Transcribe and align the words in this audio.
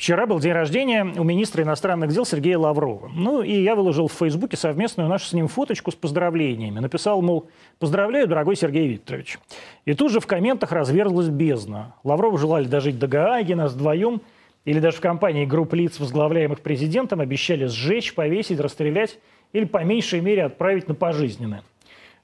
Вчера 0.00 0.24
был 0.24 0.40
день 0.40 0.52
рождения 0.52 1.04
у 1.04 1.24
министра 1.24 1.62
иностранных 1.62 2.10
дел 2.10 2.24
Сергея 2.24 2.56
Лаврова. 2.56 3.10
Ну 3.14 3.42
и 3.42 3.52
я 3.52 3.74
выложил 3.74 4.08
в 4.08 4.14
Фейсбуке 4.14 4.56
совместную 4.56 5.10
нашу 5.10 5.26
с 5.26 5.34
ним 5.34 5.46
фоточку 5.46 5.90
с 5.90 5.94
поздравлениями. 5.94 6.78
Написал, 6.78 7.20
мол, 7.20 7.50
поздравляю, 7.78 8.26
дорогой 8.26 8.56
Сергей 8.56 8.88
Викторович. 8.88 9.38
И 9.84 9.92
тут 9.92 10.10
же 10.10 10.20
в 10.20 10.26
комментах 10.26 10.72
разверзлась 10.72 11.28
бездна. 11.28 11.96
Лаврову 12.02 12.38
желали 12.38 12.64
дожить 12.64 12.98
до 12.98 13.08
Гааги, 13.08 13.52
нас 13.52 13.74
вдвоем, 13.74 14.22
или 14.64 14.80
даже 14.80 14.96
в 14.96 15.00
компании 15.02 15.44
групп 15.44 15.74
лиц, 15.74 16.00
возглавляемых 16.00 16.62
президентом, 16.62 17.20
обещали 17.20 17.66
сжечь, 17.66 18.14
повесить, 18.14 18.58
расстрелять 18.58 19.18
или 19.52 19.66
по 19.66 19.84
меньшей 19.84 20.22
мере 20.22 20.44
отправить 20.44 20.88
на 20.88 20.94
пожизненное. 20.94 21.62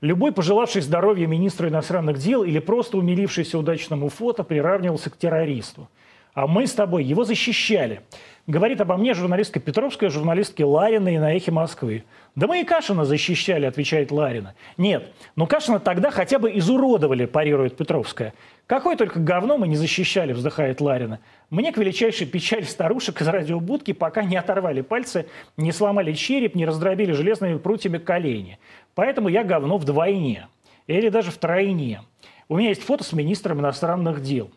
Любой 0.01 0.33
пожелавший 0.33 0.81
здоровья 0.81 1.27
министру 1.27 1.69
иностранных 1.69 2.17
дел 2.17 2.43
или 2.43 2.59
просто 2.59 2.97
умилившийся 2.97 3.59
удачному 3.59 4.09
фото 4.09 4.45
приравнивался 4.45 5.11
к 5.11 5.19
террористу. 5.19 5.91
А 6.37 6.47
мы 6.47 6.67
с 6.67 6.75
тобой 6.75 7.03
его 7.03 7.25
защищали. 7.25 8.03
Говорит 8.47 8.83
обо 8.83 8.99
мне 8.99 9.15
журналистка 9.15 9.59
Петровская, 9.59 10.11
журналистки 10.11 10.63
Ларина 10.63 11.09
и 11.09 11.19
на 11.19 11.35
«Эхе 11.35 11.51
Москвы». 11.51 12.05
Да 12.35 12.47
мы 12.47 12.61
и 12.61 12.65
Кашина 12.65 13.07
защищали, 13.07 13.65
отвечает 13.65 14.13
Ларина. 14.13 14.55
Нет, 14.77 15.15
но 15.35 15.47
Кашина 15.47 15.81
тогда 15.81 16.11
хотя 16.11 16.39
бы 16.39 16.51
изуродовали, 16.59 17.25
парирует 17.25 17.79
Петровская. 17.79 18.35
Какое 18.67 18.97
только 18.97 19.19
говно 19.19 19.57
мы 19.57 19.67
не 19.67 19.77
защищали, 19.77 20.35
вздыхает 20.35 20.83
Ларина. 20.83 21.21
Мне 21.49 21.73
к 21.73 21.79
величайшей 21.79 22.27
печали 22.27 22.65
старушек 22.65 23.23
из 23.23 23.29
радиобудки 23.29 23.95
пока 23.95 24.23
не 24.23 24.37
оторвали 24.37 24.83
пальцы, 24.83 25.29
не 25.57 25.73
сломали 25.73 26.13
череп, 26.13 26.55
не 26.55 26.67
раздробили 26.67 27.13
железными 27.13 27.57
прутьями 27.57 27.97
колени. 27.97 28.59
Поэтому 28.95 29.31
я 29.31 29.43
говно 29.43 29.79
вдвойне. 29.79 30.49
Или 30.87 31.09
даже 31.09 31.31
втройне. 31.31 32.03
У 32.51 32.59
меня 32.59 32.69
есть 32.69 32.83
фото 32.83 33.05
с 33.05 33.15
министром 33.15 33.61
иностранных 33.61 34.21
дел. 34.21 34.51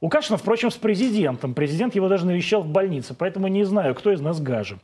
У 0.00 0.08
Кашина, 0.08 0.36
впрочем, 0.36 0.70
с 0.70 0.76
президентом. 0.76 1.54
Президент 1.54 1.94
его 1.94 2.08
даже 2.08 2.26
навещал 2.26 2.62
в 2.62 2.68
больнице, 2.68 3.14
поэтому 3.14 3.48
не 3.48 3.64
знаю, 3.64 3.94
кто 3.94 4.12
из 4.12 4.20
нас 4.20 4.40
гаже. 4.40 4.78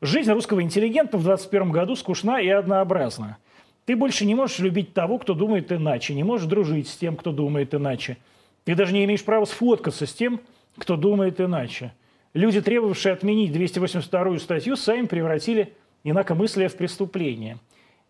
Жизнь 0.00 0.30
русского 0.32 0.62
интеллигента 0.62 1.16
в 1.16 1.22
21 1.22 1.70
году 1.70 1.94
скучна 1.94 2.40
и 2.40 2.48
однообразна. 2.48 3.38
Ты 3.84 3.96
больше 3.96 4.24
не 4.24 4.34
можешь 4.34 4.58
любить 4.58 4.92
того, 4.92 5.18
кто 5.18 5.34
думает 5.34 5.70
иначе, 5.70 6.14
не 6.14 6.24
можешь 6.24 6.46
дружить 6.46 6.88
с 6.88 6.96
тем, 6.96 7.16
кто 7.16 7.32
думает 7.32 7.74
иначе. 7.74 8.16
Ты 8.64 8.74
даже 8.74 8.92
не 8.92 9.04
имеешь 9.04 9.24
права 9.24 9.44
сфоткаться 9.44 10.06
с 10.06 10.12
тем, 10.12 10.40
кто 10.78 10.96
думает 10.96 11.40
иначе. 11.40 11.92
Люди, 12.32 12.60
требовавшие 12.60 13.12
отменить 13.12 13.54
282-ю 13.54 14.38
статью, 14.40 14.76
сами 14.76 15.06
превратили 15.06 15.74
инакомыслие 16.02 16.68
в 16.68 16.76
преступление. 16.76 17.58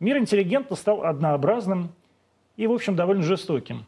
Мир 0.01 0.17
интеллигента 0.17 0.75
стал 0.77 1.05
однообразным 1.05 1.91
и, 2.57 2.67
в 2.67 2.73
общем, 2.73 2.97
довольно 2.97 3.23
жестоким. 3.23 3.85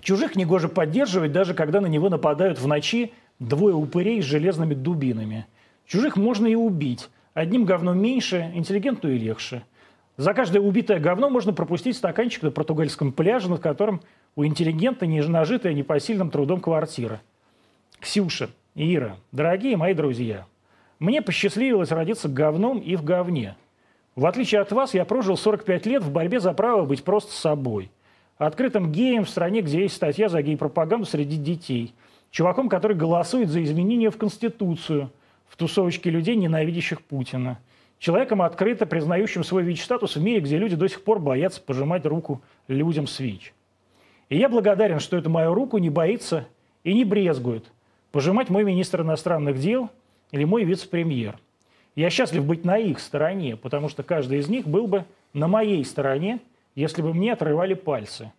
Чужих 0.00 0.34
негоже 0.34 0.68
поддерживать, 0.68 1.32
даже 1.32 1.54
когда 1.54 1.80
на 1.80 1.86
него 1.86 2.08
нападают 2.08 2.58
в 2.58 2.66
ночи 2.66 3.12
двое 3.38 3.74
упырей 3.74 4.22
с 4.22 4.24
железными 4.24 4.74
дубинами. 4.74 5.46
Чужих 5.86 6.16
можно 6.16 6.46
и 6.46 6.54
убить. 6.54 7.08
Одним 7.34 7.64
говном 7.64 8.00
меньше, 8.00 8.50
интеллигенту 8.54 9.10
и 9.10 9.18
легче. 9.18 9.62
За 10.16 10.34
каждое 10.34 10.60
убитое 10.60 10.98
говно 10.98 11.30
можно 11.30 11.52
пропустить 11.52 11.96
стаканчик 11.96 12.42
на 12.42 12.50
португальском 12.50 13.12
пляже, 13.12 13.50
над 13.50 13.60
которым 13.60 14.00
у 14.36 14.44
интеллигента 14.44 15.06
не 15.06 15.22
нажитая 15.22 15.74
непосильным 15.74 16.30
трудом 16.30 16.60
квартира. 16.60 17.20
Ксюша, 18.00 18.50
Ира, 18.74 19.16
дорогие 19.32 19.76
мои 19.76 19.94
друзья, 19.94 20.46
мне 20.98 21.22
посчастливилось 21.22 21.90
родиться 21.90 22.28
говном 22.28 22.78
и 22.78 22.96
в 22.96 23.04
говне. 23.04 23.56
В 24.16 24.26
отличие 24.26 24.60
от 24.60 24.72
вас, 24.72 24.94
я 24.94 25.04
прожил 25.04 25.36
45 25.36 25.86
лет 25.86 26.02
в 26.02 26.10
борьбе 26.10 26.40
за 26.40 26.52
право 26.52 26.84
быть 26.84 27.04
просто 27.04 27.32
собой– 27.32 27.90
открытым 28.46 28.90
геем 28.90 29.24
в 29.24 29.30
стране, 29.30 29.60
где 29.60 29.82
есть 29.82 29.94
статья 29.94 30.30
за 30.30 30.40
гей-пропаганду 30.40 31.04
среди 31.04 31.36
детей. 31.36 31.94
Чуваком, 32.30 32.70
который 32.70 32.96
голосует 32.96 33.50
за 33.50 33.62
изменения 33.62 34.10
в 34.10 34.16
Конституцию 34.16 35.10
в 35.46 35.56
тусовочке 35.56 36.08
людей, 36.08 36.36
ненавидящих 36.36 37.02
Путина. 37.02 37.58
Человеком, 37.98 38.40
открыто 38.40 38.86
признающим 38.86 39.44
свой 39.44 39.62
ВИЧ-статус 39.64 40.16
в 40.16 40.22
мире, 40.22 40.40
где 40.40 40.56
люди 40.56 40.74
до 40.74 40.88
сих 40.88 41.04
пор 41.04 41.18
боятся 41.18 41.60
пожимать 41.60 42.06
руку 42.06 42.40
людям 42.66 43.06
с 43.06 43.20
ВИЧ. 43.20 43.52
И 44.30 44.38
я 44.38 44.48
благодарен, 44.48 45.00
что 45.00 45.18
эту 45.18 45.28
мою 45.28 45.52
руку 45.52 45.76
не 45.76 45.90
боится 45.90 46.46
и 46.82 46.94
не 46.94 47.04
брезгует 47.04 47.70
пожимать 48.10 48.48
мой 48.48 48.64
министр 48.64 49.02
иностранных 49.02 49.58
дел 49.58 49.90
или 50.32 50.44
мой 50.44 50.64
вице-премьер. 50.64 51.38
Я 51.94 52.08
счастлив 52.08 52.44
быть 52.46 52.64
на 52.64 52.78
их 52.78 53.00
стороне, 53.00 53.56
потому 53.56 53.88
что 53.90 54.02
каждый 54.02 54.38
из 54.38 54.48
них 54.48 54.66
был 54.66 54.86
бы 54.86 55.04
на 55.34 55.46
моей 55.46 55.84
стороне– 55.84 56.40
если 56.74 57.02
бы 57.02 57.12
мне 57.12 57.32
отрывали 57.32 57.74
пальцы. 57.74 58.32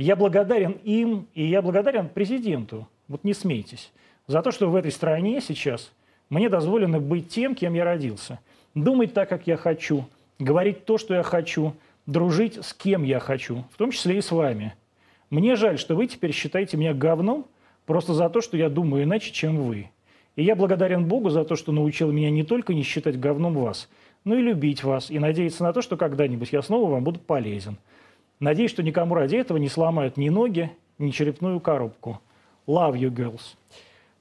Я 0.00 0.16
благодарен 0.16 0.78
им, 0.82 1.26
и 1.34 1.44
я 1.44 1.60
благодарен 1.60 2.08
президенту, 2.08 2.88
вот 3.06 3.22
не 3.22 3.34
смейтесь, 3.34 3.92
за 4.26 4.40
то, 4.40 4.50
что 4.50 4.70
в 4.70 4.74
этой 4.74 4.90
стране 4.90 5.42
сейчас 5.42 5.92
мне 6.30 6.48
дозволено 6.48 6.98
быть 6.98 7.28
тем, 7.28 7.54
кем 7.54 7.74
я 7.74 7.84
родился. 7.84 8.40
Думать 8.74 9.12
так, 9.12 9.28
как 9.28 9.46
я 9.46 9.58
хочу, 9.58 10.06
говорить 10.38 10.86
то, 10.86 10.96
что 10.96 11.12
я 11.12 11.22
хочу, 11.22 11.74
дружить 12.06 12.64
с 12.64 12.72
кем 12.72 13.02
я 13.02 13.20
хочу, 13.20 13.66
в 13.72 13.76
том 13.76 13.90
числе 13.90 14.16
и 14.16 14.22
с 14.22 14.30
вами. 14.30 14.72
Мне 15.28 15.54
жаль, 15.54 15.78
что 15.78 15.94
вы 15.94 16.06
теперь 16.06 16.32
считаете 16.32 16.78
меня 16.78 16.94
говном 16.94 17.44
просто 17.84 18.14
за 18.14 18.30
то, 18.30 18.40
что 18.40 18.56
я 18.56 18.70
думаю 18.70 19.04
иначе, 19.04 19.32
чем 19.32 19.58
вы. 19.58 19.90
И 20.34 20.42
я 20.42 20.56
благодарен 20.56 21.04
Богу 21.04 21.28
за 21.28 21.44
то, 21.44 21.56
что 21.56 21.72
научил 21.72 22.10
меня 22.10 22.30
не 22.30 22.42
только 22.42 22.72
не 22.72 22.84
считать 22.84 23.20
говном 23.20 23.52
вас, 23.52 23.90
ну 24.24 24.34
и 24.38 24.40
любить 24.40 24.82
вас, 24.82 25.10
и 25.10 25.18
надеяться 25.18 25.62
на 25.62 25.74
то, 25.74 25.82
что 25.82 25.98
когда-нибудь 25.98 26.52
я 26.52 26.62
снова 26.62 26.90
вам 26.90 27.04
буду 27.04 27.20
полезен. 27.20 27.76
Надеюсь, 28.40 28.70
что 28.70 28.82
никому 28.82 29.14
ради 29.14 29.36
этого 29.36 29.58
не 29.58 29.68
сломают 29.68 30.16
ни 30.16 30.30
ноги, 30.30 30.70
ни 30.98 31.10
черепную 31.10 31.60
коробку. 31.60 32.20
Love 32.66 32.94
you, 32.94 33.10
girls. 33.10 33.40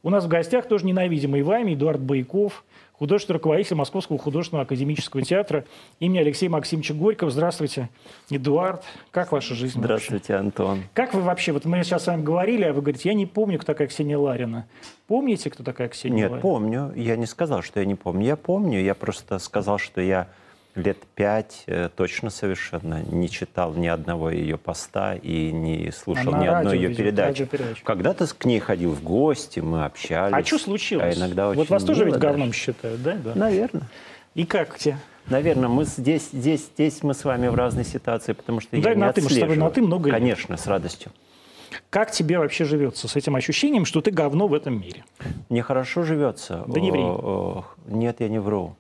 У 0.04 0.10
нас 0.10 0.26
в 0.26 0.28
гостях 0.28 0.68
тоже 0.68 0.86
ненавидимый 0.86 1.42
вами 1.42 1.74
Эдуард 1.74 2.02
Байков, 2.02 2.66
художественный 2.94 3.36
руководитель 3.36 3.76
Московского 3.78 4.18
художественного 4.20 4.64
академического 4.64 5.24
театра 5.24 5.64
имени 6.02 6.20
Алексея 6.20 6.50
Максимовича 6.50 6.94
Горького. 6.94 7.32
Здравствуйте, 7.32 7.90
Эдуард. 8.30 8.84
Как 9.12 9.32
ваша 9.32 9.56
жизнь 9.56 9.80
Здравствуйте, 9.80 10.34
вообще? 10.34 10.46
Антон. 10.48 10.84
Как 10.94 11.14
вы 11.14 11.22
вообще, 11.22 11.54
вот 11.54 11.64
мы 11.64 11.82
сейчас 11.84 12.04
с 12.04 12.08
вами 12.08 12.22
говорили, 12.22 12.64
а 12.66 12.74
вы 12.74 12.82
говорите, 12.82 13.08
я 13.08 13.16
не 13.16 13.26
помню, 13.26 13.58
кто 13.58 13.68
такая 13.68 13.88
Ксения 13.88 14.18
Ларина. 14.18 14.68
Помните, 15.08 15.50
кто 15.50 15.64
такая 15.64 15.88
Ксения 15.88 16.24
Нет, 16.24 16.32
Ларина? 16.32 16.42
помню. 16.42 16.94
Я 16.96 17.16
не 17.16 17.26
сказал, 17.26 17.62
что 17.62 17.80
я 17.80 17.86
не 17.86 17.96
помню. 17.96 18.26
Я 18.26 18.36
помню, 18.36 18.82
я 18.82 18.96
просто 18.96 19.40
сказал, 19.40 19.78
что 19.78 20.02
я 20.02 20.28
лет 20.76 20.98
пять 21.16 21.64
э, 21.68 21.90
точно 21.96 22.30
совершенно 22.30 23.02
не 23.04 23.30
читал 23.30 23.74
ни 23.74 23.88
одного 23.88 24.30
ее 24.30 24.58
поста 24.58 25.16
и 25.16 25.52
не 25.52 25.92
слушал 25.92 26.34
Она 26.34 26.44
ни 26.44 26.48
одной 26.48 26.78
ее 26.78 26.94
передачи. 26.96 27.48
Когда-то 27.84 28.28
к 28.28 28.46
ней 28.46 28.60
ходил 28.60 28.92
в 28.92 29.04
гости, 29.04 29.60
мы 29.60 29.86
общались. 29.86 30.34
А 30.34 30.44
что 30.44 30.58
случилось? 30.60 31.16
А 31.16 31.20
иногда 31.20 31.50
очень 31.50 31.60
вот 31.60 31.70
вас 31.70 31.84
тоже 31.84 32.06
ведь 32.06 32.16
говном 32.16 32.50
даже. 32.50 32.60
считают, 32.60 33.02
да? 33.02 33.16
да? 33.16 33.36
Наверное. 33.36 33.84
И 34.36 34.46
как 34.46 34.78
тебе? 34.78 34.98
Наверное, 35.28 35.70
мы 35.70 35.86
здесь, 35.86 36.30
здесь, 36.32 36.70
здесь 36.74 37.04
мы 37.04 37.14
с 37.14 37.24
вами 37.24 37.48
в 37.48 37.56
разной 37.56 37.86
ситуации, 37.86 38.34
потому 38.34 38.62
что 38.62 38.80
Да, 38.82 38.90
я 38.90 38.96
не 38.96 39.02
на 39.02 39.14
«ты», 39.14 39.22
мы 39.22 39.30
с 39.30 39.34
тобой 39.34 39.44
отслеживаю. 39.44 39.60
на 39.60 39.70
«ты» 39.70 39.82
много 39.82 40.10
лет. 40.10 40.20
Конечно, 40.20 40.58
с 40.58 40.66
радостью. 40.66 41.12
Как 41.92 42.12
тебе 42.12 42.40
вообще 42.40 42.66
живется 42.66 43.08
с 43.08 43.16
этим 43.16 43.36
ощущением, 43.36 43.86
что 43.86 44.02
ты 44.02 44.10
говно 44.10 44.48
в 44.48 44.54
этом 44.54 44.80
мире? 44.82 45.04
Мне 45.50 45.62
хорошо 45.62 46.04
живется. 46.04 46.64
Да 46.68 46.80
не 46.80 46.92
ври. 46.92 47.04
Нет, 47.88 48.18
я 48.20 48.30
не 48.30 48.40
вру. 48.40 48.76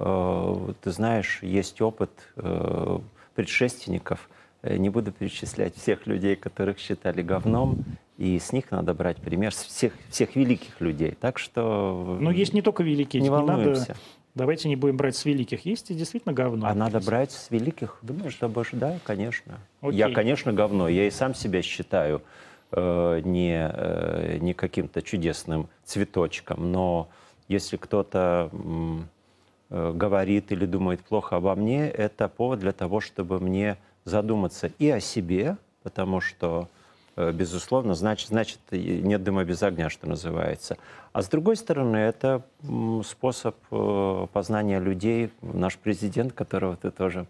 Э, 0.00 0.72
Ты 0.80 0.90
знаешь, 0.92 1.40
есть 1.42 1.80
опыт 1.80 2.10
э, 2.36 2.98
предшественников. 3.34 4.28
Э, 4.62 4.76
Не 4.76 4.90
буду 4.90 5.12
перечислять 5.12 5.74
всех 5.76 6.06
людей, 6.06 6.36
которых 6.36 6.78
считали 6.78 7.22
говном. 7.22 7.84
И 8.16 8.38
с 8.38 8.52
них 8.52 8.70
надо 8.72 8.94
брать 8.94 9.18
пример, 9.18 9.52
с 9.54 9.62
всех, 9.64 9.92
всех 10.08 10.34
великих 10.34 10.80
людей. 10.80 11.16
Так 11.20 11.38
что 11.38 12.16
Но 12.20 12.30
есть 12.32 12.52
не 12.52 12.62
только 12.62 12.82
великие. 12.82 13.22
не 13.22 13.30
надо, 13.30 13.46
волнуемся. 13.52 13.96
давайте 14.34 14.68
не 14.68 14.74
будем 14.76 14.96
брать 14.96 15.14
с 15.16 15.24
великих. 15.24 15.64
Есть 15.66 15.90
и 15.90 15.94
действительно 15.94 16.32
говно. 16.34 16.66
А 16.66 16.74
надо 16.74 16.98
брать 17.00 17.30
с 17.30 17.50
великих? 17.50 17.98
Думаешь, 18.02 18.36
боже, 18.40 18.70
да, 18.72 18.98
конечно. 19.04 19.58
Окей. 19.82 19.98
Я, 19.98 20.10
конечно, 20.12 20.52
говно. 20.52 20.88
Я 20.88 21.06
и 21.06 21.10
сам 21.12 21.32
себя 21.34 21.62
считаю 21.62 22.22
э, 22.72 23.20
не, 23.24 23.70
э, 23.72 24.38
не 24.40 24.52
каким-то 24.52 25.00
чудесным 25.00 25.68
цветочком. 25.84 26.72
Но 26.72 27.08
если 27.46 27.76
кто-то 27.76 28.50
м, 28.52 29.08
говорит 29.70 30.50
или 30.50 30.64
думает 30.64 31.00
плохо 31.00 31.36
обо 31.36 31.54
мне, 31.54 31.88
это 31.88 32.28
повод 32.28 32.60
для 32.60 32.72
того, 32.72 33.00
чтобы 33.00 33.38
мне 33.38 33.76
задуматься 34.08 34.72
и 34.78 34.88
о 34.90 35.00
себе, 35.00 35.56
потому 35.82 36.20
что, 36.20 36.68
э, 37.16 37.32
безусловно, 37.32 37.94
значит, 37.94 38.28
значит, 38.28 38.58
нет 38.70 39.22
дыма 39.22 39.44
без 39.44 39.62
огня, 39.62 39.88
что 39.90 40.08
называется. 40.08 40.76
А 41.12 41.22
с 41.22 41.28
другой 41.28 41.56
стороны, 41.56 41.96
это 41.96 42.42
способ 43.04 43.56
э, 43.70 44.26
познания 44.32 44.80
людей. 44.80 45.30
Наш 45.42 45.76
президент, 45.78 46.32
которого 46.32 46.76
ты 46.76 46.90
тоже 46.90 47.26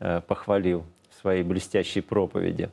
э, 0.00 0.20
похвалил 0.26 0.84
в 1.10 1.20
своей 1.20 1.42
блестящей 1.42 2.00
проповеди, 2.00 2.70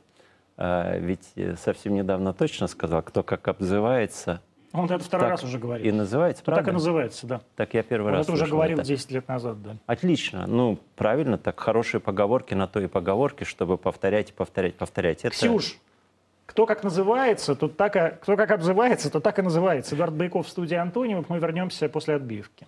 э, 0.56 0.98
ведь 0.98 1.32
э, 1.36 1.56
совсем 1.56 1.94
недавно 1.94 2.32
точно 2.32 2.66
сказал, 2.66 3.02
кто 3.02 3.22
как 3.22 3.46
обзывается, 3.48 4.40
Он 4.72 4.86
это 4.86 5.04
второй 5.04 5.24
так 5.24 5.30
раз 5.32 5.44
уже 5.44 5.58
говорит. 5.58 5.86
и 5.86 5.92
называется, 5.92 6.42
правда? 6.42 6.62
так 6.64 6.70
и 6.70 6.72
называется, 6.72 7.26
да. 7.26 7.40
Так 7.56 7.74
я 7.74 7.82
первый 7.82 8.08
Он 8.08 8.18
раз 8.18 8.26
это 8.26 8.32
уже 8.32 8.46
говорил 8.46 8.78
это. 8.78 8.86
10 8.88 9.10
лет 9.10 9.28
назад, 9.28 9.62
да. 9.62 9.76
Отлично. 9.86 10.46
Ну, 10.46 10.78
правильно, 10.96 11.36
так 11.36 11.60
хорошие 11.60 12.00
поговорки 12.00 12.54
на 12.54 12.66
то 12.66 12.80
и 12.80 12.86
поговорки, 12.86 13.44
чтобы 13.44 13.76
повторять 13.76 14.30
и 14.30 14.32
повторять, 14.32 14.74
повторять. 14.76 15.24
Это... 15.24 15.34
Ксюш, 15.34 15.78
кто 16.46 16.64
как 16.66 16.82
называется, 16.84 17.54
то 17.54 17.68
так, 17.68 17.96
и- 17.96 18.16
кто 18.22 18.36
как 18.36 18.50
отзывается, 18.50 19.10
то 19.10 19.20
так 19.20 19.38
и 19.38 19.42
называется. 19.42 19.94
Эдуард 19.94 20.14
Байков 20.14 20.46
в 20.46 20.50
студии 20.50 20.74
Антониев. 20.74 21.28
Мы 21.28 21.38
вернемся 21.38 21.88
после 21.90 22.14
отбивки. 22.14 22.66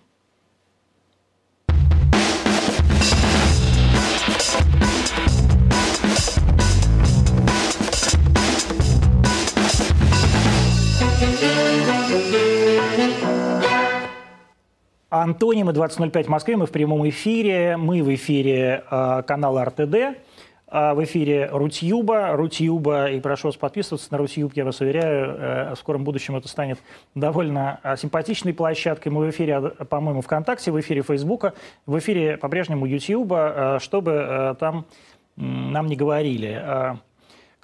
Антонима 15.21 15.71
20.05 15.71 16.23
в 16.23 16.27
Москве. 16.27 16.57
Мы 16.57 16.65
в 16.65 16.71
прямом 16.71 17.07
эфире. 17.07 17.77
Мы 17.77 18.03
в 18.03 18.13
эфире 18.13 18.83
э, 18.89 19.23
канала 19.25 19.63
РТД. 19.63 20.19
А 20.67 20.93
в 20.93 21.01
эфире 21.05 21.47
Рутьюба. 21.51 22.33
Рутьюба. 22.33 23.09
И 23.11 23.21
прошу 23.21 23.47
вас 23.47 23.55
подписываться 23.55 24.09
на 24.11 24.17
Рутьюб. 24.17 24.51
Я 24.55 24.65
вас 24.65 24.81
уверяю, 24.81 25.37
э, 25.37 25.73
в 25.73 25.77
скором 25.77 26.03
будущем 26.03 26.35
это 26.35 26.49
станет 26.49 26.79
довольно 27.13 27.79
э, 27.83 27.95
симпатичной 27.95 28.53
площадкой. 28.53 29.07
Мы 29.07 29.25
в 29.25 29.29
эфире, 29.29 29.73
э, 29.79 29.85
по-моему, 29.85 30.21
ВКонтакте, 30.21 30.71
в 30.71 30.79
эфире 30.81 31.01
Фейсбука, 31.01 31.53
в 31.85 31.97
эфире 31.97 32.35
по-прежнему 32.35 32.85
Ютьюба, 32.85 33.77
э, 33.77 33.79
чтобы 33.79 34.11
э, 34.11 34.55
там 34.59 34.85
нам 35.37 35.87
не 35.87 35.95
говорили. 35.95 36.97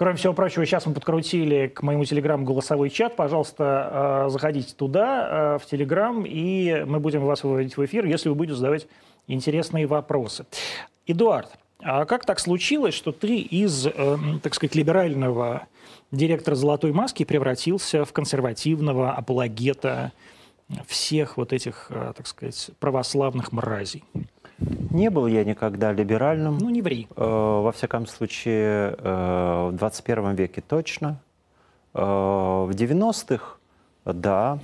Кроме 0.01 0.17
всего 0.17 0.33
прочего, 0.33 0.65
сейчас 0.65 0.87
мы 0.87 0.95
подкрутили 0.95 1.67
к 1.67 1.83
моему 1.83 2.05
телеграм 2.05 2.43
голосовой 2.43 2.89
чат. 2.89 3.15
Пожалуйста, 3.15 4.25
э, 4.25 4.29
заходите 4.31 4.73
туда, 4.73 5.27
э, 5.29 5.59
в 5.59 5.67
телеграм, 5.67 6.25
и 6.25 6.83
мы 6.87 6.99
будем 6.99 7.23
вас 7.23 7.43
выводить 7.43 7.77
в 7.77 7.85
эфир, 7.85 8.05
если 8.05 8.27
вы 8.29 8.33
будете 8.33 8.55
задавать 8.55 8.87
интересные 9.27 9.85
вопросы. 9.85 10.47
Эдуард, 11.05 11.51
а 11.83 12.05
как 12.05 12.25
так 12.25 12.39
случилось, 12.39 12.95
что 12.95 13.11
ты 13.11 13.41
из, 13.41 13.85
э, 13.85 14.17
так 14.41 14.55
сказать, 14.55 14.73
либерального 14.73 15.67
директора 16.09 16.55
«Золотой 16.55 16.93
маски» 16.93 17.23
превратился 17.23 18.03
в 18.03 18.11
консервативного 18.11 19.11
апологета 19.11 20.13
всех 20.87 21.37
вот 21.37 21.53
этих, 21.53 21.91
так 22.17 22.25
сказать, 22.25 22.71
православных 22.79 23.51
мразей? 23.51 24.03
Не 24.91 25.09
был 25.09 25.27
я 25.27 25.43
никогда 25.43 25.91
либеральным. 25.93 26.57
Ну, 26.57 26.69
не 26.69 26.81
ври. 26.81 27.07
Э, 27.15 27.21
Во 27.63 27.71
всяком 27.71 28.05
случае, 28.07 28.95
э, 28.97 29.69
в 29.71 29.75
21 29.77 30.35
веке 30.35 30.61
точно. 30.61 31.17
Э, 31.93 32.01
В 32.03 32.71
90-х, 32.73 33.57
да, 34.05 34.59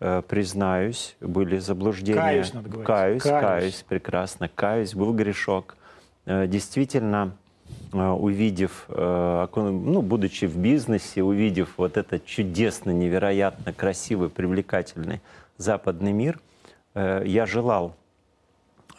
э, 0.00 0.22
признаюсь, 0.28 1.16
были 1.20 1.58
заблуждения. 1.58 2.20
Каюсь, 2.20 2.52
надо 2.54 2.68
говорить. 2.68 2.86
Каюсь, 2.86 3.22
Каюсь. 3.22 3.40
каюсь, 3.42 3.84
прекрасно, 3.88 4.48
каюсь, 4.48 4.94
был 4.94 5.12
грешок. 5.14 5.76
Э, 6.26 6.46
Действительно, 6.46 7.32
э, 7.92 8.08
увидев, 8.10 8.86
ну, 8.88 10.02
будучи 10.02 10.44
в 10.46 10.56
бизнесе, 10.58 11.22
увидев 11.22 11.74
вот 11.78 11.96
этот 11.96 12.26
чудесно, 12.26 12.90
невероятно 12.90 13.72
красивый, 13.72 14.28
привлекательный 14.28 15.20
западный 15.56 16.12
мир, 16.12 16.40
я 16.94 17.46
желал 17.46 17.94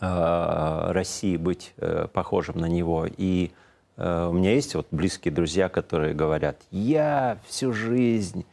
России 0.03 1.37
быть 1.37 1.73
э, 1.77 2.07
похожим 2.11 2.57
на 2.57 2.65
него. 2.65 3.07
И 3.17 3.51
э, 3.97 4.27
у 4.29 4.33
меня 4.33 4.53
есть 4.53 4.75
вот 4.75 4.87
близкие 4.91 5.33
друзья, 5.33 5.69
которые 5.69 6.13
говорят, 6.13 6.57
я 6.71 7.37
всю 7.47 7.73
жизнь 7.73 8.45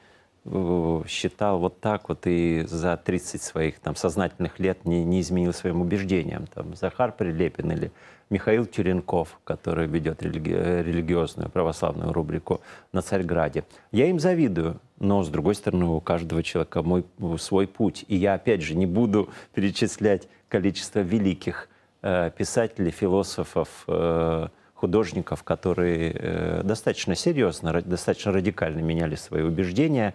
э, 0.44 1.02
считал 1.08 1.58
вот 1.58 1.80
так 1.80 2.08
вот 2.08 2.26
и 2.26 2.64
за 2.66 2.96
30 2.96 3.42
своих 3.42 3.80
там 3.80 3.96
сознательных 3.96 4.58
лет 4.58 4.84
не, 4.84 5.04
не 5.04 5.20
изменил 5.20 5.52
своим 5.52 5.80
убеждениям. 5.80 6.46
Там 6.46 6.74
Захар 6.76 7.12
Прилепин 7.12 7.72
или 7.72 7.90
Михаил 8.30 8.64
Тюренков, 8.64 9.40
который 9.42 9.88
ведет 9.88 10.22
религи- 10.22 10.54
э, 10.54 10.82
религиозную 10.82 11.50
православную 11.50 12.12
рубрику 12.12 12.60
на 12.92 13.02
Царьграде. 13.02 13.64
Я 13.90 14.06
им 14.06 14.20
завидую, 14.20 14.80
но, 15.00 15.22
с 15.24 15.28
другой 15.28 15.54
стороны, 15.54 15.86
у 15.86 16.00
каждого 16.00 16.42
человека 16.42 16.82
мой, 16.82 17.04
свой 17.38 17.66
путь. 17.66 18.04
И 18.06 18.16
я, 18.16 18.34
опять 18.34 18.62
же, 18.62 18.76
не 18.76 18.86
буду 18.86 19.30
перечислять 19.54 20.28
количество 20.48 21.00
великих 21.00 21.68
э, 22.02 22.30
писателей, 22.36 22.90
философов, 22.90 23.84
э, 23.88 24.48
художников, 24.74 25.42
которые 25.42 26.12
э, 26.12 26.62
достаточно 26.64 27.14
серьезно, 27.14 27.82
достаточно 27.82 28.32
радикально 28.32 28.80
меняли 28.80 29.14
свои 29.14 29.42
убеждения. 29.42 30.14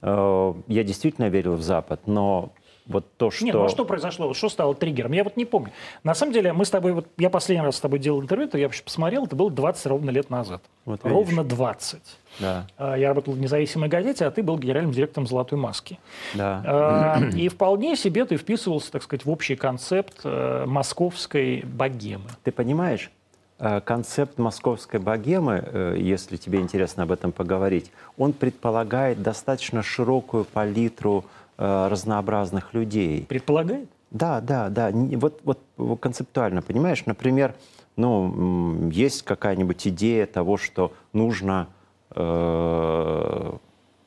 Э, 0.00 0.54
я 0.66 0.82
действительно 0.82 1.28
верил 1.28 1.54
в 1.54 1.62
Запад, 1.62 2.06
но 2.06 2.52
вот 2.86 3.06
то, 3.16 3.30
что... 3.30 3.44
Нет, 3.44 3.54
ну 3.54 3.64
а 3.64 3.68
что 3.68 3.84
произошло? 3.84 4.28
Вот 4.28 4.36
Что 4.36 4.48
стало 4.48 4.74
триггером? 4.74 5.12
Я 5.12 5.24
вот 5.24 5.36
не 5.36 5.44
помню. 5.44 5.72
На 6.02 6.14
самом 6.14 6.32
деле, 6.32 6.52
мы 6.52 6.64
с 6.64 6.70
тобой, 6.70 6.92
вот 6.92 7.06
я 7.16 7.30
последний 7.30 7.64
раз 7.64 7.76
с 7.76 7.80
тобой 7.80 7.98
делал 7.98 8.20
интервью, 8.20 8.48
то 8.48 8.58
я 8.58 8.66
вообще 8.66 8.82
посмотрел, 8.82 9.24
это 9.24 9.36
было 9.36 9.50
20 9.50 9.86
ровно 9.86 10.10
лет 10.10 10.30
назад. 10.30 10.62
Вот 10.84 11.04
видишь. 11.04 11.12
ровно 11.12 11.44
20. 11.44 12.00
Да, 12.40 12.66
А, 12.76 12.94
Я 12.96 13.08
работал 13.08 13.34
в 13.34 13.38
независимой 13.38 13.88
газете, 13.88 14.24
а 14.24 14.30
ты 14.30 14.42
был 14.42 14.58
генеральным 14.58 14.92
директором 14.92 15.26
«Золотой 15.26 15.58
маски». 15.58 15.98
да. 16.34 16.62
А, 16.66 17.20
И 17.36 17.48
вполне 17.48 17.94
себе 17.96 18.24
ты 18.24 18.36
вписывался, 18.36 18.90
так 18.92 19.02
сказать, 19.02 19.24
в 19.24 19.30
общий 19.30 19.54
концепт 19.54 20.20
э, 20.24 20.64
московской 20.66 21.62
богемы. 21.64 22.24
Ты 22.42 22.50
понимаешь, 22.50 23.10
э, 23.58 23.80
концепт 23.80 24.38
московской 24.38 24.98
богемы, 24.98 25.62
э, 25.64 25.96
если 25.98 26.36
тебе 26.36 26.58
интересно 26.60 27.04
об 27.04 27.12
этом 27.12 27.32
поговорить, 27.32 27.92
он 28.18 28.32
предполагает 28.32 29.22
достаточно 29.22 29.82
широкую 29.82 30.44
палитру 30.44 31.24
разнообразных 31.56 32.74
людей. 32.74 33.26
Предполагает? 33.28 33.88
Да, 34.12 34.40
да, 34.40 34.68
да. 34.68 34.90
Вот, 34.92 35.40
вот, 35.44 35.98
концептуально, 36.00 36.60
понимаешь, 36.60 37.06
например, 37.06 37.54
ну, 37.96 38.90
есть 38.90 39.22
какая-нибудь 39.22 39.86
идея 39.88 40.26
того, 40.26 40.56
что 40.56 40.92
нужно, 41.12 41.68
э, 42.10 43.52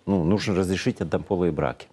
ну, 0.05 0.23
нужно 0.23 0.55
разрешить 0.55 1.01
однополые 1.01 1.51
браки. 1.51 1.87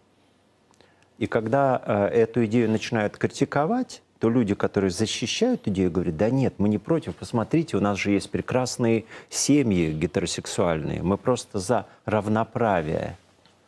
И 1.18 1.26
когда 1.26 1.80
э, 1.84 2.06
эту 2.08 2.44
идею 2.44 2.70
начинают 2.70 3.16
критиковать, 3.16 4.02
то 4.18 4.28
люди, 4.28 4.54
которые 4.54 4.90
защищают 4.90 5.66
идею, 5.66 5.90
говорят, 5.90 6.16
да 6.16 6.30
нет, 6.30 6.54
мы 6.58 6.68
не 6.68 6.78
против, 6.78 7.16
посмотрите, 7.16 7.76
у 7.76 7.80
нас 7.80 7.98
же 7.98 8.10
есть 8.10 8.30
прекрасные 8.30 9.04
семьи 9.30 9.90
гетеросексуальные, 9.90 11.02
мы 11.02 11.16
просто 11.16 11.58
за 11.58 11.86
равноправие. 12.04 13.16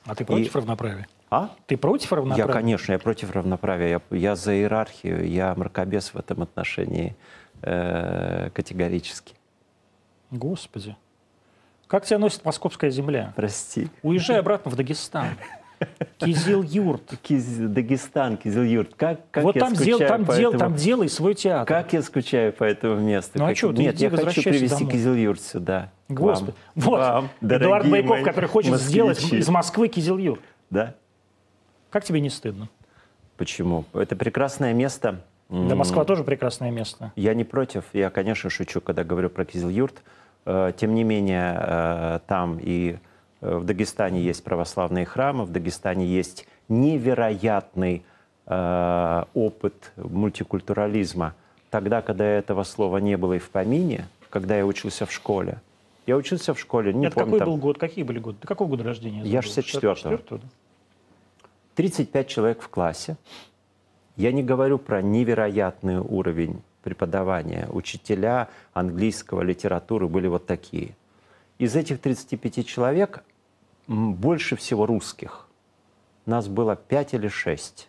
А 0.04 0.14
ты 0.14 0.24
против 0.24 0.54
равноправия? 0.54 1.08
А? 1.34 1.50
Ты 1.66 1.76
против 1.76 2.10
Я, 2.12 2.16
равноправия? 2.18 2.52
конечно, 2.52 2.92
я 2.92 2.98
против 2.98 3.30
равноправия. 3.32 4.00
Я, 4.10 4.16
я 4.18 4.36
за 4.36 4.54
иерархию, 4.54 5.28
я 5.28 5.54
мракобес 5.54 6.14
в 6.14 6.16
этом 6.16 6.42
отношении 6.42 7.16
э, 7.62 8.50
категорически. 8.54 9.34
Господи. 10.30 10.96
Как 11.86 12.04
тебя 12.06 12.18
носит 12.18 12.44
московская 12.44 12.90
земля? 12.90 13.32
Прости. 13.36 13.88
Уезжай 14.02 14.38
обратно 14.38 14.70
в 14.70 14.76
Дагестан. 14.76 15.28
Кизил-Юрт. 16.18 17.14
Киз- 17.22 17.68
Дагестан, 17.68 18.36
Кизил-Юрт. 18.36 18.94
Как, 18.96 19.20
как 19.30 19.44
вот 19.44 19.54
я 19.56 19.60
там, 19.62 19.74
скучаю 19.74 19.98
дел, 19.98 20.08
там, 20.08 20.24
по 20.24 20.36
дел, 20.36 20.50
этому- 20.50 20.58
там 20.70 20.74
делай 20.76 21.08
свой 21.08 21.34
театр. 21.34 21.66
Как 21.66 21.92
я 21.92 22.02
скучаю 22.02 22.52
по 22.52 22.64
этому 22.64 23.00
месту. 23.00 23.32
Ну, 23.38 23.44
а 23.44 23.48
Как- 23.48 23.56
чё, 23.56 23.72
ты 23.72 23.82
Нет, 23.82 23.94
иди 23.96 24.04
я 24.04 24.10
хочу 24.10 24.42
привезти. 24.42 24.86
Кизил-Юрт 24.86 25.40
сюда. 25.40 25.90
Господи. 26.08 26.54
вам. 26.76 26.84
Вот, 26.84 26.98
Вам, 27.00 27.28
Эдуард 27.42 27.90
Байков, 27.90 28.10
мои 28.10 28.24
который 28.24 28.48
хочет 28.48 28.74
сделать 28.80 29.18
москвичи. 29.20 29.38
из 29.38 29.48
Москвы 29.48 29.88
Кизил-Юрт. 29.88 30.40
Да? 30.70 30.94
Как 31.94 32.04
тебе 32.04 32.20
не 32.20 32.28
стыдно? 32.28 32.68
Почему? 33.36 33.84
Это 33.92 34.16
прекрасное 34.16 34.74
место. 34.74 35.20
Да, 35.48 35.76
Москва 35.76 36.04
тоже 36.04 36.24
прекрасное 36.24 36.72
место. 36.72 37.12
Я 37.14 37.34
не 37.34 37.44
против, 37.44 37.84
я, 37.92 38.10
конечно, 38.10 38.50
шучу, 38.50 38.80
когда 38.80 39.04
говорю 39.04 39.30
про 39.30 39.44
Кизил-Юрт. 39.44 40.02
Э, 40.44 40.72
Тем 40.76 40.96
не 40.96 41.04
менее, 41.04 41.56
э, 41.56 42.18
там 42.26 42.58
и 42.60 42.96
э, 43.40 43.56
в 43.58 43.64
Дагестане 43.64 44.20
есть 44.22 44.42
православные 44.42 45.06
храмы, 45.06 45.44
в 45.44 45.52
Дагестане 45.52 46.04
есть 46.04 46.48
невероятный 46.68 48.02
опыт 48.44 49.92
мультикультурализма. 49.96 51.34
Тогда, 51.70 52.02
когда 52.02 52.24
этого 52.24 52.64
слова 52.64 52.98
не 52.98 53.16
было 53.16 53.34
и 53.34 53.38
в 53.38 53.50
помине, 53.50 54.08
когда 54.30 54.56
я 54.56 54.66
учился 54.66 55.06
в 55.06 55.12
школе. 55.12 55.62
Я 56.08 56.16
учился 56.16 56.54
в 56.54 56.58
школе, 56.58 56.92
не 56.92 57.06
Это 57.06 57.14
помню, 57.14 57.26
какой 57.26 57.38
там 57.38 57.48
был 57.50 57.56
год? 57.56 57.78
Какие 57.78 58.04
были 58.04 58.18
годы? 58.18 58.38
Ты 58.40 58.48
какого 58.48 58.68
года 58.68 58.82
рождения? 58.82 59.22
Я 59.22 59.40
забыл? 59.42 59.62
64-го. 59.62 60.10
64-го, 60.10 60.36
да? 60.38 60.44
35 61.74 62.28
человек 62.28 62.62
в 62.62 62.68
классе. 62.68 63.16
Я 64.16 64.32
не 64.32 64.42
говорю 64.42 64.78
про 64.78 65.02
невероятный 65.02 65.98
уровень 65.98 66.62
преподавания. 66.82 67.68
Учителя 67.70 68.48
английского, 68.72 69.42
литературы 69.42 70.06
были 70.06 70.28
вот 70.28 70.46
такие. 70.46 70.96
Из 71.58 71.74
этих 71.74 72.00
35 72.00 72.66
человек 72.66 73.24
больше 73.86 74.56
всего 74.56 74.86
русских. 74.86 75.48
Нас 76.26 76.48
было 76.48 76.76
5 76.76 77.14
или 77.14 77.28
6. 77.28 77.88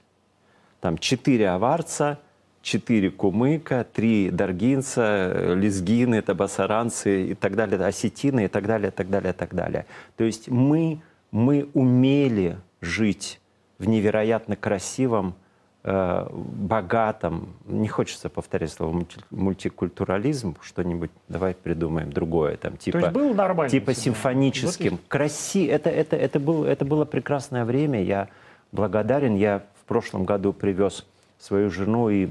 Там 0.82 0.98
4 0.98 1.50
аварца, 1.50 2.20
4 2.62 3.12
кумыка, 3.12 3.86
3 3.94 4.32
даргинца, 4.32 5.01
э, 5.34 5.56
лезгины, 5.56 6.22
табасаранцы 6.22 7.27
и 7.27 7.34
так 7.34 7.56
далее, 7.56 7.80
осетины 7.86 8.46
и 8.46 8.48
так 8.48 8.65
далее, 8.65 8.92
так 8.92 9.10
далее, 9.10 9.34
так 9.34 9.54
далее. 9.54 9.86
То 10.18 10.24
есть 10.24 10.50
мы, 10.50 11.01
мы 11.32 11.70
умели 11.74 12.58
жить 12.82 13.39
в 13.77 13.88
невероятно 13.88 14.55
красивом 14.55 15.36
э, 15.84 16.27
богатом, 16.32 17.53
не 17.65 17.88
хочется 17.88 18.29
повторять 18.29 18.72
слово 18.72 18.91
мульти, 18.91 19.20
мультикультурализм, 19.32 20.58
что-нибудь, 20.62 21.12
давай 21.27 21.53
придумаем 21.53 22.12
другое, 22.12 22.58
там, 22.58 22.77
типа, 22.77 23.00
То 23.00 23.05
есть 23.05 23.13
был 23.13 23.34
нормально 23.34 23.70
типа 23.70 23.91
всегда? 23.91 24.03
симфоническим, 24.03 24.91
Вот 24.91 25.01
краси, 25.08 25.65
это, 25.65 25.89
это, 25.89 26.15
это, 26.15 26.39
был, 26.39 26.63
это 26.63 26.86
было 26.86 27.05
прекрасное 27.05 27.65
время, 27.65 28.01
я 28.03 28.29
благодарен, 28.72 29.36
я 29.36 29.63
в 29.82 29.86
прошлом 29.86 30.25
году 30.25 30.53
привез 30.53 31.05
свою 31.38 31.70
жену 31.70 32.10
и 32.10 32.29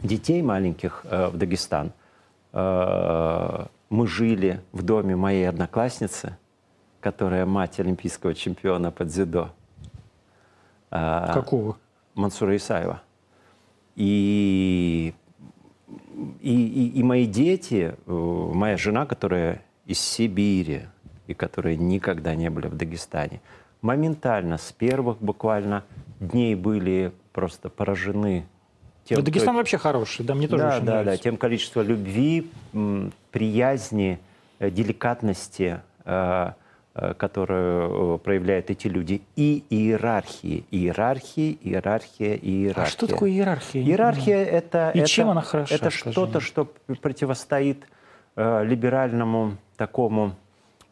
детей 0.00 0.42
маленьких 0.42 1.04
э, 1.04 1.28
в 1.28 1.36
Дагестан. 1.36 1.92
Э, 2.52 3.66
мы 3.88 4.06
жили 4.06 4.60
в 4.72 4.82
доме 4.82 5.16
моей 5.16 5.48
одноклассницы, 5.48 6.36
которая 7.00 7.46
мать 7.46 7.78
олимпийского 7.78 8.34
чемпиона 8.34 8.90
по 8.90 9.04
дзюдо. 9.04 9.50
Э, 10.90 11.30
Какого? 11.32 11.76
Мансура 12.14 12.56
Исаева. 12.56 13.02
И, 13.94 15.14
и, 16.42 16.66
и, 16.66 16.98
и 16.98 17.02
мои 17.02 17.26
дети, 17.26 17.94
э, 18.06 18.10
моя 18.54 18.76
жена, 18.76 19.06
которая 19.06 19.62
из 19.86 19.98
Сибири 19.98 20.82
и 21.26 21.34
которые 21.34 21.76
никогда 21.76 22.34
не 22.34 22.50
были 22.50 22.68
в 22.68 22.76
Дагестане, 22.76 23.40
моментально 23.82 24.58
с 24.58 24.72
первых 24.72 25.18
буквально 25.20 25.84
дней 26.20 26.54
были 26.54 27.12
просто 27.32 27.68
поражены 27.68 28.46
тем, 29.04 29.18
Да, 29.18 29.22
Дагестан 29.24 29.50
кто- 29.54 29.58
вообще 29.58 29.78
хороший, 29.78 30.24
да, 30.24 30.34
мне 30.34 30.48
тоже 30.48 30.62
да, 30.62 30.68
очень 30.76 30.84
да, 30.86 30.92
да, 30.98 31.02
нравится. 31.02 31.22
тем 31.24 31.36
количество 31.36 31.82
любви, 31.82 32.50
приязни, 33.30 34.18
э, 34.58 34.70
деликатности, 34.70 35.80
э, 36.04 36.52
которую 37.18 38.14
э, 38.14 38.18
проявляют 38.18 38.70
эти 38.70 38.88
люди, 38.88 39.20
и 39.36 39.64
иерархии. 39.68 40.64
Иерархии, 40.70 41.58
иерархия, 41.62 42.36
иерархия. 42.36 42.84
А 42.84 42.86
что 42.86 43.06
такое 43.06 43.30
иерархия? 43.30 43.82
Иерархия 43.82 44.44
это, 44.44 44.92
И 44.94 45.00
это, 45.00 45.08
чем 45.08 45.28
она 45.28 45.42
хороша, 45.42 45.74
это 45.74 45.90
что-то, 45.90 46.40
что 46.40 46.72
противостоит 47.02 47.84
э, 48.36 48.64
либеральному 48.64 49.58
такому 49.76 50.36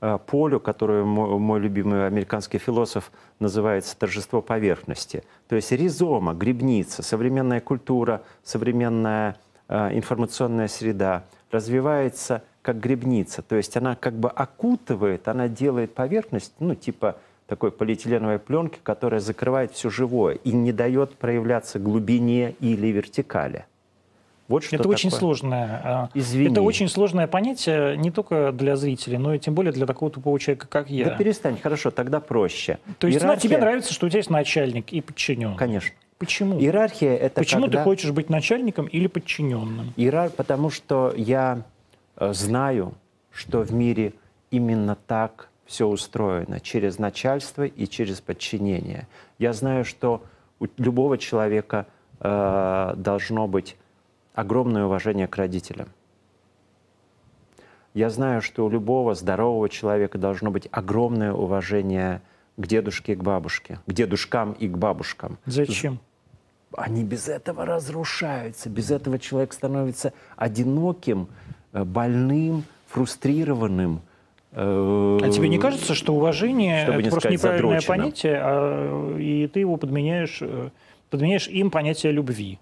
э, 0.03 0.19
полю, 0.27 0.61
которое 0.61 1.05
мой, 1.05 1.39
мой 1.39 1.61
любимый 1.61 2.07
американский 2.07 2.59
философ 2.59 3.11
называется 3.39 3.97
торжество 3.99 4.43
поверхности. 4.43 5.25
То 5.49 5.57
есть 5.57 5.73
ризома, 5.73 6.35
грибница, 6.35 7.03
современная 7.03 7.63
культура, 7.63 8.21
современная 8.43 9.37
э, 9.69 9.97
информационная 9.97 10.69
среда 10.69 11.25
развивается 11.51 12.43
как 12.65 12.81
грибница. 12.81 13.43
То 13.43 13.57
есть 13.57 13.77
она 13.77 13.95
как 13.95 14.15
бы 14.15 14.31
окутывает, 14.31 15.29
она 15.29 15.49
делает 15.49 15.95
поверхность, 15.95 16.55
ну 16.61 16.75
типа 16.75 17.17
такой 17.47 17.71
полиэтиленовой 17.71 18.39
пленки, 18.39 18.79
которая 18.83 19.21
закрывает 19.21 19.73
все 19.73 19.91
живое 19.91 20.37
и 20.37 20.51
не 20.51 20.73
дает 20.73 21.15
проявляться 21.15 21.79
глубине 21.79 22.55
или 22.61 22.87
вертикали. 22.87 23.67
Вот 24.49 24.65
что 24.65 24.77
Это 24.77 24.89
очень 24.89 25.11
такое. 25.11 25.21
сложное. 25.21 25.81
а, 25.85 26.09
Извини. 26.15 26.51
Это 26.53 26.63
очень 26.63 26.89
сложное 26.89 27.27
понятие 27.27 27.99
не 27.99 28.11
только 28.11 28.51
для 28.53 28.77
зрителей, 28.77 29.19
но 29.19 29.35
и 29.35 29.39
тем 29.39 29.55
более 29.55 29.73
для 29.73 29.85
такого 29.87 30.11
тупого 30.11 30.39
человека, 30.41 30.67
как 30.67 30.89
я. 30.89 31.05
Да 31.07 31.11
перестань, 31.17 31.59
хорошо, 31.63 31.91
тогда 31.91 32.19
проще. 32.21 32.79
То 32.99 33.07
есть 33.07 33.21
ну, 33.23 33.29
Иерархия- 33.29 33.41
тебе 33.41 33.59
нравится, 33.59 33.93
что 33.93 34.07
у 34.07 34.09
тебя 34.09 34.19
есть 34.19 34.31
начальник 34.31 34.91
и 34.93 35.03
подчиненный. 35.03 35.57
Конечно. 35.57 35.95
Почему? 36.19 36.59
Иерархия 36.59 37.15
это 37.17 37.41
Почему 37.41 37.63
когда... 37.63 37.79
ты 37.79 37.85
хочешь 37.85 38.11
быть 38.13 38.31
начальником 38.31 38.87
или 38.87 39.07
подчиненным? 39.07 39.93
Иерар... 39.97 40.31
Потому 40.31 40.71
что 40.71 41.13
я 41.17 41.63
знаю, 42.19 42.95
что 43.31 43.63
в 43.63 43.73
мире 43.73 44.15
именно 44.51 44.95
так 44.95 45.49
все 45.67 45.87
устроено, 45.87 46.61
через 46.61 46.99
начальство 46.99 47.65
и 47.65 47.87
через 47.87 48.21
подчинение. 48.21 49.09
Я 49.39 49.53
знаю, 49.53 49.85
что 49.85 50.23
у 50.61 50.67
любого 50.77 51.19
человека 51.19 51.87
э, 52.21 52.95
должно 52.97 53.49
быть 53.49 53.77
огромное 54.35 54.85
уважение 54.85 55.27
к 55.27 55.37
родителям. 55.37 55.89
Я 57.95 58.11
знаю, 58.11 58.43
что 58.43 58.67
у 58.67 58.69
любого 58.69 59.15
здорового 59.15 59.69
человека 59.69 60.19
должно 60.19 60.51
быть 60.51 60.69
огромное 60.73 61.33
уважение 61.33 62.23
к 62.57 62.67
дедушке 62.67 63.13
и 63.13 63.17
к 63.17 63.23
бабушке, 63.23 63.79
к 63.87 63.93
дедушкам 63.93 64.53
и 64.53 64.69
к 64.69 64.77
бабушкам. 64.77 65.39
Зачем? 65.47 66.01
Они 66.77 67.05
без 67.05 67.29
этого 67.29 67.65
разрушаются, 67.65 68.69
без 68.69 68.91
этого 68.91 69.21
человек 69.21 69.53
становится 69.53 70.13
одиноким, 70.37 71.29
э, 71.29 71.44
больным, 71.83 72.65
фрустрированным. 72.89 74.01
э, 74.53 75.19
А 75.23 75.31
тебе 75.31 75.49
не 75.49 75.59
кажется, 75.59 75.95
что 75.95 76.15
уважение 76.15 76.83
Чтобы 76.83 76.99
это 76.99 77.03
не 77.03 77.11
просто 77.11 77.29
сказать 77.37 77.57
неправильное 77.57 77.81
понятие, 77.83 78.39
а, 78.41 79.19
и 79.19 79.49
ты 79.49 79.61
его 79.61 79.77
подменяешь, 79.77 80.39
э, 80.41 80.71
подменяешь 81.11 81.49
им 81.49 81.71
понятие 81.71 82.13
любви? 82.13 82.61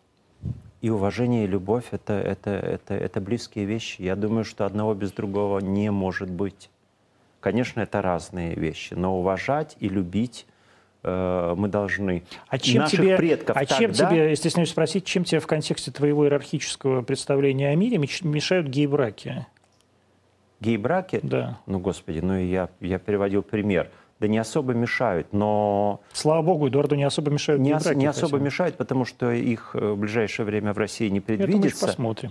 И 0.80 0.88
уважение, 0.88 1.44
и 1.44 1.46
любовь 1.46 1.84
это, 1.90 2.14
это, 2.14 2.50
это, 2.50 2.94
это 2.94 3.20
близкие 3.20 3.66
вещи. 3.66 4.02
Я 4.02 4.16
думаю, 4.16 4.44
что 4.44 4.64
одного 4.64 4.94
без 4.94 5.12
другого 5.12 5.60
не 5.60 5.90
может 5.90 6.30
быть. 6.30 6.70
Конечно, 7.40 7.80
это 7.82 8.00
разные 8.00 8.54
вещи, 8.54 8.94
но 8.94 9.18
уважать 9.18 9.76
и 9.80 9.88
любить 9.88 10.46
э, 10.48 10.51
мы 11.04 11.68
должны. 11.68 12.22
А 12.48 12.58
чем 12.58 12.82
Наших 12.82 13.00
тебе, 13.00 13.16
предков 13.16 13.56
а 13.56 13.66
чем 13.66 13.92
тогда- 13.92 14.10
тебе, 14.10 14.30
если 14.30 14.48
смею 14.48 14.66
спросить, 14.66 15.04
чем 15.04 15.24
тебе 15.24 15.40
в 15.40 15.46
контексте 15.46 15.90
твоего 15.90 16.24
иерархического 16.24 17.02
представления 17.02 17.70
о 17.70 17.74
мире 17.74 17.98
мешают 17.98 18.68
гей-браки? 18.68 19.46
Гей-браки, 20.60 21.18
Да. 21.22 21.58
ну, 21.66 21.80
господи, 21.80 22.20
ну, 22.20 22.38
я, 22.38 22.68
я 22.80 22.98
приводил 22.98 23.42
пример. 23.42 23.90
Да 24.20 24.28
не 24.28 24.38
особо 24.38 24.72
мешают, 24.74 25.32
но 25.32 26.00
Слава 26.12 26.42
богу, 26.42 26.68
Эдуарду 26.68 26.94
не 26.94 27.02
особо 27.02 27.32
мешают 27.32 27.60
не, 27.60 27.74
ос- 27.74 27.92
не 27.92 28.06
особо 28.06 28.38
мешают, 28.38 28.76
потому 28.76 29.04
что 29.04 29.32
их 29.32 29.70
э, 29.74 29.80
в 29.94 29.98
ближайшее 29.98 30.46
время 30.46 30.72
в 30.72 30.78
России 30.78 31.08
не 31.08 31.18
Это 31.18 31.32
мы 31.32 31.36
предвидится. 31.38 31.86
посмотрим. 31.88 32.30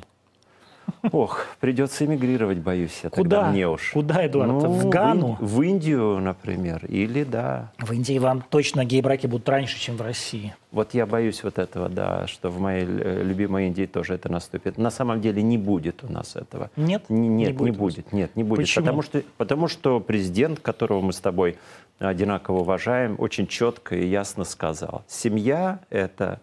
Ох, 1.11 1.47
придется 1.59 2.05
эмигрировать, 2.05 2.59
боюсь 2.59 2.99
я 3.03 3.09
Куда? 3.09 3.37
тогда 3.37 3.51
мне 3.51 3.67
уж. 3.67 3.91
Куда, 3.91 4.25
Эдуард? 4.25 4.51
Ну, 4.51 4.59
в 4.59 4.89
Гану? 4.89 5.37
В, 5.39 5.41
Ин- 5.41 5.47
в 5.47 5.61
Индию, 5.63 6.19
например, 6.19 6.85
или 6.85 7.23
да. 7.23 7.71
В 7.79 7.91
Индии 7.91 8.19
вам 8.19 8.43
точно 8.49 8.85
гей-браки 8.85 9.25
будут 9.25 9.49
раньше, 9.49 9.79
чем 9.79 9.97
в 9.97 10.01
России. 10.01 10.53
Вот 10.71 10.93
я 10.93 11.05
боюсь 11.07 11.43
вот 11.43 11.57
этого, 11.57 11.89
да, 11.89 12.27
что 12.27 12.49
в 12.49 12.59
моей 12.59 12.85
э, 12.85 13.23
любимой 13.23 13.67
Индии 13.67 13.85
тоже 13.87 14.13
это 14.13 14.31
наступит. 14.31 14.77
На 14.77 14.91
самом 14.91 15.21
деле 15.21 15.41
не 15.41 15.57
будет 15.57 16.03
у 16.03 16.11
нас 16.11 16.35
этого. 16.35 16.69
Нет? 16.75 17.03
Н- 17.09 17.35
Нет, 17.35 17.59
не 17.59 17.71
будет, 17.71 18.05
нас? 18.05 18.13
нет, 18.13 18.35
не 18.35 18.43
будет. 18.43 18.59
Почему? 18.61 18.85
Потому 18.85 19.01
что, 19.01 19.23
потому 19.37 19.67
что 19.67 19.99
президент, 19.99 20.59
которого 20.59 21.01
мы 21.01 21.13
с 21.13 21.19
тобой 21.19 21.57
одинаково 21.99 22.59
уважаем, 22.59 23.15
очень 23.17 23.47
четко 23.47 23.95
и 23.95 24.05
ясно 24.07 24.43
сказал. 24.43 25.03
Семья— 25.07 25.79
это 25.89 26.39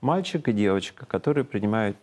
мальчик 0.00 0.48
и 0.48 0.52
девочка, 0.52 1.06
которые 1.06 1.44
принимают 1.44 1.96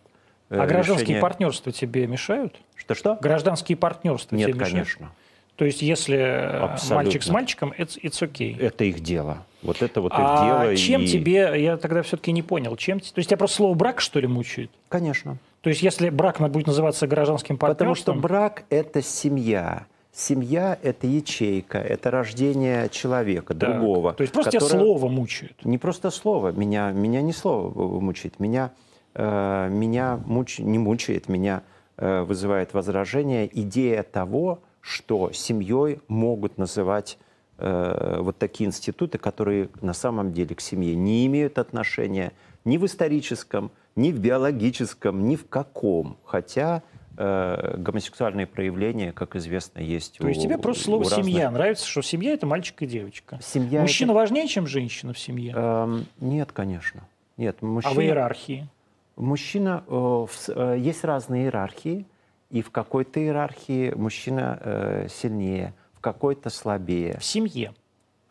э, 0.50 0.54
А 0.58 0.66
гражданские 0.66 1.04
решения- 1.06 1.20
партнерства 1.20 1.72
тебе 1.72 2.06
мешают? 2.06 2.56
Что-что? 2.74 3.18
Гражданские 3.20 3.76
партнерства 3.76 4.36
Нет, 4.36 4.48
тебе 4.48 4.54
мешают? 4.60 4.72
конечно. 4.74 5.12
То 5.56 5.64
есть, 5.64 5.80
если 5.82 6.18
э, 6.18 6.58
Абсолютно. 6.58 6.96
мальчик 6.96 7.22
с 7.22 7.28
мальчиком, 7.28 7.72
it's, 7.78 7.98
it's 8.02 8.20
okay. 8.22 8.60
Это 8.60 8.84
их 8.84 9.00
дело. 9.00 9.38
Вот 9.62 9.80
это 9.82 10.00
вот 10.02 10.12
их 10.12 10.18
а 10.20 10.62
дело. 10.64 10.76
чем 10.76 11.00
и- 11.02 11.06
тебе, 11.06 11.50
я 11.62 11.76
тогда 11.78 12.02
все-таки 12.02 12.30
не 12.32 12.42
понял, 12.42 12.76
чем, 12.76 13.00
то 13.00 13.06
есть 13.16 13.28
тебя 13.30 13.38
просто 13.38 13.56
слово 13.56 13.74
брак, 13.74 14.00
что 14.00 14.20
ли, 14.20 14.26
мучает? 14.26 14.70
Конечно. 14.88 15.38
То 15.62 15.70
есть 15.70 15.82
если 15.82 16.10
брак 16.10 16.40
будет 16.50 16.66
называться 16.66 17.06
гражданским 17.06 17.56
Потому 17.56 17.94
что 17.94 18.12
партнерством, 18.12 18.20
брак— 18.20 18.64
это 18.70 19.02
семья. 19.02 19.86
Семья— 20.12 20.78
это 20.82 21.06
ячейка, 21.06 21.78
это 21.78 22.10
рождение 22.10 22.88
человека, 22.90 23.54
так, 23.54 23.70
другого. 23.78 24.12
То 24.12 24.22
есть 24.22 24.32
просто 24.32 24.52
тебя 24.52 24.60
которое- 24.60 24.78
слово 24.80 25.08
мучает. 25.08 25.56
Не 25.64 25.78
просто 25.78 26.10
слово. 26.10 26.52
Меня, 26.52 26.90
меня 26.92 27.20
не 27.22 27.32
слово 27.32 27.98
мучает. 28.00 28.38
Меня, 28.40 28.70
э, 28.70 28.85
меня 29.22 30.20
муч, 30.26 30.58
не 30.58 30.78
мучает, 30.78 31.28
меня 31.28 31.62
э, 31.96 32.22
вызывает 32.22 32.74
возражение 32.74 33.48
идея 33.60 34.02
того, 34.02 34.60
что 34.80 35.32
семьей 35.32 36.00
могут 36.08 36.58
называть 36.58 37.18
э, 37.58 38.18
вот 38.20 38.38
такие 38.38 38.68
институты, 38.68 39.18
которые 39.18 39.68
на 39.80 39.94
самом 39.94 40.32
деле 40.32 40.54
к 40.54 40.60
семье 40.60 40.94
не 40.94 41.26
имеют 41.26 41.58
отношения 41.58 42.32
ни 42.64 42.76
в 42.78 42.84
историческом, 42.86 43.70
ни 43.96 44.12
в 44.12 44.18
биологическом, 44.18 45.26
ни 45.28 45.36
в 45.36 45.48
каком. 45.48 46.18
Хотя 46.24 46.82
э, 47.16 47.76
гомосексуальные 47.78 48.46
проявления, 48.46 49.12
как 49.12 49.36
известно, 49.36 49.80
есть 49.80 50.18
То 50.18 50.26
у 50.26 50.28
есть 50.28 50.42
тебе 50.42 50.58
просто 50.58 50.84
слово 50.84 51.04
разных- 51.04 51.24
семья 51.24 51.50
нравится, 51.50 51.86
что 51.86 52.02
семья 52.02 52.32
это 52.34 52.46
мальчик 52.46 52.82
и 52.82 52.86
девочка. 52.86 53.38
Семья 53.42 53.80
Мужчина 53.80 54.10
это- 54.10 54.16
важнее, 54.16 54.46
чем 54.48 54.66
женщина 54.66 55.12
в 55.14 55.18
семье. 55.18 55.52
Эм, 55.56 56.06
нет, 56.20 56.52
конечно. 56.52 57.08
Нет, 57.38 57.62
мужчина... 57.62 57.92
А 57.92 57.94
в 57.94 58.00
иерархии? 58.02 58.68
Мужчина, 59.16 59.82
э, 59.88 60.26
э, 60.48 60.76
есть 60.78 61.02
разные 61.02 61.44
иерархии, 61.44 62.06
и 62.50 62.60
в 62.60 62.70
какой-то 62.70 63.18
иерархии 63.18 63.92
мужчина 63.94 64.58
э, 64.60 65.08
сильнее, 65.10 65.74
в 65.94 66.00
какой-то 66.00 66.50
слабее. 66.50 67.18
В 67.18 67.24
семье. 67.24 67.74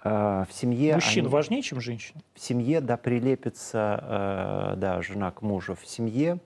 В 0.04 0.48
семье, 0.52 0.94
Мужчина 0.94 1.26
они- 1.26 1.34
важнее, 1.34 1.62
чем 1.64 1.82
женщина. 1.82 2.22
в 2.36 2.40
семье, 2.40 2.80
да, 2.80 2.96
прилепится, 2.96 4.76
да, 4.78 5.02
жена 5.02 5.32
к 5.32 5.42
мужу. 5.42 5.74
В 5.74 5.84
семье 5.88 6.38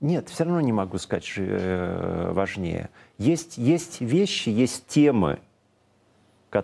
нет, 0.00 0.30
все 0.30 0.44
равно 0.44 0.62
не 0.62 0.72
могу 0.72 0.96
сказать 0.96 1.30
важнее. 1.36 2.88
Есть, 3.18 3.58
есть 3.58 4.00
вещи, 4.00 4.48
есть 4.48 4.86
темы, 4.86 5.40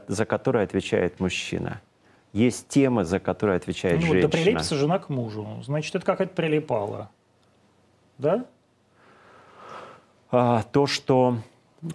за 0.08 0.24
которые 0.24 0.64
отвечает 0.64 1.20
мужчина. 1.20 1.82
Есть 2.32 2.68
темы, 2.68 3.04
за 3.04 3.18
которые 3.18 3.56
отвечает 3.56 4.00
ну, 4.00 4.06
женщина. 4.06 4.22
Да 4.22 4.28
прилепится 4.28 4.76
жена 4.76 4.98
к 4.98 5.08
мужу. 5.08 5.46
Значит, 5.64 5.94
это 5.96 6.06
какая-то 6.06 6.34
прилипала. 6.34 7.10
Да? 8.18 8.44
А, 10.30 10.62
то, 10.70 10.86
что 10.86 11.38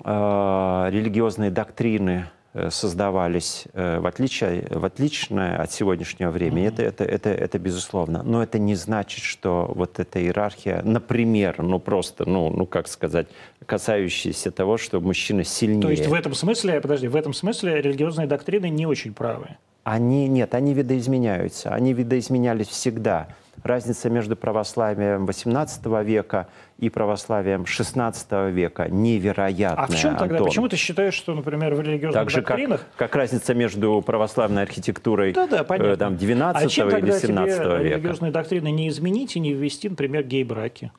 а, 0.04 0.90
религиозные 0.90 1.52
доктрины 1.52 2.26
э, 2.54 2.70
создавались 2.70 3.66
э, 3.74 4.00
в, 4.00 4.06
отличие, 4.08 4.68
в 4.70 4.84
отличное 4.84 5.58
от 5.62 5.72
сегодняшнего 5.72 6.32
времени, 6.32 6.66
mm-hmm. 6.66 6.84
это, 6.84 6.84
это, 6.84 7.04
это, 7.04 7.30
это 7.30 7.60
безусловно. 7.60 8.24
Но 8.24 8.44
это 8.44 8.60
не 8.60 8.76
значит, 8.76 9.24
что 9.24 9.72
вот 9.74 10.00
эта 10.00 10.22
иерархия, 10.22 10.82
например, 10.84 11.62
ну 11.62 11.80
просто, 11.80 12.28
ну, 12.28 12.50
ну 12.50 12.66
как 12.66 12.90
сказать, 12.90 13.28
касающаяся 13.66 14.52
того, 14.52 14.78
что 14.78 15.00
мужчина 15.00 15.46
сильнее. 15.46 15.82
То 15.82 15.92
есть 15.92 16.08
в 16.08 16.14
этом 16.14 16.34
смысле, 16.34 16.82
подожди, 16.82 17.08
в 17.08 17.16
этом 17.16 17.34
смысле 17.34 17.82
религиозные 17.82 18.28
доктрины 18.28 18.70
не 18.70 18.86
очень 18.86 19.14
правы? 19.14 19.56
Они, 19.86 20.28
нет, 20.28 20.56
они 20.56 20.74
видоизменяются. 20.74 21.70
Они 21.70 21.94
видоизменялись 21.94 22.68
всегда 22.68 23.28
разница 23.62 24.10
между 24.10 24.36
православием 24.36 25.26
XVIII 25.26 26.04
века 26.04 26.48
и 26.80 26.90
православием 26.90 27.62
XVI 27.62 28.52
века 28.52 28.90
невероятная. 28.90 29.86
А 29.86 29.88
в 29.88 29.96
чем 29.96 30.16
тогда? 30.16 30.38
Антон. 30.38 30.48
Почему 30.48 30.70
ты 30.70 30.76
считаешь, 30.76 31.14
что, 31.14 31.36
например, 31.36 31.76
в 31.76 31.82
религиозных 31.82 32.20
так 32.20 32.32
же, 32.32 32.42
доктринах... 32.42 32.80
Как, 32.98 33.10
как 33.12 33.16
разница 33.16 33.54
между 33.54 34.02
православной 34.04 34.64
архитектурой 34.64 35.34
да, 35.34 35.46
да, 35.46 35.64
э, 35.70 35.96
там, 35.98 36.16
XIX 36.16 36.52
а 36.56 36.68
чем 36.68 36.90
или 36.90 37.04
XVII 37.04 37.20
тебе 37.22 37.44
века? 37.44 37.78
религиозные 37.78 38.32
доктрины 38.32 38.72
не 38.72 38.90
изменить 38.90 39.36
и 39.36 39.40
не 39.40 39.54
ввести, 39.54 39.88
например, 39.88 40.24
гей-браки? 40.24 40.92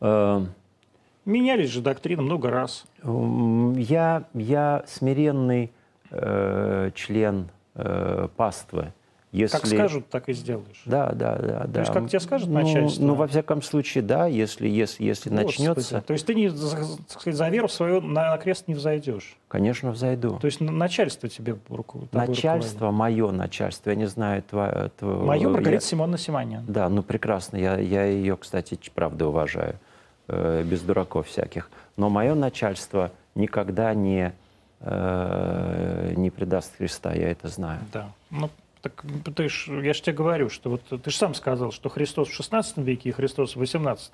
Э... 0.00 0.46
Менялись 1.24 1.70
же 1.70 1.80
доктрины 1.80 2.22
много 2.22 2.48
раз. 2.48 2.84
Я, 3.02 4.22
я 4.34 4.84
смиренный 4.86 5.72
э, 6.12 6.90
член 6.94 7.50
э, 7.78 8.28
паствы 8.36 8.92
если... 9.30 9.58
Как 9.58 9.66
скажут, 9.66 10.08
так 10.08 10.28
и 10.30 10.32
сделаешь. 10.32 10.82
Да, 10.86 11.12
да, 11.12 11.36
да. 11.36 11.60
То 11.60 11.68
да. 11.68 11.80
есть 11.80 11.92
как 11.92 12.08
тебе 12.08 12.20
скажет 12.20 12.48
ну, 12.48 12.54
начальство? 12.54 13.02
Ну, 13.04 13.14
во 13.14 13.26
всяком 13.26 13.60
случае, 13.60 14.02
да, 14.02 14.26
если, 14.26 14.66
если, 14.66 15.04
если 15.04 15.28
начнется. 15.28 16.00
То 16.00 16.14
есть 16.14 16.24
ты 16.24 16.34
не, 16.34 16.48
так 16.48 16.58
сказать, 17.08 17.36
за 17.36 17.48
веру 17.50 17.68
свою 17.68 18.00
на 18.00 18.36
крест 18.38 18.68
не 18.68 18.74
взойдешь? 18.74 19.36
Конечно, 19.48 19.90
взойду. 19.90 20.38
То 20.38 20.46
есть 20.46 20.60
начальство 20.60 21.28
тебе 21.28 21.58
руку 21.68 22.08
Начальство, 22.12 22.90
мое 22.90 23.30
начальство, 23.30 23.90
я 23.90 23.96
не 23.96 24.06
знаю, 24.06 24.42
твое... 24.42 24.90
твое 24.98 25.16
мое 25.16 25.48
Маргарита 25.48 25.70
я... 25.72 25.80
Симоновна 25.80 26.18
Симонян. 26.18 26.64
Да, 26.66 26.88
ну 26.88 27.02
прекрасно, 27.02 27.58
я, 27.58 27.78
я 27.78 28.04
ее, 28.04 28.36
кстати, 28.36 28.78
правда 28.94 29.28
уважаю, 29.28 29.74
э, 30.28 30.62
без 30.64 30.80
дураков 30.80 31.26
всяких. 31.26 31.70
Но 31.98 32.08
мое 32.08 32.34
начальство 32.34 33.12
никогда 33.34 33.92
не, 33.92 34.32
э, 34.80 36.12
не 36.16 36.30
предаст 36.30 36.76
Христа, 36.76 37.12
я 37.14 37.30
это 37.30 37.48
знаю. 37.48 37.80
Да, 37.92 38.12
ну 38.30 38.50
так 38.82 39.04
ты 39.34 39.48
ж, 39.48 39.68
я 39.82 39.92
же 39.92 40.02
тебе 40.02 40.14
говорю, 40.14 40.50
что 40.50 40.70
вот 40.70 40.82
ты 41.02 41.10
же 41.10 41.16
сам 41.16 41.34
сказал, 41.34 41.72
что 41.72 41.88
Христос 41.88 42.28
в 42.28 42.34
16 42.34 42.78
веке 42.78 43.08
и 43.08 43.12
Христос 43.12 43.56
в 43.56 43.58
18 43.58 44.12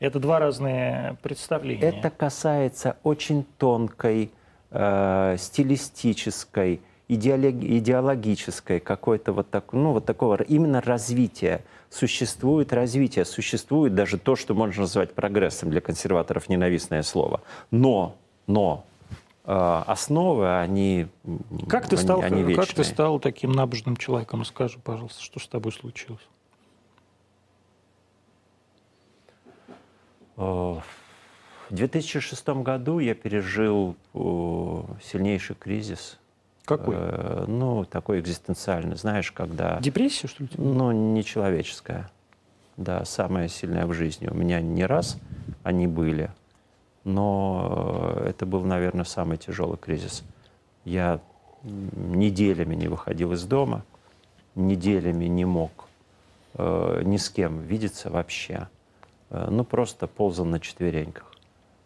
это 0.00 0.18
два 0.18 0.38
разные 0.38 1.16
представления. 1.22 1.82
Это 1.82 2.10
касается 2.10 2.96
очень 3.02 3.44
тонкой, 3.58 4.30
э, 4.70 5.36
стилистической, 5.38 6.80
идеологи- 7.08 7.78
идеологической 7.78 8.80
какой-то 8.80 9.32
вот, 9.32 9.50
так, 9.50 9.72
ну, 9.72 9.92
вот 9.92 10.04
такого 10.04 10.42
именно 10.42 10.80
развития. 10.80 11.62
Существует 11.90 12.72
развитие, 12.72 13.24
существует 13.24 13.94
даже 13.94 14.18
то, 14.18 14.34
что 14.34 14.54
можно 14.54 14.82
назвать 14.82 15.14
прогрессом 15.14 15.70
для 15.70 15.80
консерваторов, 15.80 16.48
ненавистное 16.48 17.02
слово. 17.02 17.40
Но, 17.70 18.16
но 18.48 18.84
основы, 19.44 20.58
они 20.58 21.06
как 21.68 21.88
ты, 21.88 21.98
стал, 21.98 22.22
они, 22.22 22.42
они 22.42 22.54
как 22.54 22.72
ты 22.72 22.82
стал 22.82 23.20
таким 23.20 23.52
набожным 23.52 23.96
человеком? 23.96 24.44
Скажи, 24.44 24.78
пожалуйста, 24.78 25.22
что 25.22 25.38
с 25.38 25.46
тобой 25.46 25.72
случилось? 25.72 26.26
Э, 30.38 30.40
в 30.40 30.82
2006 31.70 32.48
году 32.48 32.98
я 33.00 33.14
пережил 33.14 33.96
э, 34.14 34.18
сильнейший 35.02 35.56
кризис. 35.56 36.18
Какой? 36.64 36.96
Ну, 37.46 37.84
такой 37.84 38.20
экзистенциальный, 38.20 38.96
знаешь, 38.96 39.30
когда... 39.30 39.78
Депрессия, 39.80 40.28
что 40.28 40.44
ли? 40.44 40.50
Ну, 40.56 40.92
нечеловеческая. 40.92 42.10
Да, 42.78 43.04
самая 43.04 43.48
сильная 43.48 43.84
в 43.84 43.92
жизни. 43.92 44.28
У 44.28 44.34
меня 44.34 44.62
не 44.62 44.86
раз 44.86 45.18
они 45.62 45.86
были– 45.86 46.30
но 47.04 48.16
э, 48.16 48.30
это 48.30 48.46
был, 48.46 48.64
наверное, 48.64 49.04
самый 49.04 49.36
тяжелый 49.36 49.76
кризис. 49.76 50.24
Я 50.84 51.20
неделями 51.62 52.74
не 52.74 52.88
выходил 52.88 53.32
из 53.32 53.44
дома, 53.44 53.84
неделями 54.54 55.26
не 55.26 55.44
мог 55.44 55.86
э, 56.54 57.02
ни 57.04 57.16
с 57.16 57.30
кем 57.30 57.60
видеться 57.60 58.10
вообще. 58.10 58.68
Э, 59.30 59.48
ну, 59.50 59.64
просто 59.64 60.06
ползал 60.06 60.46
на 60.46 60.60
четвереньках. 60.60 61.32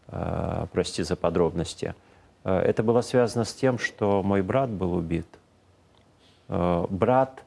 Э, 0.09 0.67
прости 0.73 1.03
за 1.03 1.17
подробности. 1.17 1.95
Э, 2.45 2.59
это 2.59 2.83
было 2.83 3.01
связано 3.01 3.45
с 3.45 3.53
тем, 3.53 3.79
что 3.79 4.23
мой 4.23 4.43
брат 4.43 4.71
был 4.71 4.95
убит. 4.95 5.27
Э, 6.49 6.87
брат, 6.89 7.45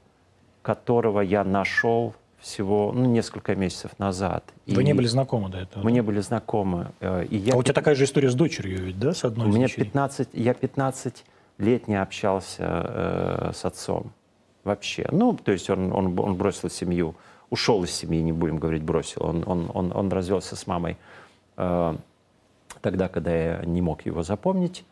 которого 0.61 1.21
я 1.21 1.43
нашел 1.43 2.13
всего 2.41 2.91
ну, 2.93 3.05
несколько 3.05 3.55
месяцев 3.55 3.91
назад. 3.99 4.43
Вы 4.65 4.81
и 4.81 4.85
не 4.85 4.93
были 4.93 5.07
знакомы 5.07 5.49
до 5.49 5.59
этого? 5.59 5.83
Мы 5.83 5.91
да? 5.91 5.95
не 5.95 6.01
были 6.01 6.19
знакомы. 6.19 6.91
Э, 6.99 7.23
и 7.23 7.37
я... 7.37 7.53
А 7.53 7.57
у 7.57 7.63
тебя 7.63 7.73
такая 7.73 7.95
же 7.95 8.03
история 8.05 8.29
с 8.29 8.35
дочерью 8.35 8.83
ведь, 8.83 8.99
да, 8.99 9.13
с 9.13 9.23
одной 9.23 9.47
у 9.47 9.51
меня 9.51 9.67
15, 9.67 10.29
Я 10.33 10.53
15 10.53 11.23
лет 11.59 11.87
не 11.87 12.01
общался 12.01 12.63
э, 12.63 13.51
с 13.53 13.63
отцом 13.63 14.11
вообще. 14.63 15.07
Ну, 15.11 15.37
то 15.37 15.51
есть 15.51 15.69
он, 15.69 15.93
он, 15.93 16.19
он 16.19 16.35
бросил 16.35 16.69
семью, 16.69 17.15
ушел 17.49 17.83
из 17.83 17.91
семьи, 17.91 18.21
не 18.21 18.31
будем 18.31 18.57
говорить 18.57 18.83
бросил. 18.83 19.23
Он, 19.23 19.43
он, 19.45 19.71
он, 19.73 19.91
он 19.95 20.09
развелся 20.09 20.55
с 20.55 20.65
мамой 20.65 20.97
э, 21.57 21.95
тогда, 22.81 23.07
когда 23.07 23.35
я 23.35 23.61
не 23.65 23.81
мог 23.81 24.05
его 24.05 24.23
запомнить. 24.23 24.83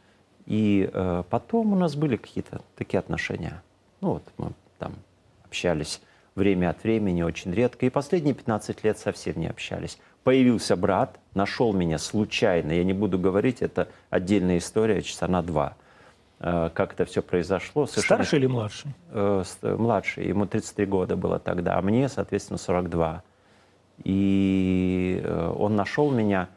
И 0.45 0.89
э, 0.91 1.23
потом 1.29 1.73
у 1.73 1.75
нас 1.75 1.95
были 1.95 2.15
какие-то 2.15 2.61
такие 2.75 2.99
отношения. 2.99 3.63
Ну 4.01 4.13
вот 4.13 4.23
мы 4.37 4.51
там 4.77 4.93
общались 5.45 6.01
время 6.39 6.71
от 6.71 6.83
времени, 6.83 7.21
очень 7.21 7.53
редко. 7.53 7.85
И 7.85 7.89
последние 7.89 8.33
15 8.33 8.83
лет 8.83 8.97
совсем 8.97 9.39
не 9.39 9.47
общались. 9.47 9.99
Появился 10.23 10.75
брат, 10.75 11.19
нашел 11.35 11.73
меня 11.73 11.99
случайно. 11.99 12.71
Я 12.71 12.83
не 12.83 12.93
буду 12.93 13.19
говорить, 13.19 13.61
это 13.61 13.89
отдельная 14.09 14.57
история, 14.57 15.03
часа 15.03 15.27
на 15.27 15.43
два. 15.43 15.75
Э, 16.39 16.71
как 16.73 16.93
это 16.93 17.05
все 17.05 17.21
произошло. 17.21 17.85
Совершенно... 17.85 18.23
Старший 18.23 18.39
или 18.39 18.47
младший? 18.47 18.91
Э, 19.11 19.43
младший. 19.61 20.27
Ему 20.27 20.47
33 20.47 20.85
года 20.87 21.15
было 21.15 21.37
тогда, 21.37 21.77
а 21.77 21.81
мне, 21.81 22.09
соответственно, 22.09 22.57
42. 22.57 23.23
И 24.05 25.21
э, 25.23 25.53
он 25.55 25.75
нашел 25.75 26.09
меня, 26.09 26.49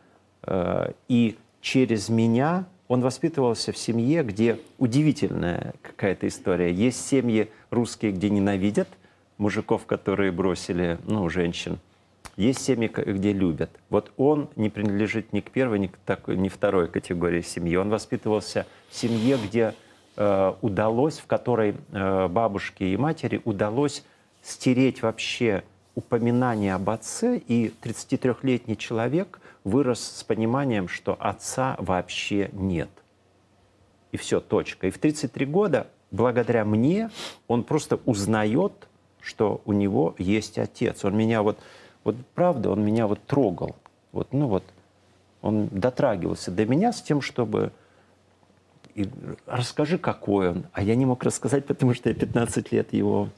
и 1.09 1.38
через 1.61 2.09
меня 2.09 2.64
он 2.88 3.01
воспитывался 3.01 3.71
в 3.71 3.77
семье, 3.77 4.25
где 4.25 4.59
удивительная 4.79 5.75
какая-то 5.83 6.27
история. 6.27 6.73
Есть 6.73 7.07
семьи 7.07 7.51
русские, 7.71 8.12
где 8.12 8.31
ненавидят– 8.31 8.88
мужиков, 9.43 9.87
которые 9.87 10.31
бросили, 10.31 10.99
ну, 11.05 11.29
женщин. 11.29 11.79
Есть 12.37 12.63
семьи, 12.63 12.89
где 12.89 13.33
любят. 13.33 13.71
Вот 13.91 14.13
он 14.17 14.49
не 14.57 14.71
принадлежит 14.71 15.33
ни 15.35 15.41
к 15.41 15.51
первой, 15.51 15.79
ни 15.79 15.89
к 15.89 15.99
такой, 16.07 16.37
ни 16.37 16.49
второй 16.49 16.89
категории 16.89 17.43
семьи. 17.43 17.77
Он 17.77 17.91
воспитывался 17.91 18.67
в 18.89 18.97
семье, 18.97 19.37
где 19.37 19.75
э, 20.17 20.53
удалось, 20.63 21.19
в 21.19 21.27
которой 21.27 21.75
э, 21.75 22.29
бабушке 22.29 22.93
и 22.93 22.97
матери 22.97 23.43
удалось 23.45 24.05
стереть 24.43 25.03
вообще 25.03 25.65
упоминание 25.95 26.75
об 26.75 26.89
отце, 26.89 27.37
и 27.37 27.75
33-летний 27.83 28.79
человек 28.79 29.41
вырос 29.65 30.01
с 30.01 30.25
пониманием, 30.25 30.89
что 30.89 31.17
отца 31.21 31.77
вообще 31.79 32.49
нет. 32.53 32.89
И 34.11 34.17
все, 34.17 34.41
точка. 34.41 34.87
И 34.87 34.91
в 34.91 34.99
33 34.99 35.45
года, 35.47 35.89
благодаря 36.11 36.65
мне, 36.65 37.11
он 37.47 37.63
просто 37.63 37.99
узнает 38.07 38.89
что 39.23 39.61
у 39.65 39.73
него 39.73 40.15
есть 40.19 40.59
отец. 40.59 41.05
Он 41.05 41.17
меня 41.17 41.43
вот, 41.43 41.59
вот 42.05 42.17
правда, 42.35 42.71
он 42.71 42.85
меня 42.85 43.07
вот 43.07 43.21
трогал. 43.25 43.77
Вот, 44.13 44.33
ну 44.33 44.49
вот, 44.49 44.65
он 45.41 45.69
дотрагивался 45.69 46.51
до 46.51 46.67
меня 46.67 46.93
с 46.93 47.01
тем, 47.01 47.21
чтобы 47.21 47.73
и 48.95 49.09
расскажи, 49.47 49.97
какой 49.97 50.51
он. 50.51 50.65
А 50.73 50.83
я 50.83 50.95
не 50.95 51.07
мог 51.07 51.23
рассказать, 51.25 51.65
потому 51.65 51.95
что 51.95 52.11
я 52.11 52.15
15 52.15 52.73
лет 52.73 52.93
его 52.93 53.29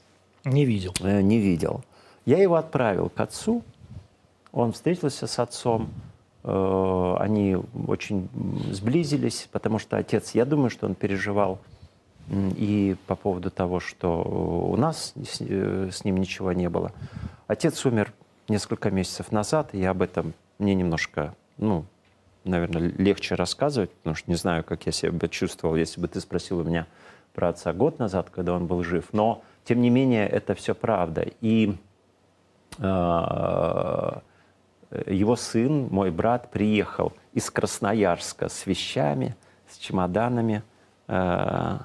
не 0.44 0.64
видел. 0.64 0.92
Э, 1.00 1.20
не 1.20 1.38
видел. 1.38 1.82
Я 2.26 2.38
его 2.38 2.56
отправил 2.56 3.08
к 3.08 3.20
отцу. 3.20 3.62
Он 4.52 4.72
встретился 4.72 5.26
с 5.26 5.38
отцом. 5.38 5.90
Э, 6.42 7.16
они 7.20 7.56
очень 7.86 8.28
сблизились, 8.72 9.48
потому 9.52 9.78
что 9.78 9.96
отец, 9.96 10.32
я 10.34 10.44
думаю, 10.44 10.70
что 10.70 10.86
он 10.86 10.94
переживал 10.94 11.60
и 12.30 12.96
по 13.06 13.16
поводу 13.16 13.50
того, 13.50 13.80
что 13.80 14.22
у 14.22 14.76
нас 14.76 15.12
с, 15.16 15.40
э, 15.40 15.90
с 15.92 16.04
ним 16.04 16.16
ничего 16.16 16.52
не 16.52 16.68
было. 16.68 16.92
Отец 17.46 17.84
умер 17.84 18.12
несколько 18.48 18.90
месяцев 18.90 19.32
назад, 19.32 19.74
и 19.74 19.84
об 19.84 20.02
этом 20.02 20.34
мне 20.58 20.74
немножко, 20.74 21.34
ну, 21.58 21.84
наверное, 22.44 22.92
легче 22.96 23.34
рассказывать, 23.34 23.90
потому 23.90 24.16
что 24.16 24.30
не 24.30 24.36
знаю, 24.36 24.64
как 24.64 24.86
я 24.86 24.92
себя 24.92 25.28
чувствовал, 25.28 25.76
если 25.76 26.00
бы 26.00 26.08
ты 26.08 26.20
спросил 26.20 26.58
у 26.60 26.64
меня 26.64 26.86
про 27.34 27.48
отца 27.48 27.72
год 27.72 27.98
назад, 27.98 28.30
когда 28.30 28.54
он 28.54 28.66
был 28.66 28.82
жив. 28.82 29.06
Но 29.12 29.42
тем 29.64 29.80
не 29.80 29.90
менее, 29.90 30.28
это 30.28 30.54
все 30.54 30.74
правда. 30.74 31.26
И 31.40 31.76
э, 32.78 32.82
его 35.06 35.36
сын, 35.36 35.88
мой 35.90 36.10
брат, 36.10 36.50
приехал 36.50 37.12
из 37.32 37.50
Красноярска 37.50 38.48
с 38.48 38.66
вещами, 38.66 39.36
с 39.68 39.78
чемоданами. 39.78 40.62
Э, 41.08 41.80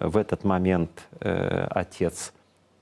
в 0.00 0.16
этот 0.16 0.44
момент 0.44 0.90
э, 1.20 1.66
отец 1.70 2.32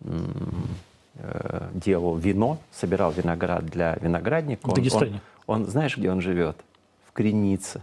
э, 0.00 1.68
делал 1.74 2.16
вино, 2.16 2.58
собирал 2.72 3.12
виноград 3.12 3.66
для 3.66 3.96
виноградника. 3.96 4.68
В 4.68 4.74
Дагестане? 4.74 5.20
Он, 5.46 5.62
он, 5.62 5.66
знаешь, 5.66 5.96
где 5.96 6.10
он 6.10 6.20
живет? 6.20 6.56
В 7.06 7.12
Кренице. 7.12 7.82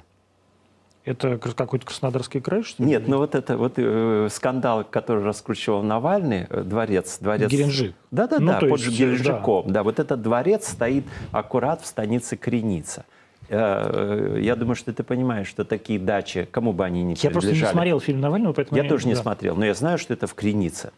Это 1.05 1.37
какой-то 1.37 1.85
Краснодарский 1.85 2.41
край, 2.41 2.63
что 2.63 2.81
ли? 2.81 2.89
Нет, 2.89 3.07
ну 3.07 3.17
вот 3.17 3.35
это 3.35 3.57
вот 3.57 3.73
э, 3.77 4.27
скандал, 4.31 4.83
который 4.83 5.23
раскручивал 5.23 5.83
Навальный, 5.83 6.47
э, 6.49 6.63
дворец, 6.63 7.19
дворец. 7.19 7.51
Геленджик. 7.51 7.95
Да-да-да, 8.09 8.59
ну, 8.59 8.69
под 8.69 8.79
есть, 8.79 8.97
Геленджиком. 8.97 9.67
Да. 9.67 9.73
да, 9.73 9.83
вот 9.83 9.99
этот 9.99 10.23
дворец 10.23 10.67
стоит 10.67 11.05
аккурат 11.31 11.81
в 11.81 11.85
станице 11.85 12.37
Креница. 12.37 13.05
Э, 13.49 14.37
я 14.41 14.55
думаю, 14.55 14.75
что 14.75 14.93
ты 14.93 15.03
понимаешь, 15.03 15.47
что 15.47 15.65
такие 15.65 15.99
дачи, 15.99 16.47
кому 16.49 16.73
бы 16.73 16.85
они 16.85 17.03
ни 17.03 17.15
Я 17.21 17.31
просто 17.31 17.51
не 17.51 17.65
смотрел 17.65 17.99
фильм 17.99 18.21
Навального, 18.21 18.53
поэтому... 18.53 18.77
Я, 18.77 18.83
я 18.83 18.89
тоже 18.89 19.07
не 19.07 19.15
да. 19.15 19.21
смотрел, 19.21 19.55
но 19.55 19.65
я 19.65 19.73
знаю, 19.73 19.97
что 19.97 20.13
это 20.13 20.27
в 20.27 20.33
Кренице. 20.33 20.91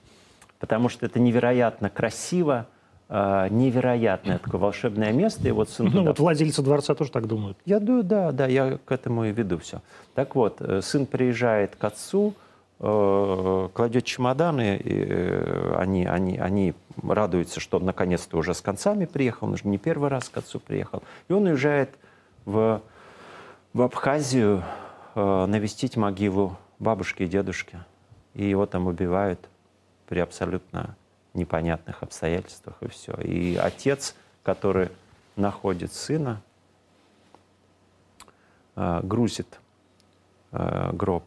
Потому 0.59 0.89
что 0.89 1.05
это 1.05 1.19
невероятно 1.19 1.89
красиво, 1.89 2.67
э, 3.09 3.47
невероятное 3.49 4.39
такое 4.39 4.59
волшебное 4.59 5.11
место. 5.11 5.47
И 5.47 5.51
вот 5.51 5.69
сын 5.69 5.85
ну 5.85 5.91
туда... 5.91 6.03
вот 6.03 6.19
владельцы 6.19 6.61
дворца 6.61 6.95
тоже 6.95 7.11
так 7.11 7.27
думают. 7.27 7.57
Я 7.65 7.79
думаю, 7.79 8.03
да, 8.03 8.31
да, 8.31 8.47
я 8.47 8.79
к 8.83 8.91
этому 8.91 9.25
и 9.25 9.31
веду 9.31 9.57
все. 9.59 9.81
Так 10.15 10.35
вот, 10.35 10.61
э, 10.61 10.81
сын 10.81 11.05
приезжает 11.05 11.75
к 11.75 11.83
отцу, 11.83 12.33
кладет 12.79 14.05
чемоданы, 14.05 14.77
и 14.77 15.73
они, 15.77 16.05
они, 16.05 16.37
они 16.37 16.75
радуются, 17.01 17.59
что 17.59 17.77
он 17.77 17.85
наконец-то 17.85 18.37
уже 18.37 18.53
с 18.53 18.61
концами 18.61 19.05
приехал, 19.05 19.47
он 19.47 19.53
уже 19.53 19.67
не 19.67 19.79
первый 19.79 20.09
раз 20.09 20.29
к 20.29 20.37
отцу 20.37 20.59
приехал. 20.59 21.01
И 21.27 21.33
он 21.33 21.45
уезжает 21.47 21.89
в, 22.47 22.81
в 23.73 23.81
Абхазию 23.81 24.63
э, 25.13 25.45
навестить 25.47 25.97
могилу 25.97 26.57
бабушки 26.79 27.23
и 27.23 27.27
дедушки. 27.27 27.77
И 28.33 28.45
его 28.45 28.65
там 28.65 28.87
убивают 28.87 29.49
при 30.07 30.19
абсолютно 30.19 30.95
непонятных 31.33 32.03
обстоятельствах 32.03 32.77
и 32.81 32.87
все. 32.87 33.13
И 33.15 33.57
отец, 33.57 34.15
который 34.43 34.89
находит 35.35 35.91
сына, 35.91 36.41
э, 38.77 39.01
грузит 39.03 39.59
э, 40.53 40.91
гроб 40.93 41.25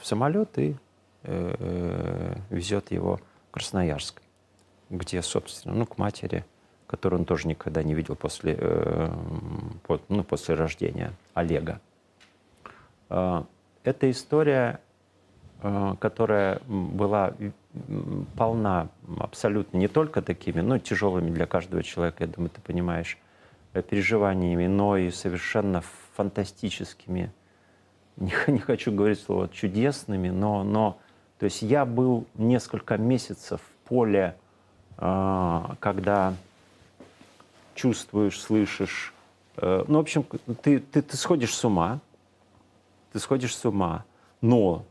в 0.00 0.06
самолет 0.06 0.56
и 0.58 0.76
э, 1.24 2.36
везет 2.50 2.92
его 2.92 3.18
в 3.48 3.50
Красноярск, 3.50 4.22
где, 4.90 5.22
собственно, 5.22 5.74
ну, 5.74 5.86
к 5.86 5.98
матери– 5.98 6.44
которую 6.86 7.20
он 7.20 7.26
тоже 7.26 7.48
никогда 7.48 7.82
не 7.82 7.94
видел 7.94 8.14
после, 8.14 8.56
э, 8.58 9.10
ну, 10.08 10.24
после 10.24 10.54
рождения 10.54 11.12
Олега. 11.34 11.80
Э, 13.10 13.42
это 13.82 14.10
история, 14.10 14.80
э, 15.62 15.94
которая 15.98 16.60
была 16.66 17.34
полна 18.36 18.88
абсолютно 19.18 19.76
не 19.78 19.88
только 19.88 20.22
такими, 20.22 20.60
но 20.60 20.78
тяжелыми 20.78 21.30
для 21.30 21.46
каждого 21.46 21.82
человека, 21.82 22.24
я 22.24 22.28
думаю, 22.28 22.50
ты 22.50 22.60
понимаешь, 22.60 23.18
переживаниями, 23.72 24.66
но 24.66 24.96
и 24.96 25.10
совершенно 25.10 25.82
фантастическими, 26.14 27.30
не, 28.16 28.32
не 28.46 28.58
хочу 28.58 28.92
говорить 28.92 29.20
слово 29.20 29.48
чудесными, 29.48 30.30
но, 30.30 30.62
но 30.62 30.98
то 31.38 31.44
есть 31.44 31.60
я 31.60 31.84
был 31.84 32.26
несколько 32.34 32.96
месяцев 32.96 33.60
в 33.60 33.88
поле, 33.88 34.36
когда 34.96 36.32
чувствуешь, 37.76 38.40
слышишь. 38.40 39.14
Э, 39.56 39.84
ну, 39.86 39.98
в 39.98 40.00
общем, 40.00 40.24
ты, 40.62 40.80
ты, 40.80 41.02
ты 41.02 41.16
сходишь 41.16 41.54
с 41.54 41.64
ума, 41.64 42.00
ты 43.12 43.20
сходишь 43.20 43.54
с 43.54 43.64
ума, 43.64 44.04
но, 44.40 44.84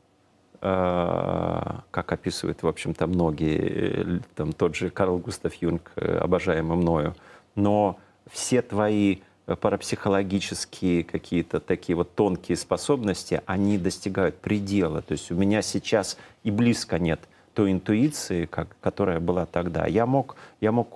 э, 0.62 1.62
как 1.92 2.12
описывают, 2.12 2.64
в 2.64 2.68
общем-то, 2.68 3.08
многие, 3.08 3.60
э, 3.60 4.20
там 4.36 4.54
тот 4.54 4.76
же 4.76 4.90
Карл 4.90 5.18
Густав 5.18 5.54
Юнг, 5.56 5.92
обожаемый 5.96 6.78
мною, 6.78 7.16
но 7.56 8.00
все 8.32 8.62
твои 8.62 9.18
парапсихологические 9.46 11.04
какие-то 11.04 11.60
такие 11.60 11.96
вот 11.96 12.16
тонкие 12.16 12.58
способности, 12.58 13.44
они 13.46 13.78
достигают 13.78 14.38
предела. 14.38 15.04
То 15.04 15.12
есть 15.12 15.32
у 15.32 15.36
меня 15.36 15.62
сейчас 15.62 16.18
и 16.44 16.50
близко 16.52 16.98
нет– 16.98 17.20
той 17.56 17.72
интуиции, 17.72 18.46
как, 18.46 18.76
которая 18.82 19.20
была 19.20 19.46
тогда. 19.46 19.88
Я 19.88 20.06
мог, 20.06 20.36
я 20.62 20.72
мог 20.72 20.94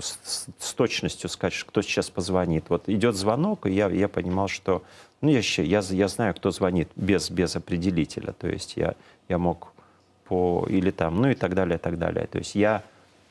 с, 0.00 0.46
с 0.58 0.72
точностью 0.74 1.28
сказать, 1.28 1.54
кто 1.66 1.82
сейчас 1.82 2.08
позвонит. 2.08 2.66
Вот 2.68 2.88
идет 2.88 3.16
звонок, 3.16 3.66
и 3.66 3.72
я, 3.72 3.88
я 3.88 4.08
понимал, 4.08 4.48
что... 4.48 4.82
Ну, 5.20 5.28
я, 5.28 5.40
я, 5.40 5.80
я 5.80 6.08
знаю, 6.08 6.34
кто 6.34 6.50
звонит 6.50 6.88
без, 6.96 7.30
без 7.30 7.56
определителя. 7.56 8.32
То 8.32 8.48
есть 8.48 8.76
я, 8.76 8.94
я 9.28 9.38
мог 9.38 9.72
по... 10.24 10.66
Или 10.70 10.90
там, 10.90 11.20
ну 11.20 11.30
и 11.30 11.34
так 11.34 11.54
далее, 11.54 11.76
и 11.76 11.80
так 11.80 11.98
далее. 11.98 12.26
То 12.28 12.38
есть 12.38 12.54
я... 12.54 12.82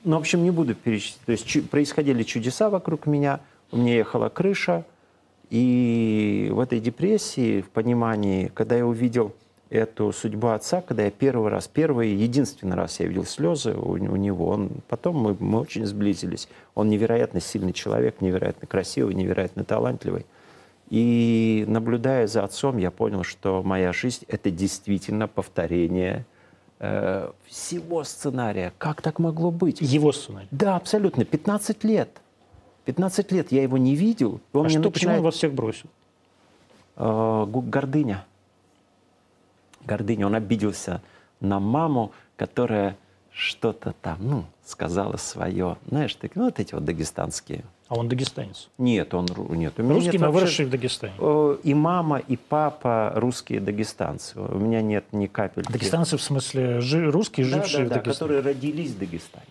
Ну, 0.03 0.17
в 0.17 0.19
общем, 0.19 0.43
не 0.43 0.51
буду 0.51 0.75
перечислять. 0.75 1.21
То 1.25 1.31
есть 1.31 1.47
чу, 1.47 1.63
происходили 1.63 2.23
чудеса 2.23 2.69
вокруг 2.69 3.07
меня, 3.07 3.39
у 3.71 3.77
меня 3.77 3.95
ехала 3.95 4.29
крыша, 4.29 4.83
и 5.49 6.49
в 6.51 6.59
этой 6.59 6.79
депрессии, 6.79 7.61
в 7.61 7.69
понимании, 7.69 8.51
когда 8.53 8.75
я 8.75 8.85
увидел 8.85 9.33
эту 9.71 10.11
судьбу 10.11 10.49
отца, 10.49 10.81
когда 10.81 11.03
я 11.03 11.11
первый 11.11 11.49
раз, 11.49 11.67
первый 11.67 12.11
и 12.11 12.15
единственный 12.15 12.75
раз 12.75 12.99
я 12.99 13.07
видел 13.07 13.25
слезы 13.25 13.73
у, 13.73 13.91
у 13.91 14.15
него. 14.17 14.49
Он, 14.49 14.69
потом 14.89 15.15
мы, 15.15 15.35
мы 15.39 15.61
очень 15.61 15.85
сблизились. 15.85 16.49
Он 16.75 16.89
невероятно 16.89 17.39
сильный 17.39 17.71
человек, 17.71 18.19
невероятно 18.19 18.67
красивый, 18.67 19.15
невероятно 19.15 19.63
талантливый. 19.63 20.25
И 20.89 21.63
наблюдая 21.69 22.27
за 22.27 22.43
отцом, 22.43 22.77
я 22.77 22.91
понял, 22.91 23.23
что 23.23 23.63
моя 23.63 23.93
жизнь— 23.93 24.25
это 24.27 24.51
действительно 24.51 25.29
повторение 25.29 26.25
э, 26.79 27.31
всего 27.45 28.03
сценария. 28.03 28.73
Как 28.77 29.01
так 29.01 29.19
могло 29.19 29.51
быть? 29.51 29.79
Его 29.79 30.11
сценарий? 30.11 30.49
Да, 30.51 30.75
абсолютно. 30.75 31.23
15 31.23 31.85
лет. 31.85 32.09
15 32.83 33.31
лет 33.31 33.53
я 33.53 33.63
его 33.63 33.77
не 33.77 33.95
видел. 33.95 34.41
Он 34.51 34.65
а 34.65 34.69
что, 34.69 34.79
начинает... 34.79 34.93
почему 34.93 35.15
он 35.15 35.21
вас 35.21 35.35
всех 35.35 35.53
бросил? 35.53 35.87
Э, 36.97 37.45
гордыня 37.47 38.25
гордыня. 39.85 40.27
Он 40.27 40.35
обиделся 40.35 41.01
на 41.39 41.59
маму, 41.59 42.11
которая 42.35 42.97
что-то 43.31 43.93
там, 44.01 44.17
ну, 44.19 44.45
сказала 44.63 45.17
свое. 45.17 45.77
Знаешь, 45.87 46.15
так, 46.15 46.35
ну, 46.35 46.45
вот 46.45 46.59
эти 46.59 46.73
вот 46.73 46.85
дагестанские. 46.85 47.63
А 47.91 47.95
он 47.95 48.07
дагестанец? 48.07 48.69
Нет, 48.77 49.13
он 49.13 49.25
нет. 49.49 49.73
У 49.77 49.83
меня 49.83 49.95
Русский, 49.95 50.11
нет 50.11 50.21
но 50.21 50.31
выросший 50.31 50.65
в 50.65 50.69
Дагестане. 50.69 51.13
И 51.63 51.73
мама, 51.73 52.19
и 52.19 52.37
папа 52.37 53.11
русские 53.15 53.59
дагестанцы. 53.59 54.39
У 54.39 54.59
меня 54.59 54.81
нет 54.81 55.03
ни 55.11 55.27
капельки. 55.27 55.69
Дагестанцы 55.69 56.15
в 56.15 56.21
смысле 56.21 56.79
жи, 56.79 57.11
русские, 57.11 57.47
да, 57.47 57.57
жившие 57.57 57.83
да, 57.83 57.95
да, 57.95 57.95
в 57.95 58.03
Дагестане? 58.03 58.13
которые 58.13 58.53
родились 58.53 58.91
в 58.91 58.99
Дагестане. 58.99 59.45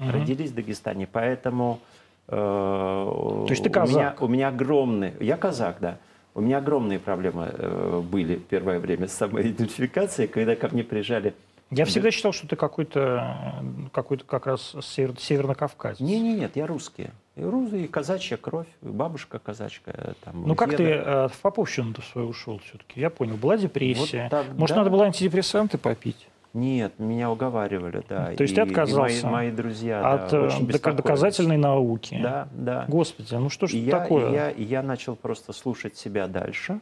Угу. 0.00 0.10
Родились 0.10 0.50
в 0.50 0.54
Дагестане, 0.56 1.06
поэтому... 1.06 1.78
Э, 2.26 2.34
То 2.34 3.46
есть 3.50 3.62
ты 3.62 3.70
казак? 3.70 3.94
У 3.94 3.96
меня, 3.96 4.14
у 4.18 4.28
меня 4.28 4.48
огромный... 4.48 5.12
Я 5.20 5.36
казак, 5.36 5.76
да. 5.80 5.98
У 6.34 6.40
меня 6.40 6.58
огромные 6.58 6.98
проблемы 6.98 7.50
э, 7.52 8.02
были 8.02 8.36
первое 8.36 8.80
время 8.80 9.06
с 9.06 9.12
самоидентификацией, 9.12 10.28
когда 10.28 10.56
ко 10.56 10.68
мне 10.68 10.82
приезжали 10.82 11.34
я 11.70 11.86
всегда 11.86 12.10
считал, 12.10 12.32
что 12.32 12.46
ты 12.46 12.56
какой-то, 12.56 13.62
какой 13.92 14.18
то 14.18 14.24
как 14.24 14.46
раз 14.46 14.76
север, 14.82 15.14
северно-кавказец. 15.18 15.98
Не, 15.98 16.20
не, 16.20 16.34
нет, 16.34 16.52
я 16.54 16.66
русский. 16.66 17.08
И 17.36 17.42
русский, 17.42 17.84
и 17.84 17.88
казачья 17.88 18.36
кровь, 18.36 18.68
и 18.82 18.86
бабушка 18.86 19.40
казачка. 19.40 20.14
Там, 20.22 20.46
ну 20.46 20.54
как 20.54 20.70
деда. 20.70 20.76
ты 20.76 20.90
э, 20.90 21.28
в 21.28 21.40
Поповщину-то 21.40 22.02
свою 22.02 22.28
ушел 22.28 22.60
все-таки? 22.64 23.00
Я 23.00 23.10
понял, 23.10 23.36
была 23.36 23.56
депрессия. 23.56 24.24
Вот 24.24 24.30
тогда... 24.30 24.54
Может, 24.54 24.76
надо 24.76 24.90
было 24.90 25.06
антидепрессанты 25.06 25.78
попить? 25.78 26.28
Нет, 26.54 27.00
меня 27.00 27.32
уговаривали, 27.32 28.04
да. 28.08 28.32
То 28.36 28.42
есть 28.42 28.52
и, 28.52 28.56
ты 28.56 28.62
отказался? 28.62 29.18
И 29.18 29.22
мои, 29.24 29.32
мои 29.32 29.50
друзья, 29.50 30.14
От 30.14 30.30
да, 30.30 30.42
очень 30.42 30.70
э, 30.70 30.92
доказательной 30.92 31.56
науки? 31.56 32.16
Да, 32.22 32.48
да. 32.52 32.84
Господи, 32.86 33.34
ну 33.34 33.50
что 33.50 33.66
ж 33.66 33.74
и 33.74 33.90
такое? 33.90 34.30
Я, 34.30 34.50
и 34.50 34.62
я, 34.62 34.84
начал 34.84 35.16
просто 35.16 35.52
слушать 35.52 35.96
себя 35.96 36.28
дальше 36.28 36.78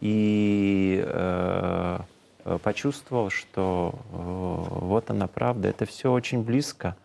и 0.00 1.00
э, 1.06 1.98
почувствовал, 2.62 3.30
что 3.30 3.94
э, 3.94 4.84
вот 4.84 5.10
она 5.10 5.28
правда, 5.28 5.68
это 5.68 5.86
все 5.86 6.10
очень 6.10 6.42
близко. 6.42 6.96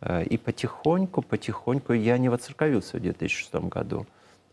Э, 0.00 0.24
и 0.24 0.36
потихоньку, 0.36 1.22
потихоньку, 1.22 1.92
я 1.92 2.18
не 2.18 2.28
воцерковился 2.28 2.98
в 2.98 3.00
2006 3.00 3.54
году. 3.54 4.06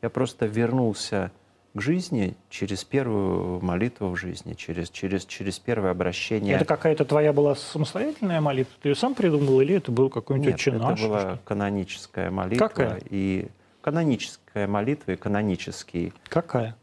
Я 0.04 0.12
просто 0.12 0.46
вернулся 0.46 1.32
к 1.74 1.82
жизни 1.82 2.36
через 2.50 2.84
первую 2.84 3.64
молитву 3.64 4.10
в 4.10 4.18
жизни, 4.18 4.54
через, 4.54 4.90
через, 4.90 5.26
через 5.26 5.60
первое 5.60 5.92
обращение. 5.92 6.56
Это 6.56 6.66
какая-то 6.66 7.06
твоя 7.06 7.32
была 7.34 7.56
самостоятельная 7.56 8.42
молитва? 8.42 8.74
Ты 8.82 8.90
ее 8.90 8.96
сам 8.96 9.16
придумал 9.16 9.62
или 9.62 9.76
это 9.76 9.92
был 9.92 10.10
какой-нибудь 10.10 10.56
отче 10.56 10.72
это 10.72 10.96
была 10.96 11.40
каноническая 11.46 12.30
молитва. 12.30 12.68
Какая? 12.68 13.02
И 13.10 13.48
каноническая 13.82 14.68
молитва 14.68 15.12
и 15.12 15.16
канонический. 15.16 16.14
Какая? 16.28 16.76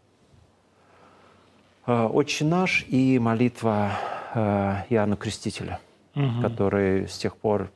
Э, 1.86 2.06
«Отче 2.06 2.44
наш» 2.44 2.84
и 2.88 3.18
молитва 3.18 3.92
э, 4.34 4.84
Иоанна 4.90 5.16
Крестителя. 5.16 5.80
угу. 6.18 6.42
который 6.42 7.08
с 7.08 7.16
тех 7.18 7.36
пор 7.36 7.70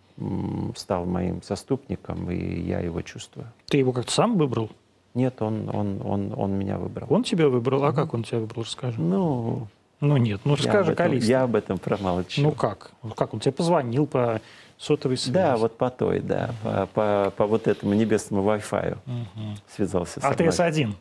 стал 0.77 1.07
моим 1.07 1.43
заступником, 1.43 2.31
и 2.31 2.61
я 2.61 2.81
его 2.81 3.01
чувствую. 3.03 3.47
Ты 3.67 3.79
его 3.79 3.93
как-то 3.93 4.13
сам 4.13 4.37
выбрал? 4.37 4.71
Нет, 5.15 5.43
он, 5.43 5.69
он, 5.73 6.01
он, 6.05 6.33
он 6.37 6.53
меня 6.59 6.79
выбрал. 6.79 7.07
Он 7.11 7.23
тебя 7.23 7.49
выбрал? 7.49 7.85
А 7.85 7.93
как 7.93 8.15
он 8.15 8.23
тебя 8.23 8.39
выбрал, 8.39 8.63
расскажи. 8.63 9.01
Ну, 9.01 9.67
ну 10.01 10.17
нет, 10.17 10.41
ну 10.45 10.55
расскажи, 10.55 10.95
Калиста. 10.95 11.31
Я 11.31 11.43
об 11.43 11.55
этом 11.55 11.79
промолчу. 11.79 12.41
Ну 12.41 12.53
как? 12.53 12.93
Как 13.15 13.35
он 13.35 13.41
тебе 13.41 13.53
позвонил 13.53 14.07
по 14.07 14.41
сотовой 14.79 15.17
связи? 15.17 15.35
Да, 15.35 15.57
вот 15.57 15.77
по 15.77 15.91
той, 15.91 16.21
да, 16.21 16.55
угу. 16.65 16.73
по, 16.73 16.87
по, 16.87 17.33
по 17.37 17.47
вот 17.47 17.69
этому 17.69 17.95
небесному 17.95 18.43
Wi-Fi 18.51 18.99
угу. 19.07 19.57
связался 19.69 20.21
а 20.23 20.33
с 20.33 20.95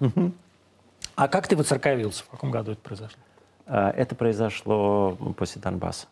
Угу. 0.00 0.32
А 1.16 1.28
как 1.28 1.46
ты 1.46 1.56
воцерковился? 1.56 2.24
В 2.24 2.28
каком 2.28 2.50
году 2.50 2.72
это 2.72 2.80
произошло? 2.80 3.18
А, 3.66 3.90
это 3.90 4.14
произошло 4.14 5.18
после 5.36 5.60
Донбасса. 5.60 6.06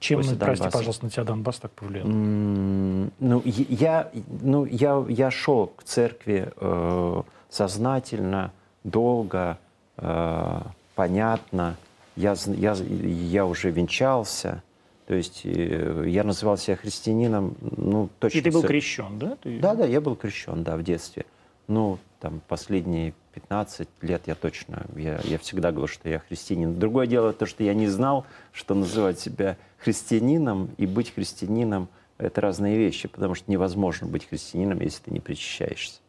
Чем, 0.00 0.20
После 0.20 0.36
прости, 0.36 0.58
Донбасса. 0.58 0.78
пожалуйста, 0.78 1.04
на 1.04 1.10
тебя 1.10 1.24
Донбасс 1.24 1.58
так 1.58 1.72
повлиял? 1.72 2.06
Mm, 2.06 3.10
ну, 3.18 3.42
я, 3.44 4.10
ну, 4.42 4.64
я, 4.64 5.04
я 5.08 5.30
шел 5.30 5.66
к 5.66 5.82
церкви 5.82 6.52
э, 6.56 7.22
сознательно, 7.50 8.52
долго, 8.84 9.58
э, 9.96 10.60
понятно. 10.94 11.76
Я, 12.14 12.36
я, 12.46 12.74
я 12.74 13.46
уже 13.46 13.70
венчался. 13.70 14.62
То 15.06 15.14
есть 15.14 15.40
э, 15.44 16.04
я 16.06 16.22
называл 16.22 16.56
себя 16.58 16.76
христианином, 16.76 17.56
ну, 17.60 18.08
точно. 18.20 18.38
И 18.38 18.42
ты 18.42 18.52
был 18.52 18.62
крещен, 18.62 19.18
да? 19.18 19.36
Ты... 19.42 19.58
Да, 19.58 19.74
да, 19.74 19.84
я 19.84 20.00
был 20.00 20.14
крещен, 20.14 20.62
да, 20.62 20.76
в 20.76 20.84
детстве. 20.84 21.24
Ну, 21.66 21.98
там, 22.20 22.40
последние 22.48 23.14
15 23.34 23.88
лет 24.02 24.22
я 24.26 24.34
точно, 24.34 24.86
я, 24.96 25.20
я 25.24 25.38
всегда 25.38 25.70
говорю, 25.70 25.86
что 25.86 26.08
я 26.08 26.18
христианин. 26.18 26.78
Другое 26.78 27.06
дело 27.06 27.32
то, 27.32 27.46
что 27.46 27.62
я 27.62 27.74
не 27.74 27.86
знал, 27.86 28.26
что 28.52 28.74
называть 28.74 29.20
себя 29.20 29.56
христианином 29.78 30.70
и 30.76 30.86
быть 30.86 31.14
христианином— 31.14 31.88
это 32.18 32.40
разные 32.40 32.76
вещи, 32.76 33.06
потому 33.06 33.34
что 33.34 33.50
невозможно 33.50 34.08
быть 34.08 34.28
христианином, 34.28 34.80
если 34.80 35.04
ты 35.04 35.10
не 35.12 35.20
причащаешься. 35.20 36.00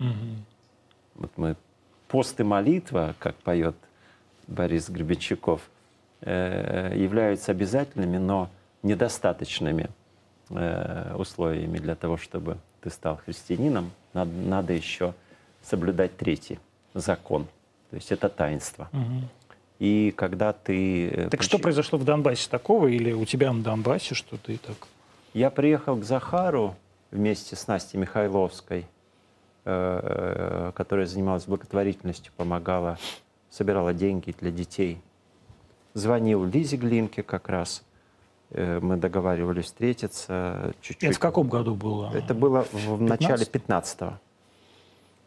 Угу. 0.00 0.06
Вот 1.16 1.30
мы 1.36 1.56
пост 2.08 2.40
и 2.40 2.42
молитва, 2.42 3.14
как 3.18 3.36
поет 3.36 3.76
Борис 4.46 4.88
Гребенщиков, 4.88 5.60
э, 6.22 6.92
являются 6.96 7.52
обязательными, 7.52 8.16
но 8.16 8.48
недостаточными 8.82 9.90
э, 10.50 11.14
условиями 11.16 11.78
для 11.78 11.94
того, 11.94 12.16
чтобы 12.16 12.56
ты 12.80 12.90
стал 12.90 13.18
христианином. 13.18 13.90
Надо, 14.14 14.30
надо 14.30 14.72
еще 14.72 15.14
соблюдать 15.64 16.16
третий 16.16 16.58
закон. 16.94 17.46
То 17.90 17.96
есть 17.96 18.12
это 18.12 18.28
таинство. 18.28 18.88
Угу. 18.92 19.28
И 19.78 20.14
когда 20.16 20.52
ты... 20.52 21.08
Э, 21.08 21.28
так 21.28 21.42
что 21.42 21.58
произошло 21.58 21.98
в 21.98 22.04
Донбассе 22.04 22.48
такого? 22.48 22.86
Или 22.86 23.12
у 23.12 23.24
тебя 23.24 23.52
на 23.52 23.62
Донбассе 23.62 24.14
что 24.14 24.36
ты 24.36 24.58
так... 24.58 24.76
Я 25.32 25.50
приехал 25.50 25.96
к 25.96 26.04
Захару 26.04 26.76
вместе 27.10 27.56
с 27.56 27.66
Настей 27.66 27.98
Михайловской, 27.98 28.86
э, 29.64 30.72
которая 30.74 31.06
занималась 31.06 31.44
благотворительностью, 31.44 32.32
помогала, 32.36 32.98
собирала 33.50 33.92
деньги 33.92 34.34
для 34.38 34.50
детей. 34.50 35.00
Звонил 35.94 36.44
Лизе 36.44 36.76
Глинке 36.76 37.22
как 37.22 37.48
раз. 37.48 37.82
Э, 38.50 38.78
мы 38.80 38.96
договаривались 38.96 39.66
встретиться 39.66 40.72
чуть-чуть. 40.80 41.10
Это 41.10 41.16
в 41.16 41.20
каком 41.20 41.48
году 41.48 41.74
было? 41.74 42.12
Это 42.14 42.32
было 42.32 42.64
в 42.72 43.00
начале 43.00 43.44
15-го 43.44 44.18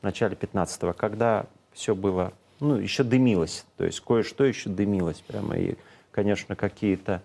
в 0.02 0.04
начале 0.04 0.36
15-го, 0.36 0.94
когда 0.94 1.46
все 1.74 1.96
было, 1.96 2.34
ну, 2.60 2.76
еще 2.76 3.04
дымилось, 3.04 3.66
то 3.78 3.86
есть 3.86 4.00
кое-что 4.02 4.44
еще 4.44 4.70
дымилось 4.70 5.20
прямо. 5.20 5.56
И, 5.56 5.76
конечно, 6.12 6.56
какие-то 6.56 7.22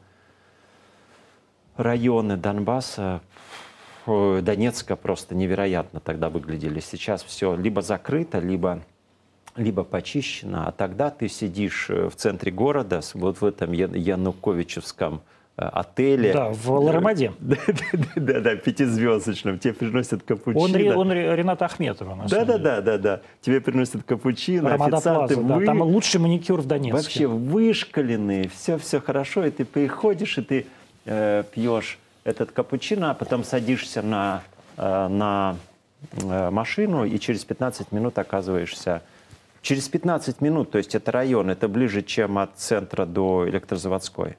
районы 1.77 2.37
Донбасса, 2.37 3.21
Донецка 4.07 4.97
просто 4.97 5.35
невероятно 5.35 6.01
тогда 6.01 6.29
выглядели. 6.29 6.81
Сейчас 6.81 7.23
все 7.23 7.55
либо 7.55 7.83
закрыто, 7.83 8.41
либо 8.41 8.83
либо 9.57 9.85
почищено, 9.85 10.67
а 10.67 10.73
тогда 10.73 11.11
ты 11.11 11.29
сидишь 11.29 11.91
э, 11.91 12.09
в 12.09 12.17
центре 12.17 12.51
города, 12.51 13.03
вот 13.15 13.43
в 13.43 13.45
этом 13.45 13.73
Януковичевском 13.73 15.23
отеле. 15.69 16.33
Да, 16.33 16.49
в 16.51 16.71
Ларамаде. 16.71 17.33
Да, 18.17 18.41
да, 18.41 18.57
пятизвездочном. 18.57 19.59
Тебе 19.59 19.75
приносят 19.75 20.23
капучино. 20.23 20.97
Он, 20.97 21.11
он 21.11 21.13
Рената 21.13 21.65
Ахметова, 21.65 22.27
да, 22.29 22.45
да, 22.45 22.59
да, 22.59 22.81
да, 22.81 22.99
да. 22.99 23.21
Тебе 23.41 23.61
приносят 23.61 24.03
капучино, 24.05 24.71
Рамада 24.71 24.97
официанты 24.97 25.35
Плаза, 25.35 25.55
вы... 25.55 25.61
да, 25.61 25.67
там 25.67 25.83
лучший 25.83 26.21
маникюр 26.21 26.61
в 26.61 26.67
Донецке. 26.67 26.93
Вообще 26.93 27.27
вышкаленные, 27.27 28.49
все, 28.49 28.79
все 28.79 29.01
хорошо, 29.01 29.45
и 29.45 29.51
ты 29.51 29.65
приходишь, 29.65 30.39
и 30.39 30.43
ты 30.43 30.67
э, 31.07 31.45
пьешь 31.53 31.99
этот 32.25 32.53
капучино, 32.53 33.11
а 33.11 33.15
потом 33.15 33.45
садишься 33.45 34.03
на, 34.03 34.43
э, 34.77 35.09
на 35.09 35.57
э, 36.23 36.51
машину, 36.51 37.05
и 37.05 37.19
через 37.19 37.45
15 37.45 37.93
минут 37.93 38.19
оказываешься 38.19 39.03
Через 39.63 39.89
15 39.89 40.41
минут, 40.41 40.73
то 40.73 40.79
есть 40.79 40.97
это 40.97 41.13
район, 41.13 41.49
это 41.49 41.69
ближе, 41.69 42.03
чем 42.03 42.39
от 42.39 42.51
центра 42.57 43.07
до 43.07 43.49
электрозаводской 43.49 44.37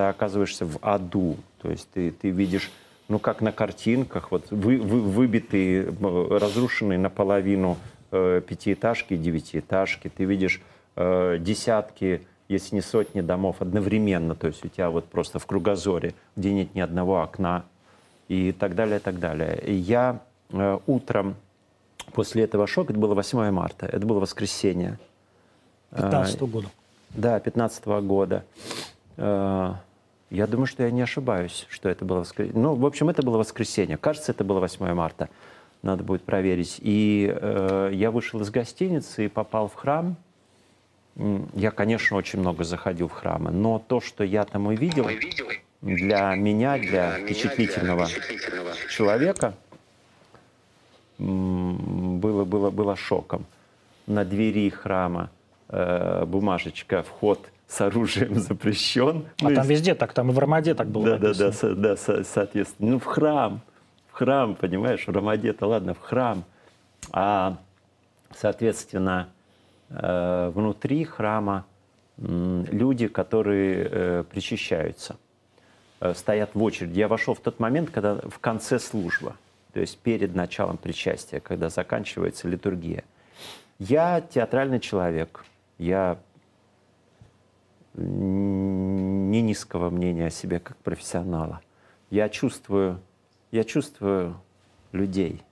ты 0.00 0.04
оказываешься 0.04 0.64
в 0.64 0.78
аду. 0.80 1.36
То 1.60 1.70
есть 1.70 1.88
ты, 1.92 2.10
ты 2.10 2.30
видишь, 2.30 2.70
ну 3.08 3.18
как 3.18 3.42
на 3.42 3.52
картинках, 3.52 4.30
вот 4.30 4.50
вы, 4.50 4.78
вы, 4.78 5.02
выбитые, 5.02 5.94
разрушенные 6.30 6.98
наполовину 6.98 7.76
э, 8.10 8.40
пятиэтажки, 8.46 9.14
девятиэтажки. 9.14 10.08
Ты 10.08 10.24
видишь 10.24 10.62
э, 10.96 11.36
десятки, 11.38 12.22
если 12.48 12.76
не 12.76 12.80
сотни 12.80 13.20
домов 13.20 13.56
одновременно. 13.60 14.34
То 14.34 14.46
есть 14.46 14.64
у 14.64 14.68
тебя 14.68 14.88
вот 14.88 15.04
просто 15.04 15.38
в 15.38 15.44
кругозоре, 15.44 16.14
где 16.34 16.50
нет 16.54 16.74
ни 16.74 16.80
одного 16.80 17.20
окна 17.20 17.64
и 18.28 18.52
так 18.52 18.74
далее, 18.74 18.96
и 18.96 19.00
так 19.00 19.18
далее. 19.18 19.60
И 19.66 19.74
я 19.74 20.20
э, 20.48 20.78
утром 20.86 21.36
после 22.14 22.44
этого 22.44 22.66
шока, 22.66 22.94
это 22.94 23.00
было 23.00 23.14
8 23.14 23.50
марта, 23.50 23.84
это 23.84 24.06
было 24.06 24.18
воскресенье. 24.20 24.98
15 25.94 26.40
-го 26.40 26.46
года. 26.46 26.68
Да, 27.10 27.38
15 27.38 27.84
-го 27.84 28.00
года. 28.00 28.44
Я 30.30 30.46
думаю, 30.46 30.66
что 30.66 30.84
я 30.84 30.92
не 30.92 31.02
ошибаюсь, 31.02 31.66
что 31.68 31.88
это 31.88 32.04
было 32.04 32.20
воскресенье. 32.20 32.60
Ну, 32.60 32.74
в 32.74 32.86
общем, 32.86 33.08
это 33.08 33.22
было 33.22 33.36
воскресенье. 33.38 33.96
Кажется, 33.96 34.30
это 34.30 34.44
было 34.44 34.60
8 34.60 34.94
марта. 34.94 35.28
Надо 35.82 36.04
будет 36.04 36.22
проверить. 36.22 36.76
И 36.78 37.32
э, 37.34 37.90
я 37.92 38.12
вышел 38.12 38.40
из 38.40 38.50
гостиницы 38.50 39.24
и 39.24 39.28
попал 39.28 39.68
в 39.68 39.74
храм. 39.74 40.16
Я, 41.54 41.72
конечно, 41.72 42.16
очень 42.16 42.38
много 42.38 42.62
заходил 42.62 43.08
в 43.08 43.12
храмы, 43.12 43.50
но 43.50 43.78
то, 43.80 44.00
что 44.00 44.22
я 44.22 44.44
там 44.44 44.68
увидел, 44.68 45.08
для 45.82 46.34
меня, 46.36 46.78
для 46.78 47.18
впечатлительного 47.18 48.06
человека, 48.88 49.54
было, 51.18 52.44
было, 52.44 52.70
было 52.70 52.96
шоком. 52.96 53.44
На 54.06 54.24
двери 54.24 54.70
храма 54.70 55.30
э, 55.68 56.24
бумажечка 56.26 57.02
«Вход 57.02 57.50
с 57.70 57.80
оружием 57.80 58.34
запрещен. 58.40 59.26
А 59.40 59.48
ну, 59.48 59.54
там 59.54 59.58
есть... 59.58 59.70
везде 59.70 59.94
так, 59.94 60.12
там 60.12 60.30
и 60.30 60.32
в 60.32 60.38
Рамаде 60.38 60.74
так 60.74 60.88
было 60.88 61.04
Да, 61.04 61.18
написано. 61.18 61.50
да, 61.52 61.74
да, 61.74 61.88
да, 61.88 61.96
со, 61.96 62.24
соответственно. 62.24 62.90
Ну, 62.90 62.98
в 62.98 63.04
храм, 63.04 63.60
в 64.08 64.12
храм, 64.12 64.56
понимаешь, 64.56 65.06
в 65.06 65.10
Рамаде-то 65.10 65.66
ладно, 65.66 65.94
в 65.94 66.00
храм. 66.00 66.44
А, 67.12 67.56
соответственно, 68.36 69.28
э, 69.88 70.50
внутри 70.52 71.04
храма 71.04 71.64
люди, 72.18 73.06
которые 73.06 73.88
э, 73.90 74.24
причащаются, 74.28 75.16
э, 76.00 76.12
стоят 76.14 76.50
в 76.54 76.62
очереди. 76.62 76.98
Я 76.98 77.08
вошел 77.08 77.34
в 77.34 77.40
тот 77.40 77.60
момент, 77.60 77.90
когда 77.90 78.16
в 78.16 78.38
конце 78.40 78.78
служба, 78.80 79.36
то 79.72 79.80
есть 79.80 79.96
перед 79.98 80.34
началом 80.34 80.76
причастия, 80.76 81.38
когда 81.38 81.68
заканчивается 81.68 82.48
литургия. 82.48 83.04
Я 83.78 84.20
театральный 84.20 84.80
человек, 84.80 85.44
я 85.78 86.18
не 88.00 89.42
низкого 89.42 89.90
мнения 89.90 90.26
о 90.26 90.30
себе 90.30 90.58
как 90.58 90.76
профессионала. 90.78 91.60
Я 92.10 92.28
чувствую, 92.28 93.00
я 93.50 93.64
чувствую 93.64 94.36
людей, 94.92 95.42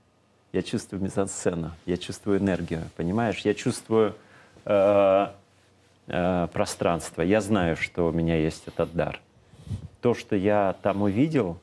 я 0.52 0.62
чувствую 0.62 1.02
мизансцену, 1.02 1.72
я 1.87 1.96
чувствую 1.96 2.38
энергию, 2.38 2.82
понимаешь? 2.96 3.40
Я 3.40 3.54
чувствую 3.54 4.14
э, 4.64 5.26
э, 6.06 6.48
пространство. 6.52 7.22
Я 7.22 7.40
знаю, 7.40 7.76
что 7.76 8.08
у 8.08 8.12
меня 8.12 8.37
есть 8.37 8.66
этот 8.66 8.92
дар. 8.94 9.20
То, 10.00 10.14
что 10.14 10.37
я 10.37 10.74
там 10.82 11.02
увидел, 11.02 11.58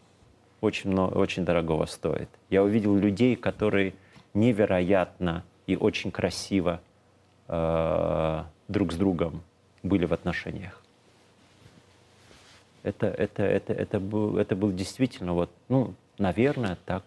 очень, 0.62 0.92
много, 0.92 1.18
очень 1.18 1.46
дорогого 1.46 1.86
стоит. 1.86 2.30
Я 2.50 2.64
увидел 2.64 2.96
людей, 2.96 3.36
которые 3.36 3.94
невероятно 4.34 5.44
и 5.68 5.76
очень 5.76 6.12
красиво 6.12 6.80
э, 7.48 8.44
друг 8.68 8.94
с 8.94 8.96
другом 8.96 9.42
были 9.86 10.06
в 10.06 10.14
отношениях. 10.14 10.82
Это, 12.84 13.08
это, 13.08 13.44
это, 13.44 13.74
это, 13.74 14.00
был, 14.00 14.38
это 14.38 14.56
был 14.56 14.72
действительно, 14.72 15.34
вот, 15.34 15.50
ну, 15.70 15.94
наверное, 16.20 16.78
так, 16.86 17.04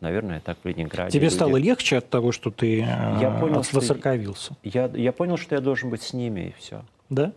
наверное, 0.00 0.40
так 0.40 0.58
в 0.64 0.66
Ленинграде. 0.66 1.12
Тебе 1.12 1.26
люди... 1.26 1.34
стало 1.34 1.56
легче 1.58 1.98
от 1.98 2.08
того, 2.10 2.32
что 2.32 2.50
ты 2.50 2.78
я 2.78 3.36
понял, 3.40 3.62
воцерковился? 3.72 4.56
Я, 4.64 4.90
я 4.94 5.12
понял, 5.12 5.36
что 5.36 5.54
я 5.54 5.60
должен 5.60 5.90
быть 5.90 6.02
с 6.02 6.12
ними, 6.12 6.48
и 6.48 6.52
все. 6.58 6.82
Да? 7.08 7.32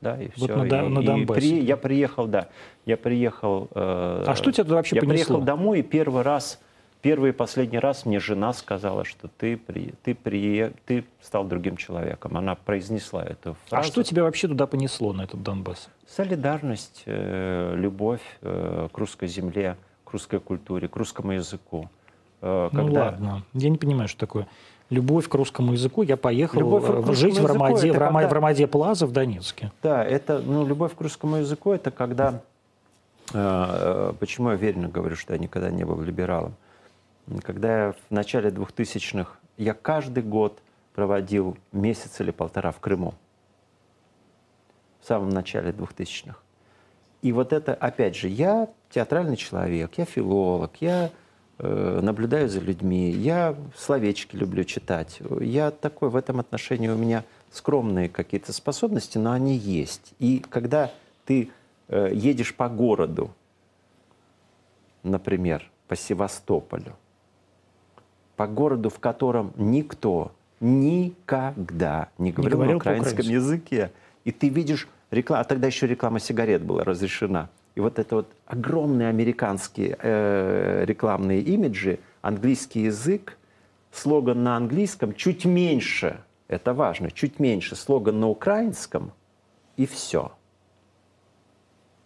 да, 0.00 0.20
и 0.20 0.30
Вот 0.36 0.50
все. 0.50 0.56
на 0.56 0.64
и, 0.66 0.88
на 0.88 1.00
и 1.00 1.04
Донбассе. 1.06 1.40
при- 1.40 1.62
я 1.64 1.76
приехал, 1.76 2.26
да, 2.26 2.48
я 2.86 2.96
приехал. 2.96 3.68
э, 3.72 4.24
А 4.26 4.34
что 4.34 4.50
тебя 4.50 4.64
вообще 4.74 4.96
Я 4.96 5.02
понесло? 5.02 5.14
приехал 5.14 5.40
домой 5.42 5.80
и 5.80 5.82
первый 5.82 6.22
раз, 6.22 6.60
первый 7.02 7.30
и 7.30 7.32
последний 7.32 7.78
раз 7.78 8.04
мне 8.06 8.18
жена 8.20 8.52
сказала, 8.52 9.04
что 9.04 9.28
ты 9.28 9.56
при, 9.56 9.94
ты 10.02 10.14
при, 10.14 10.72
ты 10.86 11.04
стал 11.20 11.44
другим 11.44 11.76
человеком. 11.76 12.36
Она 12.36 12.54
произнесла 12.54 13.24
эту 13.24 13.52
А 13.66 13.70
фразу. 13.70 13.88
что 13.92 14.02
тебя 14.02 14.22
вообще 14.24 14.48
туда 14.48 14.66
понесло, 14.66 15.12
на 15.12 15.22
этот 15.22 15.42
Донбасс? 15.42 15.88
Солидарность, 16.06 17.02
э, 17.06 17.74
любовь 17.76 18.20
э, 18.42 18.88
к 18.92 18.98
русской 18.98 19.28
земле, 19.28 19.76
к 20.04 20.10
русской 20.12 20.40
культуре, 20.40 20.88
к 20.88 20.96
русскому 20.96 21.32
языку. 21.32 21.88
Э, 22.40 22.68
Ну 22.72 22.84
когда- 22.84 23.00
ладно, 23.06 23.42
я 23.54 23.68
не 23.68 23.78
понимаю, 23.78 24.08
что 24.08 24.20
такое. 24.20 24.46
Любовь 24.90 25.28
к 25.28 25.34
русскому 25.34 25.72
языку. 25.72 26.02
Я 26.02 26.16
поехал 26.16 26.60
Любовь 26.60 27.14
жить 27.14 27.38
в 27.38 27.44
Ромаде, 27.44 27.92
в, 27.92 27.98
Рома- 27.98 28.20
когда- 28.20 28.28
в 28.28 28.32
Ромаде 28.32 28.66
Плаза 28.66 29.06
в 29.06 29.12
Донецке. 29.12 29.70
Да, 29.82 30.02
это, 30.02 30.38
ну, 30.38 30.66
любовь 30.66 30.94
к 30.96 31.00
русскому 31.02 31.36
языку, 31.36 31.72
это 31.72 31.90
когда, 31.90 32.40
э, 33.34 34.12
почему 34.18 34.48
я 34.48 34.54
уверенно 34.54 34.88
говорю, 34.88 35.14
что 35.16 35.34
я 35.34 35.38
никогда 35.38 35.70
не 35.70 35.84
был 35.84 36.00
либералом. 36.00 36.54
Когда 37.42 37.86
я 37.86 37.92
в 37.92 38.10
начале 38.10 38.50
2000-х, 38.50 39.38
я 39.56 39.74
каждый 39.74 40.22
год 40.22 40.62
проводил 40.94 41.56
месяц 41.72 42.20
или 42.20 42.30
полтора 42.30 42.72
в 42.72 42.80
Крыму. 42.80 43.14
В 45.00 45.06
самом 45.06 45.28
начале 45.28 45.70
2000-х. 45.70 46.38
И 47.22 47.32
вот 47.32 47.52
это, 47.52 47.74
опять 47.74 48.16
же, 48.16 48.28
я 48.28 48.68
театральный 48.90 49.36
человек, 49.36 49.92
я 49.96 50.04
филолог, 50.04 50.76
я 50.80 51.10
э, 51.58 52.00
наблюдаю 52.00 52.48
за 52.48 52.60
людьми, 52.60 53.10
я 53.10 53.56
словечки 53.76 54.36
люблю 54.36 54.64
читать. 54.64 55.20
Я 55.40 55.70
такой 55.70 56.10
в 56.10 56.16
этом 56.16 56.40
отношении 56.40 56.88
у 56.88 56.96
меня 56.96 57.24
скромные 57.50 58.08
какие-то 58.08 58.52
способности, 58.52 59.18
но 59.18 59.32
они 59.32 59.56
есть. 59.56 60.14
И 60.18 60.38
когда 60.48 60.92
ты 61.24 61.50
э, 61.88 62.10
едешь 62.12 62.54
по 62.54 62.68
городу, 62.68 63.34
например, 65.02 65.68
по 65.88 65.96
Севастополю, 65.96 66.96
по 68.38 68.46
городу, 68.46 68.88
в 68.88 69.00
котором 69.00 69.52
никто 69.56 70.30
никогда 70.60 72.08
не 72.18 72.30
говорил, 72.30 72.58
говорил 72.58 72.72
на 72.74 72.78
украинском 72.78 73.26
языке, 73.26 73.90
и 74.24 74.30
ты 74.30 74.48
видишь 74.48 74.88
рекламу, 75.10 75.40
а 75.40 75.44
тогда 75.44 75.66
еще 75.66 75.88
реклама 75.88 76.20
сигарет 76.20 76.62
была 76.62 76.84
разрешена. 76.84 77.50
И 77.74 77.80
вот 77.80 77.98
это 77.98 78.14
вот 78.14 78.28
огромные 78.46 79.08
американские 79.08 79.98
э, 80.00 80.84
рекламные 80.86 81.40
имиджи, 81.40 81.98
английский 82.22 82.82
язык, 82.82 83.36
слоган 83.90 84.44
на 84.44 84.56
английском, 84.56 85.14
чуть 85.14 85.44
меньше, 85.44 86.20
это 86.46 86.74
важно, 86.74 87.10
чуть 87.10 87.40
меньше 87.40 87.74
слоган 87.74 88.20
на 88.20 88.28
украинском, 88.28 89.10
и 89.76 89.84
все. 89.84 90.30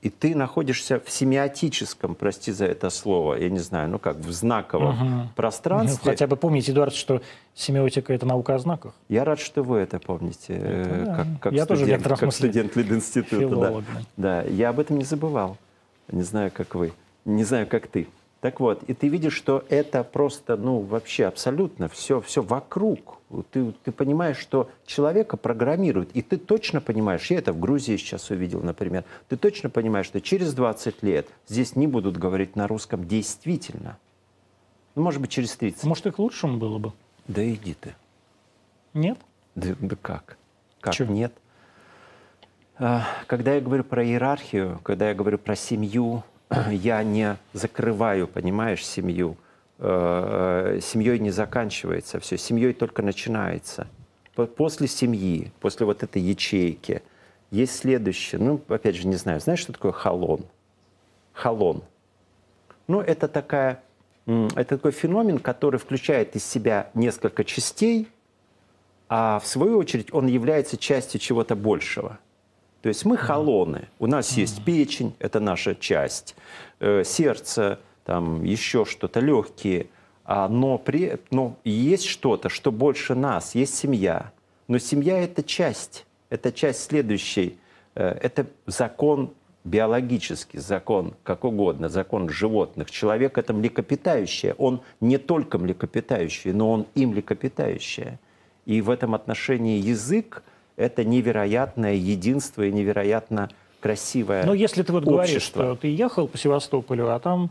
И 0.03 0.11
ты 0.11 0.35
находишься 0.35 0.99
в 0.99 1.09
семиотическом, 1.09 2.17
прости 2.17 2.51
за 2.51 2.67
это 2.67 2.91
слово, 2.91 3.37
я 3.37 3.49
не 3.49 3.61
знаю, 3.61 3.89
ну 3.89 4.01
как, 4.01 4.17
в 4.17 4.33
знаковом. 4.33 4.97
Ну, 4.99 5.29
пространстве. 5.37 6.11
хотя 6.11 6.27
бы 6.27 6.35
помните, 6.35 6.73
Эдуард, 6.73 6.93
что 6.93 7.23
семиотика– 7.55 8.13
это 8.15 8.27
наука 8.27 8.57
о 8.57 8.59
знаках. 8.59 8.95
Я 9.09 9.25
рад, 9.25 9.39
что 9.39 9.63
вы 9.63 9.79
это 9.79 10.01
помните, 10.01 10.59
э, 10.59 11.05
да. 11.07 11.17
как, 11.17 11.27
как 11.41 11.53
Я 11.53 11.67
тоже 11.67 11.83
студент, 11.83 11.99
некотором 11.99 12.19
как 12.19 12.33
студент 12.33 12.75
Лидинститута. 12.75 13.57
Да. 13.57 13.83
Да, 14.17 14.43
я 14.43 14.71
об 14.71 14.81
этом 14.81 14.99
не 14.99 15.05
забывал. 15.05 15.57
Не 16.11 16.23
знаю, 16.23 16.51
как 16.53 16.75
вы. 16.75 16.93
Не 17.25 17.45
знаю, 17.45 17.69
как 17.69 17.87
ты. 17.87 18.09
Так 18.41 18.59
вот, 18.59 18.83
и 18.89 18.95
ты 18.95 19.07
видишь, 19.07 19.35
что 19.35 19.65
это 19.69 20.03
просто, 20.03 20.57
ну, 20.57 20.81
вообще 20.81 21.27
абсолютно 21.27 21.89
все, 21.89 22.21
все 22.21 22.43
вокруг. 22.43 23.19
Ты, 23.51 23.73
ты 23.85 23.93
понимаешь, 23.93 24.37
что 24.37 24.71
человека 24.85 25.37
программируют. 25.37 26.11
И 26.13 26.23
ты 26.23 26.37
точно 26.37 26.81
понимаешь, 26.81 27.31
я 27.31 27.39
это 27.39 27.53
в 27.53 27.59
Грузии 27.59 27.97
сейчас 27.97 28.31
увидел, 28.31 28.63
например, 28.63 29.05
ты 29.29 29.37
точно 29.37 29.71
понимаешь, 29.71 30.07
что 30.07 30.21
через 30.21 30.53
20 30.53 31.03
лет 31.03 31.27
здесь 31.49 31.75
не 31.77 31.87
будут 31.87 32.19
говорить 32.19 32.57
на 32.57 32.67
русском 32.69 33.09
действительно. 33.09 33.97
Ну, 34.95 35.03
может 35.03 35.21
быть, 35.21 35.31
через 35.31 35.57
30. 35.57 35.85
Может, 35.85 36.07
и 36.07 36.11
к 36.11 36.19
лучшему 36.19 36.59
было 36.59 36.79
бы? 36.79 36.93
Да 37.27 37.43
иди 37.49 37.75
ты. 37.75 37.95
Нет? 38.93 39.19
Да, 39.55 39.75
да 39.81 39.97
как? 40.01 40.37
Как 40.81 40.95
Чё? 40.95 41.07
нет? 41.07 41.33
А, 42.79 43.07
Когда 43.27 43.55
я 43.55 43.61
говорю 43.61 43.85
про 43.85 44.05
иерархию, 44.05 44.81
когда 44.83 45.09
я 45.09 45.15
говорю 45.15 45.39
про 45.39 45.57
семью, 45.57 46.25
я 46.71 47.03
не 47.03 47.37
закрываю, 47.53 48.27
понимаешь, 48.29 48.85
семью. 48.85 49.37
Э, 49.85 50.79
Семьей 50.81 51.19
не 51.19 51.33
заканчивается 51.33 52.21
все, 52.21 52.39
семьей 52.39 52.73
только 52.73 53.03
начинается. 53.03 53.89
По- 54.37 54.47
После 54.47 54.87
семьи, 54.87 55.51
после 55.59 55.85
вот 55.87 56.05
этой 56.05 56.23
ячейки, 56.23 57.03
есть 57.51 57.77
следующее. 57.77 58.41
Ну, 58.41 58.61
опять 58.69 58.95
же, 58.95 59.09
не 59.09 59.17
знаю, 59.17 59.41
знаешь, 59.41 59.59
что 59.59 59.73
такое 59.73 59.91
халон? 59.91 60.45
Халон. 61.33 61.83
Ну, 62.87 63.01
это 63.01 63.27
такая, 63.27 63.83
это 64.27 64.65
такой 64.77 64.93
феномен, 64.93 65.41
который 65.41 65.81
включает 65.81 66.37
из 66.37 66.45
себя 66.45 66.89
несколько 66.95 67.43
частей, 67.43 68.09
а 69.09 69.41
в 69.41 69.47
свою 69.49 69.79
очередь 69.79 70.15
он 70.15 70.29
является 70.29 70.77
частью 70.77 71.21
чего-то 71.21 71.57
большего. 71.57 72.21
То 72.83 72.89
есть 72.89 73.05
мы 73.05 73.17
холоны. 73.17 73.89
У 73.99 74.07
нас 74.07 74.33
есть 74.37 74.65
печень, 74.65 75.15
это 75.19 75.41
наша 75.41 75.75
часть, 75.75 76.37
э, 76.79 77.03
сердце, 77.05 77.81
там 78.05 78.43
еще 78.45 78.85
что-то, 78.85 79.21
легкие. 79.21 79.87
А, 80.25 80.49
но, 80.49 80.79
при, 80.79 81.19
но 81.31 81.57
есть 81.65 82.05
что-то, 82.05 82.49
что 82.49 82.71
больше 82.71 83.15
нас, 83.15 83.55
есть 83.55 83.75
семья. 83.75 84.33
Но 84.69 84.79
семья– 84.79 85.19
это 85.21 85.43
часть, 85.43 86.07
это 86.31 86.53
часть 86.53 86.85
следующей. 86.85 87.59
Э, 87.95 88.17
это 88.21 88.47
закон 88.67 89.33
биологический, 89.65 90.59
закон 90.59 91.15
как 91.23 91.45
угодно, 91.45 91.89
закон 91.89 92.29
животных. 92.29 92.91
Человек– 92.91 93.39
это 93.39 93.53
млекопитающее. 93.53 94.55
Он 94.59 94.81
не 95.01 95.19
только 95.19 95.59
млекопитающее, 95.59 96.55
но 96.55 96.71
он 96.71 96.87
и 96.95 97.07
млекопитающее. 97.07 98.19
И 98.65 98.81
в 98.81 98.91
этом 98.91 99.15
отношении 99.15 99.81
язык– 99.81 100.43
это 100.77 101.05
невероятное 101.05 101.95
единство 101.95 102.63
и 102.63 102.73
невероятно 102.73 103.51
красивое 103.81 104.45
Но 104.47 104.55
если 104.55 104.83
ты 104.83 104.93
вот 104.93 105.05
говоришь, 105.05 105.37
общество. 105.37 105.65
что 105.65 105.77
ты 105.77 105.89
ехал 105.89 106.29
по 106.29 106.39
Севастополю, 106.39 107.13
а 107.13 107.19
там 107.19 107.51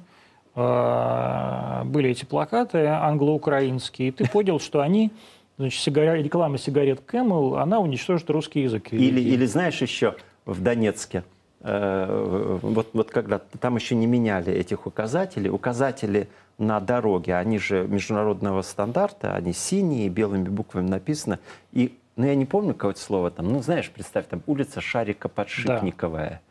были 0.56 2.10
эти 2.10 2.26
плакаты 2.26 2.86
англо-украинские, 2.86 4.10
и 4.10 4.12
ты 4.12 4.28
понял, 4.28 4.60
что 4.60 4.82
они, 4.82 5.12
значит, 5.58 5.82
сигаре- 5.82 6.22
реклама 6.22 6.58
сигарет 6.58 7.02
Camel, 7.08 7.60
она 7.60 7.80
уничтожит 7.80 8.30
русский 8.30 8.62
язык. 8.62 8.92
Или, 8.92 9.22
или 9.22 9.46
знаешь 9.46 9.82
еще 9.82 10.16
в 10.46 10.62
Донецке, 10.62 11.24
э, 11.62 12.60
вот, 12.62 12.90
вот 12.94 13.12
когда 13.12 13.40
там 13.40 13.76
еще 13.78 13.96
не 13.96 14.08
меняли 14.08 14.52
этих 14.54 14.88
указателей, 14.88 15.50
указатели 15.50 16.28
на 16.58 16.80
дороге, 16.80 17.36
они 17.36 17.58
же 17.58 17.88
международного 17.88 18.62
стандарта, 18.62 19.34
они 19.36 19.54
синие, 19.54 20.10
белыми 20.10 20.50
буквами 20.50 20.90
написано, 20.90 21.40
и 21.72 21.98
ну, 22.18 22.26
я 22.26 22.36
не 22.36 22.46
помню 22.46 22.74
какое-то 22.74 23.00
слово 23.00 23.32
там, 23.32 23.52
ну, 23.52 23.62
знаешь, 23.62 23.90
представь, 23.90 24.28
там 24.28 24.44
улица 24.46 24.82
Шарика 24.82 25.30
Подшипниковая. 25.30 26.42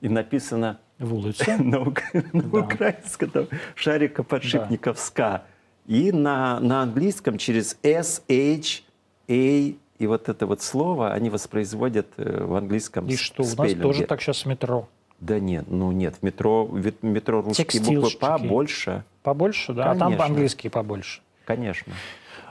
И 0.00 0.08
написано 0.08 0.78
в 1.02 1.14
улице. 1.14 1.56
на, 1.58 1.84
Да. 2.32 2.58
украинском 2.58 3.30
там, 3.30 3.46
Шарика 3.74 4.22
Подшипниковска. 4.22 5.42
И 5.86 6.12
на, 6.12 6.60
на 6.60 6.82
английском 6.82 7.38
через 7.38 7.76
S, 7.82 8.22
H, 8.28 8.82
A, 9.28 9.32
и 9.32 10.06
вот 10.06 10.28
это 10.28 10.46
вот 10.46 10.62
слово 10.62 11.12
они 11.12 11.30
воспроизводят 11.30 12.06
э, 12.16 12.44
в 12.44 12.54
английском 12.54 13.06
И 13.06 13.16
что, 13.16 13.42
у 13.42 13.56
нас 13.56 13.74
тоже 13.74 14.04
так 14.04 14.20
сейчас 14.20 14.46
метро. 14.46 14.88
Да 15.20 15.38
нет, 15.38 15.66
ну 15.68 15.92
нет, 15.92 16.16
в 16.20 16.22
метро, 16.24 16.64
в 16.64 17.04
метро 17.04 17.42
русские 17.42 17.82
буквы 17.82 18.10
побольше, 18.18 19.04
Побольше, 19.22 19.72
да? 19.72 19.84
А 19.84 19.94
там 19.94 19.98
Конечно. 19.98 20.18
по-английски 20.18 20.68
побольше. 20.68 21.20
конечно. 21.44 21.92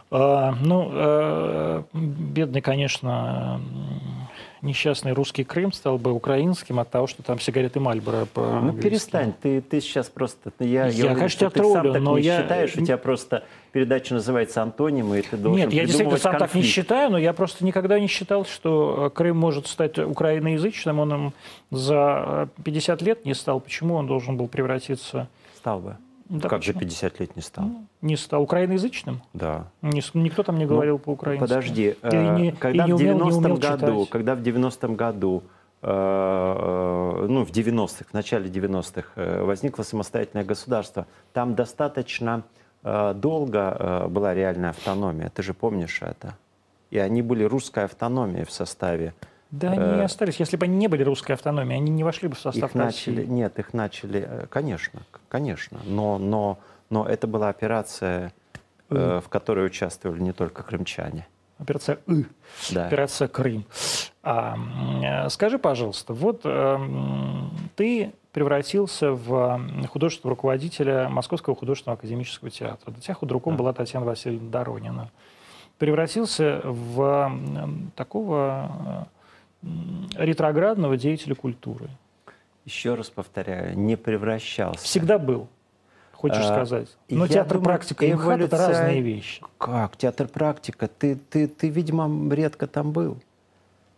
А, 0.10 0.56
ну, 0.62 0.90
э, 0.92 1.84
бедный, 1.94 2.62
конечно, 2.62 3.62
несчастный 4.62 5.14
русский 5.14 5.44
Крым 5.44 5.72
стал 5.72 5.98
бы 5.98 6.12
украинским 6.12 6.80
от 6.80 6.90
того, 6.90 7.08
что 7.08 7.24
там 7.24 7.40
сигареты 7.40 7.80
Мальборо 7.80 8.26
по 8.26 8.60
Ну 8.62 8.74
перестань, 8.74 9.34
ты, 9.42 9.62
ты 9.62 9.82
сейчас 9.82 10.10
просто... 10.10 10.52
Я, 10.60 10.88
Я, 10.88 11.06
уверен, 11.06 11.16
конечно, 11.16 11.40
тебя 11.40 11.50
ты 11.50 11.60
сам 11.64 11.72
троллю, 11.74 11.94
так 11.94 12.02
но 12.02 12.18
не 12.18 12.26
я- 12.26 12.42
считаешь, 12.42 12.76
у 12.76 12.86
тебя 12.86 12.98
просто 12.98 13.44
передача 13.72 14.14
называется 14.14 14.62
«Антонимы», 14.62 15.20
и 15.20 15.22
ты 15.22 15.38
должен 15.38 15.60
Нет, 15.66 15.74
я 15.74 15.86
действительно 15.86 16.18
сам 16.18 16.34
так 16.34 16.42
не 16.42 16.48
конфликт. 16.48 16.68
считаю, 16.68 17.12
но 17.12 17.18
я 17.18 17.34
просто 17.34 17.66
никогда 17.66 18.00
не 18.00 18.08
считал, 18.08 18.46
что 18.46 19.08
э, 19.08 19.10
Крым 19.16 19.38
может 19.38 19.68
стать 19.68 19.98
украиноязычным. 19.98 21.00
Он 21.00 21.14
им 21.14 21.34
за 21.72 22.48
э, 22.58 22.64
50 22.64 23.02
лет 23.02 23.26
не 23.26 23.34
стал. 23.34 23.60
Почему 23.60 23.96
он 23.96 24.08
должен 24.08 24.38
был 24.38 24.48
превратиться... 24.48 25.28
Стал 25.56 25.80
бы. 25.80 25.98
Да 26.32 26.48
как 26.48 26.64
же 26.64 26.72
почему? 26.74 26.90
50 26.90 27.20
лет 27.20 27.36
не 27.36 27.42
стал? 27.42 27.66
Не 28.02 28.16
стал 28.16 28.42
украиноязычным? 28.44 29.22
Да. 29.34 29.68
Не 29.82 30.02
никто 30.14 30.44
там 30.44 30.58
не 30.58 30.66
говорил 30.66 30.98
по-украински. 30.98 31.42
Ну, 31.42 31.48
Подожди, 31.48 31.84
Или 31.90 31.98
э, 32.04 32.36
не- 32.40 32.52
когда 32.54 32.86
не 32.86 32.94
в 32.94 32.96
умел- 32.96 33.14
не 33.16 33.20
90-м 33.20 33.38
умел 33.38 33.58
году, 33.58 33.86
читать. 33.96 34.10
когда 34.10 34.36
в 34.36 34.42
90-м 34.42 34.96
году, 34.96 35.44
э, 35.82 35.88
э, 35.92 37.26
ну, 37.28 37.44
в 37.46 37.52
90-х, 37.52 38.06
в 38.10 38.14
начале 38.14 38.50
90-х 38.50 39.10
э, 39.16 39.44
возникло 39.44 39.84
самостоятельное 39.84 40.46
государство, 40.46 41.06
там 41.34 41.54
достаточно 41.56 42.44
э, 42.84 43.14
долго 43.14 43.76
э, 43.78 44.08
была 44.08 44.34
реальная 44.34 44.70
автономия, 44.70 45.30
ты 45.30 45.44
же 45.44 45.54
помнишь 45.54 46.02
это. 46.02 46.36
И 46.92 46.98
они 46.98 47.22
были 47.22 47.44
русской 47.44 47.84
автономией 47.86 48.46
в 48.46 48.52
составе 48.52 49.14
Да, 49.52 49.72
они 49.72 49.82
э, 49.82 50.04
остались. 50.04 50.40
Если 50.40 50.56
бы 50.56 50.66
они 50.66 50.78
не 50.78 50.88
были 50.88 51.04
русской 51.04 51.34
автономией, 51.34 51.78
они 51.78 51.92
не 51.92 52.04
вошли 52.04 52.30
бы 52.30 52.36
в 52.36 52.40
состав 52.40 52.74
их 52.74 52.82
России. 52.82 53.12
Начали, 53.12 53.26
нет, 53.26 53.60
их 53.60 53.74
начали, 53.74 54.26
э, 54.28 54.46
конечно, 54.50 55.02
конечно. 55.28 55.80
Но, 55.86 56.18
но, 56.18 56.58
но 56.90 57.06
это 57.06 57.28
была 57.28 57.50
операция, 57.50 58.34
э, 58.90 59.20
в 59.24 59.28
которой 59.30 59.66
участвовали 59.66 60.22
не 60.22 60.32
только 60.32 60.64
крымчане. 60.64 61.28
Операция 61.58 62.00
«И». 62.08 62.26
Да. 62.72 62.88
Операция 62.88 63.28
«Крым». 63.28 63.66
А, 64.24 65.30
скажи, 65.30 65.60
пожалуйста, 65.60 66.14
вот 66.14 66.42
э, 66.44 66.78
ты 67.76 68.14
превратился 68.32 69.12
в 69.12 69.62
художественного 69.90 70.36
руководителя 70.36 71.10
Московского 71.10 71.56
художественного 71.56 72.00
академического 72.00 72.50
театра. 72.50 72.92
До 72.92 73.02
тебя 73.02 73.14
худруком 73.14 73.54
да. 73.54 73.60
была 73.60 73.74
Татьяна 73.74 74.06
Васильевна 74.06 74.50
Доронина. 74.50 75.12
Превратился 75.78 76.62
в 76.64 77.32
такого 77.96 78.72
э, 78.86 79.21
ретроградного 80.16 80.98
деятеля 80.98 81.36
культуры. 81.36 81.90
Еще 82.66 82.96
раз 82.96 83.10
повторяю, 83.10 83.78
не 83.78 83.96
превращался. 83.96 84.84
Всегда 84.84 85.18
был 85.18 85.48
хочешь 86.22 86.38
а, 86.38 86.54
сказать. 86.54 86.88
Но 87.10 87.28
театр 87.28 87.58
думаю, 87.58 87.66
практика 87.66 88.06
и 88.06 88.14
МХАТ 88.14 88.42
это 88.42 88.58
разные 88.58 89.02
вещи. 89.02 89.44
Как? 89.58 89.98
Театр 89.98 90.28
практика? 90.28 90.88
Ты, 90.88 91.16
ты, 91.16 91.48
ты, 91.48 91.70
видимо, 91.70 92.34
редко 92.34 92.68
там 92.68 92.92
был. 92.92 93.18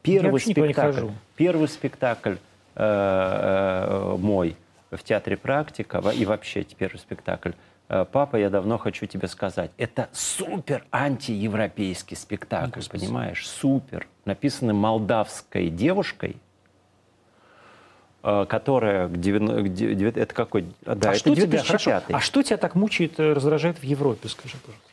Первый 0.02 0.40
спектакль, 0.40 1.10
первый 1.36 1.68
спектакль 1.68 2.36
э, 2.76 2.84
э, 2.84 4.18
мой 4.18 4.56
в 4.92 5.04
театре 5.04 5.38
практика 5.38 6.04
и 6.14 6.26
вообще 6.26 6.64
первый 6.64 6.98
спектакль 6.98 7.52
Папа, 8.12 8.38
я 8.38 8.50
давно 8.50 8.78
хочу 8.78 9.06
тебе 9.06 9.28
сказать, 9.28 9.72
это 9.78 10.10
супер 10.12 10.86
антиевропейский 10.92 12.18
спектакль, 12.18 12.80
ну, 12.80 13.00
понимаешь? 13.00 13.48
Супер. 13.48 14.08
Написанный 14.26 14.74
молдавской 14.74 15.70
девушкой, 15.70 16.38
Э, 18.26 18.46
которая 18.48 19.10
к 19.10 19.18
90, 19.18 20.18
это 20.18 20.34
какой? 20.34 20.66
Да, 20.86 20.94
а, 20.94 20.96
это 21.12 21.20
что 21.20 21.36
тебя, 21.36 21.62
хорошо, 21.62 22.02
а 22.08 22.20
что 22.22 22.42
тебя 22.42 22.56
так 22.56 22.74
мучает, 22.74 23.20
э, 23.20 23.34
раздражает 23.34 23.80
в 23.80 23.84
Европе, 23.84 24.30
скажи, 24.30 24.56
пожалуйста? 24.66 24.90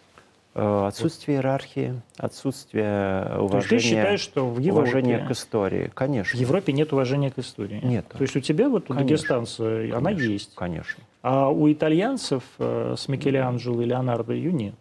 Э, 0.55 0.89
отсутствие 0.89 1.37
иерархии, 1.37 2.03
отсутствие 2.17 3.39
уважения, 3.39 3.49
То 3.49 3.57
есть 3.57 3.69
ты 3.69 3.79
считаешь, 3.79 4.21
что 4.21 4.51
в 4.51 4.59
Европе, 4.59 4.91
уважения 4.91 5.25
к 5.25 5.31
истории, 5.31 5.93
конечно. 5.95 6.37
В 6.37 6.41
Европе 6.41 6.73
нет 6.73 6.93
уважения 6.93 7.31
к 7.31 7.39
истории? 7.39 7.79
Нет. 7.85 8.09
То 8.09 8.21
есть 8.21 8.35
у 8.35 8.41
тебя 8.41 8.69
вот 8.69 8.91
у 8.91 8.95
дагестанца 8.95 9.85
она 9.95 10.11
есть? 10.11 10.57
Конечно. 10.57 11.05
А 11.23 11.51
у 11.51 11.71
итальянцев 11.71 12.43
с 12.59 13.09
Микеланджело 13.09 13.83
и 13.83 13.85
Леонардо 13.85 14.33
ее 14.33 14.53
нет? 14.53 14.75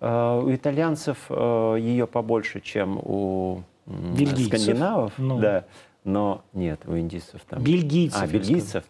У 0.00 0.54
итальянцев 0.54 1.30
ее 1.30 2.06
побольше, 2.06 2.60
чем 2.60 2.98
у 2.98 3.62
Бельгийцев. 3.86 4.60
скандинавов. 4.60 5.12
Ну. 5.18 5.38
Да. 5.38 5.64
Но 6.04 6.42
нет, 6.52 6.80
у 6.86 6.96
индийцев 6.96 7.42
там... 7.48 7.62
Бельгийцев. 7.62 8.22
А, 8.22 8.26
бельгийцев. 8.26 8.84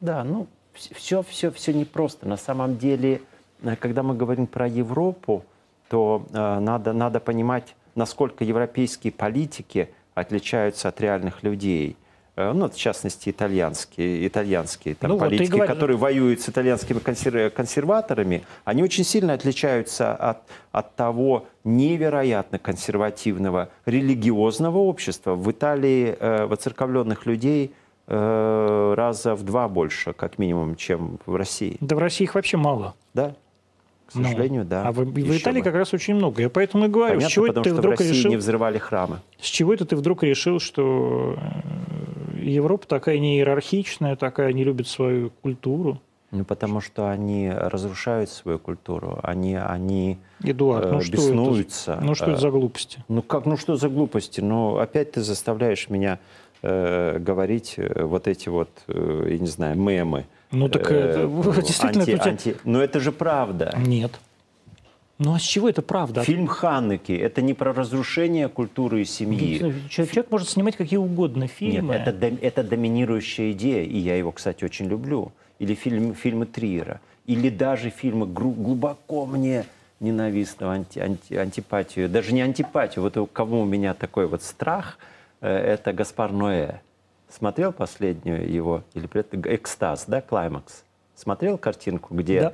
Да, 0.00 0.24
ну, 0.24 0.46
все, 0.74 1.22
все, 1.22 1.50
все 1.50 1.72
непросто. 1.72 2.28
На 2.28 2.36
самом 2.36 2.76
деле, 2.76 3.22
э, 3.62 3.76
когда 3.76 4.02
мы 4.02 4.14
говорим 4.14 4.46
про 4.46 4.66
Европу, 4.66 5.44
то 5.88 6.26
э, 6.30 6.58
надо, 6.58 6.92
надо 6.92 7.20
понимать, 7.20 7.74
насколько 7.94 8.44
европейские 8.44 9.12
политики 9.12 9.88
отличаются 10.14 10.88
от 10.88 11.00
реальных 11.00 11.42
людей– 11.42 11.96
Э, 12.07 12.07
ну, 12.38 12.68
в 12.68 12.76
частности, 12.76 13.30
итальянские, 13.30 14.26
итальянские 14.26 14.94
там, 14.94 15.10
ну, 15.10 15.18
политики, 15.18 15.52
вот 15.52 15.66
которые 15.66 15.96
воюют 15.96 16.40
с 16.40 16.48
итальянскими 16.48 16.98
консер... 16.98 17.50
консерваторами, 17.50 18.44
они 18.64 18.82
очень 18.82 19.04
сильно 19.04 19.32
отличаются 19.32 20.14
от, 20.14 20.38
от 20.70 20.94
того 20.94 21.46
невероятно 21.64 22.58
консервативного 22.58 23.70
религиозного 23.86 24.78
общества. 24.78 25.34
В 25.34 25.50
Италии 25.50 26.16
э, 26.18 26.46
воцерковленных 26.46 27.26
людей 27.26 27.72
э, 28.06 28.94
раза 28.96 29.34
в 29.34 29.42
два 29.42 29.68
больше, 29.68 30.12
как 30.12 30.38
минимум, 30.38 30.76
чем 30.76 31.18
в 31.26 31.34
России. 31.34 31.76
Да 31.80 31.96
в 31.96 31.98
России 31.98 32.24
их 32.24 32.34
вообще 32.34 32.56
мало. 32.56 32.94
Да. 33.14 33.34
К 34.10 34.14
ну, 34.14 34.24
сожалению, 34.24 34.62
ну, 34.62 34.68
да. 34.68 34.88
А 34.88 34.92
в, 34.92 35.04
в 35.04 35.36
Италии 35.36 35.58
бы. 35.58 35.64
как 35.64 35.74
раз 35.74 35.92
очень 35.92 36.14
много. 36.14 36.40
Я 36.40 36.48
поэтому 36.48 36.86
и 36.86 36.88
говорю, 36.88 37.16
Понятно, 37.16 37.28
с 37.28 37.32
чего 37.32 37.46
потому 37.46 37.64
ты 37.64 37.70
что 37.70 37.78
вдруг 37.78 37.96
в 37.96 37.98
России 37.98 38.12
решил... 38.14 38.30
не 38.30 38.36
взрывали 38.36 38.78
храмы. 38.78 39.18
С 39.38 39.46
чего 39.46 39.74
это 39.74 39.84
ты 39.84 39.96
вдруг 39.96 40.22
решил, 40.22 40.60
что 40.60 41.36
Европа 42.48 42.86
такая 42.86 43.18
не 43.18 43.36
иерархичная, 43.36 44.16
такая 44.16 44.52
не 44.52 44.64
любит 44.64 44.88
свою 44.88 45.30
культуру. 45.42 46.00
Ну, 46.30 46.44
потому 46.44 46.82
что 46.82 47.08
они 47.08 47.50
разрушают 47.50 48.28
свою 48.28 48.58
культуру, 48.58 49.18
они, 49.22 49.56
они 49.56 50.18
Эдуард, 50.42 50.86
э, 50.86 50.92
ну 50.92 51.00
что 51.00 51.12
беснуются. 51.12 51.92
Это? 51.92 52.04
Ну 52.04 52.14
что 52.14 52.30
это 52.32 52.40
за 52.40 52.50
глупости? 52.50 53.02
Ну 53.08 53.22
как, 53.22 53.46
ну 53.46 53.56
что 53.56 53.76
за 53.76 53.88
глупости? 53.88 54.42
Ну 54.42 54.76
опять 54.76 55.12
ты 55.12 55.22
заставляешь 55.22 55.88
меня 55.88 56.18
э, 56.60 57.18
говорить 57.18 57.74
э, 57.78 58.04
вот 58.04 58.28
эти 58.28 58.50
вот, 58.50 58.68
э, 58.88 59.28
я 59.30 59.38
не 59.38 59.46
знаю, 59.46 59.78
мемы. 59.78 60.26
Ну 60.50 60.68
так 60.68 60.90
э, 60.90 61.26
действительно... 61.66 62.02
Анти, 62.02 62.10
это 62.10 62.28
анти... 62.28 62.56
Но 62.64 62.82
это 62.82 63.00
же 63.00 63.10
правда. 63.10 63.74
Нет. 63.78 64.20
Ну 65.18 65.34
а 65.34 65.40
с 65.40 65.42
чего 65.42 65.68
это 65.68 65.82
правда? 65.82 66.22
Фильм 66.22 66.46
Ханеки– 66.46 67.12
это 67.12 67.42
не 67.42 67.52
про 67.52 67.72
разрушение 67.72 68.48
культуры 68.48 69.02
и 69.02 69.04
семьи. 69.04 69.58
Ну, 69.60 69.72
человек 69.88 70.30
может 70.30 70.48
снимать 70.48 70.76
какие 70.76 70.98
угодно 70.98 71.48
фильмы. 71.48 71.94
Нет, 71.94 72.06
это, 72.06 72.26
это 72.40 72.62
доминирующая 72.62 73.50
идея, 73.50 73.82
и 73.82 73.98
я 73.98 74.16
его, 74.16 74.30
кстати, 74.30 74.64
очень 74.64 74.86
люблю. 74.86 75.32
Или 75.58 75.74
фильм, 75.74 76.14
фильмы 76.14 76.46
Триера, 76.46 77.00
или 77.26 77.50
даже 77.50 77.90
фильмы 77.90 78.26
глубоко 78.26 79.26
мне 79.26 79.66
ненавистного 79.98 80.74
анти, 80.74 81.00
анти, 81.00 81.34
антипатию, 81.34 82.08
даже 82.08 82.32
не 82.32 82.42
антипатию, 82.42 83.02
вот 83.02 83.16
у 83.16 83.26
кого 83.26 83.62
у 83.62 83.64
меня 83.64 83.94
такой 83.94 84.28
вот 84.28 84.44
страх, 84.44 84.98
э, 85.40 85.48
это 85.48 85.92
Гаспар 85.92 86.30
Ноэ. 86.30 86.78
Смотрел 87.28 87.72
последнюю 87.72 88.48
его, 88.48 88.84
или 88.94 89.08
«Экстаз», 89.52 90.04
да, 90.06 90.20
«Клаймакс»? 90.20 90.84
Смотрел 91.16 91.58
картинку, 91.58 92.14
где 92.14 92.40
да. 92.40 92.52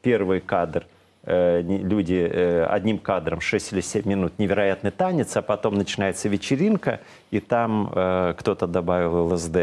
первый 0.00 0.40
кадр– 0.40 0.86
люди 1.28 2.28
э, 2.30 2.64
одним 2.64 2.98
кадром 2.98 3.40
6 3.40 3.72
или 3.72 3.80
7 3.80 4.08
минут 4.08 4.38
невероятный 4.38 4.90
танец, 4.90 5.36
а 5.36 5.42
потом 5.42 5.74
начинается 5.74 6.28
вечеринка, 6.28 7.00
и 7.30 7.40
там 7.40 7.92
э, 7.94 8.34
кто-то 8.38 8.66
добавил 8.66 9.32
ЛСД 9.32 9.56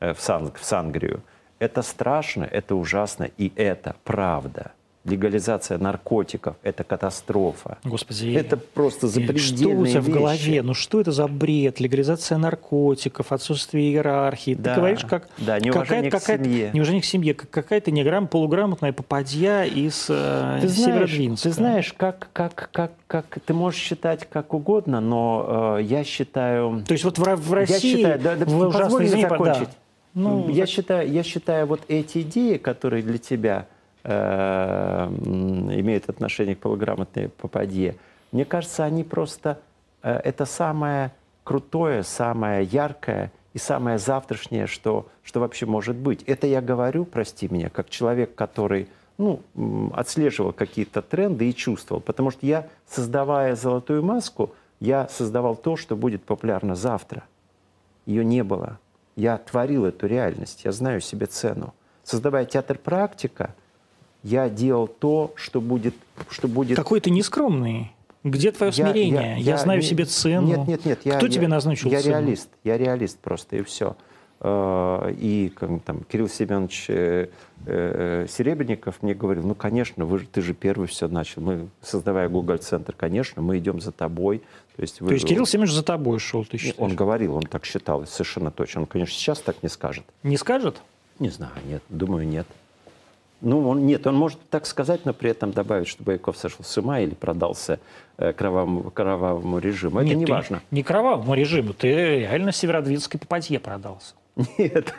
в, 0.00 0.16
сан, 0.18 0.52
в 0.52 0.64
Сангрию. 0.64 1.22
Это 1.58 1.82
страшно, 1.82 2.44
это 2.44 2.74
ужасно, 2.74 3.30
и 3.38 3.50
это 3.56 3.96
правда 4.04 4.72
легализация 5.06 5.78
наркотиков– 5.78 6.56
это 6.62 6.84
катастрофа. 6.84 7.78
Господи, 7.84 8.34
это 8.34 8.56
просто 8.56 9.08
запредельные 9.08 9.38
Что 9.38 9.68
у 9.68 9.86
тебя 9.86 10.00
вещи. 10.00 10.10
в 10.10 10.12
голове? 10.12 10.62
Ну 10.62 10.74
что 10.74 11.00
это 11.00 11.12
за 11.12 11.26
бред? 11.26 11.80
Легализация 11.80 12.38
наркотиков, 12.38 13.32
отсутствие 13.32 13.90
иерархии. 13.90 14.54
Да, 14.54 14.74
Ты 14.74 14.80
говоришь, 14.80 15.04
как 15.04 15.28
да, 15.38 15.58
неуважение 15.60 16.10
какая 16.10 16.38
к 16.38 16.44
семье. 16.44 16.70
Неуважение 16.72 17.02
к 17.02 17.04
семье, 17.04 17.34
как 17.34 17.50
какая-то 17.50 17.90
неграм, 17.90 18.26
полуграмотная 18.26 18.92
попадья 18.92 19.64
из 19.64 20.06
э, 20.08 20.58
ты 20.60 20.68
знаешь, 20.68 21.40
Ты 21.40 21.50
знаешь, 21.50 21.92
как, 21.92 22.28
как, 22.32 22.70
как, 22.72 22.92
как 23.06 23.38
ты 23.44 23.54
можешь 23.54 23.80
считать 23.80 24.28
как 24.28 24.54
угодно, 24.54 25.00
но 25.00 25.76
э, 25.78 25.82
я 25.84 26.04
считаю… 26.04 26.82
То 26.86 26.92
есть 26.92 27.04
вот 27.04 27.18
в, 27.18 27.22
в 27.22 27.52
России… 27.52 27.72
Я 27.72 27.96
считаю, 27.96 28.20
да, 28.20 28.36
да, 28.36 28.46
позволь 28.46 29.02
мне 29.02 29.22
закончить. 29.22 29.68
Да. 29.68 29.74
Ну, 30.16 30.48
я, 30.48 30.64
считаю, 30.64 31.12
я 31.12 31.22
считаю, 31.22 31.66
вот 31.66 31.82
эти 31.88 32.22
идеи, 32.22 32.56
которые 32.56 33.02
для 33.02 33.18
тебя 33.18 33.66
э, 34.06 35.08
имеют 35.08 36.08
отношение 36.08 36.54
к 36.54 36.60
полуграмотной 36.60 37.28
попадье, 37.28 37.96
мне 38.32 38.44
кажется, 38.44 38.84
они 38.84 39.04
просто... 39.04 39.58
Э, 40.02 40.20
это 40.24 40.44
самое 40.44 41.12
крутое, 41.44 42.02
самое 42.02 42.64
яркое 42.64 43.32
и 43.52 43.58
самое 43.58 43.98
завтрашнее, 43.98 44.66
что, 44.66 45.08
что 45.22 45.40
вообще 45.40 45.66
может 45.66 45.96
быть. 45.96 46.22
Это 46.24 46.46
я 46.46 46.60
говорю, 46.60 47.04
прости 47.04 47.48
меня, 47.48 47.68
как 47.68 47.90
человек, 47.90 48.34
который 48.34 48.88
ну, 49.18 49.42
отслеживал 49.94 50.52
какие-то 50.52 51.02
тренды 51.02 51.48
и 51.48 51.54
чувствовал. 51.54 52.00
Потому 52.00 52.30
что 52.30 52.46
я, 52.46 52.66
создавая 52.86 53.56
«Золотую 53.56 54.02
маску», 54.04 54.52
я 54.78 55.08
создавал 55.08 55.56
то, 55.56 55.76
что 55.76 55.96
будет 55.96 56.22
популярно 56.22 56.74
завтра. 56.74 57.24
Ее 58.04 58.24
не 58.24 58.44
было. 58.44 58.78
Я 59.16 59.38
творил 59.38 59.86
эту 59.86 60.06
реальность, 60.06 60.64
я 60.64 60.72
знаю 60.72 61.00
себе 61.00 61.26
цену. 61.26 61.72
Создавая 62.04 62.44
театр 62.44 62.78
«Практика», 62.78 63.54
я 64.22 64.48
делал 64.48 64.88
то, 64.88 65.32
что 65.36 65.60
будет... 65.60 65.94
Что 66.30 66.48
будет... 66.48 66.76
Какой 66.76 67.00
ты 67.00 67.10
нескромный. 67.10 67.92
Где 68.24 68.50
твое 68.50 68.72
я, 68.74 68.86
смирение? 68.86 69.20
Я, 69.20 69.36
я, 69.36 69.52
я 69.52 69.58
знаю 69.58 69.80
не, 69.80 69.86
себе 69.86 70.04
цену. 70.04 70.46
Нет, 70.46 70.66
нет, 70.66 70.84
нет. 70.84 70.98
Кто 70.98 71.26
я, 71.26 71.32
тебе 71.32 71.46
назначил 71.46 71.90
я 71.90 72.00
цену? 72.00 72.14
Я 72.14 72.20
реалист. 72.20 72.48
Я 72.64 72.78
реалист 72.78 73.18
просто, 73.18 73.56
и 73.56 73.62
все. 73.62 73.96
Э, 74.40 75.12
и 75.16 75.52
там, 75.84 76.00
Кирилл 76.10 76.28
Семенович 76.28 76.86
э, 76.88 77.28
э, 77.66 78.26
Серебренников 78.28 79.02
мне 79.02 79.14
говорил, 79.14 79.44
ну, 79.46 79.54
конечно, 79.54 80.04
вы, 80.04 80.20
ты 80.20 80.42
же 80.42 80.54
первый 80.54 80.88
все 80.88 81.08
начал. 81.08 81.40
Мы, 81.42 81.68
создавая 81.80 82.28
Google 82.28 82.58
Центр, 82.58 82.94
конечно, 82.96 83.42
мы 83.42 83.58
идем 83.58 83.80
за 83.80 83.92
тобой. 83.92 84.42
То 84.76 84.82
есть, 84.82 85.00
вы, 85.00 85.08
То 85.08 85.14
есть 85.14 85.26
Кирилл 85.26 85.46
Семенович 85.46 85.72
за 85.72 85.82
тобой 85.82 86.18
шел, 86.18 86.44
ты 86.44 86.58
считаешь? 86.58 86.76
Он 86.78 86.94
говорил, 86.94 87.34
он 87.34 87.44
так 87.44 87.64
считал, 87.64 88.06
совершенно 88.06 88.50
точно. 88.50 88.82
Он, 88.82 88.86
конечно, 88.86 89.14
сейчас 89.14 89.40
так 89.40 89.62
не 89.62 89.68
скажет. 89.68 90.04
Не 90.22 90.36
скажет? 90.36 90.82
Не 91.18 91.30
знаю, 91.30 91.52
нет. 91.66 91.82
Думаю, 91.88 92.26
нет. 92.26 92.46
Ну, 93.42 93.68
он, 93.68 93.86
нет, 93.86 94.06
он 94.06 94.14
может 94.16 94.38
так 94.50 94.66
сказать, 94.66 95.04
но 95.04 95.12
при 95.12 95.30
этом 95.30 95.52
добавить, 95.52 95.88
что 95.88 96.02
Бояков 96.02 96.36
сошел 96.38 96.64
с 96.64 96.78
ума 96.78 97.00
или 97.00 97.14
продался 97.14 97.78
э, 98.16 98.32
кровавому, 98.32 98.90
кровавому 98.90 99.58
режиму. 99.58 99.98
Это 100.00 100.08
Нет, 100.08 100.16
не 100.18 100.24
ты 100.26 100.32
важно. 100.32 100.62
Не 100.70 100.82
кровавому 100.82 101.34
режиму, 101.34 101.72
ты 101.74 101.88
реально 102.20 102.52
северодвинской 102.52 103.20
попадье 103.20 103.60
продался. 103.60 104.14
Нет, 104.58 104.94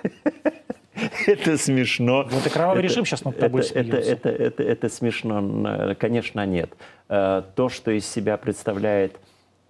это 1.27 1.57
смешно. 1.57 2.27
Вот 2.29 2.45
и 2.45 2.49
кровавый 2.49 2.79
Это- 2.83 2.87
режим 2.89 3.05
сейчас 3.05 3.23
над 3.23 3.37
тобой 3.39 3.61
это, 3.61 3.79
это, 3.79 3.89
смеется. 3.89 4.11
это, 4.11 4.29
это, 4.29 4.63
это 4.63 4.89
смешно, 4.89 5.37
Н- 5.39 5.95
конечно, 5.95 6.45
нет. 6.45 6.69
Э, 7.09 7.41
То, 7.55 7.69
что 7.69 7.91
из 7.91 8.07
себя 8.07 8.37
представляет 8.37 9.17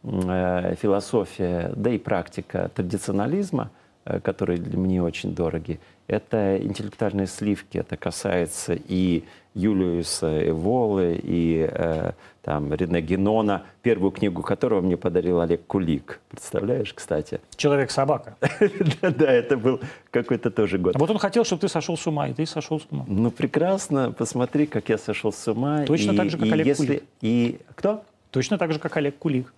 э, 0.04 0.76
философия, 0.82 1.72
да 1.76 1.90
и 1.92 1.98
практика 1.98 2.70
традиционализма, 2.76 3.72
э, 4.06 4.20
которые 4.20 4.60
мне 4.60 5.02
очень 5.02 5.34
дороги, 5.36 5.80
это 6.08 6.58
интеллектуальные 6.58 7.28
сливки. 7.28 7.78
Это 7.78 7.98
касается 7.98 8.74
и 8.74 9.24
Юлиуса 9.54 10.50
Эволы, 10.50 11.20
и 11.22 11.68
э, 11.70 12.12
там, 12.44 12.74
Рене 12.74 13.02
Генона, 13.02 13.64
первую 13.82 14.12
книгу 14.12 14.42
которого 14.44 14.82
мне 14.82 14.96
подарил 14.98 15.42
Олег 15.42 15.66
Кулик. 15.66 16.22
Представляешь, 16.30 16.94
кстати? 16.94 17.42
Человек-собака. 17.56 18.38
Да, 19.02 19.12
да, 19.12 19.32
это 19.32 19.58
был 19.58 19.80
какой-то 20.12 20.50
тоже 20.52 20.78
год. 20.78 20.96
А 20.96 21.00
вот 21.00 21.10
он 21.10 21.18
хотел, 21.18 21.44
чтобы 21.44 21.62
ты 21.62 21.68
сошел 21.68 21.98
с 21.98 22.08
ума, 22.08 22.28
и 22.30 22.34
ты 22.34 22.46
сошел 22.46 22.80
с 22.80 22.88
ума. 22.90 23.06
Ну, 23.08 23.32
прекрасно. 23.32 24.12
Посмотри, 24.12 24.66
как 24.66 24.90
я 24.90 24.98
сошел 24.98 25.32
с 25.34 25.48
ума. 25.48 25.86
Точно 25.86 26.16
так 26.16 26.30
же, 26.30 26.38
как 26.38 26.52
Олег 26.52 26.78
Кулик. 26.78 27.04
И 27.22 27.60
кто? 27.76 28.04
Точно 28.32 28.58
так 28.58 28.72
же, 28.72 28.80
как 28.80 28.96
Олег 28.98 29.18
Кулик. 29.18 29.54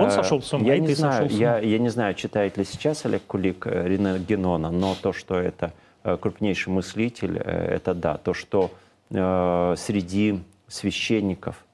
Он 0.00 0.08
Э, 0.08 0.10
сошел 0.10 0.40
с 0.42 0.52
ума, 0.52 0.64
я 0.66 0.76
и 0.76 0.80
не 0.80 0.88
ты 0.88 0.94
знаю, 0.96 1.12
сошел 1.24 1.28
с 1.28 1.32
ума. 1.32 1.40
Я, 1.40 1.58
я 1.58 1.78
не 1.78 1.88
знаю, 1.88 2.14
читает 2.14 2.56
ли 2.56 2.64
сейчас 2.64 3.04
Олег 3.04 3.22
Кулик 3.26 3.66
э, 3.66 3.88
Рина 3.88 4.18
Генона, 4.18 4.70
но 4.70 4.94
то, 5.00 5.12
что 5.12 5.38
это 5.38 5.72
э, 6.04 6.16
крупнейший 6.16 6.72
мыслитель, 6.72 7.36
это 7.38 7.94
да. 7.94 8.16
То, 8.16 8.34
что 8.34 8.70
э, 9.10 9.74
среди 9.76 10.40
священников 10.68 11.64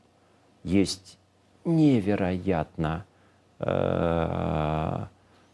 есть 0.64 1.19
невероятно 1.64 3.05
э, 3.59 5.05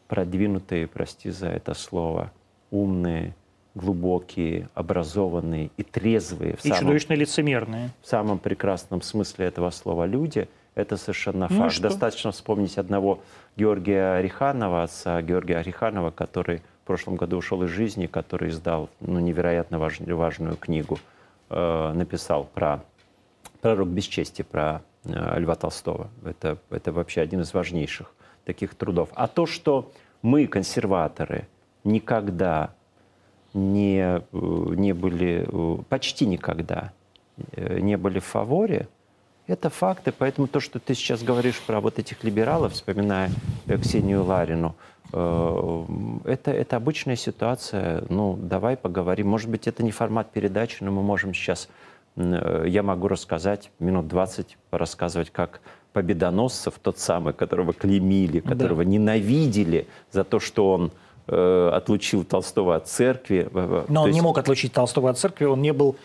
продвинутые, 0.08 0.86
прости 0.86 1.30
за 1.30 1.48
это 1.48 1.74
слово, 1.74 2.30
умные, 2.70 3.34
глубокие, 3.74 4.68
образованные 4.74 5.70
и 5.76 5.82
трезвые 5.82 6.56
в 6.56 6.64
И 6.64 6.68
самом 6.68 6.78
чудовищно 6.80 7.14
лицемерные. 7.14 7.90
в 8.02 8.06
самом 8.06 8.38
прекрасном 8.38 9.02
смысле 9.02 9.46
этого 9.46 9.70
слова 9.70 10.06
люди, 10.06 10.48
это 10.74 10.96
совершенно 10.96 11.46
Ну 11.50 11.56
факт. 11.56 11.80
Достаточно 11.80 12.32
вспомнить 12.32 12.78
одного 12.78 13.20
Георгия 13.56 14.14
Ореханова, 14.14 14.84
отца 14.84 15.20
Георгия 15.22 15.58
Ореханова, 15.58 16.10
который 16.10 16.58
в 16.82 16.86
прошлом 16.86 17.16
году 17.16 17.38
ушел 17.38 17.62
из 17.62 17.70
жизни, 17.70 18.06
который 18.06 18.50
издал 18.50 18.90
ну, 19.00 19.20
невероятно 19.20 19.78
важ- 19.78 20.00
важную 20.00 20.56
книгу, 20.56 20.98
э, 21.50 21.92
написал 21.94 22.44
про 22.44 22.82
пророк 23.60 23.88
бесчестия, 23.88 24.44
про 24.44 24.82
э, 25.04 25.40
Льва 25.40 25.54
Толстого. 25.54 26.08
Это, 26.24 26.58
это 26.70 26.92
вообще 26.92 27.20
один 27.22 27.40
из 27.40 27.54
важнейших 27.54 28.12
таких 28.44 28.74
трудов. 28.74 29.08
А 29.14 29.28
то, 29.28 29.46
что 29.46 29.92
мы, 30.22 30.46
консерваторы, 30.46 31.48
никогда 31.84 32.74
не, 33.54 34.00
э, 34.00 34.20
не 34.32 34.92
были, 34.92 35.46
э, 35.50 35.82
почти 35.88 36.26
никогда 36.26 36.92
э, 37.52 37.78
не 37.80 37.96
были 37.96 38.18
в 38.18 38.24
фаворе, 38.24 38.88
это 39.46 39.70
факты. 39.70 40.12
Поэтому 40.16 40.46
то, 40.46 40.60
что 40.60 40.78
ты 40.78 40.94
сейчас 40.94 41.22
говоришь 41.22 41.60
про 41.60 41.80
вот 41.80 41.98
этих 41.98 42.24
либералов, 42.24 42.72
вспоминая 42.72 43.30
э, 43.66 43.76
Ксению 43.78 44.24
Ларину, 44.24 44.74
э, 45.12 45.84
это, 46.24 46.50
это 46.50 46.76
обычная 46.76 47.16
ситуация. 47.16 48.04
Ну, 48.08 48.38
давай 48.40 48.76
поговорим. 48.76 49.28
Может 49.28 49.50
быть, 49.50 49.66
это 49.66 49.82
не 49.82 49.90
формат 49.90 50.30
передачи, 50.30 50.82
но 50.82 50.90
мы 50.90 51.02
можем 51.02 51.34
сейчас... 51.34 51.68
э, 52.16 52.64
Я 52.68 52.82
могу 52.82 53.08
рассказать 53.08 53.70
минут 53.78 54.08
20, 54.08 54.56
рассказывать, 54.70 55.30
как 55.30 55.60
Победоносцев, 55.92 56.74
тот 56.82 56.98
самый, 56.98 57.34
которого 57.34 57.72
клеймили, 57.72 58.40
которого 58.40 58.82
ненавидели 58.82 59.86
за 60.10 60.24
то, 60.24 60.40
что 60.40 60.72
он 60.72 60.90
отлучил 61.26 62.22
Толстого 62.22 62.76
от 62.76 62.86
церкви. 62.86 63.48
Но 63.50 63.84
То 63.86 64.00
он 64.00 64.04
не 64.10 64.16
есть 64.16 64.22
мог 64.22 64.36
отлучить 64.36 64.74
Толстого 64.74 65.08
от 65.08 65.18
церкви, 65.18 65.46
он 65.46 65.62
не 65.62 65.72
был 65.72 65.96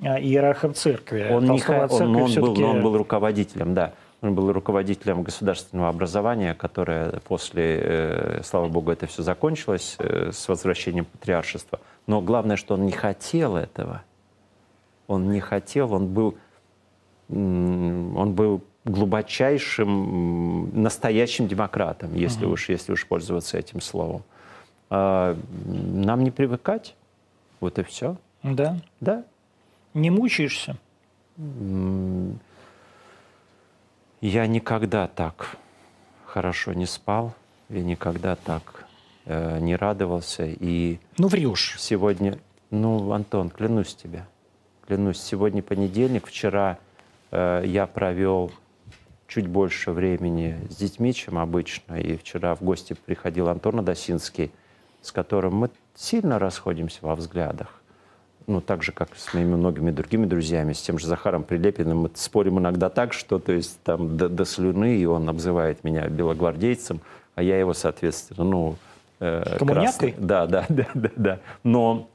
иерархом 0.00 0.74
церкви. 0.74 1.26
Он, 1.30 1.44
не 1.44 1.58
ха- 1.58 1.82
он- 1.82 1.88
церкви 1.88 2.06
но 2.06 2.24
он 2.24 2.34
был, 2.34 2.64
он 2.64 2.82
был 2.82 2.96
руководителем, 2.96 3.74
да. 3.74 3.92
Он 4.20 4.34
был 4.34 4.52
руководителем 4.52 5.22
государственного 5.22 5.88
образования, 5.88 6.54
которое 6.54 7.20
после, 7.20 7.78
э, 7.80 8.40
слава 8.44 8.66
богу, 8.68 8.90
это 8.90 9.06
все 9.06 9.22
закончилось 9.22 9.94
э, 9.98 10.30
с 10.32 10.48
возвращением 10.48 11.04
патриаршества. 11.04 11.78
Но 12.08 12.20
главное, 12.20 12.56
что 12.56 12.74
он 12.74 12.84
не 12.86 12.92
хотел 12.92 13.56
этого. 13.56 14.02
Он 15.06 15.30
не 15.30 15.40
хотел, 15.40 15.92
он 15.92 16.08
был, 16.08 16.34
он 17.28 18.32
был 18.34 18.62
глубочайшим, 18.84 20.82
настоящим 20.82 21.46
демократом, 21.46 22.14
если, 22.14 22.46
уж, 22.46 22.68
если 22.68 22.92
уж 22.92 23.06
пользоваться 23.06 23.58
этим 23.58 23.80
словом. 23.80 24.22
А, 24.90 25.36
нам 25.66 26.24
не 26.24 26.30
привыкать. 26.30 26.94
Вот 27.60 27.78
и 27.78 27.82
все. 27.82 28.16
Да. 28.42 28.76
Да. 29.00 29.24
Не 29.94 30.10
мучаешься? 30.10 30.76
Я 34.20 34.46
никогда 34.46 35.06
так 35.06 35.56
хорошо 36.26 36.72
не 36.72 36.86
спал, 36.86 37.34
я 37.68 37.82
никогда 37.82 38.36
так 38.36 38.86
э, 39.24 39.58
не 39.60 39.76
радовался. 39.76 40.44
И 40.46 40.98
Ну, 41.16 41.28
врешь. 41.28 41.76
сегодня, 41.78 42.38
ну, 42.70 43.12
Антон, 43.12 43.50
клянусь 43.50 43.94
тебе, 43.94 44.26
клянусь, 44.86 45.20
сегодня 45.20 45.62
понедельник, 45.62 46.26
вчера 46.26 46.78
э, 47.30 47.62
я 47.66 47.86
провел 47.86 48.50
чуть 49.28 49.46
больше 49.46 49.92
времени 49.92 50.58
с 50.68 50.76
детьми, 50.76 51.14
чем 51.14 51.38
обычно. 51.38 51.94
И 52.00 52.16
вчера 52.16 52.54
в 52.56 52.62
гости 52.62 52.94
приходил 52.94 53.48
Антон 53.48 53.78
Адасинский, 53.78 54.50
с 55.02 55.12
которым 55.12 55.54
мы 55.54 55.70
сильно 55.94 56.38
расходимся 56.38 56.98
во 57.02 57.14
взглядах. 57.14 57.77
Ну, 58.48 58.62
так 58.62 58.82
же, 58.82 58.92
как 58.92 59.10
с 59.14 59.34
моими 59.34 59.56
многими 59.56 59.90
другими 59.90 60.24
друзьями, 60.24 60.72
с 60.72 60.80
тем 60.80 60.98
же 60.98 61.06
Захаром 61.06 61.44
Прилепиным, 61.44 61.98
мы 61.98 62.10
спорим 62.14 62.58
иногда 62.58 62.88
так, 62.88 63.12
что, 63.12 63.38
то 63.38 63.52
есть, 63.52 63.78
там, 63.82 64.16
до, 64.16 64.30
до 64.30 64.46
слюны, 64.46 64.96
и 64.96 65.04
он 65.04 65.28
обзывает 65.28 65.84
меня 65.84 66.08
белогвардейцем, 66.08 67.02
а 67.34 67.42
я 67.42 67.58
его, 67.58 67.74
соответственно, 67.74 68.44
ну... 68.44 68.76
э, 69.20 69.58
красный. 69.58 70.14
Да, 70.16 70.46
да, 70.46 70.64
да, 70.70 70.86
да, 70.94 71.10
да. 71.16 71.38
Но, 71.62 72.08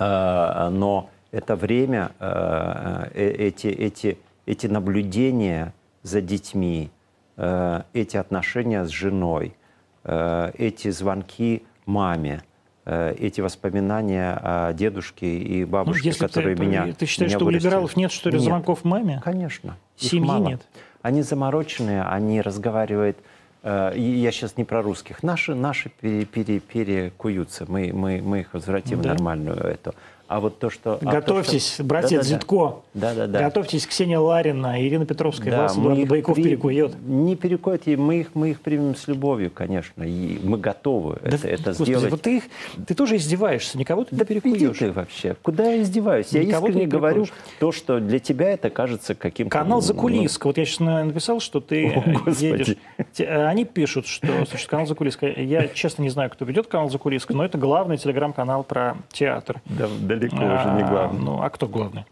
э, 0.00 0.68
но 0.70 1.10
это 1.30 1.54
время, 1.54 2.10
э, 2.18 3.10
э, 3.14 3.30
эти, 3.30 3.68
эти, 3.68 4.18
эти 4.46 4.66
наблюдения 4.66 5.72
за 6.02 6.20
детьми, 6.20 6.90
э, 7.36 7.82
эти 7.92 8.16
отношения 8.16 8.84
с 8.84 8.88
женой, 8.88 9.54
э, 10.02 10.50
эти 10.58 10.90
звонки 10.90 11.64
маме, 11.86 12.42
эти 12.84 13.40
воспоминания 13.40 14.32
о 14.42 14.72
дедушке 14.72 15.38
и 15.38 15.64
Ну, 15.64 15.70
бабушке, 15.70 16.08
если 16.08 16.26
которые 16.26 16.56
ты, 16.56 16.62
меня 16.66 16.92
ты 16.92 17.06
считаешь, 17.06 17.30
меня 17.30 17.38
что 17.38 17.44
у 17.44 17.46
вырастили. 17.48 17.68
либералов 17.68 17.96
нет, 17.96 18.10
что 18.12 18.28
ли, 18.30 18.34
Нет. 18.36 18.44
звонков 18.44 18.84
маме? 18.84 19.20
Конечно. 19.24 19.76
Семьи 19.96 20.26
мало. 20.26 20.48
нет. 20.48 20.62
Они 21.02 21.22
замороченные, 21.22 22.02
они 22.02 22.40
разговаривают. 22.40 23.16
э, 23.64 23.92
я 23.96 24.32
сейчас 24.32 24.56
не 24.56 24.64
про 24.64 24.82
русских. 24.82 25.22
Наши, 25.22 25.54
наши 25.54 25.88
пере- 26.00 26.24
пере- 26.24 26.58
перекуются. 26.58 27.64
Мы, 27.68 27.92
мы, 27.92 28.20
мы 28.20 28.40
их 28.40 28.54
возвратим 28.54 28.98
в 28.98 29.02
Да. 29.02 29.10
нормальную 29.10 29.56
эту. 29.58 29.94
А 30.32 30.40
вот 30.40 30.58
то, 30.58 30.70
что... 30.70 30.94
а 30.94 30.96
то, 30.96 31.10
Готовьтесь, 31.10 31.74
что- 31.74 31.84
братья 31.84 32.16
Да-да-да. 32.16 32.28
Зитко. 32.36 32.76
Да-да-да. 32.94 33.38
Готовьтесь, 33.38 33.86
Ксения 33.86 34.18
Ларина, 34.18 34.82
Ирина 34.82 35.04
Петровская, 35.04 35.50
Да, 35.50 35.62
вас 35.64 35.76
Эдуард 35.76 36.08
Байков 36.08 36.34
при- 36.36 36.44
перекует. 36.44 36.94
Не 37.02 37.36
перекует, 37.36 37.86
и 37.86 37.96
мы 37.96 38.20
их, 38.20 38.28
мы 38.32 38.52
их 38.52 38.62
примем 38.62 38.96
с 38.96 39.06
любовью, 39.08 39.50
конечно. 39.50 40.02
И 40.04 40.40
мы 40.42 40.56
готовы 40.56 41.18
Да, 41.22 41.36
это, 41.36 41.48
это 41.48 41.70
господи, 41.70 41.90
сделать. 41.90 42.10
вот 42.10 42.22
ты, 42.22 42.38
их, 42.38 42.44
ты 42.86 42.94
тоже 42.94 43.16
издеваешься, 43.16 43.76
никого 43.76 44.04
ты 44.04 44.16
Да 44.16 44.24
не 44.26 44.40
перекуешь. 44.40 44.78
ты 44.78 44.90
вообще. 44.90 45.36
Куда 45.42 45.70
я 45.70 45.82
издеваюсь? 45.82 46.28
Я 46.30 46.44
Никого 46.44 46.68
искренне 46.68 46.86
не 46.86 46.90
говорю 46.90 47.26
то, 47.60 47.70
что 47.70 48.00
для 48.00 48.18
тебя 48.18 48.52
это 48.52 48.70
кажется 48.70 49.14
каким-то... 49.14 49.50
Канал 49.50 49.80
ну, 49.80 49.86
Закулиска. 49.86 50.46
Вот 50.46 50.56
я 50.56 50.64
сейчас 50.64 50.80
написал, 50.80 51.40
что 51.40 51.60
ты 51.60 51.88
О, 51.94 52.02
э, 52.06 52.12
Господи. 52.14 52.44
едешь. 52.46 52.76
Э, 53.18 53.44
Они 53.48 53.66
пишут, 53.66 54.06
что 54.06 54.28
слушай, 54.46 54.66
канал 54.66 54.86
Закулиска. 54.86 55.26
Я 55.26 55.68
честно 55.68 56.00
не 56.00 56.08
знаю, 56.08 56.30
кто 56.30 56.46
ведет 56.46 56.68
канал 56.68 56.88
Закулиска, 56.88 57.34
но 57.34 57.44
это 57.44 57.58
главный 57.58 57.98
телеграм-канал 57.98 58.64
про 58.64 58.96
театр. 59.12 59.60
Да, 59.66 59.88
далеко 60.30 60.36
уже 60.36 60.74
не 60.76 60.82
А, 60.82 60.88
главное. 60.88 61.20
Ну, 61.20 61.42
а 61.42 61.50
кто 61.50 61.66
главный? 61.66 62.04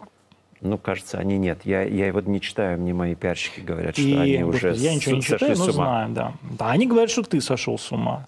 Ну, 0.60 0.76
кажется, 0.76 1.18
они 1.18 1.38
нет. 1.38 1.60
Я, 1.64 1.82
я 1.82 2.06
его 2.06 2.20
не 2.20 2.40
читаю, 2.40 2.78
мне 2.78 2.92
мои 2.92 3.14
пиарщики 3.14 3.60
говорят, 3.60 3.96
что 3.96 4.02
И, 4.06 4.12
они 4.14 4.44
уже 4.44 4.68
господи, 4.70 4.84
я 4.84 4.94
ничего 4.94 5.16
не 5.16 5.22
читаю, 5.22 5.56
но 5.56 5.72
знаю, 5.72 6.10
да. 6.10 6.32
Да, 6.42 6.70
они 6.70 6.86
говорят, 6.86 7.10
что 7.10 7.22
ты 7.22 7.40
сошел 7.40 7.78
с 7.78 7.90
ума. 7.92 8.26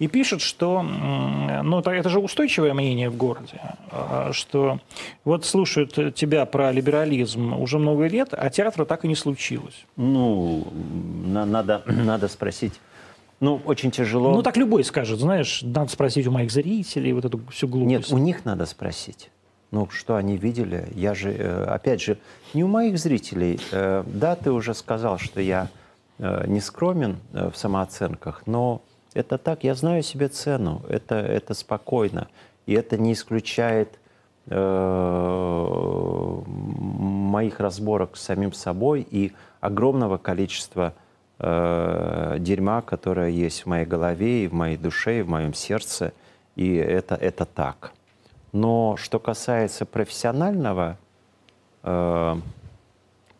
И 0.00 0.08
пишут, 0.08 0.40
что, 0.40 0.82
ну, 0.82 1.78
это- 1.78 1.90
это 1.92 2.08
же 2.08 2.18
устойчивое 2.18 2.74
мнение 2.74 3.10
в 3.10 3.16
городе, 3.16 3.60
а, 3.92 4.30
что 4.32 4.80
вот 5.24 5.44
слушают 5.44 6.14
тебя 6.14 6.46
про 6.46 6.72
либерализм 6.72 7.52
уже 7.54 7.78
много 7.78 8.06
лет, 8.08 8.30
а 8.32 8.48
театра 8.50 8.86
так 8.86 9.04
и 9.04 9.08
не 9.08 9.14
случилось. 9.14 9.84
Ну, 9.96 10.66
на- 11.26 11.46
надо, 11.46 11.82
надо 11.86 12.28
спросить. 12.28 12.80
Ну, 13.40 13.60
очень 13.64 13.90
тяжело. 13.90 14.32
Ну, 14.32 14.42
так 14.42 14.56
любой 14.56 14.84
скажет, 14.84 15.18
знаешь, 15.18 15.62
надо 15.62 15.90
спросить 15.90 16.26
у 16.26 16.30
моих 16.30 16.50
зрителей 16.50 17.12
вот 17.12 17.24
эту 17.24 17.40
всю 17.50 17.66
Нет, 17.66 18.02
глупость. 18.02 18.12
у 18.12 18.18
них 18.18 18.44
надо 18.44 18.66
спросить. 18.66 19.30
Ну, 19.70 19.88
что 19.90 20.14
они 20.16 20.36
видели? 20.36 20.86
Я 20.94 21.14
же, 21.14 21.32
э, 21.32 21.64
опять 21.64 22.00
же, 22.00 22.16
не 22.54 22.62
у 22.62 22.68
моих 22.68 22.96
зрителей. 22.96 23.58
Э, 23.72 24.04
да, 24.06 24.36
ты 24.36 24.52
уже 24.52 24.72
сказал, 24.72 25.18
что 25.18 25.40
я 25.40 25.68
э, 26.18 26.44
не 26.46 26.60
скромен 26.60 27.18
в 27.32 27.54
самооценках, 27.54 28.44
но 28.46 28.82
это 29.14 29.36
так, 29.36 29.64
я 29.64 29.74
знаю 29.74 30.04
себе 30.04 30.28
цену, 30.28 30.82
это, 30.88 31.16
это 31.16 31.54
спокойно. 31.54 32.28
И 32.66 32.72
это 32.72 32.96
не 32.96 33.12
исключает 33.12 33.98
моих 37.34 37.60
разборок 37.60 38.16
с 38.16 38.22
самим 38.22 38.52
собой 38.52 39.06
и 39.10 39.32
огромного 39.60 40.18
количества 40.18 40.92
э, 41.38 42.36
дерьма, 42.38 42.82
которое 42.82 43.30
есть 43.30 43.62
в 43.62 43.66
моей 43.66 43.86
голове 43.86 44.44
и 44.44 44.48
в 44.48 44.54
моей 44.54 44.76
душе, 44.76 45.20
и 45.20 45.22
в 45.22 45.28
моем 45.28 45.54
сердце. 45.54 46.12
И 46.56 46.74
это, 46.74 47.14
это 47.14 47.44
так. 47.44 47.92
Но 48.52 48.96
что 48.96 49.18
касается 49.18 49.84
профессионального 49.84 50.96
э, 51.82 52.36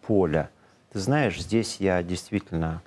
поля, 0.07 0.51
ты 0.93 0.99
знаешь, 0.99 1.41
здесь 1.41 1.77
я 1.81 2.03
действительно 2.03 2.83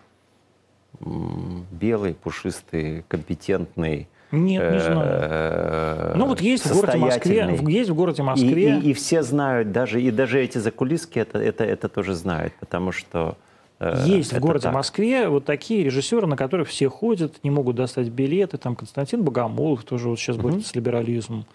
белый, 1.00 2.14
пушистый, 2.14 3.04
компетентный. 3.08 4.08
Нет, 4.32 4.74
не 4.74 4.80
знаю. 4.80 5.10
Э, 5.10 6.14
ну 6.16 6.26
вот 6.26 6.42
есть 6.42 6.66
в 6.66 6.74
городе 6.74 6.98
Москве, 6.98 7.60
есть 7.68 7.90
в 7.90 7.96
городе 7.96 8.24
Москве. 8.24 8.78
И, 8.78 8.80
и, 8.80 8.90
и 8.90 8.94
все 8.94 9.24
знают, 9.24 9.72
даже 9.72 10.02
и 10.02 10.12
даже 10.12 10.42
эти 10.42 10.58
закулиски 10.58 11.20
это 11.20 11.40
это 11.40 11.64
это 11.64 11.88
тоже 11.88 12.14
знают, 12.14 12.54
потому 12.60 12.92
что 12.92 13.38
есть 13.80 14.34
в 14.34 14.40
городе 14.40 14.64
так. 14.64 14.74
Москве 14.74 15.28
вот 15.30 15.46
такие 15.46 15.84
режиссеры, 15.84 16.26
на 16.26 16.36
которых 16.36 16.68
все 16.68 16.90
ходят, 16.90 17.44
не 17.44 17.52
могут 17.52 17.76
достать 17.76 18.10
билеты. 18.10 18.58
Там 18.58 18.76
Константин 18.76 19.24
Богомолов 19.24 19.84
тоже 19.84 20.10
вот 20.10 20.20
сейчас 20.20 20.38
угу. 20.38 20.62
с 20.62 20.74
либерализмом. 20.76 21.46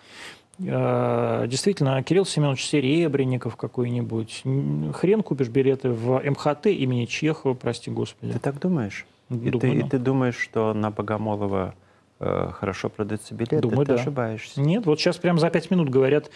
Э, 0.60 1.46
действительно, 1.48 2.02
Кирилл 2.02 2.24
Семенович 2.24 2.64
Серебренников 2.66 3.56
какой-нибудь. 3.56 4.42
Хрен 4.94 5.22
купишь 5.22 5.48
билеты 5.48 5.90
в 5.90 6.20
МХТ 6.20 6.66
имени 6.66 7.06
Чехова, 7.06 7.54
прости 7.54 7.90
господи. 7.90 8.32
Ты 8.32 8.38
так 8.38 8.60
думаешь? 8.60 9.06
И 9.30 9.50
ты, 9.50 9.70
и 9.70 9.82
ты 9.82 9.98
думаешь, 9.98 10.36
что 10.36 10.74
на 10.74 10.90
Богомолова 10.90 11.74
э, 12.20 12.50
хорошо 12.52 12.90
продаются 12.90 13.34
билеты? 13.34 13.60
Думаю, 13.60 13.86
ты 13.86 13.94
да. 13.94 14.00
ошибаешься. 14.00 14.60
Нет, 14.60 14.86
вот 14.86 15.00
сейчас 15.00 15.16
прямо 15.16 15.38
за 15.38 15.50
пять 15.50 15.70
минут 15.70 15.88
говорят, 15.88 16.30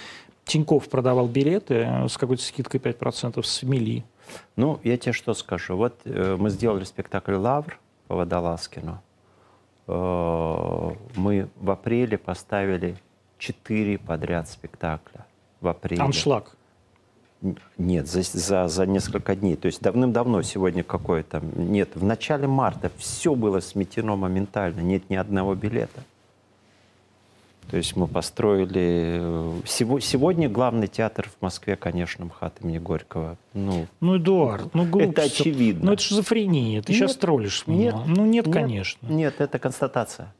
Тиньков 0.44 0.88
продавал 0.88 1.28
билеты 1.28 1.88
с 2.08 2.16
какой-то 2.16 2.42
скидкой 2.42 2.80
5% 2.80 3.42
с 3.42 3.62
Мили. 3.62 4.04
Ну, 4.56 4.80
я 4.84 4.96
тебе 4.96 5.12
что 5.12 5.34
скажу. 5.34 5.76
Вот 5.76 6.00
э, 6.04 6.36
мы 6.38 6.50
сделали 6.50 6.84
спектакль 6.84 7.34
«Лавр» 7.34 7.78
по 8.08 8.16
Водолазкину. 8.16 9.00
Э, 9.86 10.90
мы 11.16 11.48
в 11.56 11.70
апреле 11.70 12.18
поставили 12.18 12.96
четыре 13.38 13.98
подряд 13.98 14.48
спектакля. 14.48 15.26
В 15.60 15.68
апреле. 15.68 16.02
Аншлаг. 16.02 16.56
Нет, 17.78 18.08
за, 18.08 18.22
за, 18.22 18.68
за 18.68 18.86
несколько 18.86 19.36
дней. 19.36 19.56
То 19.56 19.66
есть 19.66 19.82
давным-давно 19.82 20.42
сегодня 20.42 20.82
какое-то... 20.82 21.40
Нет, 21.40 21.90
в 21.94 22.04
начале 22.04 22.46
марта 22.46 22.90
все 22.96 23.34
было 23.34 23.60
сметено 23.60 24.16
моментально. 24.16 24.80
Нет 24.80 25.10
ни 25.10 25.16
одного 25.16 25.54
билета. 25.54 26.02
То 27.70 27.76
есть 27.76 27.96
мы 27.96 28.06
построили... 28.06 29.18
Э, 29.20 30.00
сегодня 30.00 30.48
главный 30.48 30.86
театр 30.86 31.28
в 31.28 31.42
Москве, 31.42 31.76
конечно, 31.76 32.26
МХАТ 32.26 32.58
имени 32.62 32.78
Горького. 32.78 33.36
Ну, 33.54 33.86
ну 34.00 34.16
Эдуард, 34.16 34.72
ну 34.74 34.84
глупо. 34.84 35.10
Это 35.10 35.22
очевидно. 35.22 35.86
Ну 35.86 35.92
это 35.92 36.02
шизофрения. 36.02 36.82
Ты 36.82 36.92
нет, 36.92 37.00
сейчас 37.00 37.16
троллишь 37.16 37.66
меня. 37.66 37.92
Нет, 37.92 37.94
ну 38.06 38.24
нет, 38.24 38.46
нет, 38.46 38.54
конечно. 38.54 39.06
Нет, 39.08 39.40
это 39.40 39.58
констатация. 39.58 40.32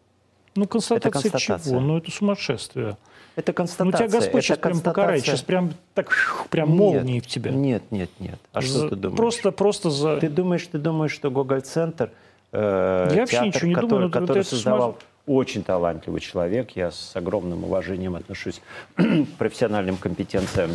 Ну 0.55 0.67
констатация, 0.67 1.09
это 1.09 1.21
констатация. 1.21 1.71
чего? 1.71 1.81
Ну 1.81 1.99
это 1.99 2.11
сумасшествие. 2.11 2.97
Это 3.35 3.53
констатация. 3.53 4.05
Ну 4.05 4.09
тебя 4.09 4.21
Господь 4.21 4.45
сейчас 4.45 4.59
прям 4.59 4.81
покарает, 4.81 5.23
сейчас 5.23 5.43
прям 5.43 5.75
так 5.95 6.11
прям 6.49 6.71
нет, 6.71 6.79
молнией 6.79 7.21
в 7.21 7.27
тебя. 7.27 7.51
Нет, 7.51 7.83
нет, 7.91 8.11
нет. 8.19 8.39
А 8.53 8.63
за, 8.63 8.69
что 8.79 8.89
ты 8.91 8.97
думаешь? 8.97 9.17
Просто, 9.17 9.51
просто 9.53 9.91
за. 9.91 10.17
Ты 10.19 10.31
думаешь, 10.31 10.67
ты 10.67 10.79
думаешь, 10.79 11.13
что 11.13 11.31
Гоголь-центр, 11.31 12.11
э, 12.53 13.11
Я 13.13 13.21
вообще 13.21 13.47
ничего 13.47 13.69
не 13.69 13.75
который, 13.75 13.91
думаю, 13.91 14.11
который 14.11 14.39
вот 14.39 14.47
создавал 14.47 14.93
смаз... 14.93 15.05
очень 15.27 15.65
талантливый 15.65 16.21
человек, 16.21 16.73
я 16.77 16.91
с 16.91 17.15
огромным 17.17 17.65
уважением 17.65 18.17
отношусь 18.17 18.61
к 18.95 19.03
профессиональным 19.39 19.97
компетенциям. 19.97 20.73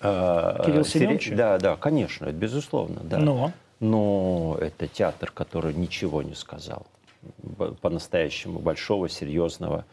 Э, 0.00 0.62
Кирилл 0.64 0.84
Семенович? 0.84 1.30
Да, 1.32 1.58
да, 1.58 1.76
конечно, 1.76 2.30
безусловно, 2.32 3.00
да. 3.02 3.18
Но? 3.18 3.52
Но 3.80 4.56
это 4.60 4.88
театр, 4.88 5.30
который 5.30 5.74
ничего 5.74 6.22
не 6.22 6.34
сказал 6.34 6.86
по-настоящему 7.80 8.58
большого, 8.58 9.08
серьезного. 9.08 9.84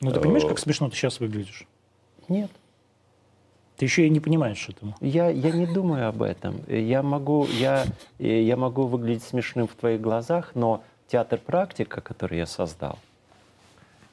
Ну, 0.00 0.12
ты 0.12 0.20
понимаешь, 0.20 0.44
как 0.44 0.58
смешно 0.58 0.90
ты 0.90 0.96
сейчас 0.96 1.20
выглядишь? 1.20 1.66
Нет. 2.28 2.50
Ты 3.76 3.86
еще 3.86 4.06
и 4.06 4.10
не 4.10 4.20
понимаешь 4.20 4.68
этому. 4.68 4.94
Я, 5.00 5.28
я 5.30 5.50
не 5.50 5.66
думаю 5.66 6.08
об 6.08 6.22
этом. 6.22 6.60
Я 6.68 7.02
могу, 7.02 7.46
я, 7.46 7.84
я 8.18 8.56
могу 8.56 8.86
выглядеть 8.86 9.24
смешным 9.24 9.66
в 9.66 9.74
твоих 9.74 10.00
глазах, 10.00 10.52
но 10.54 10.84
театр 11.08 11.40
практика, 11.44 12.00
который 12.00 12.38
я 12.38 12.46
создал, 12.46 12.98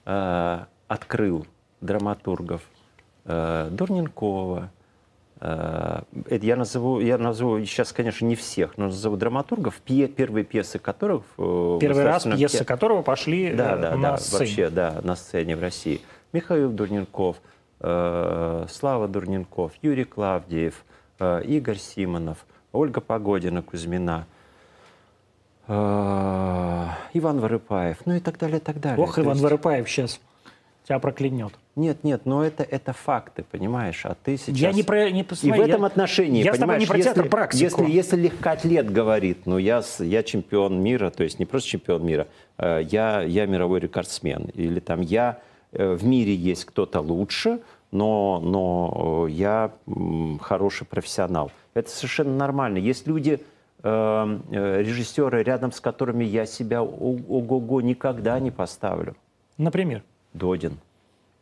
э, 0.05 0.59
открыл 0.87 1.45
драматургов 1.81 2.61
э, 3.25 3.69
Дурненкова, 3.71 4.69
Э, 5.41 6.03
это 6.29 6.45
я 6.45 6.55
назову, 6.55 6.99
я 6.99 7.17
назову 7.17 7.59
сейчас, 7.65 7.91
конечно, 7.91 8.25
не 8.25 8.35
всех, 8.35 8.77
но 8.77 8.85
назову 8.85 9.17
драматургов, 9.17 9.75
пье, 9.81 10.07
первые 10.07 10.45
пьесы 10.45 10.77
которых... 10.77 11.23
Э, 11.37 11.77
Первый 11.81 12.03
раз 12.03 12.23
пьесы 12.23 12.59
те... 12.59 12.63
которого 12.63 13.01
пошли 13.01 13.51
да, 13.51 13.75
э, 13.75 13.81
да, 13.81 13.95
на 13.95 14.11
да, 14.11 14.17
сцене. 14.17 14.39
Вообще, 14.39 14.69
да, 14.69 15.01
на 15.03 15.15
сцене 15.15 15.55
в 15.55 15.61
России. 15.61 16.01
Михаил 16.31 16.71
Дурненков, 16.71 17.37
э, 17.79 18.65
Слава 18.69 19.07
Дурненков, 19.07 19.71
Юрий 19.81 20.03
Клавдиев, 20.03 20.85
э, 21.19 21.41
Игорь 21.45 21.77
Симонов, 21.77 22.45
Ольга 22.71 23.01
Погодина, 23.01 23.63
Кузьмина, 23.63 24.27
Иван 25.71 27.39
Вырыпаев, 27.39 27.97
ну 28.05 28.15
и 28.15 28.19
так 28.19 28.37
далее, 28.37 28.59
так 28.59 28.79
далее. 28.79 29.03
Ох, 29.03 29.15
То 29.15 29.21
Иван 29.21 29.33
есть... 29.33 29.43
Вырыпаев 29.43 29.89
сейчас 29.89 30.19
тебя 30.91 30.99
проклянет. 30.99 31.53
Нет, 31.75 32.03
нет, 32.03 32.21
но 32.25 32.43
это, 32.43 32.63
это 32.63 32.91
факты, 32.91 33.45
понимаешь? 33.49 34.01
А 34.05 34.15
ты 34.21 34.35
сейчас... 34.37 34.57
Я 34.57 34.73
не 34.73 34.83
про... 34.83 35.09
Не 35.09 35.23
посмотри, 35.23 35.57
И 35.57 35.63
в 35.63 35.69
этом 35.69 35.81
я, 35.81 35.87
отношении, 35.87 36.43
я 36.43 36.51
понимаешь, 36.51 36.81
не 36.81 36.87
про 36.87 36.99
театр, 36.99 37.29
практику. 37.29 37.83
Если, 37.83 37.91
если 37.91 38.15
легкоатлет 38.17 38.91
говорит, 38.91 39.45
ну 39.45 39.57
я, 39.57 39.81
я 39.99 40.23
чемпион 40.23 40.81
мира, 40.83 41.09
то 41.09 41.23
есть 41.23 41.39
не 41.39 41.45
просто 41.45 41.69
чемпион 41.69 42.05
мира, 42.05 42.27
э, 42.57 42.81
я, 42.89 43.21
я 43.21 43.45
мировой 43.45 43.79
рекордсмен. 43.79 44.51
Или 44.53 44.79
там 44.79 45.01
я... 45.01 45.39
Э, 45.71 45.93
в 45.93 46.03
мире 46.03 46.35
есть 46.35 46.65
кто-то 46.65 46.99
лучше, 46.99 47.61
но, 47.91 48.41
но 48.43 49.27
э, 49.27 49.31
я 49.31 49.71
хороший 50.41 50.85
профессионал. 50.85 51.51
Это 51.73 51.89
совершенно 51.89 52.35
нормально. 52.35 52.79
Есть 52.79 53.07
люди, 53.07 53.41
режиссеры, 53.83 55.43
рядом 55.43 55.71
с 55.71 55.79
которыми 55.79 56.23
я 56.23 56.45
себя 56.45 56.83
ого-го 56.83 57.81
никогда 57.81 58.39
не 58.39 58.51
поставлю. 58.51 59.15
Например? 59.57 60.03
Додин. 60.33 60.77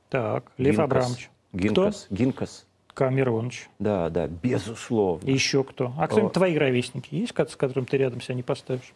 Так, 0.10 0.52
Лев 0.58 0.76
Гинкас. 0.76 0.86
Абрамович. 0.86 1.30
Гинкас. 1.54 2.06
Кто? 2.06 2.16
Гинкас. 2.16 2.66
Камеронович. 2.94 3.70
Да, 3.80 4.10
да, 4.10 4.28
безусловно. 4.28 5.26
И 5.26 5.32
еще 5.32 5.64
кто? 5.64 5.94
А 5.98 6.08
кто-нибудь 6.08 6.34
твои 6.34 6.58
ровесники 6.58 7.16
есть, 7.16 7.34
с 7.38 7.56
которым 7.56 7.86
ты 7.86 7.98
рядом 7.98 8.20
себя 8.20 8.36
не 8.36 8.44
поставишь? 8.44 8.94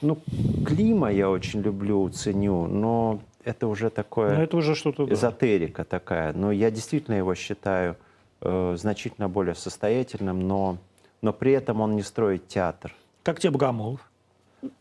Ну, 0.00 0.18
Клима 0.64 1.12
я 1.12 1.28
очень 1.28 1.60
люблю, 1.60 2.08
ценю, 2.08 2.66
но 2.66 3.20
это 3.44 3.66
уже 3.66 3.90
такое... 3.90 4.36
Но 4.36 4.42
это 4.42 4.56
уже 4.56 4.74
что-то... 4.74 5.12
Эзотерика 5.12 5.82
да. 5.82 5.88
такая. 5.98 6.32
Но 6.32 6.52
я 6.52 6.70
действительно 6.70 7.16
его 7.16 7.34
считаю 7.34 7.96
э, 8.40 8.76
значительно 8.78 9.28
более 9.28 9.56
состоятельным, 9.56 10.46
но, 10.46 10.78
но 11.22 11.32
при 11.32 11.52
этом 11.52 11.80
он 11.80 11.96
не 11.96 12.02
строит 12.02 12.48
театр. 12.48 12.94
Как 13.22 13.40
тебе 13.40 13.52
Богомолов? 13.52 14.00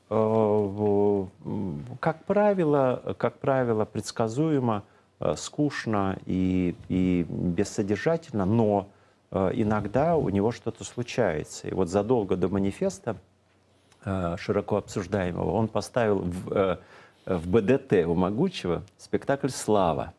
Э, 0.10 1.26
как 2.00 2.24
правило, 2.26 3.16
как 3.18 3.40
правило, 3.40 3.86
предсказуемо, 3.86 4.84
э, 5.20 5.36
скучно 5.38 6.18
и, 6.26 6.76
и 6.90 7.26
бессодержательно, 7.28 8.46
но 8.46 8.88
э, 9.32 9.52
иногда 9.54 10.16
у 10.16 10.30
него 10.30 10.52
что-то 10.52 10.84
случается. 10.84 11.68
И 11.68 11.74
вот 11.74 11.90
задолго 11.90 12.36
до 12.36 12.48
манифеста, 12.50 13.18
широко 14.38 14.78
обсуждаемого, 14.78 15.52
он 15.52 15.68
поставил 15.68 16.20
в, 16.20 16.80
в 17.26 17.50
БДТ 17.50 18.06
у 18.06 18.16
Могучего 18.16 18.84
спектакль 18.98 19.50
«Слава». 19.50 20.14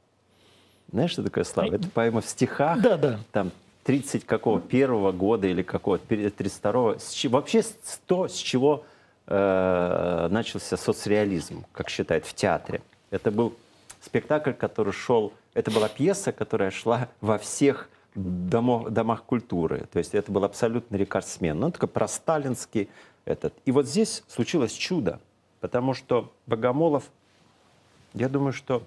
Знаешь, 0.93 1.12
что 1.12 1.23
такое 1.23 1.45
«Слава»? 1.45 1.75
Это 1.75 1.89
поэма 1.89 2.21
в 2.21 2.27
стихах. 2.27 2.83
Да, 2.83 2.99
да. 2.99 3.19
Там 3.33 3.51
30 3.89 4.26
какого 4.26 4.61
первого 4.61 5.12
года 5.12 5.47
или 5.47 5.62
какого 5.62 5.97
32-го. 5.97 6.99
Вообще 7.30 7.62
то, 8.07 8.28
с 8.28 8.34
чего 8.34 8.84
э, 9.26 10.28
начался 10.30 10.76
соцреализм, 10.76 11.64
как 11.72 11.89
считают 11.89 12.26
в 12.26 12.34
театре. 12.34 12.82
Это 13.11 13.30
был 13.30 13.55
спектакль, 14.03 14.53
который 14.53 14.93
шел, 14.93 15.32
это 15.55 15.70
была 15.70 15.89
пьеса, 15.89 16.32
которая 16.32 16.70
шла 16.70 17.09
во 17.22 17.39
всех 17.39 17.89
домов, 18.14 18.91
домах 18.91 19.24
культуры. 19.24 19.86
То 19.91 20.01
есть 20.01 20.14
это 20.14 20.30
был 20.30 20.45
абсолютно 20.45 20.97
рекордсмен. 20.97 21.59
Ну, 21.59 21.70
такой 21.70 21.89
просталинский 21.89 22.91
этот. 23.24 23.55
И 23.64 23.72
вот 23.72 23.86
здесь 23.86 24.22
случилось 24.28 24.72
чудо, 24.72 25.18
потому 25.61 25.95
что 25.95 26.30
Богомолов, 26.47 27.05
я 28.12 28.28
думаю, 28.28 28.53
что 28.53 28.82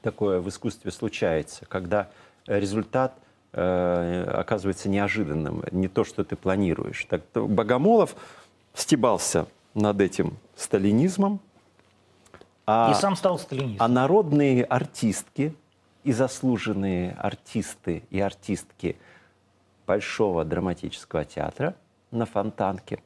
такое 0.00 0.40
в 0.40 0.48
искусстве 0.48 0.90
случается, 0.92 1.66
когда 1.66 2.08
результат 2.46 3.18
э, 3.54 4.24
оказывается 4.34 4.88
неожиданным, 4.88 5.64
не 5.70 5.88
то, 5.88 6.04
что 6.04 6.24
ты 6.24 6.36
планируешь. 6.36 7.06
Так 7.08 7.22
Богомолов 7.34 8.16
стебался 8.74 9.46
над 9.74 10.00
этим 10.00 10.36
сталинизмом, 10.56 11.40
а, 12.66 12.90
и 12.90 13.00
сам 13.00 13.16
стал 13.16 13.38
сталинистом. 13.38 13.84
А 13.84 13.88
народные 13.88 14.64
артистки 14.64 15.54
и 16.02 16.12
заслуженные 16.12 17.12
артисты 17.12 18.02
и 18.10 18.20
артистки 18.20 18.96
Большого 19.86 20.46
драматического 20.46 21.26
театра 21.26 21.76
на 22.10 22.24
Фонтанке, 22.24 23.02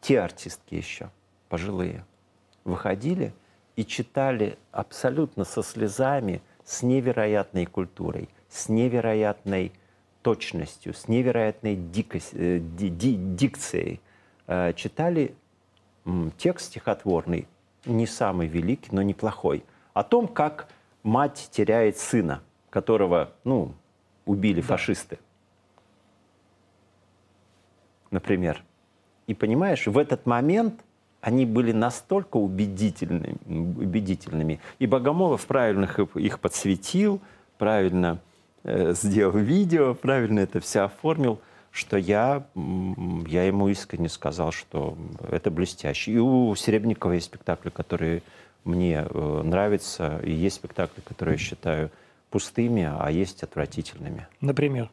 те 0.00 0.20
артистки 0.20 0.76
еще, 0.76 1.10
пожилые, 1.48 2.04
выходили 2.62 3.34
и 3.74 3.84
читали 3.84 4.56
абсолютно 4.70 5.44
со 5.44 5.64
слезами, 5.64 6.42
с 6.64 6.82
невероятной 6.82 7.66
культурой, 7.66 8.28
с 8.48 8.68
невероятной 8.68 9.72
точностью, 10.22 10.94
с 10.94 11.08
невероятной 11.08 11.76
дикость, 11.76 12.30
э, 12.32 12.58
ди, 12.58 12.88
ди, 12.88 13.14
дикцией. 13.16 14.00
Э, 14.46 14.72
читали 14.74 15.34
м, 16.04 16.32
текст 16.36 16.66
стихотворный 16.66 17.46
не 17.84 18.06
самый 18.06 18.46
великий, 18.46 18.90
но 18.92 19.02
неплохой. 19.02 19.64
О 19.94 20.02
том, 20.02 20.28
как 20.28 20.68
мать 21.02 21.48
теряет 21.50 21.98
сына, 21.98 22.42
которого, 22.70 23.32
ну, 23.44 23.74
убили 24.26 24.60
да. 24.60 24.66
фашисты. 24.66 25.18
Например. 28.10 28.62
И 29.26 29.34
понимаешь, 29.34 29.86
в 29.86 29.98
этот 29.98 30.24
момент 30.24 30.82
они 31.20 31.44
были 31.44 31.72
настолько 31.72 32.36
убедительными, 32.38 33.36
убедительными. 33.46 34.60
И 34.78 34.86
Богомолов 34.86 35.46
правильно 35.46 35.88
их 36.14 36.40
подсветил, 36.40 37.20
правильно 37.58 38.20
сделал 38.64 39.36
видео, 39.36 39.94
правильно 39.94 40.40
это 40.40 40.60
все 40.60 40.80
оформил 40.80 41.40
что 41.70 41.96
я, 41.96 42.46
я 42.54 43.44
ему 43.44 43.68
искренне 43.68 44.08
сказал, 44.08 44.50
что 44.50 44.96
это 45.30 45.50
блестяще. 45.50 46.12
И 46.12 46.18
у 46.18 46.54
Серебникова 46.56 47.12
есть 47.12 47.26
спектакли, 47.26 47.70
которые 47.70 48.22
мне 48.64 49.06
э, 49.08 49.42
нравятся, 49.44 50.20
и 50.24 50.32
есть 50.32 50.56
спектакли, 50.56 51.00
которые 51.02 51.34
я 51.34 51.38
считаю 51.38 51.90
пустыми, 52.30 52.90
а 52.90 53.10
есть 53.10 53.42
отвратительными. 53.42 54.26
Например? 54.40 54.90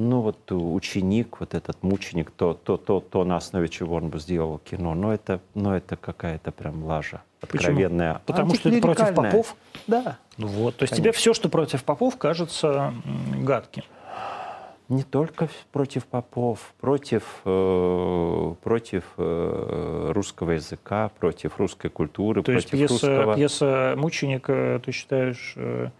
Ну 0.00 0.20
вот 0.20 0.52
ученик, 0.52 1.40
вот 1.40 1.54
этот 1.54 1.82
мученик, 1.82 2.30
то, 2.30 2.54
то, 2.54 2.76
то, 2.76 3.00
то 3.00 3.24
на 3.24 3.36
основе 3.36 3.68
чего 3.68 3.96
он 3.96 4.10
бы 4.10 4.20
сделал 4.20 4.58
кино, 4.58 4.94
но 4.94 5.12
это, 5.12 5.40
но 5.54 5.76
это 5.76 5.96
какая-то 5.96 6.52
прям 6.52 6.84
лажа 6.84 7.22
откровенная. 7.40 8.14
Почему? 8.14 8.24
Потому 8.26 8.54
что 8.54 8.68
это 8.68 8.80
против 8.80 9.14
попов? 9.14 9.56
Да. 9.88 10.18
Ну 10.36 10.46
вот, 10.46 10.76
то 10.76 10.84
есть 10.84 10.92
Конечно. 10.92 10.96
тебе 10.96 11.12
все, 11.12 11.34
что 11.34 11.48
против 11.48 11.82
попов, 11.82 12.16
кажется 12.16 12.94
гадким 13.42 13.82
не 14.88 15.02
только 15.02 15.48
против 15.70 16.06
попов, 16.06 16.72
против, 16.80 17.22
э, 17.44 18.54
против 18.62 19.04
э, 19.18 20.10
русского 20.14 20.52
языка, 20.52 21.10
против 21.18 21.58
русской 21.58 21.90
культуры, 21.90 22.42
То 22.42 22.52
против 22.52 22.72
есть 22.72 22.90
пьеса, 22.90 22.92
русского... 22.92 23.36
пьеса 23.36 23.94
«Мученик», 23.98 24.46
ты 24.46 24.92
считаешь, 24.92 25.52
э, 25.56 25.90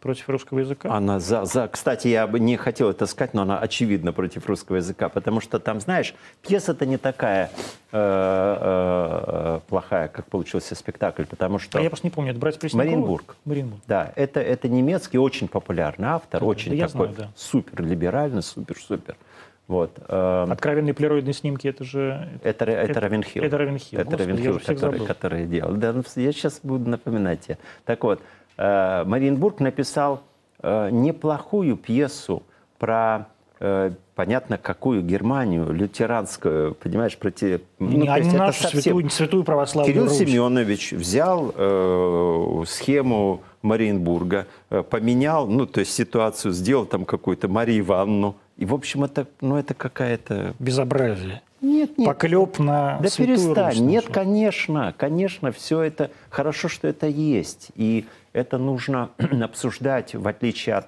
против 0.00 0.28
русского 0.28 0.60
языка? 0.60 0.90
Она 0.90 1.20
за, 1.20 1.44
за... 1.44 1.68
Кстати, 1.68 2.08
я 2.08 2.26
бы 2.26 2.40
не 2.40 2.56
хотел 2.56 2.90
это 2.90 3.06
сказать, 3.06 3.34
но 3.34 3.42
она 3.42 3.58
очевидно 3.58 4.12
против 4.12 4.46
русского 4.46 4.76
языка, 4.76 5.08
потому 5.08 5.40
что 5.40 5.58
там, 5.58 5.80
знаешь, 5.80 6.14
пьеса-то 6.42 6.86
не 6.86 6.96
такая 6.96 7.50
э, 7.92 8.58
э, 8.60 9.60
плохая, 9.68 10.08
как 10.08 10.26
получился 10.26 10.74
спектакль, 10.74 11.24
потому 11.24 11.58
что... 11.58 11.78
А 11.78 11.82
я 11.82 11.90
просто 11.90 12.06
не 12.06 12.10
помню, 12.10 12.30
это 12.30 12.40
«Братья 12.40 12.58
Преснякова»? 12.58 12.90
Маринбург. 12.90 13.36
Маринбург. 13.44 13.82
Да, 13.86 14.12
это, 14.16 14.40
это 14.40 14.68
немецкий, 14.68 15.18
очень 15.18 15.48
популярный 15.48 16.08
автор, 16.08 16.40
да, 16.40 16.46
очень 16.46 16.78
да, 16.78 16.88
такой 16.88 17.12
знаю, 17.12 17.28
да. 17.28 17.32
супер 17.36 17.82
либеральный, 17.82 18.42
супер-супер. 18.42 19.16
Вот. 19.70 20.00
Эм, 20.08 20.50
Откровенные 20.50 20.94
полироидные 20.94 21.32
снимки, 21.32 21.68
это 21.68 21.84
же... 21.84 22.28
Это, 22.42 22.64
это, 22.64 22.90
это 22.90 23.00
Равенхилл. 23.00 23.44
Это 23.44 23.56
Равенхилл. 23.56 24.00
Это 24.00 24.16
Равенхилл, 24.16 24.58
который, 24.58 25.06
который 25.06 25.46
делал. 25.46 25.74
Да, 25.74 25.92
ну, 25.92 26.02
я 26.16 26.32
сейчас 26.32 26.58
буду 26.64 26.90
напоминать 26.90 27.42
тебе. 27.42 27.58
Так 27.84 28.02
вот, 28.02 28.20
Мариенбург 28.60 29.60
написал 29.60 30.22
э, 30.62 30.90
неплохую 30.90 31.76
пьесу 31.76 32.42
про 32.78 33.26
э, 33.58 33.92
понятно, 34.14 34.58
какую 34.58 35.02
Германию, 35.02 35.72
лютеранскую, 35.72 36.74
понимаешь, 36.74 37.16
против... 37.16 37.62
Ну, 37.78 38.04
а 38.06 38.20
не 38.20 38.30
нашу 38.36 38.64
совсем... 38.64 38.82
святую, 38.82 39.10
святую 39.10 39.44
православную 39.44 39.94
Кирилл 39.94 40.08
Русь. 40.08 40.18
Семенович 40.18 40.92
взял 40.92 41.54
э, 41.56 42.64
схему 42.66 43.40
Мариенбурга, 43.62 44.46
э, 44.68 44.82
поменял, 44.82 45.46
ну, 45.46 45.64
то 45.64 45.80
есть 45.80 45.92
ситуацию, 45.94 46.52
сделал 46.52 46.84
там 46.84 47.06
какую-то 47.06 47.48
Марию 47.48 47.80
Ивановну. 47.80 48.36
И, 48.58 48.66
в 48.66 48.74
общем, 48.74 49.04
это, 49.04 49.26
ну, 49.40 49.56
это 49.56 49.72
какая-то... 49.72 50.54
Безобразие. 50.58 51.40
Нет, 51.60 51.98
нет. 51.98 52.06
Поклеп 52.06 52.58
на 52.58 52.98
Да 53.00 53.08
перестань. 53.10 53.70
Русь, 53.70 53.80
нет, 53.80 54.06
конечно, 54.08 54.94
конечно, 54.96 55.52
все 55.52 55.82
это... 55.82 56.10
Хорошо, 56.30 56.68
что 56.68 56.88
это 56.88 57.06
есть. 57.06 57.70
И 57.74 58.06
это 58.32 58.58
нужно 58.58 59.10
обсуждать, 59.42 60.14
в 60.14 60.26
отличие 60.26 60.76
от 60.76 60.86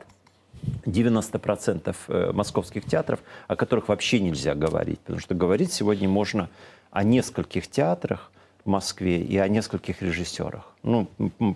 90% 0.86 1.94
э, 2.08 2.32
московских 2.32 2.84
театров, 2.86 3.20
о 3.48 3.56
которых 3.56 3.88
вообще 3.88 4.20
нельзя 4.20 4.54
говорить. 4.54 5.00
Потому 5.00 5.20
что 5.20 5.34
говорить 5.34 5.72
сегодня 5.72 6.08
можно 6.08 6.48
о 6.90 7.04
нескольких 7.04 7.68
театрах 7.68 8.30
в 8.64 8.68
Москве 8.68 9.22
и 9.22 9.36
о 9.38 9.48
нескольких 9.48 10.02
режиссерах. 10.02 10.72
Ну, 10.82 11.08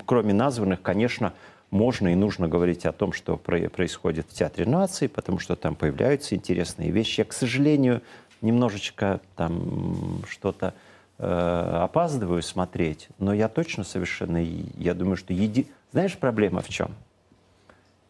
кроме 0.04 0.34
названных, 0.34 0.82
конечно, 0.82 1.32
можно 1.70 2.08
и 2.08 2.14
нужно 2.14 2.48
говорить 2.48 2.86
о 2.86 2.92
том, 2.92 3.12
что 3.12 3.36
происходит 3.36 4.26
в 4.28 4.34
Театре 4.34 4.66
нации, 4.66 5.08
потому 5.08 5.38
что 5.38 5.56
там 5.56 5.74
появляются 5.74 6.34
интересные 6.34 6.90
вещи. 6.90 7.20
Я, 7.20 7.24
к 7.24 7.32
сожалению, 7.32 8.02
немножечко 8.40 9.20
там 9.36 10.22
что-то 10.28 10.74
э, 11.18 11.78
опаздываю 11.82 12.42
смотреть, 12.42 13.08
но 13.18 13.32
я 13.32 13.48
точно 13.48 13.84
совершенно, 13.84 14.38
я 14.38 14.94
думаю, 14.94 15.16
что 15.16 15.32
еди... 15.32 15.68
Знаешь, 15.92 16.16
проблема 16.18 16.60
в 16.60 16.68
чем? 16.68 16.94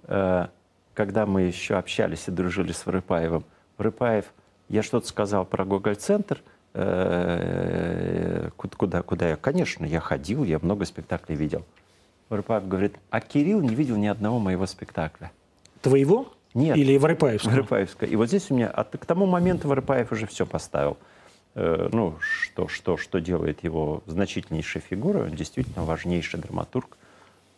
Э, 0.05 0.49
когда 0.95 1.27
мы 1.27 1.43
еще 1.43 1.77
общались 1.77 2.29
и 2.29 2.31
дружили 2.31 2.73
с 2.73 2.87
Вырыпаевым, 2.87 3.45
Вырыпаев, 3.79 4.27
я 4.69 4.83
что-то 4.83 5.07
сказал 5.07 5.45
про 5.45 5.65
Гоголь-центр, 5.65 6.43
э, 6.75 8.51
куда, 8.57 9.03
куда 9.03 9.29
я, 9.31 9.37
конечно, 9.37 9.85
я 9.85 10.01
ходил, 10.01 10.45
я 10.45 10.59
много 10.59 10.85
спектаклей 10.85 11.37
видел. 11.37 11.65
Вырыпаев 12.29 12.67
говорит, 12.67 12.97
а 13.11 13.21
Кирилл 13.21 13.61
не 13.61 13.75
видел 13.75 13.97
ни 13.97 14.07
одного 14.07 14.39
моего 14.39 14.67
спектакля. 14.67 15.31
Твоего? 15.81 16.33
Нет. 16.57 16.77
Или 16.79 16.97
Воропаевского? 16.97 17.53
Воропаевского. 17.53 18.09
И 18.09 18.17
вот 18.17 18.29
здесь 18.29 18.51
у 18.51 18.55
меня, 18.55 18.69
а 18.69 18.83
к 18.85 19.05
тому 19.05 19.27
моменту 19.27 19.69
Воропаев 19.69 20.11
уже 20.11 20.27
все 20.27 20.47
поставил. 20.47 20.97
Э, 21.55 21.91
ну, 21.93 22.17
что, 22.19 22.67
что, 22.67 22.97
что 22.97 23.21
делает 23.21 23.63
его 23.63 24.03
значительнейшей 24.07 24.81
фигурой. 24.81 25.25
Он 25.25 25.37
действительно 25.37 25.85
важнейший 25.85 26.41
драматург, 26.41 26.97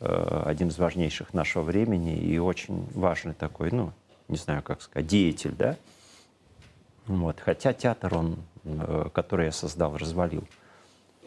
э, 0.01 0.43
один 0.47 0.69
из 0.69 0.79
важнейших 0.79 1.33
нашего 1.33 1.63
времени 1.63 2.17
и 2.17 2.39
очень 2.39 2.89
важный 2.93 3.35
такой, 3.35 3.71
ну, 3.71 3.93
не 4.27 4.37
знаю, 4.37 4.65
как 4.65 4.83
сказать, 4.83 5.07
деятель, 5.07 5.55
да? 5.57 5.77
Вот. 7.07 7.39
Хотя 7.39 7.73
театр 7.73 8.17
он, 8.17 8.37
э, 8.65 9.11
который 9.13 9.47
я 9.47 9.53
создал, 9.53 9.97
развалил. 9.97 10.45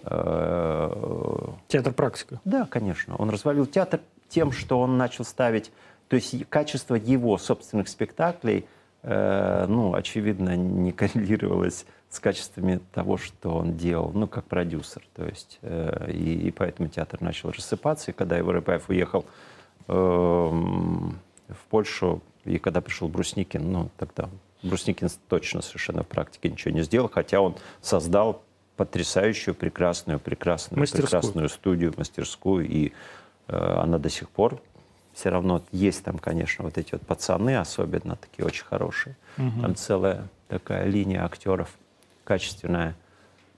Театр 0.03 1.93
практика? 1.93 2.41
Да, 2.43 2.65
конечно. 2.65 3.15
Он 3.17 3.29
развалил 3.29 3.65
театр 3.67 4.01
тем, 4.29 4.51
что 4.51 4.79
он 4.79 4.97
начал 4.97 5.23
ставить 5.23 5.71
то 6.11 6.17
есть 6.17 6.45
качество 6.49 6.95
его 6.95 7.37
собственных 7.37 7.87
спектаклей, 7.87 8.65
э, 9.01 9.65
ну, 9.69 9.93
очевидно, 9.93 10.57
не 10.57 10.91
коррелировалось 10.91 11.85
с 12.09 12.19
качествами 12.19 12.81
того, 12.91 13.15
что 13.15 13.55
он 13.55 13.77
делал, 13.77 14.11
ну, 14.13 14.27
как 14.27 14.43
продюсер. 14.43 15.03
То 15.15 15.25
есть, 15.25 15.59
э, 15.61 16.11
и, 16.11 16.49
и 16.49 16.51
поэтому 16.51 16.89
театр 16.89 17.21
начал 17.21 17.51
рассыпаться. 17.51 18.11
И 18.11 18.13
когда 18.13 18.37
Европаев 18.37 18.89
уехал 18.89 19.23
э, 19.87 19.93
в 19.93 21.15
Польшу, 21.69 22.21
и 22.43 22.57
когда 22.57 22.81
пришел 22.81 23.07
Брусникин, 23.07 23.71
ну, 23.71 23.89
тогда 23.97 24.27
Брусникин 24.63 25.07
точно 25.29 25.61
совершенно 25.61 26.03
в 26.03 26.07
практике 26.07 26.49
ничего 26.49 26.73
не 26.73 26.81
сделал, 26.81 27.07
хотя 27.07 27.39
он 27.39 27.55
создал 27.79 28.41
потрясающую, 28.75 29.55
прекрасную, 29.55 30.19
прекрасную, 30.19 30.77
мастерскую. 30.81 31.05
прекрасную 31.05 31.47
студию, 31.47 31.93
мастерскую, 31.95 32.67
и 32.67 32.91
э, 33.47 33.55
она 33.55 33.97
до 33.97 34.09
сих 34.09 34.29
пор 34.29 34.61
все 35.21 35.29
равно 35.29 35.61
есть 35.71 36.03
там, 36.03 36.17
конечно, 36.17 36.65
вот 36.65 36.79
эти 36.79 36.93
вот 36.93 37.03
пацаны 37.03 37.55
особенно 37.57 38.15
такие 38.15 38.43
очень 38.43 38.65
хорошие. 38.65 39.15
Угу. 39.37 39.61
Там 39.61 39.75
целая 39.75 40.27
такая 40.47 40.87
линия 40.87 41.23
актеров 41.23 41.69
качественная. 42.23 42.95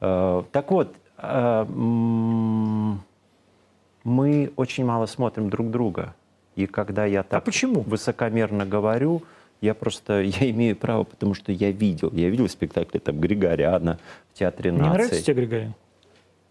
Э, 0.01 0.43
так 0.51 0.71
вот, 0.71 0.93
э, 1.19 1.65
мы 4.03 4.51
очень 4.57 4.83
мало 4.83 5.05
смотрим 5.05 5.49
друг 5.49 5.71
друга. 5.71 6.13
И 6.57 6.65
когда 6.67 7.05
я 7.05 7.21
а 7.21 7.23
так 7.23 7.43
а 7.43 7.45
почему? 7.45 7.79
высокомерно 7.79 8.65
говорю, 8.65 9.23
я 9.61 9.73
просто, 9.73 10.21
я 10.21 10.49
имею 10.51 10.75
право, 10.75 11.05
потому 11.05 11.33
что 11.33 11.53
я 11.53 11.71
видел. 11.71 12.09
Я 12.11 12.29
видел 12.29 12.49
спектакли 12.49 12.99
там 12.99 13.21
Григориана 13.21 13.99
в 14.33 14.37
Театре 14.37 14.73
нации. 14.73 14.83
Не 14.83 14.89
нравится 14.89 15.23
тебе 15.23 15.45
Григорий? 15.45 15.71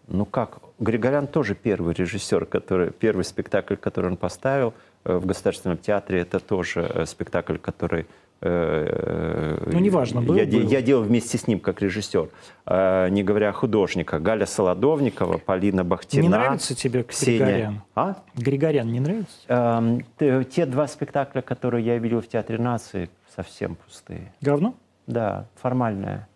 Ну 0.07 0.25
как, 0.25 0.57
Григорян 0.79 1.27
тоже 1.27 1.53
первый 1.53 1.93
режиссер, 1.93 2.45
который, 2.45 2.91
первый 2.91 3.23
спектакль, 3.23 3.75
который 3.75 4.07
он 4.07 4.17
поставил 4.17 4.73
в 5.03 5.25
Государственном 5.25 5.77
театре, 5.77 6.21
это 6.21 6.39
тоже 6.39 6.81
э, 6.81 7.05
спектакль, 7.05 7.57
который 7.57 8.05
э, 8.41 9.69
ну, 9.71 9.79
неважно, 9.79 10.21
был, 10.21 10.35
я, 10.35 10.45
был. 10.45 10.67
я 10.69 10.81
делал 10.81 11.03
вместе 11.03 11.37
с 11.37 11.47
ним 11.47 11.59
как 11.59 11.81
режиссер. 11.81 12.29
Не 12.67 13.23
говоря 13.23 13.49
о 13.49 13.53
художниках. 13.53 14.21
Галя 14.21 14.45
Солодовникова, 14.45 15.37
Полина 15.37 15.83
Бахтина. 15.83 16.23
Не 16.23 16.29
нравится 16.29 16.75
тебе 16.75 17.03
Ксения... 17.03 17.45
Григорян? 17.45 17.81
А? 17.95 18.15
Григорян 18.35 18.91
не 18.91 18.99
нравится? 18.99 19.37
Эм, 19.47 20.45
те 20.45 20.65
два 20.65 20.87
спектакля, 20.87 21.41
которые 21.41 21.85
я 21.85 21.97
видел 21.97 22.21
в 22.21 22.27
Театре 22.27 22.57
нации, 22.57 23.09
совсем 23.35 23.75
пустые. 23.75 24.33
Говно? 24.41 24.75
Да, 25.07 25.47
формальное. 25.55 26.27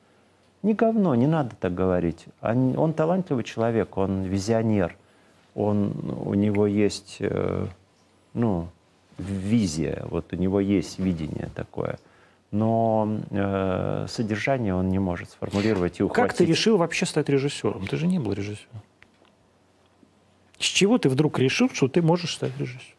Не 0.63 0.74
говно, 0.74 1.15
не 1.15 1.28
надо 1.28 1.55
так 1.59 1.74
говорить. 1.74 2.26
Он, 2.41 2.78
он 2.78 2.93
талантливый 2.93 3.43
человек, 3.43 3.97
он 3.97 4.24
визионер. 4.24 4.95
Он, 5.55 5.93
у 6.26 6.34
него 6.34 6.68
есть, 6.68 7.18
э, 7.20 7.68
ну, 8.38 8.70
визия, 9.18 10.06
вот 10.10 10.32
у 10.32 10.36
него 10.36 10.60
есть 10.60 11.00
видение 11.00 11.50
такое. 11.56 12.00
Но 12.52 13.20
э, 13.30 14.06
содержание 14.08 14.74
он 14.74 14.90
не 14.90 15.00
может 15.00 15.32
сформулировать 15.32 16.00
и 16.00 16.04
ухватить. 16.04 16.30
Как 16.30 16.38
ты 16.38 16.46
решил 16.46 16.78
вообще 16.78 17.06
стать 17.06 17.28
режиссером? 17.28 17.88
Ты 17.88 17.98
же 17.98 18.08
не 18.08 18.20
был 18.20 18.32
режиссером. 18.32 18.82
С 20.58 20.66
чего 20.66 20.98
ты 20.98 21.10
вдруг 21.10 21.40
решил, 21.40 21.70
что 21.70 21.88
ты 21.88 22.02
можешь 22.02 22.36
стать 22.36 22.58
режиссером? 22.58 22.96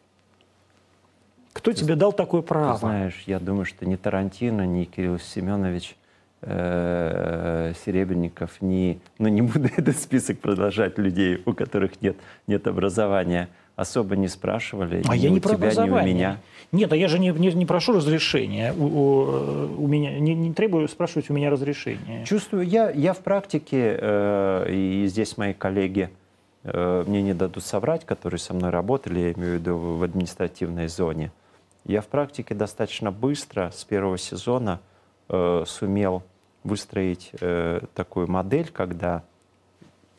Кто 1.53 1.73
тебе 1.73 1.95
дал 1.95 2.13
такое 2.13 2.41
право? 2.41 2.73
Ты 2.73 2.79
знаешь, 2.79 3.23
я 3.25 3.39
думаю, 3.39 3.65
что 3.65 3.85
ни 3.85 3.95
Тарантино, 3.95 4.65
ни 4.65 4.85
Кирилл 4.85 5.19
Семенович 5.19 5.95
э, 6.41 7.73
Серебренников, 7.83 8.61
ни, 8.61 8.99
ну 9.17 9.29
не 9.29 9.41
буду 9.41 9.67
этот 9.77 9.97
список 9.97 10.39
продолжать 10.39 10.97
людей, 10.97 11.41
у 11.45 11.53
которых 11.53 12.01
нет, 12.01 12.17
нет 12.45 12.67
образования, 12.67 13.49
особо 13.79 14.15
не 14.15 14.27
спрашивали. 14.27 15.03
А 15.07 15.15
ни 15.15 15.21
я 15.21 15.29
не 15.29 15.39
про 15.39 15.55
тебя, 15.55 15.67
образование. 15.67 16.03
Ни 16.03 16.11
у 16.11 16.15
меня. 16.15 16.37
Нет, 16.71 16.91
а 16.91 16.95
я 16.95 17.07
же 17.07 17.17
не, 17.17 17.29
не, 17.29 17.51
не 17.53 17.65
прошу 17.65 17.93
разрешения. 17.93 18.73
У, 18.73 18.83
у, 18.83 19.83
у 19.83 19.87
меня 19.87 20.19
не, 20.19 20.35
не 20.35 20.53
требую 20.53 20.87
спрашивать 20.87 21.29
у 21.29 21.33
меня 21.33 21.49
разрешения. 21.49 22.25
Чувствую, 22.25 22.67
я, 22.67 22.91
я 22.91 23.13
в 23.13 23.19
практике, 23.19 23.97
э, 23.99 24.65
и 24.69 25.07
здесь 25.07 25.37
мои 25.37 25.53
коллеги 25.53 26.09
э, 26.63 27.03
мне 27.07 27.21
не 27.21 27.33
дадут 27.33 27.63
соврать, 27.63 28.05
которые 28.05 28.39
со 28.39 28.53
мной 28.53 28.69
работали, 28.69 29.19
я 29.19 29.31
имею 29.31 29.57
в 29.57 29.61
виду 29.61 29.77
в 29.77 30.03
административной 30.03 30.87
зоне. 30.87 31.31
Я 31.85 32.01
в 32.01 32.07
практике 32.07 32.53
достаточно 32.53 33.11
быстро 33.11 33.71
с 33.73 33.83
первого 33.85 34.17
сезона 34.17 34.81
э, 35.29 35.63
сумел 35.65 36.23
выстроить 36.63 37.31
э, 37.39 37.79
такую 37.95 38.29
модель, 38.29 38.69
когда 38.71 39.23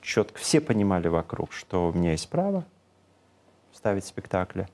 четко 0.01 0.41
все 0.41 0.61
понимали 0.61 1.09
вокруг, 1.09 1.53
что 1.53 1.91
у 1.91 1.93
меня 1.93 2.13
есть 2.13 2.29
право 2.31 2.65
ставить 3.81 4.05
спектакли, 4.05 4.69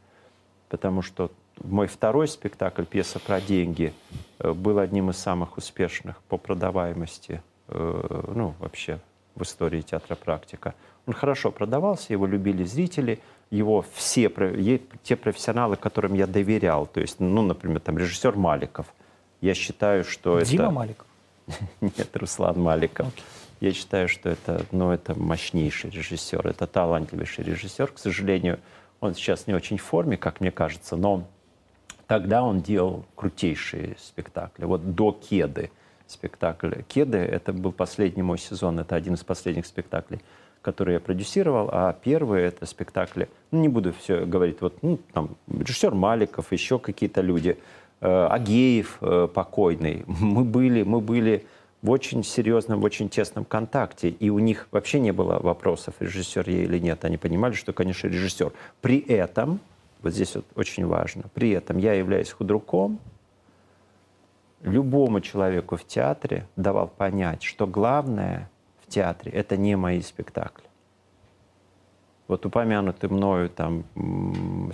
потому 0.68 1.00
что 1.00 1.30
мой 1.62 1.86
второй 1.86 2.26
спектакль, 2.26 2.84
пьеса 2.84 3.20
про 3.20 3.40
деньги, 3.40 3.92
э, 4.40 4.52
был 4.52 4.80
одним 4.80 5.10
из 5.10 5.16
самых 5.16 5.56
успешных 5.56 6.20
по 6.24 6.36
продаваемости, 6.36 7.40
э, 7.68 8.24
ну, 8.34 8.54
вообще 8.58 8.98
в 9.36 9.42
истории 9.42 9.80
театра 9.80 10.16
«Практика». 10.16 10.74
Он 11.06 11.14
хорошо 11.14 11.52
продавался, 11.52 12.12
его 12.12 12.26
любили 12.26 12.64
зрители, 12.64 13.20
его 13.50 13.84
все, 13.94 14.28
те 15.04 15.14
профессионалы, 15.14 15.76
которым 15.76 16.14
я 16.14 16.26
доверял, 16.26 16.86
то 16.86 17.00
есть, 17.00 17.20
ну, 17.20 17.42
например, 17.42 17.78
там 17.78 17.96
режиссер 17.96 18.34
Маликов, 18.34 18.86
я 19.40 19.54
считаю, 19.54 20.02
что 20.02 20.40
Дима 20.40 20.64
это... 20.64 20.72
Маликов? 20.72 21.06
Нет, 21.80 22.16
Руслан 22.16 22.60
Маликов. 22.60 23.06
Okay. 23.06 23.22
Я 23.60 23.72
считаю, 23.72 24.08
что 24.08 24.28
это, 24.28 24.66
ну, 24.72 24.90
это 24.90 25.18
мощнейший 25.18 25.90
режиссер, 25.90 26.46
это 26.46 26.66
талантливейший 26.66 27.44
режиссер. 27.44 27.86
К 27.92 27.98
сожалению, 27.98 28.58
он 29.00 29.14
сейчас 29.14 29.46
не 29.46 29.54
очень 29.54 29.78
в 29.78 29.82
форме, 29.82 30.16
как 30.16 30.40
мне 30.40 30.50
кажется, 30.50 30.96
но 30.96 31.24
тогда 32.06 32.42
он 32.42 32.60
делал 32.60 33.04
крутейшие 33.14 33.96
спектакли. 33.98 34.64
Вот 34.64 34.94
до 34.94 35.12
«Кеды» 35.12 35.70
спектакль. 36.06 36.82
«Кеды»— 36.88 37.18
это 37.18 37.52
был 37.52 37.72
последний 37.72 38.22
мой 38.22 38.38
сезон, 38.38 38.78
это 38.78 38.94
один 38.94 39.14
из 39.14 39.24
последних 39.24 39.66
спектаклей, 39.66 40.20
который 40.62 40.94
я 40.94 41.00
продюсировал, 41.00 41.68
а 41.72 41.92
первый— 41.92 42.42
это 42.44 42.66
спектакли, 42.66 43.28
ну, 43.50 43.60
не 43.60 43.68
буду 43.68 43.92
все 43.92 44.24
говорить, 44.24 44.60
вот, 44.60 44.82
ну, 44.82 44.98
там, 45.12 45.36
режиссер 45.48 45.94
Маликов, 45.94 46.52
еще 46.52 46.78
какие-то 46.78 47.20
люди— 47.20 47.58
Э, 48.00 48.28
Агеев 48.30 48.98
э, 49.00 49.28
покойный. 49.32 50.04
Мы 50.06 50.44
были, 50.44 50.82
мы 50.82 51.00
были 51.00 51.46
в 51.86 51.90
очень 51.90 52.24
серьезном, 52.24 52.80
в 52.80 52.84
очень 52.84 53.08
тесном 53.08 53.44
контакте. 53.44 54.08
И 54.08 54.28
у 54.28 54.40
них 54.40 54.66
вообще 54.72 54.98
не 54.98 55.12
было 55.12 55.38
вопросов, 55.38 55.94
режиссер 56.00 56.50
я 56.50 56.64
или 56.64 56.78
нет. 56.78 57.04
Они 57.04 57.16
понимали, 57.16 57.52
что, 57.54 57.72
конечно, 57.72 58.08
режиссер. 58.08 58.52
При 58.80 58.98
этом, 58.98 59.60
вот 60.02 60.12
здесь 60.12 60.34
вот 60.34 60.46
очень 60.56 60.84
важно, 60.84 61.24
при 61.32 61.50
этом 61.50 61.78
я 61.78 61.92
являюсь 61.94 62.32
худруком, 62.32 62.98
любому 64.62 65.20
человеку 65.20 65.76
в 65.76 65.86
театре 65.86 66.48
давал 66.56 66.88
понять, 66.88 67.44
что 67.44 67.68
главное 67.68 68.50
в 68.84 68.90
театре— 68.90 69.30
это 69.32 69.56
не 69.56 69.76
мои 69.76 70.02
спектакли. 70.02 70.64
Вот 72.26 72.44
упомянутый 72.44 73.08
мною 73.08 73.48
там 73.48 73.84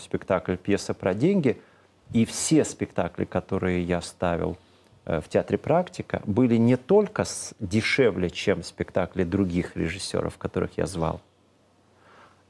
спектакль 0.01 0.57
«Пьеса 0.57 0.95
про 0.95 1.13
деньги»— 1.13 1.61
и 2.13 2.25
все 2.25 2.65
спектакли, 2.65 3.25
которые 3.25 3.83
я 3.83 4.01
ставил 4.01 4.57
в 5.05 5.24
театре 5.28 5.59
«Практика», 5.59 6.22
были 6.26 6.57
не 6.57 6.76
только 6.76 7.24
дешевле, 7.59 8.30
чем 8.30 8.62
спектакли 8.62 9.24
других 9.24 9.76
режиссеров, 9.76 10.38
которых 10.38 10.78
я 10.78 10.86
звал. 10.86 11.20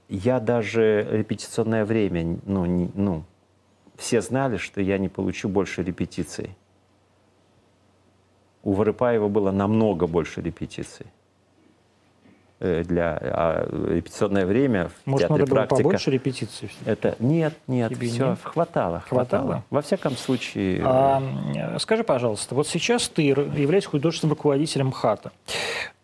Я 0.09 0.41
даже 0.41 1.07
репетиционное 1.11 1.87
время, 1.87 2.39
ну, 2.45 2.67
не, 2.67 2.91
ну, 2.95 3.25
все 3.97 4.21
знали, 4.21 4.59
что 4.59 4.83
я 4.83 4.99
не 4.99 5.09
получу 5.09 5.49
больше 5.49 5.83
репетиций. 5.83 6.57
У 8.63 8.75
Вырыпаева 8.75 9.29
было 9.29 9.51
намного 9.51 10.07
больше 10.07 10.43
репетиций. 10.43 11.07
Э, 12.65 12.85
для 12.85 13.19
а, 13.21 13.69
репетиционное 13.93 14.47
время 14.47 14.89
в 14.89 15.11
Может, 15.11 15.27
театре 15.27 15.41
надо 15.43 15.53
практика. 15.53 15.75
было 15.75 15.83
побольше 15.83 16.11
репетиций? 16.13 16.71
Это 16.85 17.17
нет, 17.19 17.55
нет, 17.67 17.93
Тебе 17.93 18.07
все 18.07 18.29
нет? 18.29 18.39
хватало, 18.41 19.01
Хватало? 19.01 19.41
хватало. 19.41 19.65
Во 19.71 19.83
всяком 19.83 20.17
случае. 20.17 20.81
А, 20.85 21.21
скажи, 21.81 22.05
пожалуйста, 22.05 22.55
вот 22.55 22.69
сейчас 22.69 23.09
ты 23.09 23.23
являешься 23.23 23.91
художественным 23.91 24.37
руководителем 24.37 24.89
МХАТа. 24.89 25.33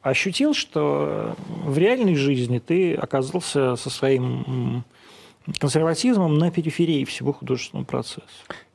Ощутил, 0.03 0.53
что 0.53 1.37
в 1.47 1.79
реальной 1.79 2.17
жизни 2.17 2.59
ты 2.59 2.97
оказался 2.97 3.77
со 3.77 3.89
своим 3.89 4.83
консерватизмом 5.61 6.39
на 6.39 6.51
периферии 6.51 7.05
всего 7.05 7.33
художественного 7.33 7.87
процесса? 7.87 8.27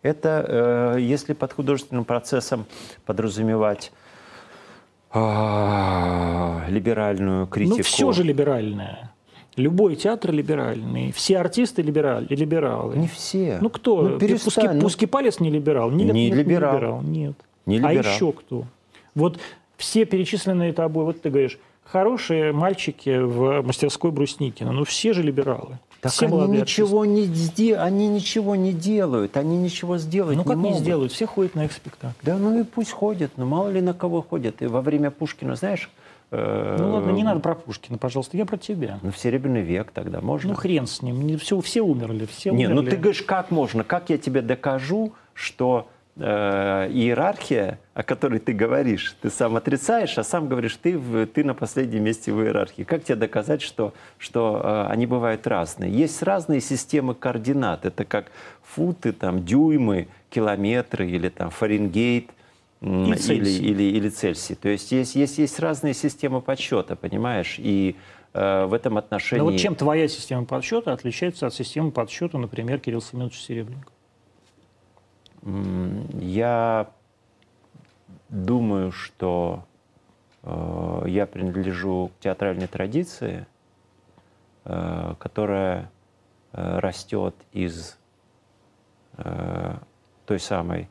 Это, 0.04 0.96
э, 0.96 1.02
если 1.02 1.34
под 1.34 1.52
художественным 1.52 2.06
процессом 2.06 2.66
подразумевать 3.06 3.92
либеральную 6.70 7.48
критику. 7.48 7.78
Ну, 7.78 7.84
все 7.84 8.12
же 8.12 8.24
либеральное. 8.24 9.12
Любой 9.56 9.96
театр 9.96 10.32
либеральный, 10.32 11.12
все 11.12 11.38
артисты 11.38 11.84
либерали, 11.84 12.26
либералы. 12.30 12.98
Не 12.98 13.08
все. 13.08 13.60
Ну 13.62 13.70
кто? 13.70 14.02
Ну, 14.02 14.18
перестань, 14.18 14.46
Пуски, 14.46 14.68
ну... 14.74 14.82
Пуски 14.82 15.06
Палец 15.06 15.40
не 15.40 15.52
либерал? 15.52 15.92
Нет, 15.92 16.12
не 16.12 16.30
нет, 16.30 16.38
либерал. 16.40 16.72
Не 16.72 16.78
либерал. 16.78 17.02
Нет. 17.04 17.36
Не 17.68 17.78
а 17.78 17.92
либерал. 17.92 18.14
еще 18.14 18.32
кто? 18.32 18.66
Вот 19.14 19.40
все 19.78 20.06
перечисленные 20.06 20.74
тобой, 20.74 21.06
вот 21.06 21.22
ты 21.22 21.30
говоришь, 21.30 21.60
хорошие 21.84 22.52
мальчики 22.52 23.20
в 23.20 23.62
мастерской 23.62 24.10
Брусникина, 24.12 24.72
ну 24.72 24.86
все 24.86 25.14
же 25.14 25.22
либералы. 25.22 25.78
Так 26.04 26.12
все 26.12 26.26
они 26.26 26.60
ничего, 26.60 27.06
не 27.06 27.26
сде... 27.28 27.78
они 27.78 28.10
ничего 28.10 28.58
не 28.58 28.74
делают, 28.74 29.38
они 29.38 29.56
ничего 29.56 29.98
сделать 29.98 30.36
ну, 30.36 30.44
не 30.44 30.48
как 30.50 30.58
могут. 30.58 30.78
не 30.78 30.84
сделают? 30.84 31.14
Все 31.14 31.26
ходят 31.26 31.56
на 31.56 31.64
их 31.64 31.72
спектакль. 31.72 32.14
Да 32.22 32.38
ну 32.38 32.60
и 32.60 32.64
пусть 32.66 32.92
ходят, 32.92 33.32
но 33.38 33.46
мало 33.46 33.70
ли 33.70 33.80
на 33.80 33.94
кого 33.94 34.22
ходят. 34.22 34.62
И 34.62 34.68
во 34.68 34.82
время 34.82 35.12
Пушкина, 35.12 35.56
знаешь... 35.56 35.90
Э... 36.32 36.76
Ну 36.78 36.92
ладно, 36.92 37.12
не 37.12 37.24
надо 37.24 37.40
про 37.40 37.56
Пушкина, 37.56 37.98
пожалуйста, 37.98 38.36
я 38.36 38.46
про 38.46 38.58
тебя. 38.58 39.00
Ну 39.02 39.12
в 39.12 39.18
Серебряный 39.18 39.62
век 39.62 39.92
тогда 39.94 40.20
можно. 40.20 40.50
Ну 40.50 40.56
хрен 40.56 40.88
с 40.88 41.02
ним, 41.02 41.26
не, 41.26 41.38
все, 41.38 41.62
все 41.62 41.82
умерли, 41.82 42.26
все 42.26 42.52
не, 42.52 42.66
умерли. 42.66 42.82
ну 42.82 42.90
ты 42.90 42.98
говоришь, 42.98 43.22
как 43.22 43.50
можно, 43.50 43.86
как 43.86 44.10
я 44.10 44.18
тебе 44.18 44.42
докажу, 44.42 45.14
что 45.34 45.88
э, 46.16 46.90
иерархия, 46.92 47.80
о 47.94 48.04
которой 48.04 48.40
ты 48.40 48.54
говоришь, 48.54 49.16
ты 49.22 49.30
сам 49.30 49.56
отрицаешь, 49.56 50.18
а 50.18 50.24
сам 50.24 50.48
говоришь, 50.48 50.78
ты, 50.82 50.98
в, 50.98 51.26
ты 51.28 51.44
на 51.44 51.54
последнем 51.54 52.04
месте 52.04 52.32
в 52.32 52.42
иерархии. 52.42 52.84
Как 52.84 53.04
тебе 53.04 53.16
доказать, 53.16 53.62
что, 53.62 53.94
что 54.18 54.62
э, 54.64 54.92
они 54.92 55.06
бывают 55.06 55.48
разные? 55.48 55.92
Есть 55.92 56.22
разные 56.24 56.62
системы 56.62 57.16
координат. 57.16 57.86
Это 57.86 58.06
как 58.06 58.32
футы, 58.62 59.12
там, 59.14 59.44
дюймы, 59.44 60.08
километры 60.30 61.10
или 61.10 61.30
там 61.30 61.50
Фаренгейт 61.50 62.30
или, 62.82 63.50
или, 63.50 63.84
или 63.84 64.10
Цельсий. 64.10 64.56
То 64.56 64.70
есть 64.70 64.92
есть, 64.92 65.16
есть, 65.16 65.38
есть 65.38 65.60
разные 65.60 65.94
системы 65.94 66.42
подсчета, 66.42 66.96
понимаешь? 66.98 67.56
И 67.58 67.96
э, 68.34 68.66
в 68.66 68.74
этом 68.74 68.98
отношении... 68.98 69.40
Но 69.40 69.52
вот 69.52 69.58
чем 69.58 69.76
твоя 69.76 70.08
система 70.08 70.46
подсчета 70.46 70.92
отличается 70.92 71.48
от 71.48 71.54
системы 71.54 71.92
подсчета, 71.92 72.38
например, 72.38 72.80
Кирилла 72.80 73.02
Семеновича 73.02 73.40
Серебренникова? 73.40 73.93
Я 75.46 76.90
думаю, 78.30 78.92
что 78.92 79.66
э, 80.44 81.04
я 81.08 81.26
принадлежу 81.26 82.12
к 82.16 82.24
театральной 82.24 82.68
традиции, 82.68 83.46
э, 84.64 85.16
которая 85.20 85.92
э, 86.54 86.80
растет 86.80 87.36
из 87.52 87.98
э, 89.18 89.76
той 90.26 90.40
самой 90.40 90.90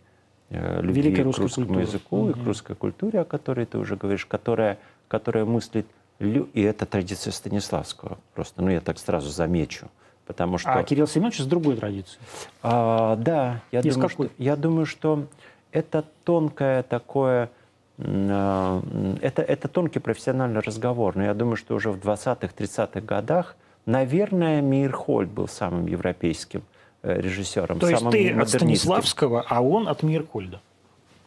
э, 0.50 0.82
любви 0.82 1.02
Великой 1.02 1.22
к 1.22 1.24
русской 1.24 1.40
русскому 1.42 1.66
культуры. 1.66 1.86
языку 1.86 2.30
и 2.30 2.32
к 2.34 2.44
русской 2.44 2.76
культуре, 2.76 3.20
о 3.20 3.24
которой 3.24 3.64
ты 3.64 3.78
уже 3.78 3.96
говоришь, 3.96 4.26
которая, 4.26 4.78
которая 5.08 5.46
мыслит, 5.46 5.86
и 6.18 6.62
это 6.62 6.86
традиция 6.86 7.32
Станиславского 7.32 8.18
просто, 8.34 8.62
ну 8.62 8.70
я 8.70 8.80
так 8.80 8.98
сразу 8.98 9.30
замечу, 9.30 9.88
потому 10.32 10.56
что... 10.56 10.72
А 10.72 10.82
Кирилл 10.82 11.06
Семенович 11.06 11.40
с 11.40 11.44
другой 11.44 11.76
традицией. 11.76 12.18
А, 12.62 13.16
да, 13.16 13.60
я 13.70 13.80
Из 13.80 13.94
думаю, 13.94 14.08
какой? 14.08 14.26
что, 14.28 14.34
я 14.38 14.56
думаю, 14.56 14.86
что 14.86 15.26
это 15.72 16.04
тонкое 16.24 16.82
такое, 16.82 17.50
а, 17.98 18.82
это, 19.20 19.42
это 19.42 19.68
тонкий 19.68 19.98
профессиональный 19.98 20.60
разговор. 20.60 21.16
Но 21.16 21.24
я 21.24 21.34
думаю, 21.34 21.56
что 21.56 21.74
уже 21.74 21.90
в 21.90 21.98
20-х, 21.98 22.48
30-х 22.56 23.02
годах, 23.02 23.56
наверное, 23.84 24.62
Мирхольд 24.62 25.28
был 25.28 25.48
самым 25.48 25.86
европейским 25.86 26.62
э, 27.02 27.20
режиссером. 27.20 27.78
То 27.78 27.90
есть 27.90 28.08
ты 28.10 28.32
от. 28.32 28.48
Станиславского, 28.48 29.44
а 29.46 29.60
он 29.60 29.86
от 29.86 30.02
Мирхольда. 30.02 30.62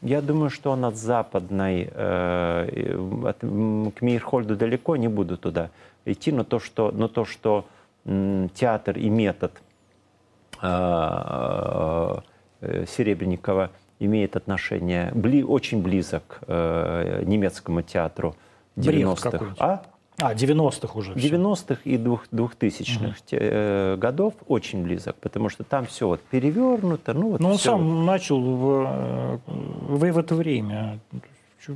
Я 0.02 0.22
думаю, 0.22 0.50
что 0.50 0.72
он 0.72 0.84
от 0.86 0.98
западной, 0.98 1.90
э, 1.92 2.98
от, 3.24 3.38
к 3.40 4.02
Мейерхольду 4.02 4.56
далеко 4.56 4.96
не 4.96 5.08
буду 5.08 5.38
туда 5.38 5.70
идти, 6.06 6.32
но 6.32 6.44
то, 6.44 6.60
что, 6.60 6.92
но 6.92 7.08
то, 7.08 7.26
что 7.26 7.66
театр 8.06 8.98
и 8.98 9.10
метод 9.10 9.52
э, 10.62 12.16
э, 12.62 12.86
Серебренникова 12.88 13.72
имеет 14.00 14.36
отношение, 14.36 15.12
бли, 15.14 15.44
очень 15.44 15.82
близок 15.82 16.40
э, 16.48 17.24
немецкому 17.26 17.82
театру 17.82 18.36
Брехт 18.76 18.98
90-х. 18.98 19.32
какой-нибудь. 19.32 19.62
А? 19.62 19.84
А, 20.22 20.34
90-х 20.34 20.98
уже. 20.98 21.14
всё. 21.14 21.20
90-х 21.30 21.82
и 21.84 21.98
двух- 21.98 22.26
2000-х 22.32 23.16
те- 23.26 23.38
э, 23.42 23.96
годов 23.98 24.34
очень 24.48 24.84
близок, 24.84 25.16
потому 25.18 25.50
что 25.50 25.64
там 25.64 25.86
все 25.86 26.08
вот 26.08 26.22
перевернуто. 26.22 27.14
Ну, 27.14 27.32
вот 27.32 27.42
Но 27.42 27.52
он 27.52 27.58
всё 27.58 27.72
вот. 27.74 27.80
сам 27.80 28.06
начал 28.06 28.40
в, 28.42 28.86
э, 28.88 29.38
в, 29.48 30.12
в 30.12 30.18
это 30.18 30.36
время. 30.36 31.00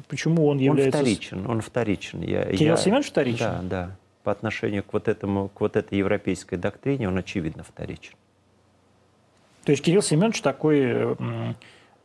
Почему 0.08 0.46
он 0.46 0.58
Он 0.58 0.64
является... 0.64 1.00
с- 1.00 1.02
вторичен, 1.02 1.50
он 1.50 1.62
вторичен. 1.62 2.22
Я, 2.22 2.44
Кирилл 2.46 2.76
я- 2.76 2.78
Семенович 2.78 3.08
вторичен? 3.08 3.40
Да, 3.40 3.60
да. 3.64 3.96
По 4.24 4.32
отношению 4.32 4.84
к 4.84 4.94
вот, 4.94 5.08
этому, 5.08 5.50
к 5.50 5.62
вот 5.62 5.76
этой 5.76 5.98
европейской 5.98 6.58
доктрине 6.58 7.08
он 7.08 7.18
очевидно 7.18 7.64
вторичен. 7.64 8.14
То 9.64 9.72
есть 9.72 9.84
Кирилл 9.84 10.02
Семенович 10.02 10.42
такой, 10.42 11.16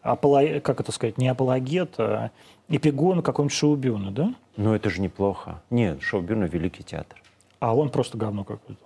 аполо- 0.02 0.60
как 0.60 0.80
это 0.80 0.92
сказать, 0.92 1.18
не 1.18 1.28
апологет, 1.28 1.94
а 1.98 2.30
эпигон 2.68 3.22
какого-нибудь 3.22 3.56
Шаубюна, 3.56 4.10
да? 4.10 4.34
Но 4.56 4.76
это 4.76 4.90
же 4.90 5.00
неплохо. 5.00 5.62
Нет, 5.70 6.02
Шоу-Бюрна– 6.02 6.44
великий 6.52 6.82
театр. 6.84 7.20
А 7.58 7.74
он 7.74 7.90
просто 7.90 8.16
говно 8.16 8.44
какое-то. 8.44 8.82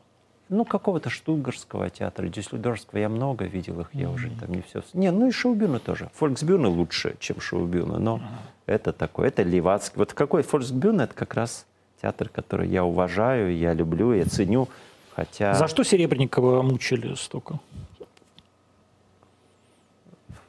Ну, 0.48 0.64
какого-то 0.64 1.10
штутгарского 1.10 1.90
театра, 1.90 2.26
дюссельдорфского 2.26 2.98
я 2.98 3.10
много 3.10 3.44
видел 3.44 3.80
их, 3.80 3.90
я 3.92 4.08
уже 4.08 4.30
там 4.30 4.50
не 4.52 4.62
все... 4.62 4.82
Не, 4.94 5.10
ну 5.10 5.28
и 5.28 5.30
Шоу-Бюрна 5.30 5.78
тоже. 5.78 6.10
Фольксбюрна 6.14 6.68
лучше, 6.68 7.16
чем 7.20 7.40
Шоу-Бюрна, 7.40 7.98
но 7.98 8.22
это 8.64 8.94
такое, 8.94 9.28
это 9.28 9.42
левацкий. 9.42 9.98
Вот 9.98 10.14
какой 10.14 10.42
Фольксбюрна– 10.42 11.02
это 11.02 11.14
как 11.14 11.34
раз 11.34 11.66
театр, 12.00 12.28
который 12.28 12.68
я 12.68 12.84
уважаю, 12.84 13.56
я 13.56 13.74
люблю, 13.74 14.12
я 14.12 14.24
ценю, 14.24 14.68
хотя... 15.14 15.54
За 15.54 15.68
что 15.68 15.84
Серебренникова 15.84 16.62
мучили 16.62 17.14
столько? 17.14 17.58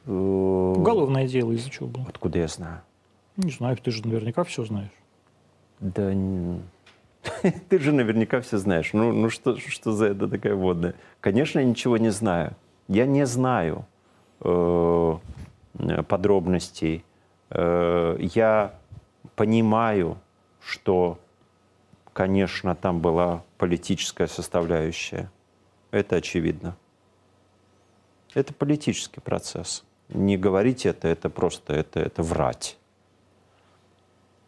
э, 0.06 0.12
Уголовное 0.12 1.26
дело 1.26 1.52
из-за 1.52 1.70
чего 1.70 1.88
было? 1.88 2.06
Откуда 2.08 2.38
я 2.38 2.48
знаю? 2.48 2.80
Не 3.36 3.50
знаю, 3.50 3.76
ты 3.76 3.90
же 3.90 4.06
наверняка 4.06 4.44
все 4.44 4.64
знаешь. 4.64 4.90
Да 5.80 6.12
ты 7.68 7.78
же 7.78 7.92
наверняка 7.92 8.40
все 8.40 8.58
знаешь. 8.58 8.92
Ну, 8.92 9.12
ну 9.12 9.30
что, 9.30 9.56
что 9.58 9.92
за 9.92 10.06
это 10.06 10.28
такая 10.28 10.54
водная? 10.54 10.94
Конечно, 11.20 11.58
я 11.58 11.64
ничего 11.64 11.96
не 11.96 12.10
знаю. 12.10 12.54
Я 12.88 13.06
не 13.06 13.26
знаю 13.26 13.84
э, 14.40 15.16
подробностей. 16.08 17.04
Э, 17.50 18.16
я 18.20 18.74
понимаю, 19.36 20.16
что, 20.62 21.18
конечно, 22.12 22.74
там 22.74 23.00
была 23.00 23.42
политическая 23.58 24.26
составляющая. 24.26 25.30
Это 25.90 26.16
очевидно. 26.16 26.76
Это 28.34 28.54
политический 28.54 29.20
процесс. 29.20 29.84
Не 30.08 30.36
говорить 30.36 30.86
это, 30.86 31.08
это 31.08 31.30
просто, 31.30 31.74
это, 31.74 32.00
это 32.00 32.22
врать. 32.22 32.76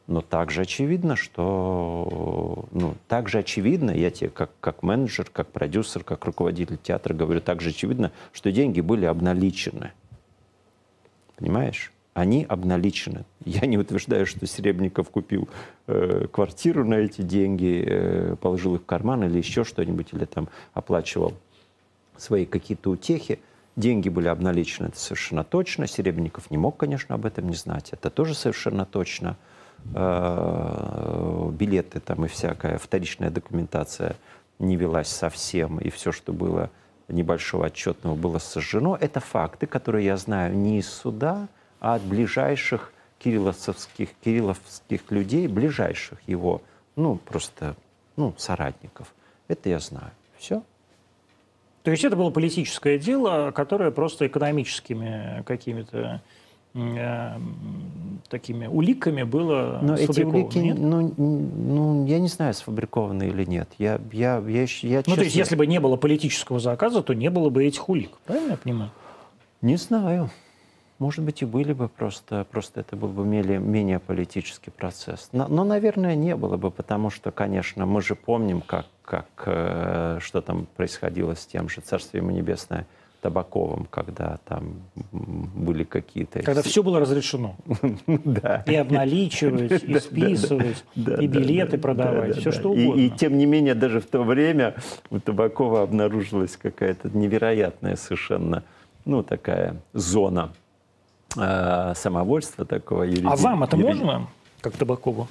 Но 0.06 0.20
также 0.20 0.62
очевидно, 0.62 1.16
что... 1.16 2.66
Ну, 2.72 2.96
также 3.08 3.38
очевидно, 3.38 3.90
я 3.92 4.10
тебе 4.10 4.30
как, 4.30 4.50
как 4.60 4.82
менеджер, 4.82 5.30
как 5.32 5.48
продюсер, 5.48 6.02
как 6.04 6.24
руководитель 6.24 6.76
театра 6.76 7.14
говорю, 7.14 7.40
также 7.40 7.70
очевидно, 7.70 8.12
что 8.32 8.50
деньги 8.50 8.80
были 8.80 9.04
обналичены. 9.04 9.92
Понимаешь? 11.36 11.92
Они 12.14 12.44
обналичены. 12.46 13.24
Я 13.44 13.66
не 13.66 13.78
утверждаю, 13.78 14.26
что 14.26 14.46
Серебренников 14.46 15.08
купил 15.08 15.48
э, 15.86 16.26
квартиру 16.30 16.84
на 16.84 16.94
эти 16.94 17.22
деньги, 17.22 17.84
э, 17.86 18.36
положил 18.40 18.74
их 18.74 18.82
в 18.82 18.84
карман 18.86 19.24
или 19.24 19.38
еще 19.38 19.64
что-нибудь, 19.64 20.08
или 20.12 20.26
там 20.26 20.48
оплачивал 20.74 21.32
свои 22.18 22.44
какие-то 22.44 22.90
утехи. 22.90 23.40
Деньги 23.76 24.10
были 24.10 24.28
обналичены, 24.28 24.88
это 24.88 24.98
совершенно 24.98 25.42
точно. 25.42 25.86
Серебренников 25.86 26.50
не 26.50 26.58
мог, 26.58 26.76
конечно, 26.76 27.14
об 27.14 27.24
этом 27.24 27.48
не 27.48 27.56
знать. 27.56 27.90
Это 27.92 28.10
тоже 28.10 28.34
совершенно 28.34 28.84
точно. 28.84 29.38
Э, 29.94 31.50
Билеты 31.52 32.00
там 32.00 32.26
и 32.26 32.28
всякая 32.28 32.76
вторичная 32.76 33.30
документация 33.30 34.16
не 34.58 34.76
велась 34.76 35.08
совсем, 35.08 35.78
и 35.78 35.88
все, 35.88 36.12
что 36.12 36.34
было 36.34 36.70
небольшого 37.08 37.66
отчетного, 37.66 38.14
было 38.14 38.38
сожжено. 38.38 38.98
Это 39.00 39.20
факты, 39.20 39.66
которые 39.66 40.04
я 40.04 40.16
знаю 40.18 40.56
не 40.56 40.78
из 40.78 40.88
суда, 40.88 41.48
а 41.82 41.96
от 41.96 42.02
ближайших 42.02 42.92
кирилловских, 43.18 44.10
кирилловских 44.24 45.10
людей, 45.10 45.48
ближайших 45.48 46.18
его, 46.28 46.62
ну, 46.94 47.16
просто, 47.16 47.74
ну, 48.16 48.34
соратников. 48.38 49.12
Это 49.48 49.68
я 49.68 49.80
знаю. 49.80 50.12
Все. 50.38 50.62
То 51.82 51.90
есть 51.90 52.04
это 52.04 52.14
было 52.14 52.30
политическое 52.30 52.98
дело, 52.98 53.50
которое 53.50 53.90
просто 53.90 54.28
экономическими 54.28 55.42
какими-то 55.44 56.22
э, 56.74 57.38
такими 58.28 58.68
уликами 58.68 59.24
было 59.24 59.80
Но 59.82 59.96
эти 59.96 60.22
улики, 60.22 60.58
нет? 60.58 60.78
ну, 60.78 61.12
ну, 61.16 62.06
я 62.06 62.20
не 62.20 62.28
знаю, 62.28 62.54
сфабрикованы 62.54 63.24
или 63.24 63.44
нет. 63.44 63.68
Я, 63.78 64.00
я, 64.12 64.38
я, 64.38 64.66
щ- 64.68 64.86
я 64.88 65.02
Ну, 65.04 65.16
то 65.16 65.22
есть, 65.22 65.34
честно 65.34 65.40
если 65.40 65.56
бы 65.56 65.66
не 65.66 65.80
было 65.80 65.96
политического 65.96 66.60
заказа, 66.60 67.02
то 67.02 67.12
не 67.12 67.28
было 67.28 67.50
бы 67.50 67.64
этих 67.64 67.88
улик. 67.88 68.12
Правильно 68.24 68.52
я 68.52 68.56
понимаю? 68.56 68.90
не 69.62 69.74
знаю. 69.76 70.30
Может 71.02 71.24
быть, 71.24 71.42
и 71.42 71.44
были 71.44 71.72
бы 71.72 71.88
просто, 71.88 72.46
просто 72.48 72.78
это 72.78 72.94
был 72.94 73.08
бы 73.08 73.24
менее, 73.24 73.58
менее 73.58 73.98
политический 73.98 74.70
процесс. 74.70 75.30
Но, 75.32 75.48
но, 75.48 75.64
наверное, 75.64 76.14
не 76.14 76.36
было 76.36 76.56
бы, 76.56 76.70
потому 76.70 77.10
что, 77.10 77.32
конечно, 77.32 77.86
мы 77.86 78.00
же 78.02 78.14
помним, 78.14 78.60
как, 78.60 78.86
как, 79.04 79.26
э, 79.46 80.18
что 80.20 80.40
там 80.42 80.68
происходило 80.76 81.34
с 81.34 81.44
тем 81.44 81.68
же 81.68 81.80
Царствием 81.80 82.30
Небесное 82.30 82.86
Табаковым, 83.20 83.88
когда 83.90 84.38
там 84.44 84.82
были 85.10 85.82
какие-то... 85.82 86.40
Когда 86.40 86.62
все 86.62 86.84
было 86.84 87.00
разрешено. 87.00 87.56
Да. 88.06 88.62
И 88.68 88.76
обналичивать, 88.76 89.82
и 89.82 89.98
списывать, 89.98 90.84
и 90.94 91.26
билеты 91.26 91.78
да, 91.78 91.82
продавать, 91.82 92.28
да, 92.28 92.34
да, 92.34 92.40
все 92.40 92.52
что 92.52 92.70
угодно. 92.70 93.00
И, 93.00 93.10
тем 93.10 93.38
не 93.38 93.46
менее, 93.46 93.74
даже 93.74 94.00
в 94.00 94.06
то 94.06 94.22
время 94.22 94.76
у 95.10 95.18
Табакова 95.18 95.82
обнаружилась 95.82 96.56
какая-то 96.56 97.10
невероятная 97.10 97.96
совершенно, 97.96 98.62
ну, 99.04 99.24
такая 99.24 99.82
зона 99.94 100.52
э, 101.36 101.94
самовольства 101.96 102.64
такого. 102.64 103.02
А 103.02 103.06
юриди- 103.06 103.42
вам 103.42 103.62
это 103.64 103.76
юриди- 103.76 103.86
можно, 104.04 104.26
как 104.60 104.76
Табакову? 104.76 105.28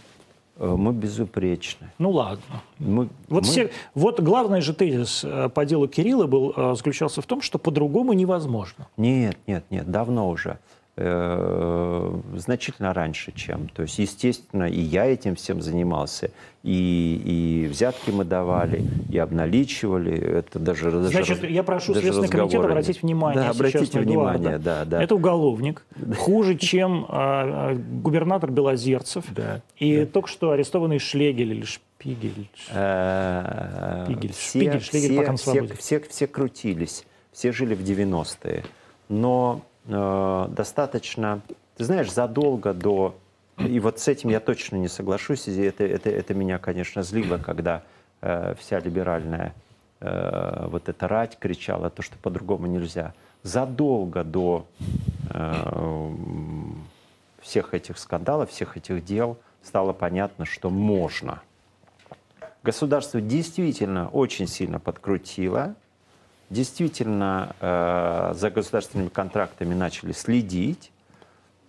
Э, 0.57 0.75
Мы 0.77 0.91
безупречны. 0.93 1.87
Ну 1.97 2.11
ладно. 2.11 2.61
Мы, 2.79 3.03
Вот, 3.29 3.41
мы- 3.41 3.41
все, 3.43 3.71
вот 3.95 4.19
главный 4.19 4.61
же 4.61 4.73
тезис 4.73 5.23
э, 5.23 5.49
по 5.49 5.65
делу 5.65 5.87
Кирилла 5.87 6.27
был, 6.27 6.53
э, 6.55 6.75
заключался 6.75 7.21
в 7.21 7.25
том, 7.25 7.41
что 7.41 7.57
по-другому 7.57 8.13
невозможно. 8.13 8.87
Нет, 8.97 9.37
нет, 9.47 9.63
нет, 9.71 9.89
давно 9.89 10.29
уже. 10.29 10.59
Э, 11.03 12.19
значительно 12.35 12.93
раньше, 12.93 13.31
чем. 13.31 13.69
То 13.69 13.81
есть, 13.81 13.97
естественно, 13.97 14.65
и 14.65 14.79
я 14.79 15.05
этим 15.05 15.35
всем 15.35 15.59
занимался, 15.59 16.29
и, 16.61 17.63
и 17.63 17.67
взятки 17.67 18.11
мы 18.11 18.23
давали, 18.23 18.83
и 19.09 19.17
обналичивали. 19.17 20.15
Это 20.15 20.59
даже, 20.59 20.91
даже 20.91 21.07
Значит, 21.09 21.41
раз- 21.41 21.49
я 21.49 21.63
прошу 21.63 21.93
даже 21.93 22.05
Следственный 22.05 22.29
комитет 22.29 22.63
обратить 22.63 23.01
внимание 23.01 23.41
Да, 23.41 23.49
обратите 23.49 23.99
внимание, 23.99 24.59
да, 24.59 24.85
да. 24.85 25.01
Это 25.01 25.15
уголовник, 25.15 25.83
хуже, 26.19 26.55
чем 26.55 27.07
э, 27.09 27.71
э, 27.73 27.75
губернатор 27.75 28.51
Белозерцев 28.51 29.25
Да, 29.31 29.61
и 29.77 30.05
только 30.05 30.27
что 30.29 30.51
арестованный 30.51 30.99
Шлегель 30.99 31.51
или 31.51 31.65
Шпигель. 31.65 32.47
Э, 32.71 34.03
Шпигель. 34.05 34.33
Все, 34.33 34.59
Шпигель, 34.59 34.81
Шлегель 34.81 35.09
все, 35.09 35.17
пока 35.17 35.31
на 35.31 35.37
все, 35.37 35.67
все, 35.79 35.99
все 36.01 36.27
крутились, 36.27 37.05
все 37.31 37.51
жили 37.51 37.73
в 37.73 37.81
90-е. 37.81 38.63
Но 39.09 39.61
э, 39.85 40.47
достаточно, 40.49 41.41
ты 41.77 41.85
знаешь, 41.85 42.11
задолго 42.11 42.73
до... 42.73 43.15
И 43.57 43.79
вот 43.79 43.99
с 43.99 44.07
этим 44.07 44.29
я 44.29 44.39
точно 44.39 44.77
не 44.77 44.87
соглашусь, 44.87 45.47
и 45.47 45.61
это, 45.61 45.83
это, 45.83 46.09
это 46.09 46.33
меня, 46.33 46.57
конечно, 46.57 47.03
злило, 47.03 47.37
когда 47.37 47.83
э, 48.21 48.55
вся 48.57 48.79
либеральная 48.79 49.53
э, 49.99 50.67
вот 50.67 50.89
эта 50.89 51.07
рать 51.07 51.37
кричала, 51.39 51.89
то, 51.89 52.01
что 52.01 52.17
по-другому 52.17 52.67
нельзя. 52.67 53.13
Задолго 53.43 54.23
до 54.23 54.65
э, 55.29 56.11
всех 57.41 57.73
этих 57.73 57.97
скандалов, 57.97 58.49
всех 58.49 58.77
этих 58.77 59.03
дел 59.03 59.37
стало 59.63 59.93
понятно, 59.93 60.45
что 60.45 60.69
можно. 60.69 61.41
Государство 62.63 63.19
действительно 63.19 64.09
очень 64.09 64.47
сильно 64.47 64.79
подкрутило, 64.79 65.75
действительно 66.51 67.55
э, 67.59 68.33
за 68.35 68.51
государственными 68.51 69.09
контрактами 69.09 69.73
начали 69.73 70.11
следить, 70.11 70.91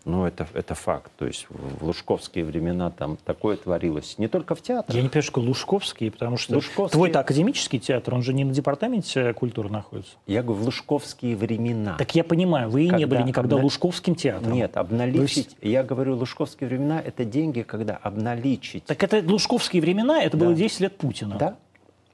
ну, 0.05 0.27
это, 0.27 0.47
это 0.55 0.75
факт. 0.75 1.13
То 1.17 1.27
есть 1.27 1.47
в 1.49 1.85
лужковские 1.85 2.45
времена 2.45 2.91
там 2.91 3.17
такое 3.25 3.57
творилось. 3.57 4.19
Не 4.19 4.29
только 4.29 4.55
в 4.55 4.63
театре. 4.63 4.99
Я 4.99 5.03
не 5.03 5.09
понимаю, 5.09 5.23
что 5.23 5.41
Лужковский, 5.41 6.11
потому 6.11 6.37
что 6.37 6.55
Лужковский... 6.55 6.93
твой-то 6.93 7.21
академический 7.21 7.79
театр, 7.79 8.15
он 8.15 8.23
же 8.23 8.35
не 8.35 8.45
на 8.45 8.53
департаменте 8.53 9.33
культуры 9.33 9.69
находится. 9.69 10.15
Я 10.27 10.43
говорю, 10.43 10.63
в 10.63 10.65
лужковские 10.65 11.37
времена. 11.37 11.95
Так 11.99 12.15
я 12.15 12.25
понимаю, 12.25 12.69
вы 12.69 12.87
когда 12.87 12.99
не 12.99 13.07
были 13.07 13.23
никогда 13.23 13.57
обна... 13.57 13.65
Лужковским 13.65 14.15
театром. 14.15 14.53
Нет, 14.53 14.77
обналичить... 14.77 15.57
Вы... 15.63 15.69
Я 15.69 15.85
говорю, 15.85 16.17
лужковские 16.17 16.69
времена— 16.69 17.01
это 17.05 17.25
деньги, 17.25 17.63
когда 17.63 17.97
обналичить. 17.97 18.85
Так 18.85 19.03
это 19.05 19.23
Лужковские 19.25 19.81
времена, 19.83 20.21
это 20.21 20.37
да. 20.37 20.47
было 20.47 20.55
10 20.55 20.81
лет 20.81 20.97
Путина. 20.99 21.37
Да, 21.39 21.57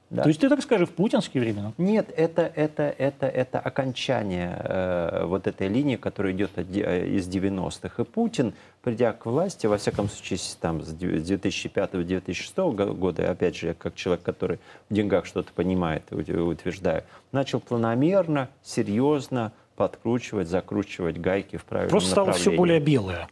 да. 0.09 0.23
То 0.23 0.29
есть 0.29 0.41
ты 0.41 0.49
так 0.49 0.61
скажешь, 0.63 0.89
в 0.89 0.93
путинские 0.93 1.43
времена? 1.43 1.71
Нет, 1.77 2.11
это, 2.15 2.41
это, 2.41 2.83
это, 2.97 3.27
это 3.27 3.59
окончание 3.59 4.59
э, 4.59 5.25
вот 5.25 5.45
этой 5.45 5.67
линии, 5.67 5.97
которая 5.97 6.33
идет 6.33 6.57
от, 6.57 6.65
э, 6.75 7.07
из 7.09 7.27
90-х. 7.27 8.01
И 8.01 8.05
Путин, 8.05 8.55
придя 8.81 9.13
к 9.13 9.27
власти, 9.27 9.67
во 9.67 9.77
всяком 9.77 10.09
случае, 10.09 10.39
там, 10.59 10.81
с 10.81 10.91
2005-2006 10.95 12.93
года, 12.95 13.29
опять 13.29 13.55
же, 13.55 13.67
я 13.67 13.73
как 13.75 13.93
человек, 13.93 14.23
который 14.23 14.57
в 14.89 14.93
деньгах 14.95 15.27
что-то 15.27 15.53
понимает, 15.53 16.11
утверждаю, 16.11 17.03
начал 17.31 17.59
планомерно, 17.59 18.49
серьезно 18.63 19.51
подкручивать, 19.75 20.47
закручивать 20.47 21.19
гайки 21.19 21.57
в 21.57 21.65
правильном 21.65 21.91
Просто 21.91 22.09
стало 22.09 22.31
все 22.31 22.49
более 22.51 22.79
белое. 22.79 23.29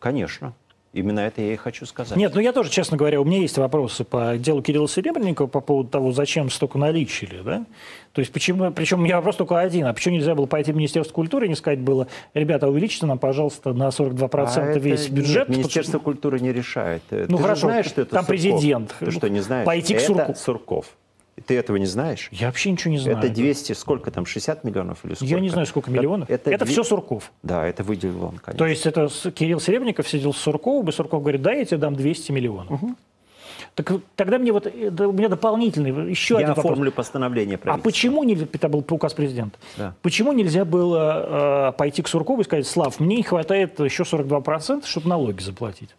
Конечно. 0.00 0.54
Именно 0.92 1.20
это 1.20 1.40
я 1.40 1.52
и 1.52 1.56
хочу 1.56 1.86
сказать. 1.86 2.18
Нет, 2.18 2.34
ну 2.34 2.40
я 2.40 2.52
тоже, 2.52 2.68
честно 2.68 2.96
говоря, 2.96 3.20
у 3.20 3.24
меня 3.24 3.38
есть 3.38 3.56
вопросы 3.58 4.02
по 4.02 4.36
делу 4.36 4.60
Кирилла 4.60 4.88
Серебренникова 4.88 5.46
по 5.46 5.60
поводу 5.60 5.88
того, 5.88 6.10
зачем 6.10 6.50
столько 6.50 6.78
наличили, 6.78 7.40
да? 7.42 7.64
То 8.12 8.20
есть 8.20 8.32
почему, 8.32 8.72
причем 8.72 8.98
у 8.98 9.02
меня 9.02 9.16
вопрос 9.16 9.36
только 9.36 9.60
один, 9.60 9.86
а 9.86 9.92
почему 9.92 10.16
нельзя 10.16 10.34
было 10.34 10.46
пойти 10.46 10.72
в 10.72 10.76
Министерство 10.76 11.14
культуры 11.14 11.46
и 11.46 11.48
не 11.48 11.54
сказать 11.54 11.78
было, 11.78 12.08
ребята, 12.34 12.68
увеличьте 12.68 13.06
нам, 13.06 13.20
пожалуйста, 13.20 13.72
на 13.72 13.88
42% 13.88 14.30
а 14.32 14.78
весь 14.80 15.06
это, 15.06 15.12
бюджет? 15.12 15.48
Нет, 15.48 15.58
Министерство 15.58 15.98
потому... 15.98 16.04
культуры 16.12 16.40
не 16.40 16.52
решает. 16.52 17.02
Ну 17.10 17.36
Ты 17.36 17.42
хорошо, 17.42 17.68
знаешь, 17.68 17.86
что 17.86 18.00
это 18.02 18.10
там 18.10 18.24
Сурков? 18.24 18.28
президент. 18.28 18.94
Ты 18.98 19.10
что, 19.12 19.28
не 19.28 19.40
знаешь? 19.40 19.66
Пойти 19.66 19.94
это 19.94 20.02
к 20.02 20.06
Суркову. 20.06 20.34
Сурков. 20.34 20.86
Ты 21.50 21.56
этого 21.56 21.78
не 21.78 21.86
знаешь? 21.86 22.28
Я 22.30 22.46
вообще 22.46 22.70
ничего 22.70 22.92
не 22.92 22.98
знаю. 22.98 23.18
Это 23.18 23.28
200, 23.28 23.72
сколько 23.72 24.12
там, 24.12 24.24
60 24.24 24.62
миллионов 24.62 25.04
или 25.04 25.14
сколько? 25.14 25.34
Я 25.34 25.40
не 25.40 25.48
знаю, 25.48 25.66
сколько 25.66 25.90
миллионов. 25.90 26.30
Это, 26.30 26.48
это, 26.48 26.64
все 26.64 26.84
Сурков. 26.84 27.32
Да, 27.42 27.66
это 27.66 27.82
выделил 27.82 28.22
он, 28.22 28.38
конечно. 28.38 28.56
То 28.56 28.66
есть 28.66 28.86
это 28.86 29.08
Кирилл 29.32 29.58
Серебренников 29.58 30.08
сидел 30.08 30.32
с 30.32 30.36
Сурковым, 30.36 30.88
и 30.88 30.92
Сурков 30.92 31.22
говорит, 31.22 31.42
да, 31.42 31.50
я 31.50 31.64
тебе 31.64 31.78
дам 31.78 31.96
200 31.96 32.30
миллионов. 32.30 32.70
Угу. 32.70 32.94
Так 33.74 33.92
тогда 34.14 34.38
мне 34.38 34.52
вот, 34.52 34.68
это, 34.68 35.08
у 35.08 35.12
меня 35.12 35.28
дополнительный, 35.28 36.08
еще 36.08 36.34
я 36.34 36.38
один 36.38 36.48
вопрос. 36.50 36.66
Я 36.66 36.70
оформлю 36.70 36.92
постановление 36.92 37.58
А 37.64 37.78
почему 37.78 38.22
нельзя, 38.22 38.46
это 38.52 38.68
был 38.68 38.84
указ 38.88 39.12
президента, 39.12 39.58
да. 39.76 39.96
почему 40.02 40.30
нельзя 40.30 40.64
было 40.64 41.70
э, 41.70 41.72
пойти 41.76 42.02
к 42.02 42.06
Суркову 42.06 42.42
и 42.42 42.44
сказать, 42.44 42.68
Слав, 42.68 43.00
мне 43.00 43.16
не 43.16 43.22
хватает 43.24 43.80
еще 43.80 44.04
42%, 44.04 44.86
чтобы 44.86 45.08
налоги 45.08 45.42
заплатить? 45.42 45.96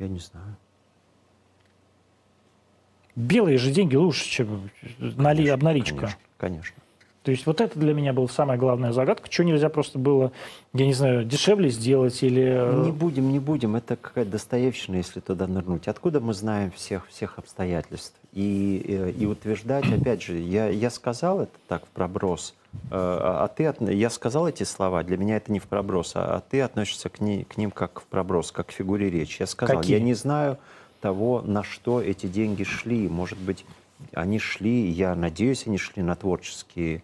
Я 0.00 0.08
не 0.08 0.18
знаю. 0.18 0.56
Белые 3.14 3.58
же 3.58 3.70
деньги 3.70 3.96
лучше, 3.96 4.28
чем 4.28 4.70
нали, 4.98 5.46
обналичка. 5.48 5.96
Конечно, 5.96 6.18
конечно. 6.38 6.82
То 7.22 7.30
есть 7.30 7.46
вот 7.46 7.60
это 7.60 7.78
для 7.78 7.94
меня 7.94 8.12
была 8.12 8.26
самая 8.26 8.58
главная 8.58 8.92
загадка. 8.92 9.30
Что 9.30 9.44
нельзя 9.44 9.68
просто 9.68 9.98
было, 9.98 10.32
я 10.74 10.86
не 10.86 10.92
знаю, 10.92 11.24
дешевле 11.24 11.70
сделать 11.70 12.20
или... 12.22 12.42
Э, 12.42 12.84
не 12.84 12.90
будем, 12.90 13.30
не 13.30 13.38
будем. 13.38 13.76
Это 13.76 13.94
какая-то 13.94 14.32
достоевщина, 14.32 14.96
если 14.96 15.20
туда 15.20 15.46
нырнуть. 15.46 15.86
Откуда 15.86 16.20
мы 16.20 16.34
знаем 16.34 16.72
всех, 16.72 17.06
всех 17.08 17.38
обстоятельств? 17.38 18.16
И, 18.32 18.82
и, 18.84 18.94
э, 18.94 19.10
и 19.12 19.26
утверждать, 19.26 19.84
опять 20.00 20.22
же, 20.22 20.36
я, 20.36 20.68
я 20.68 20.90
сказал 20.90 21.42
это 21.42 21.52
так 21.68 21.86
в 21.86 21.90
проброс, 21.90 22.54
э, 22.72 22.78
а 22.90 23.46
ты, 23.48 23.72
я 23.92 24.10
сказал 24.10 24.48
эти 24.48 24.64
слова, 24.64 25.04
для 25.04 25.16
меня 25.16 25.36
это 25.36 25.52
не 25.52 25.60
в 25.60 25.68
проброс, 25.68 26.12
а, 26.16 26.36
а 26.36 26.40
ты 26.40 26.60
относишься 26.60 27.08
к, 27.08 27.20
ней, 27.20 27.44
к 27.44 27.56
ним 27.56 27.70
как 27.70 28.00
в 28.00 28.04
проброс, 28.04 28.50
как 28.50 28.68
к 28.68 28.72
фигуре 28.72 29.10
речи. 29.10 29.36
Я 29.40 29.46
сказал, 29.46 29.76
Какие? 29.76 29.98
я 29.98 30.02
не 30.02 30.14
знаю 30.14 30.58
того, 31.02 31.42
на 31.42 31.62
что 31.62 32.00
эти 32.00 32.26
деньги 32.26 32.62
шли. 32.62 33.08
Может 33.08 33.38
быть, 33.38 33.66
они 34.14 34.38
шли, 34.38 34.88
я 34.88 35.14
надеюсь, 35.14 35.66
они 35.66 35.76
шли 35.76 36.02
на 36.02 36.14
творческие 36.16 37.02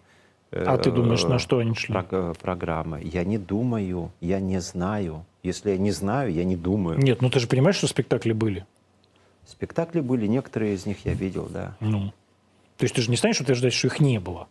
а 0.51 0.77
ты 0.77 0.91
думаешь, 0.91 1.23
на 1.23 1.37
что 1.37 1.59
они 1.59 1.75
шли? 1.75 1.95
Э, 1.95 2.33
программы. 2.41 3.01
Я 3.03 3.23
не 3.23 3.37
думаю, 3.37 4.11
я 4.19 4.39
не 4.39 4.59
знаю. 4.61 5.25
Если 5.43 5.71
я 5.71 5.77
не 5.77 5.91
знаю, 5.91 6.33
я 6.33 6.43
не 6.43 6.55
думаю. 6.55 6.97
Нет, 6.97 7.21
ну 7.21 7.29
ты 7.29 7.39
же 7.39 7.47
понимаешь, 7.47 7.75
что 7.75 7.87
спектакли 7.87 8.33
были? 8.33 8.65
Спектакли 9.45 9.99
были, 9.99 10.27
некоторые 10.27 10.73
из 10.73 10.85
них 10.85 11.05
я 11.05 11.13
видел, 11.13 11.47
да. 11.51 11.75
Ну, 11.79 12.13
то 12.77 12.83
есть 12.83 12.95
ты 12.95 13.01
же 13.01 13.09
не 13.09 13.17
станешь 13.17 13.39
утверждать, 13.39 13.73
что 13.73 13.87
их 13.87 13.99
не 13.99 14.19
было? 14.19 14.47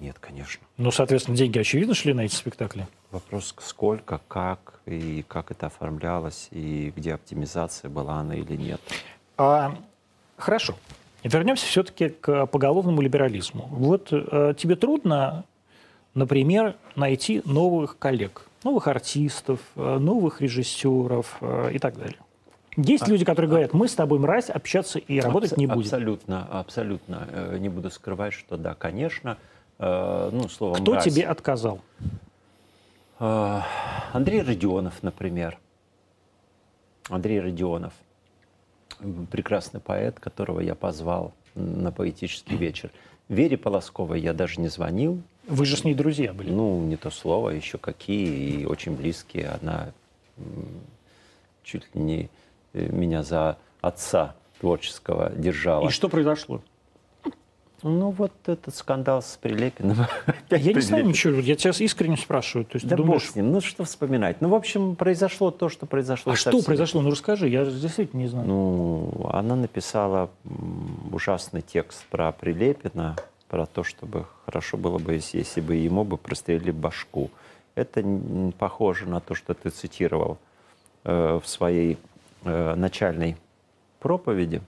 Нет, 0.00 0.18
конечно. 0.18 0.62
Ну, 0.78 0.90
соответственно, 0.90 1.36
деньги, 1.36 1.58
очевидно, 1.58 1.94
шли 1.94 2.14
на 2.14 2.22
эти 2.22 2.34
спектакли? 2.34 2.88
Вопрос, 3.10 3.54
сколько, 3.60 4.20
как, 4.28 4.80
и 4.86 5.24
как 5.28 5.50
это 5.50 5.66
оформлялось, 5.66 6.48
и 6.50 6.92
где 6.96 7.14
оптимизация 7.14 7.90
была 7.90 8.14
она 8.14 8.34
или 8.34 8.56
нет. 8.56 8.80
А, 9.36 9.76
хорошо. 10.38 10.74
Вернемся 11.22 11.66
все-таки 11.66 12.08
к 12.08 12.46
поголовному 12.46 13.02
либерализму. 13.02 13.68
Вот 13.70 14.08
э, 14.10 14.54
тебе 14.56 14.74
трудно, 14.74 15.44
например, 16.14 16.76
найти 16.96 17.42
новых 17.44 17.98
коллег, 17.98 18.46
новых 18.64 18.88
артистов, 18.88 19.60
э, 19.76 19.98
новых 19.98 20.40
режиссеров 20.40 21.36
э, 21.42 21.72
и 21.74 21.78
так 21.78 21.98
далее. 21.98 22.16
Есть 22.76 23.04
а, 23.04 23.10
люди, 23.10 23.26
которые 23.26 23.50
говорят, 23.50 23.74
мы 23.74 23.86
с 23.86 23.94
тобой, 23.94 24.18
мразь, 24.18 24.48
общаться 24.48 24.98
и 24.98 25.20
работать 25.20 25.52
абс- 25.52 25.58
не 25.58 25.66
будем. 25.66 25.80
Абсолютно, 25.80 26.46
абсолютно. 26.50 27.28
Э, 27.30 27.58
не 27.58 27.68
буду 27.68 27.90
скрывать, 27.90 28.32
что 28.32 28.56
да, 28.56 28.74
конечно. 28.74 29.36
Э, 29.80 30.28
ну, 30.30 30.48
слово 30.48 30.74
Кто 30.74 30.92
мразь. 30.92 31.04
тебе 31.04 31.26
отказал? 31.26 31.80
Э, 33.18 33.62
Андрей 34.12 34.42
Родионов, 34.42 35.02
например. 35.02 35.58
Андрей 37.08 37.40
Родионов– 37.40 37.94
прекрасный 39.30 39.80
поэт, 39.80 40.20
которого 40.20 40.60
я 40.60 40.74
позвал 40.74 41.32
на 41.54 41.90
поэтический 41.90 42.56
вечер. 42.56 42.90
Вере 43.28 43.56
Полосковой 43.56 44.20
я 44.20 44.32
даже 44.34 44.60
не 44.60 44.68
звонил. 44.68 45.22
Вы 45.46 45.64
же 45.64 45.76
с 45.76 45.84
ней 45.84 45.94
друзья 45.94 46.32
были? 46.32 46.50
Ну, 46.50 46.80
не 46.82 46.96
то 46.96 47.10
слово, 47.10 47.50
еще 47.50 47.78
какие, 47.78 48.60
и 48.60 48.64
очень 48.66 48.94
близкие. 48.94 49.58
Она 49.62 49.92
чуть 51.62 51.94
ли 51.94 52.00
не 52.00 52.30
э, 52.74 52.86
меня 52.90 53.22
за 53.22 53.56
отца 53.80 54.34
творческого 54.60 55.30
держала. 55.30 55.86
И 55.88 55.90
что 55.90 56.08
произошло? 56.08 56.62
Ну, 57.82 58.10
вот 58.10 58.32
этот 58.46 58.74
скандал 58.74 59.22
с 59.22 59.38
Прилепиным. 59.40 59.96
Я 60.50 60.72
не 60.72 60.80
знаю 60.80 61.06
ничего, 61.06 61.40
я 61.40 61.56
тебя 61.56 61.72
искренне 61.78 62.16
спрашиваю. 62.16 62.64
То 62.66 62.76
есть, 62.76 62.86
да 62.86 62.96
думаешь... 62.96 63.22
бог 63.22 63.32
с 63.32 63.36
ним, 63.36 63.52
ну 63.52 63.60
что 63.60 63.84
вспоминать. 63.84 64.40
Ну, 64.40 64.48
в 64.48 64.54
общем, 64.54 64.96
произошло 64.96 65.50
то, 65.50 65.68
что 65.68 65.86
произошло. 65.86 66.32
А 66.32 66.36
что 66.36 66.62
произошло? 66.62 67.00
Ну, 67.00 67.10
расскажи, 67.10 67.48
я 67.48 67.64
действительно 67.64 68.20
не 68.20 68.28
знаю. 68.28 68.46
Ну, 68.46 69.30
она 69.32 69.56
написала 69.56 70.30
ужасный 71.10 71.62
текст 71.62 72.04
про 72.06 72.32
Прилепина, 72.32 73.16
про 73.48 73.66
то, 73.66 73.82
чтобы 73.82 74.26
хорошо 74.44 74.76
было 74.76 74.98
бы, 74.98 75.20
если 75.32 75.60
бы 75.60 75.74
ему 75.74 76.04
бы 76.04 76.16
прострелили 76.16 76.70
башку. 76.70 77.30
Это 77.74 78.04
похоже 78.58 79.06
на 79.06 79.20
то, 79.20 79.34
что 79.34 79.54
ты 79.54 79.70
цитировал 79.70 80.38
э, 81.04 81.40
в 81.42 81.48
своей 81.48 81.98
э, 82.44 82.74
начальной 82.74 83.36
проповеди, 84.00 84.60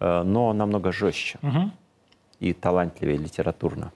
э, 0.00 0.22
но 0.22 0.52
намного 0.52 0.92
жестче. 0.92 1.38
Угу 1.42 1.70
и 2.40 2.52
талантливее 2.52 3.18
литературно. 3.18 3.92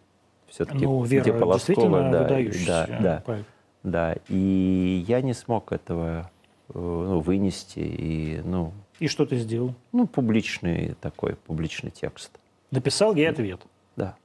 Все-таки 0.49 0.85
ну, 0.85 1.03
Вера 1.05 1.33
Полоскова, 1.39 2.11
да, 2.11 2.25
да, 2.67 3.23
да, 3.25 3.45
да. 3.83 4.17
И 4.29 5.05
я 5.07 5.21
не 5.21 5.35
смог 5.35 5.73
этого 5.73 6.31
э, 6.71 6.73
ну, 6.75 7.21
вынести. 7.21 7.81
И, 7.81 8.41
ну, 8.45 8.73
и 8.99 9.07
что 9.07 9.27
ты 9.27 9.37
сделал? 9.37 9.75
Ну, 9.93 10.07
публичный 10.07 10.97
такой, 11.01 11.37
публичный 11.37 11.91
текст. 11.91 12.31
Написал 12.71 13.15
ей 13.15 13.29
ответ? 13.29 13.61
Да. 13.97 14.17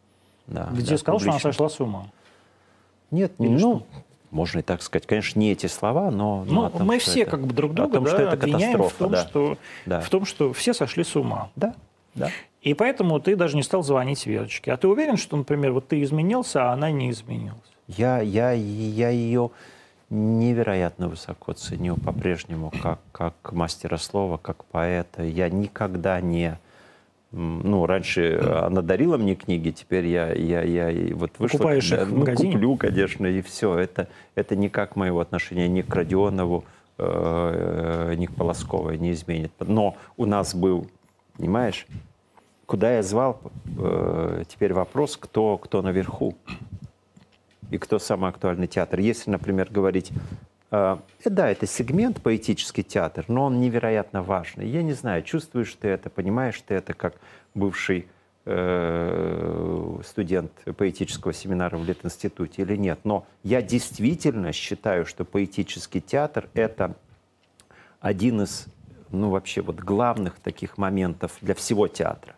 да 0.47 0.69
Где 0.71 0.91
да, 0.91 0.97
сказал, 0.97 1.19
публично. 1.19 1.39
что 1.39 1.47
она 1.47 1.53
сошла 1.53 1.69
с 1.69 1.79
ума? 1.79 2.07
Нет, 3.11 3.33
Или 3.37 3.49
ну, 3.49 3.59
что? 3.59 3.85
можно 4.31 4.59
и 4.59 4.61
так 4.63 4.81
сказать. 4.81 5.05
Конечно, 5.05 5.39
не 5.39 5.51
эти 5.51 5.67
слова, 5.67 6.09
но... 6.09 6.43
Ну, 6.45 6.69
том, 6.69 6.87
мы 6.87 6.97
все 6.97 7.21
это, 7.21 7.31
как 7.31 7.45
бы 7.45 7.53
друг 7.53 7.73
друга 7.73 7.93
том, 7.93 8.03
да, 8.05 8.09
что 8.09 8.21
это 8.23 8.31
обвиняем 8.31 8.81
в 8.81 8.93
том, 8.93 9.11
да. 9.11 9.27
Что, 9.27 9.57
да. 9.85 9.99
в 9.99 10.09
том, 10.09 10.25
что 10.25 10.51
все 10.53 10.73
сошли 10.73 11.03
с 11.03 11.15
ума. 11.15 11.51
Да, 11.55 11.75
да. 12.15 12.31
И 12.63 12.73
поэтому 12.73 13.19
ты 13.19 13.35
даже 13.35 13.57
не 13.57 13.63
стал 13.63 13.83
звонить 13.83 14.25
Верочке. 14.25 14.71
А 14.71 14.77
ты 14.77 14.87
уверен, 14.87 15.17
что, 15.17 15.35
например, 15.35 15.73
вот 15.73 15.89
ты 15.89 16.01
изменился, 16.01 16.69
а 16.69 16.73
она 16.73 16.91
не 16.91 17.11
изменилась? 17.11 17.59
Я, 17.87 18.21
я, 18.21 18.51
я 18.51 19.09
ее 19.09 19.51
невероятно 20.09 21.09
высоко 21.09 21.51
ценю 21.53 21.97
по-прежнему 21.97 22.71
как, 22.81 22.99
как 23.11 23.51
мастера 23.51 23.97
слова, 23.97 24.37
как 24.37 24.63
поэта. 24.65 25.23
Я 25.23 25.49
никогда 25.49 26.21
не... 26.21 26.57
Ну, 27.31 27.85
раньше 27.85 28.39
она 28.63 28.81
дарила 28.81 29.17
мне 29.17 29.35
книги, 29.35 29.71
теперь 29.71 30.05
я, 30.05 30.31
я, 30.31 30.61
я 30.61 31.15
вот 31.15 31.31
вышла... 31.39 31.57
Покупаешь 31.57 31.91
их 31.91 32.07
в 32.07 32.11
ну, 32.11 32.19
магазине? 32.19 32.53
куплю, 32.53 32.77
конечно, 32.77 33.25
и 33.25 33.41
все. 33.41 33.75
Это, 33.77 34.07
это 34.35 34.55
никак 34.55 34.95
моего 34.95 35.19
отношения 35.19 35.67
ни 35.67 35.81
к 35.81 35.93
Родионову, 35.93 36.63
э, 36.99 38.13
ни 38.15 38.27
к 38.27 38.35
Полосковой 38.35 38.99
не 38.99 39.11
изменит. 39.11 39.51
Но 39.59 39.97
у 40.15 40.27
нас 40.27 40.53
был, 40.53 40.87
понимаешь, 41.35 41.87
куда 42.65 42.95
я 42.95 43.03
звал, 43.03 43.39
э, 43.77 44.43
теперь 44.47 44.73
вопрос, 44.73 45.17
кто, 45.17 45.57
кто 45.57 45.81
наверху 45.81 46.35
и 47.71 47.77
кто 47.77 47.99
самый 47.99 48.29
актуальный 48.29 48.67
театр. 48.67 48.99
Если, 48.99 49.29
например, 49.29 49.69
говорить, 49.71 50.11
э, 50.71 50.97
да, 51.25 51.49
это 51.49 51.65
сегмент 51.65 52.21
поэтический 52.21 52.83
театр, 52.83 53.25
но 53.27 53.45
он 53.45 53.59
невероятно 53.59 54.23
важный. 54.23 54.67
Я 54.67 54.83
не 54.83 54.93
знаю, 54.93 55.23
чувствуешь 55.23 55.73
ты 55.73 55.87
это, 55.89 56.09
понимаешь 56.09 56.61
ты 56.61 56.75
это 56.75 56.93
как 56.93 57.15
бывший 57.53 58.07
э, 58.45 59.99
студент 60.05 60.51
поэтического 60.77 61.33
семинара 61.33 61.77
в 61.77 61.85
Литинституте 61.85 62.61
или 62.61 62.75
нет. 62.75 62.99
Но 63.03 63.25
я 63.43 63.61
действительно 63.61 64.51
считаю, 64.51 65.05
что 65.05 65.25
поэтический 65.25 66.01
театр— 66.01 66.49
это 66.53 66.95
один 67.99 68.41
из, 68.41 68.67
ну, 69.11 69.29
вообще 69.29 69.61
вот 69.61 69.77
главных 69.77 70.39
таких 70.39 70.77
моментов 70.77 71.37
для 71.41 71.55
всего 71.55 71.87
театра. 71.87 72.35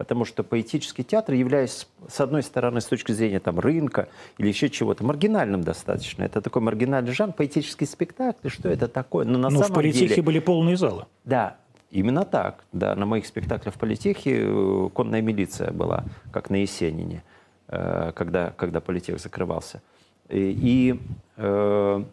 Потому 0.00 0.24
что 0.24 0.42
поэтический 0.42 1.04
театр, 1.04 1.34
являясь, 1.34 1.86
с 2.08 2.20
одной 2.22 2.42
стороны, 2.42 2.80
с 2.80 2.86
точки 2.86 3.12
зрения 3.12 3.38
там, 3.38 3.60
рынка 3.60 4.08
или 4.38 4.48
еще 4.48 4.70
чего-то, 4.70 5.04
маргинальным 5.04 5.62
достаточно. 5.62 6.24
Это 6.24 6.40
такой 6.40 6.62
маргинальный 6.62 7.12
жанр, 7.12 7.34
поэтический 7.34 7.84
спектакль, 7.84 8.48
что 8.48 8.70
это 8.70 8.88
такое? 8.88 9.26
Но 9.26 9.36
на 9.36 9.50
Ну, 9.50 9.58
в 9.58 9.60
самом 9.60 9.74
политехе 9.74 10.08
деле... 10.08 10.22
были 10.22 10.38
полные 10.38 10.78
залы. 10.78 11.04
Да, 11.26 11.58
именно 11.90 12.24
так. 12.24 12.64
Да, 12.72 12.96
на 12.96 13.04
моих 13.04 13.26
спектаклях 13.26 13.74
в 13.74 13.78
политехе 13.78 14.40
э, 14.42 14.88
конная 14.94 15.20
милиция 15.20 15.70
была, 15.70 16.04
как 16.32 16.48
на 16.48 16.56
Есенине, 16.56 17.22
э, 17.68 18.12
когда, 18.14 18.54
когда 18.56 18.80
политех 18.80 19.20
закрывался. 19.20 19.82
И, 20.30 20.56
и, 20.62 21.00
э, 21.36 22.04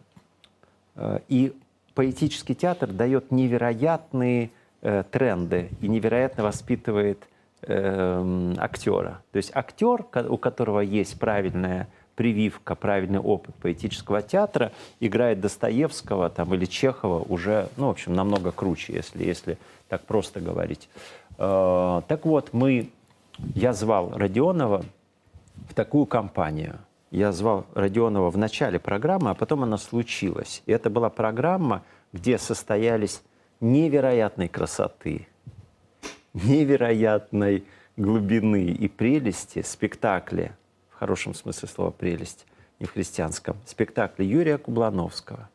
и 1.28 1.54
поэтический 1.94 2.54
театр 2.54 2.92
дает 2.92 3.30
невероятные 3.30 4.50
тренды 5.10 5.70
и 5.80 5.88
невероятно 5.88 6.44
воспитывает 6.44 7.26
э, 7.62 8.54
актера. 8.58 9.22
То 9.32 9.36
есть 9.36 9.50
актер, 9.54 10.04
у 10.28 10.36
которого 10.36 10.80
есть 10.80 11.18
правильная 11.18 11.88
прививка, 12.14 12.74
правильный 12.74 13.20
опыт 13.20 13.54
поэтического 13.62 14.22
театра, 14.22 14.72
играет 14.98 15.40
Достоевского 15.40 16.28
там, 16.30 16.52
или 16.52 16.64
Чехова 16.64 17.20
уже, 17.20 17.68
ну, 17.76 17.86
в 17.86 17.90
общем, 17.90 18.12
намного 18.14 18.50
круче, 18.50 18.92
если, 18.92 19.24
если 19.24 19.58
так 19.88 20.02
просто 20.02 20.40
говорить. 20.40 20.88
Э, 21.38 22.02
так 22.08 22.26
вот, 22.26 22.52
мы, 22.52 22.90
я 23.54 23.72
звал 23.72 24.10
Родионова 24.14 24.84
в 25.68 25.74
такую 25.74 26.06
компанию. 26.06 26.78
Я 27.10 27.32
звал 27.32 27.64
Родионова 27.74 28.30
в 28.30 28.36
начале 28.36 28.78
программы, 28.78 29.30
а 29.30 29.34
потом 29.34 29.62
она 29.62 29.78
случилась. 29.78 30.62
И 30.66 30.72
это 30.72 30.90
была 30.90 31.08
программа, 31.10 31.82
где 32.12 32.36
состоялись 32.36 33.22
невероятной 33.60 34.48
красоты, 34.48 35.26
невероятной 36.34 37.64
глубины 37.96 38.66
и 38.66 38.88
прелести 38.88 39.62
спектакли, 39.62 40.52
в 40.90 40.98
хорошем 40.98 41.34
смысле 41.34 41.68
слова 41.68 41.90
прелесть, 41.90 42.46
не 42.80 42.86
в 42.86 42.92
христианском, 42.92 43.56
спектакли 43.66 44.24
Юрия 44.24 44.58
Кублановского, 44.58 45.48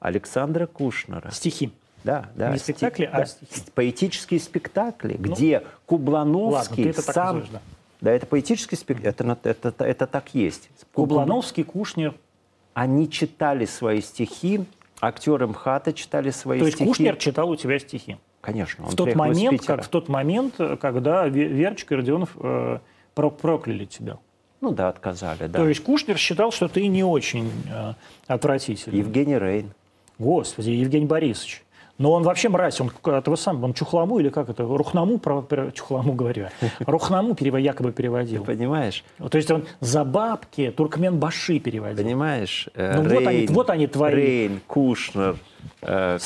Александра 0.00 0.66
Кушнера. 0.66 1.30
Стихи. 1.30 1.72
Да, 2.04 2.30
да. 2.34 2.52
Не 2.52 2.58
спектакли, 2.58 3.04
а 3.04 3.18
да, 3.18 3.26
стихи. 3.26 3.62
Поэтические 3.74 4.40
спектакли, 4.40 5.16
Ну, 5.18 5.24
где 5.24 5.54
ладно, 5.54 5.70
Кублановский 5.86 6.84
ты 6.84 6.90
это 6.90 7.04
так 7.04 7.14
сам... 7.14 7.38
называешь, 7.38 7.48
да. 7.52 7.60
Да, 8.00 8.12
это 8.12 8.26
поэтический 8.26 8.76
спектакль, 8.76 9.08
это, 9.08 9.38
это, 9.42 9.68
это, 9.68 9.84
это 9.84 10.06
так 10.06 10.34
есть. 10.34 10.68
Кублановский, 10.92 11.64
Кушнер. 11.64 12.14
Они 12.74 13.10
читали 13.10 13.64
свои 13.64 14.02
стихи, 14.02 14.64
актеры 15.00 15.46
МХАТа 15.46 15.92
читали 15.94 16.30
свои 16.30 16.58
То 16.58 16.66
есть 16.66 16.76
стихи. 16.76 16.88
Кушнер 16.88 17.16
читал 17.16 17.50
у 17.50 17.56
тебя 17.56 17.78
стихи. 17.78 18.18
Конечно, 18.46 18.84
он 18.84 18.90
В 18.92 18.94
тот, 18.94 19.12
момент, 19.16 19.60
как, 19.66 19.82
в 19.84 19.88
тот 19.88 20.08
момент, 20.08 20.54
когда 20.80 21.26
Ве- 21.26 21.48
Верочка 21.48 21.94
и 21.94 21.96
Родионов 21.98 22.30
э, 22.38 22.78
про- 23.12 23.30
прокляли 23.30 23.86
тебя. 23.86 24.18
Ну 24.60 24.70
да, 24.70 24.88
отказали, 24.88 25.48
да. 25.48 25.58
То 25.58 25.68
есть 25.68 25.82
Кушнер 25.82 26.16
считал, 26.16 26.52
что 26.52 26.68
ты 26.68 26.86
не 26.86 27.02
очень 27.02 27.50
э, 27.68 27.94
отвратительный. 28.28 28.98
Евгений 29.00 29.36
Рейн. 29.36 29.72
Господи, 30.20 30.70
Евгений 30.70 31.06
Борисович. 31.06 31.64
Но 31.98 32.12
он 32.12 32.24
вообще 32.24 32.48
мразь, 32.50 32.78
он 32.80 32.90
этого 33.04 33.36
сам, 33.36 33.64
он 33.64 33.72
чухламу 33.72 34.18
или 34.18 34.28
как 34.28 34.50
это, 34.50 34.64
рухнаму, 34.64 35.18
про, 35.18 35.40
про- 35.40 35.70
чухламу 35.72 36.12
говорю, 36.12 36.48
рухнаму 36.80 37.32
перево- 37.32 37.58
якобы 37.60 37.92
переводил. 37.92 38.44
Понимаешь? 38.44 39.02
То 39.30 39.38
есть 39.38 39.50
он 39.50 39.64
за 39.80 40.04
бабки 40.04 40.70
Туркменбаши 40.76 41.58
переводил. 41.58 42.04
Понимаешь? 42.04 42.68
Э, 42.74 42.96
Ну, 42.96 43.02
вот 43.08 43.26
они- 43.26 43.38
Рейн, 43.40 43.52
вот 43.54 43.70
они 43.70 43.86
твои. 43.86 44.14
Рейн, 44.14 44.60
Кушнер, 44.66 45.36
э, 45.80 46.18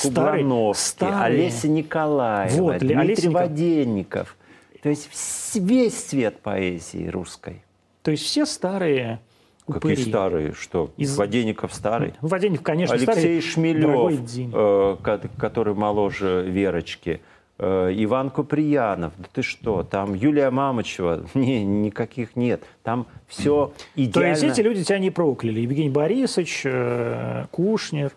старые. 0.74 1.22
Олеся 1.22 1.68
Николаева, 1.68 2.62
Вот, 2.62 2.78
Дмитрий 2.78 2.96
Олеся 2.96 3.30
Воденников. 3.30 4.36
То 4.82 4.88
есть 4.88 5.08
весь 5.54 5.94
цвет 5.94 6.40
поэзии 6.40 7.06
русской. 7.08 7.62
То 8.02 8.10
есть 8.10 8.24
все 8.24 8.44
старые 8.46 9.20
Какие 9.70 9.92
упыри. 9.92 10.08
старые? 10.10 10.52
Что? 10.52 10.90
Из- 10.96 11.16
Воденников 11.16 11.72
старый? 11.74 12.14
Воденев, 12.20 12.62
конечно, 12.62 12.94
Алексей 12.94 13.12
старый. 13.12 13.40
Шмелев, 13.40 13.82
дорогой 13.86 14.16
день. 14.18 14.50
э, 14.52 14.96
ко- 15.02 15.20
который 15.38 15.74
моложе 15.74 16.44
Верочки, 16.48 17.20
э, 17.58 17.90
Иван 17.94 18.30
Куприянов, 18.30 19.12
да 19.18 19.26
ты 19.32 19.42
что, 19.42 19.82
там 19.82 20.14
Юлия 20.14 20.50
Мамочева, 20.50 21.24
не, 21.34 21.64
никаких 21.64 22.36
нет, 22.36 22.62
там 22.82 23.06
все 23.28 23.66
То 23.66 23.74
идеально. 24.02 24.28
есть 24.30 24.42
эти 24.44 24.60
люди 24.60 24.82
тебя 24.84 24.98
не 24.98 25.10
прокляли. 25.10 25.60
Евгений 25.60 25.90
Борисович, 25.90 26.62
э, 26.64 27.44
Кушнер. 27.50 28.12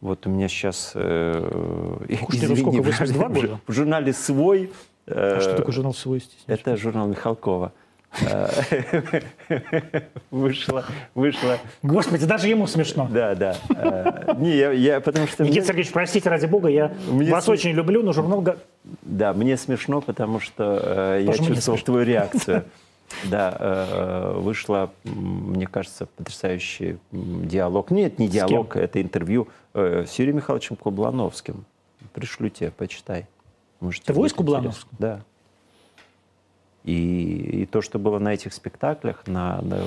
Вот 0.00 0.26
у 0.26 0.30
меня 0.30 0.46
сейчас, 0.48 0.90
Кушнеру 0.94 2.56
сколько, 2.56 2.82
82 2.82 3.28
года? 3.28 3.60
в 3.66 3.72
журнале 3.72 4.12
«Свой», 4.12 4.70
э, 5.06 5.36
А 5.36 5.40
что 5.40 5.56
такое 5.56 5.72
журнал 5.72 5.94
«Свой» 5.94 6.20
стесняешься? 6.20 6.70
это 6.70 6.76
журнал 6.76 7.08
Михалкова, 7.08 7.72
э, 8.20 9.20
вышла, 10.30 10.84
вышла, 11.14 11.58
Господи, 11.82 12.26
даже 12.26 12.48
ему 12.48 12.66
смешно. 12.66 13.08
да, 13.10 13.34
да. 13.34 13.56
э, 13.70 14.34
Не, 14.38 14.56
я, 14.56 14.72
я- 14.72 15.00
потому 15.00 15.26
что... 15.26 15.44
Никита 15.44 15.58
мне- 15.60 15.66
Сергеевич, 15.66 15.92
простите, 15.92 16.28
ради 16.30 16.46
бога, 16.46 16.68
я 16.68 16.92
Мне 17.10 17.30
вас 17.30 17.44
см- 17.44 17.58
очень 17.58 17.70
люблю, 17.72 18.02
но 18.02 18.12
журнал... 18.12 18.44
Да, 19.02 19.32
мне 19.34 19.56
смешно, 19.56 20.00
потому 20.00 20.40
что 20.40 20.80
э, 21.18 21.24
я 21.26 21.32
чувствовал 21.32 21.78
твою 21.78 22.04
реакцию. 22.04 22.64
Да, 23.24 23.56
э, 23.58 24.32
вышло, 24.36 24.90
м, 25.04 25.52
мне 25.52 25.66
кажется, 25.66 26.04
потрясающий 26.04 26.98
диалог. 27.10 27.90
Нет, 27.90 28.18
не 28.18 28.28
диалог, 28.28 28.76
это 28.76 29.00
интервью 29.00 29.48
э, 29.72 30.04
с 30.06 30.18
Юрием 30.18 30.36
Михайловичем 30.36 30.76
Кублановским. 30.76 31.64
Пришлю 32.12 32.50
тебе, 32.50 32.70
почитай. 32.70 33.26
Может, 33.80 34.04
будет 34.12 34.30
с 34.32 34.34
Кублановским? 34.34 34.88
Да. 34.98 35.20
И, 36.88 37.62
и 37.62 37.66
то, 37.66 37.82
что 37.82 37.98
было 37.98 38.18
на 38.18 38.32
этих 38.32 38.54
спектаклях, 38.54 39.26
на, 39.26 39.60
на- 39.60 39.82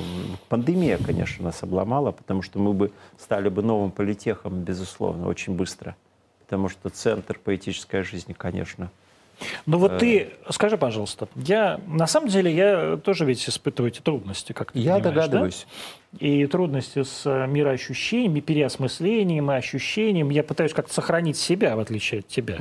пандемия, 0.49 0.99
конечно, 1.03 1.45
нас 1.45 1.63
обломала, 1.63 2.11
потому 2.11 2.43
что 2.43 2.59
мы 2.59 2.73
бы 2.73 2.91
стали 3.17 3.49
бы 3.49 3.63
новым 3.63 3.89
политехом, 3.89 4.59
безусловно, 4.61 5.27
очень 5.27 5.55
быстро. 5.55 5.95
Потому 6.45 6.69
что 6.69 6.89
центр 6.89 7.39
поэтической 7.43 8.03
жизни, 8.03 8.33
конечно, 8.33 8.91
Ну 9.65 9.77
Э. 9.77 9.79
вот 9.79 9.97
ты, 9.97 10.29
скажи, 10.51 10.77
пожалуйста, 10.77 11.27
я, 11.35 11.79
на 11.87 12.05
самом 12.05 12.27
деле, 12.29 12.53
я 12.55 12.97
тоже 12.97 13.25
ведь 13.25 13.49
испытываю 13.49 13.91
эти 13.91 13.99
трудности, 13.99 14.53
как 14.53 14.71
ты 14.71 14.77
Я 14.79 14.93
понимаешь, 14.95 15.03
да? 15.03 15.09
догадываюсь. 15.21 15.67
И 16.19 16.45
трудности 16.45 17.01
с 17.01 17.23
э, 17.25 17.47
мироощущением, 17.47 18.43
переосмыслением 18.43 19.51
и 19.51 19.55
ощущением. 19.55 20.29
Я 20.29 20.43
пытаюсь 20.43 20.73
как-то 20.73 20.93
сохранить 20.93 21.37
себя, 21.37 21.75
в 21.75 21.79
отличие 21.79 22.19
от 22.19 22.27
тебя. 22.27 22.59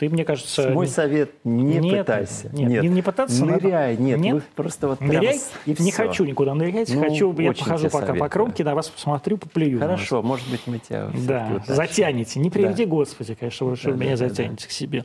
Ты, 0.00 0.08
мне 0.08 0.24
кажется... 0.24 0.70
Мой 0.70 0.86
не- 0.86 0.90
совет 0.92 1.30
не 1.44 1.78
Нет, 1.78 2.06
пытайся. 2.06 2.48
нет, 2.54 2.82
не- 2.82 2.88
не 2.88 3.02
пытаться 3.02 3.44
надо. 3.44 3.62
Ныряй, 3.62 3.98
нет, 3.98 4.18
Нет? 4.18 4.34
вы 4.36 4.42
просто 4.56 4.88
вот 4.88 4.98
прямо 4.98 5.12
Ныряй? 5.12 5.34
с- 5.38 5.50
и 5.66 5.76
не 5.78 5.92
хочу 5.92 6.24
никуда 6.24 6.54
нырять, 6.54 6.88
Ну, 6.94 7.00
хочу, 7.02 7.38
я 7.38 7.52
похожу 7.52 7.84
пока 7.90 7.98
по 8.00 8.06
советую. 8.06 8.30
кромке, 8.30 8.64
на 8.64 8.74
вас 8.74 8.88
посмотрю, 8.88 9.36
поплюю. 9.36 9.78
Хорошо, 9.78 10.22
может 10.22 10.48
быть, 10.50 10.62
мы 10.64 10.78
тебя 10.78 11.10
Да, 11.28 11.48
утащим. 11.56 11.74
затянете. 11.74 12.40
Не 12.40 12.48
приведи, 12.48 12.86
Да. 12.86 12.90
Господи, 12.90 13.34
конечно, 13.34 13.66
вы 13.66 13.76
Да, 13.76 13.90
меня 13.90 14.16
да, 14.16 14.22
да, 14.22 14.28
затянете 14.30 14.68
к 14.68 14.70
себе. 14.70 15.04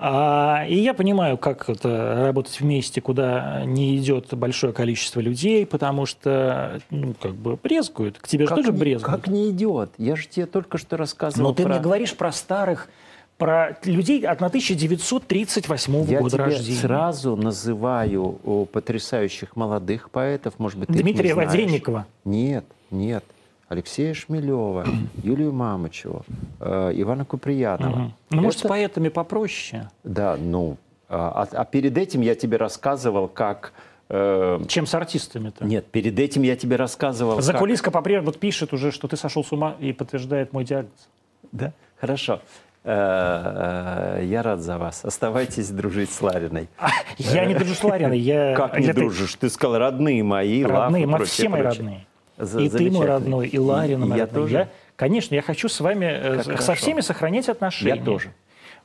А, 0.00 0.64
и 0.68 0.74
я 0.76 0.94
понимаю, 0.94 1.38
как 1.38 1.68
это 1.68 2.24
работать 2.26 2.60
вместе, 2.60 3.00
куда 3.00 3.62
не 3.66 3.96
идет 3.98 4.34
большое 4.34 4.72
количество 4.72 5.20
людей, 5.20 5.64
потому 5.64 6.06
что, 6.06 6.80
ну, 6.90 7.14
как 7.20 7.34
бы 7.36 7.56
брезгуют. 7.56 8.18
К 8.18 8.26
тебе 8.26 8.44
же 8.46 8.48
Как 8.48 8.58
тоже 8.58 8.72
не- 8.72 8.78
брезгуют. 8.78 9.16
Как 9.22 9.28
не 9.28 9.50
идет? 9.50 9.90
Я 9.96 10.16
же 10.16 10.26
тебе 10.26 10.46
только 10.46 10.76
что 10.78 10.96
рассказывал 10.96 11.50
Но 11.50 11.54
ты 11.54 11.62
про... 11.62 11.70
мне 11.74 11.80
говоришь 11.80 12.14
про 12.16 12.30
старых, 12.32 12.88
про 13.38 13.76
людей 13.84 14.26
от 14.26 14.42
1938 14.42 16.04
Я 16.06 16.20
года 16.20 16.30
тебе 16.36 16.44
рождения. 16.44 16.78
сразу 16.78 17.36
называю 17.36 18.32
потрясающих 18.72 19.56
молодых 19.56 20.10
поэтов, 20.10 20.58
может 20.58 20.78
быть, 20.78 20.88
ты 20.88 20.94
не 20.94 21.02
Дмитрия 21.02 21.34
знаешь. 21.34 21.50
Воденникова. 21.50 22.06
Нет, 22.24 22.64
нет. 22.90 23.24
Алексея 23.68 24.12
Шмелева, 24.14 24.86
Юлию 25.22 25.52
Мамочеву, 25.52 26.24
э, 26.58 26.92
Ивана 26.94 27.24
Куприянова. 27.24 28.06
Угу. 28.06 28.12
Ну, 28.30 28.42
может, 28.42 28.60
с 28.60 28.62
поэтами 28.62 29.08
попроще? 29.08 29.88
Да, 30.04 30.36
ну, 30.38 30.76
а, 31.08 31.46
а, 31.52 31.60
а 31.60 31.64
перед 31.64 31.96
этим 31.96 32.22
я 32.22 32.34
тебе 32.34 32.56
рассказывал, 32.56 33.28
как... 33.28 33.72
Э, 34.08 34.58
Чем 34.68 34.86
с 34.86 34.94
артистами-то? 34.94 35.64
Нет, 35.64 35.86
перед 35.86 36.18
этим 36.18 36.42
я 36.42 36.56
тебе 36.56 36.76
рассказывал, 36.76 37.40
Закулиска 37.40 37.86
как... 37.86 37.94
по-прежнему 37.94 38.32
пишет 38.32 38.72
уже, 38.72 38.90
что 38.90 39.06
ты 39.06 39.16
сошел 39.16 39.44
с 39.44 39.52
ума 39.52 39.76
и 39.78 39.92
подтверждает 39.92 40.52
мой 40.52 40.64
диагноз. 40.64 41.08
Да? 41.52 41.72
Хорошо. 42.00 42.40
Э, 42.84 44.18
э, 44.20 44.24
я 44.24 44.42
рад 44.42 44.60
за 44.60 44.78
вас. 44.78 45.04
Оставайтесь 45.04 45.70
дружить 45.70 46.10
с 46.10 46.22
Лариной. 46.22 46.68
А, 46.78 46.88
я 47.16 47.44
не 47.44 47.54
дружу 47.54 47.74
с 47.74 47.84
Лариной. 47.84 48.18
Я... 48.18 48.54
Как 48.54 48.78
не 48.78 48.92
дружишь? 48.92 49.34
Ты 49.34 49.50
сказал, 49.50 49.78
родные 49.78 50.22
мои, 50.22 50.64
Родные, 50.64 51.06
мы 51.06 51.24
все 51.24 51.48
мои 51.48 51.62
родные. 51.62 52.06
И 52.38 52.68
ты 52.68 52.90
мой 52.90 53.06
родной, 53.06 53.48
и 53.48 53.58
Ларина 53.58 54.06
моя 54.06 54.26
родная. 54.26 54.70
Конечно, 54.96 55.34
я 55.34 55.42
хочу 55.42 55.68
с 55.68 55.80
вами, 55.80 56.42
со 56.60 56.74
всеми 56.74 57.00
сохранять 57.00 57.48
отношения. 57.48 57.96
Я 57.96 58.04
тоже. 58.04 58.32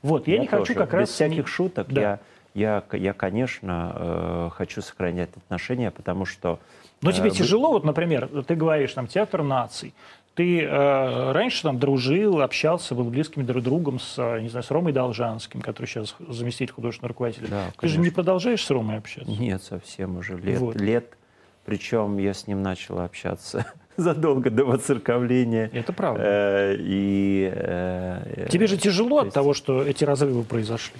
Вот, 0.01 0.27
я, 0.27 0.35
я 0.35 0.41
не 0.41 0.47
тоже. 0.47 0.61
хочу 0.61 0.75
как 0.75 0.89
Без 0.89 0.93
раз... 0.93 1.09
Без 1.09 1.15
всяких 1.15 1.47
шуток. 1.47 1.87
Да. 1.89 2.01
Я, 2.01 2.19
я, 2.53 2.83
я, 2.91 3.13
конечно, 3.13 3.93
э, 3.95 4.49
хочу 4.53 4.81
сохранять 4.81 5.29
отношения, 5.35 5.89
потому 5.89 6.25
что... 6.25 6.59
Но 7.01 7.11
тебе 7.11 7.29
э, 7.29 7.31
тяжело, 7.31 7.71
вот, 7.71 7.83
например, 7.83 8.27
ты 8.45 8.55
говоришь, 8.55 8.93
там, 8.93 9.07
театр 9.07 9.41
наций. 9.41 9.93
Ты 10.35 10.61
э, 10.61 11.31
раньше 11.31 11.61
там 11.61 11.77
дружил, 11.77 12.41
общался, 12.41 12.95
был 12.95 13.05
близким 13.05 13.45
друг 13.45 13.64
другом 13.64 13.99
с, 13.99 14.15
э, 14.18 14.41
не 14.41 14.49
знаю, 14.49 14.64
с 14.64 14.72
Ромой 14.72 14.91
Должанским, 14.91 15.61
который 15.61 15.85
сейчас 15.85 16.15
заместитель 16.27 16.73
художественного 16.73 17.10
руководителя. 17.10 17.47
Да, 17.49 17.72
ты 17.80 17.88
же 17.88 17.99
не 17.99 18.10
продолжаешь 18.10 18.64
с 18.64 18.69
Ромой 18.72 18.97
общаться? 18.97 19.31
Нет, 19.31 19.61
совсем 19.61 20.18
уже 20.18 20.38
лет. 20.38 20.60
Вот. 20.60 20.76
лет 20.76 21.18
причем 21.65 22.18
я 22.18 22.34
с 22.34 22.47
ним 22.47 22.61
начал 22.61 22.99
общаться 22.99 23.65
задолго 23.97 24.49
до 24.49 24.65
воцерковления. 24.65 25.69
Это 25.73 25.93
правда. 25.93 26.23
Э, 26.23 26.76
и, 26.77 27.51
э, 27.53 28.47
Тебе 28.49 28.68
же 28.68 28.77
тяжело 28.77 29.19
есть... 29.19 29.30
от 29.30 29.34
того, 29.34 29.53
что 29.53 29.84
эти 29.84 30.03
разрывы 30.03 30.43
произошли? 30.43 30.99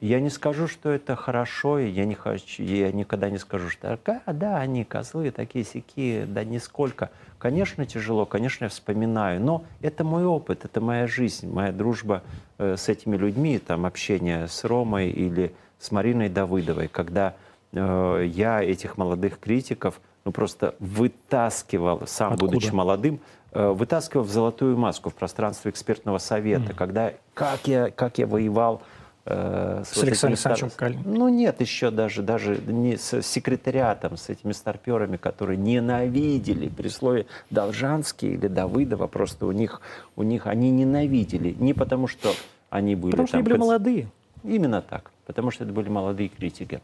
Я 0.00 0.20
не 0.20 0.28
скажу, 0.28 0.68
что 0.68 0.90
это 0.90 1.16
хорошо, 1.16 1.78
и 1.78 1.88
я, 1.88 2.04
не 2.04 2.14
хочу, 2.14 2.62
я 2.62 2.92
никогда 2.92 3.30
не 3.30 3.38
скажу, 3.38 3.70
что 3.70 3.98
а, 4.04 4.32
да, 4.32 4.58
они 4.58 4.84
козлы 4.84 5.30
такие 5.30 5.64
сякие, 5.64 6.26
да 6.26 6.44
нисколько. 6.44 7.10
Конечно, 7.38 7.86
тяжело, 7.86 8.26
конечно, 8.26 8.64
я 8.64 8.68
вспоминаю, 8.68 9.40
но 9.40 9.64
это 9.80 10.04
мой 10.04 10.26
опыт, 10.26 10.66
это 10.66 10.82
моя 10.82 11.06
жизнь, 11.06 11.50
моя 11.50 11.72
дружба 11.72 12.22
э, 12.58 12.76
с 12.76 12.90
этими 12.90 13.16
людьми, 13.16 13.58
там, 13.58 13.86
общение 13.86 14.48
с 14.48 14.64
Ромой 14.64 15.08
или 15.08 15.54
с 15.78 15.90
Мариной 15.90 16.28
Давыдовой, 16.28 16.88
когда 16.88 17.34
э, 17.72 18.24
я 18.26 18.62
этих 18.62 18.98
молодых 18.98 19.38
критиков 19.38 20.00
ну, 20.26 20.32
просто 20.32 20.74
вытаскивал, 20.78 22.06
сам 22.06 22.34
Откуда? 22.34 22.52
будучи 22.52 22.70
молодым, 22.70 23.20
э, 23.52 23.68
вытаскивал 23.68 24.24
в 24.24 24.30
золотую 24.30 24.76
маску 24.76 25.08
в 25.08 25.14
пространство 25.14 25.70
экспертного 25.70 26.18
совета, 26.18 26.72
mm. 26.72 26.74
когда 26.74 27.12
как 27.32 27.66
я, 27.66 27.90
как 27.90 28.18
я 28.18 28.26
воевал 28.26 28.82
э, 29.26 29.82
с, 29.84 29.90
с 29.90 29.96
вот 29.96 30.04
Александром 30.04 30.32
Александровичем 30.32 30.70
стар... 30.70 30.92
Ну 31.04 31.28
нет, 31.28 31.60
еще 31.60 31.90
даже, 31.90 32.22
даже 32.22 32.58
не 32.66 32.96
с 32.96 33.22
секретариатом, 33.22 34.16
с 34.16 34.28
этими 34.28 34.52
старперами, 34.52 35.16
которые 35.16 35.58
ненавидели 35.58 36.68
при 36.68 36.88
слове 36.88 37.26
Должанский 37.50 38.34
или 38.34 38.48
Давыдова, 38.48 39.06
просто 39.06 39.46
у 39.46 39.52
них, 39.52 39.82
у 40.16 40.22
них 40.22 40.46
они 40.46 40.70
ненавидели. 40.70 41.54
Не 41.58 41.74
потому, 41.74 42.06
что 42.06 42.32
они 42.70 42.94
были... 42.94 43.10
Потому 43.10 43.28
что 43.28 43.36
они 43.36 43.44
были 43.44 43.58
молодые. 43.58 44.08
Именно 44.44 44.80
так, 44.80 45.10
потому 45.26 45.50
что 45.50 45.64
это 45.64 45.72
были 45.72 45.88
молодые 45.88 46.28
критики. 46.28 46.80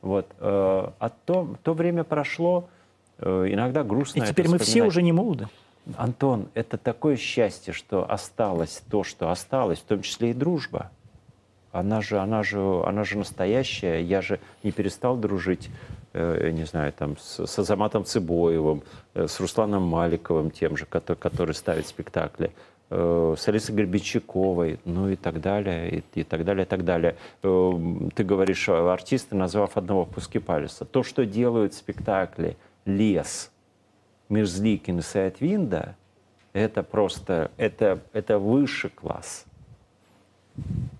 Вот. 0.00 0.26
Э, 0.40 0.90
а 0.98 1.10
то, 1.24 1.56
то 1.62 1.74
время 1.74 2.04
прошло, 2.04 2.68
э, 3.18 3.46
иногда 3.50 3.84
грустно. 3.84 4.22
И 4.22 4.26
теперь 4.26 4.48
мы 4.48 4.58
все 4.58 4.84
уже 4.84 5.02
не 5.02 5.12
молоды. 5.12 5.48
Антон, 5.96 6.48
это 6.54 6.76
такое 6.76 7.16
счастье, 7.16 7.72
что 7.72 8.10
осталось 8.10 8.82
то, 8.90 9.04
что 9.04 9.30
осталось, 9.30 9.78
в 9.78 9.84
том 9.84 10.02
числе 10.02 10.30
и 10.30 10.34
дружба. 10.34 10.90
Она 11.78 12.00
же, 12.00 12.18
она 12.18 12.42
же, 12.42 12.82
она 12.84 13.04
же 13.04 13.18
настоящая. 13.18 14.02
Я 14.02 14.20
же 14.20 14.40
не 14.62 14.72
перестал 14.72 15.16
дружить, 15.16 15.70
э, 16.12 16.50
не 16.50 16.64
знаю, 16.64 16.92
там, 16.92 17.16
с, 17.18 17.46
с 17.46 17.58
Азаматом 17.58 18.04
Цыбоевым, 18.04 18.82
э, 19.14 19.26
с 19.28 19.40
Русланом 19.40 19.82
Маликовым, 19.82 20.50
тем 20.50 20.76
же, 20.76 20.86
который, 20.86 21.16
который 21.16 21.54
ставит 21.54 21.86
спектакли. 21.86 22.52
Э, 22.90 23.34
с 23.38 23.46
Алисой 23.48 23.74
Горбичаковой, 23.74 24.80
ну 24.84 25.10
и 25.10 25.16
так 25.16 25.40
далее, 25.40 25.98
и, 25.98 26.20
и 26.20 26.24
так 26.24 26.44
далее, 26.44 26.64
и 26.64 26.68
так 26.68 26.84
далее. 26.84 27.16
Э, 27.42 27.72
ты 28.14 28.24
говоришь 28.24 28.68
артисты, 28.68 29.36
назвав 29.36 29.76
одного 29.76 30.06
Пуски 30.06 30.38
Палиса. 30.38 30.84
То, 30.84 31.02
что 31.02 31.26
делают 31.26 31.74
спектакли 31.74 32.56
«Лес», 32.86 33.50
«Мирзликин» 34.28 34.98
и 34.98 35.02
«Сайтвинда», 35.02 35.96
это 36.54 36.82
просто, 36.82 37.50
это, 37.58 38.00
это 38.12 38.38
высший 38.38 38.90
класс 38.90 39.44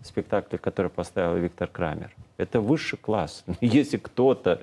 спектакля, 0.03 0.59
который 0.59 0.91
поставил 0.91 1.37
Виктор 1.37 1.69
Крамер. 1.69 2.15
Это 2.37 2.61
высший 2.61 2.99
класс. 2.99 3.45
Если 3.61 3.97
кто-то 3.97 4.61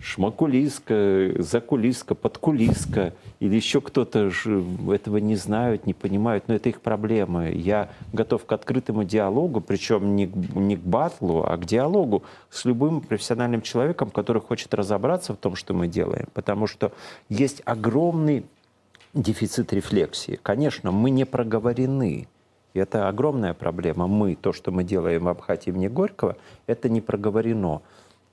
шмакулиска, 0.00 1.32
закулиска, 1.38 2.14
подкулиска 2.14 3.12
или 3.40 3.56
еще 3.56 3.80
кто-то 3.80 4.30
этого 4.92 5.16
не 5.16 5.34
знают, 5.34 5.86
не 5.86 5.94
понимают, 5.94 6.44
но 6.46 6.54
это 6.54 6.68
их 6.68 6.80
проблемы. 6.80 7.52
Я 7.54 7.90
готов 8.12 8.44
к 8.44 8.52
открытому 8.52 9.04
диалогу, 9.04 9.60
причем 9.60 10.14
не, 10.14 10.26
не 10.54 10.76
к 10.76 10.80
батлу, 10.80 11.42
а 11.42 11.56
к 11.56 11.64
диалогу 11.64 12.22
с 12.50 12.64
любым 12.64 13.00
профессиональным 13.00 13.62
человеком, 13.62 14.10
который 14.10 14.40
хочет 14.40 14.72
разобраться 14.72 15.34
в 15.34 15.36
том, 15.36 15.56
что 15.56 15.74
мы 15.74 15.88
делаем. 15.88 16.28
Потому 16.32 16.68
что 16.68 16.92
есть 17.28 17.62
огромный 17.64 18.46
дефицит 19.14 19.72
рефлексии. 19.72 20.38
Конечно, 20.42 20.92
мы 20.92 21.10
не 21.10 21.24
проговорены. 21.24 22.28
И 22.74 22.78
это 22.78 23.08
огромная 23.08 23.54
проблема. 23.54 24.06
Мы, 24.06 24.34
то, 24.34 24.52
что 24.52 24.70
мы 24.70 24.84
делаем 24.84 25.24
в 25.24 25.28
Абхатии 25.28 25.70
имени 25.70 25.88
Горького, 25.88 26.36
это 26.66 26.88
не 26.88 27.00
проговорено. 27.00 27.82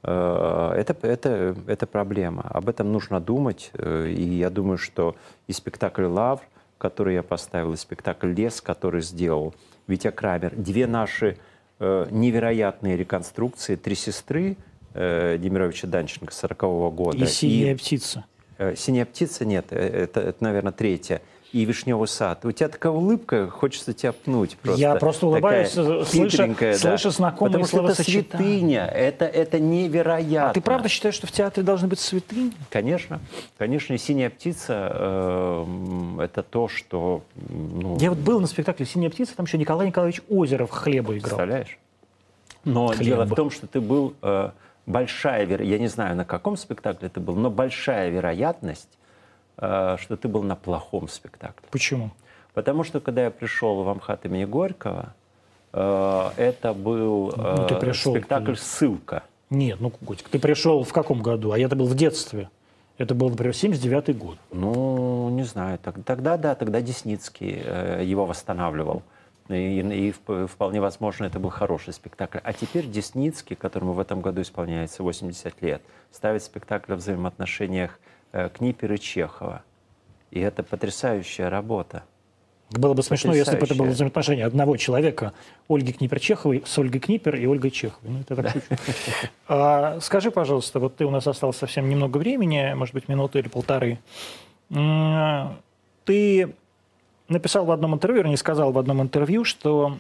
Э, 0.04 0.74
это, 0.78 0.96
это, 1.02 1.56
это 1.68 1.88
проблема. 1.88 2.44
Об 2.44 2.70
этом 2.70 2.92
нужно 2.92 3.20
думать. 3.20 3.72
Э, 3.74 4.08
и 4.08 4.24
я 4.38 4.50
думаю, 4.50 4.78
что 4.78 5.16
и 5.48 5.54
спектакль 5.54 6.06
«Лавр», 6.06 6.42
который 6.78 7.16
я 7.16 7.24
поставил, 7.24 7.74
и 7.74 7.78
спектакль 7.78 8.34
«Лес», 8.34 8.62
который 8.62 9.02
сделал 9.02 9.56
Витя 9.88 10.12
Крамер, 10.12 10.54
две 10.56 10.86
наши 10.86 11.38
э, 11.80 12.08
невероятные 12.12 12.98
реконструкции 12.98 13.76
«Три 13.76 13.96
сестры» 13.96 14.58
Демировича 14.94 15.88
Данченко 15.88 16.32
40 16.32 16.64
-го 16.64 16.92
года. 16.92 17.18
И 17.18 17.26
«Синяя 17.26 17.74
и, 17.74 17.76
птица». 17.76 18.24
«Синяя 18.78 19.06
птица» 19.06 19.44
нет, 19.44 19.74
это, 19.74 20.22
это 20.22 20.42
наверное, 20.42 20.72
третья 20.72 21.22
и 21.56 21.64
вишневый 21.64 22.10
сад. 22.10 22.44
У 22.44 22.52
тебя 22.52 22.68
такая 22.68 22.92
улыбка, 22.92 23.50
хочется 23.50 23.94
тебя 23.94 24.12
пнуть 24.12 24.58
просто. 24.58 24.82
Я 24.82 24.96
просто 24.96 25.26
улыбаюсь, 25.26 25.70
слыша, 25.70 26.54
да. 26.60 26.74
слыша 26.74 27.12
знакомые 27.12 27.64
Потому 27.64 27.66
что 27.66 27.94
это 27.94 28.04
святыня, 28.04 28.86
это, 28.88 29.24
это 29.24 29.58
невероятно. 29.62 30.50
А 30.50 30.54
ты 30.54 30.60
правда 30.60 30.90
считаешь, 30.90 31.16
что 31.16 31.28
в 31.28 31.32
театре 31.32 31.64
должны 31.64 31.88
быть 31.88 32.02
святыни? 32.02 32.52
Конечно. 32.70 33.22
Конечно, 33.58 33.98
«Синяя 33.98 34.30
птица» 34.30 34.92
э, 34.94 36.18
это 36.24 36.44
то, 36.44 36.68
что... 36.68 37.24
Ну... 37.48 37.98
Я 38.02 38.10
вот 38.10 38.20
был 38.20 38.42
на 38.42 38.48
спектакле 38.48 38.86
«Синяя 38.86 39.10
птица», 39.10 39.34
там 39.38 39.46
еще 39.46 39.58
Николай 39.58 39.88
Николаевич 39.88 40.24
Озеров 40.30 40.72
хлеба 40.72 41.14
играл. 41.14 41.22
Представляешь? 41.22 41.80
Но 42.66 42.88
Хлеба. 42.88 43.04
дело 43.06 43.24
в 43.24 43.34
том, 43.34 43.50
что 43.50 43.66
ты 43.66 43.80
был... 43.80 44.14
Э, 44.22 44.50
большая 44.86 45.46
вероятность, 45.46 45.72
я 45.72 45.80
не 45.80 45.88
знаю, 45.88 46.16
на 46.18 46.26
каком 46.26 46.58
спектакле 46.58 47.10
ты 47.10 47.20
был, 47.20 47.36
но 47.36 47.50
большая 47.50 48.10
вероятность, 48.10 48.90
что 49.58 50.18
ты 50.20 50.28
был 50.28 50.44
на 50.44 50.56
плохом 50.56 51.08
спектакле. 51.08 51.68
Почему? 51.72 52.12
Потому 52.56 52.86
что, 52.86 53.02
когда 53.02 53.26
я 53.26 53.32
пришел 53.32 53.84
в 53.84 53.90
Амхат 53.90 54.26
имени 54.26 54.46
Горького, 54.46 55.14
э, 55.74 56.30
это 56.38 56.74
был 56.74 57.34
ну, 57.36 57.68
ты 57.68 57.76
э, 57.76 57.80
пришел, 57.80 58.14
спектакль 58.14 58.56
ты... 58.56 58.62
«Ссылка». 58.62 59.24
Нет, 59.50 59.80
ну, 59.82 59.90
Котик, 59.90 60.30
ты 60.30 60.40
пришел 60.40 60.84
в 60.84 60.94
каком 60.94 61.22
году? 61.22 61.52
А 61.52 61.60
я-то 61.60 61.76
был 61.76 61.86
в 61.86 61.96
детстве. 61.96 62.50
Это 62.98 63.14
был, 63.14 63.30
например, 63.30 63.54
79-й 63.54 64.14
год. 64.14 64.38
Ну, 64.52 65.30
не 65.32 65.44
знаю. 65.44 65.78
Тогда, 65.80 66.38
да, 66.38 66.56
тогда 66.56 66.82
Десницкий 66.82 67.62
его 68.06 68.26
восстанавливал. 68.26 69.04
И, 69.50 69.82
и 69.82 70.48
вполне 70.48 70.80
возможно, 70.80 71.26
это 71.26 71.38
был 71.38 71.50
хороший 71.50 71.94
спектакль. 71.94 72.40
А 72.42 72.54
теперь 72.54 72.88
Десницкий, 72.88 73.58
которому 73.58 73.92
в 73.92 74.00
этом 74.00 74.22
году 74.22 74.42
исполняется 74.42 75.04
80 75.04 75.62
лет, 75.62 75.82
ставит 76.10 76.42
спектакль 76.42 76.94
о 76.94 76.96
взаимоотношениях 76.96 78.00
Э, 78.00 78.05
Книпер 78.32 78.94
и 78.94 79.00
Чехова. 79.00 79.64
И 80.32 80.40
это 80.40 80.64
потрясающая 80.64 81.50
работа. 81.50 82.04
Было 82.72 82.94
бы 82.94 83.04
смешно, 83.04 83.34
если 83.34 83.58
бы 83.58 83.66
это 83.66 83.76
было 83.76 83.88
взаимоотношение 83.88 84.46
одного 84.46 84.76
человека, 84.76 85.34
Ольги 85.70 85.94
Книпер-Чеховой, 85.94 86.64
с 86.66 86.78
Ольгой 86.78 87.00
Книпер 87.00 87.36
и 87.36 87.46
Ольгой 87.46 87.72
Чеховой. 87.72 88.12
Ну, 88.12 88.20
это 88.22 88.36
так 88.36 88.64
а, 89.48 90.00
Скажи, 90.02 90.32
пожалуйста, 90.32 90.80
вот 90.80 90.96
ты 90.96 91.06
у 91.06 91.12
нас 91.12 91.28
осталось 91.28 91.58
совсем 91.58 91.88
немного 91.88 92.18
времени, 92.18 92.74
может 92.76 92.94
быть, 92.96 93.08
минуту 93.08 93.38
или 93.38 93.48
полторы. 93.48 94.00
Ты 94.70 96.54
написал 97.28 97.66
в 97.66 97.72
одном 97.72 97.94
интервью, 97.94 98.24
не 98.24 98.38
сказал 98.38 98.72
в 98.72 98.78
одном 98.78 99.02
интервью, 99.02 99.44
что 99.44 99.98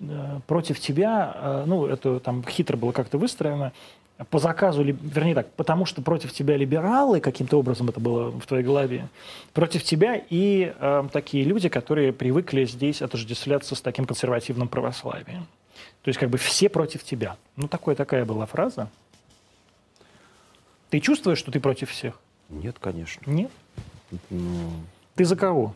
э, 0.00 0.40
против 0.46 0.80
тебя, 0.80 1.34
э, 1.34 1.64
ну, 1.66 1.86
это 1.86 2.20
там 2.20 2.44
хитро 2.44 2.76
было 2.76 2.92
как-то 2.92 3.18
выстроено, 3.18 3.72
по 4.30 4.38
заказу, 4.38 4.82
вернее 4.82 5.34
так, 5.34 5.50
потому 5.52 5.86
что 5.86 6.02
против 6.02 6.32
тебя 6.32 6.56
либералы, 6.56 7.20
каким-то 7.20 7.58
образом 7.58 7.88
это 7.88 8.00
было 8.00 8.30
в 8.30 8.46
твоей 8.46 8.64
голове, 8.64 9.08
против 9.52 9.82
тебя 9.82 10.20
и 10.28 10.74
э, 10.78 11.08
такие 11.12 11.44
люди, 11.44 11.68
которые 11.68 12.12
привыкли 12.12 12.64
здесь 12.64 13.02
отождествляться 13.02 13.74
с 13.74 13.80
таким 13.80 14.04
консервативным 14.04 14.68
православием. 14.68 15.46
То 16.02 16.08
есть 16.08 16.18
как 16.18 16.30
бы 16.30 16.38
все 16.38 16.68
против 16.68 17.04
тебя. 17.04 17.36
Ну, 17.56 17.68
такое, 17.68 17.94
такая 17.94 18.24
была 18.24 18.46
фраза. 18.46 18.90
Ты 20.90 21.00
чувствуешь, 21.00 21.38
что 21.38 21.50
ты 21.50 21.60
против 21.60 21.90
всех? 21.90 22.20
Нет, 22.50 22.76
конечно. 22.78 23.30
Нет? 23.30 23.50
Ну, 24.28 24.70
ты 25.14 25.24
за 25.24 25.36
кого? 25.36 25.74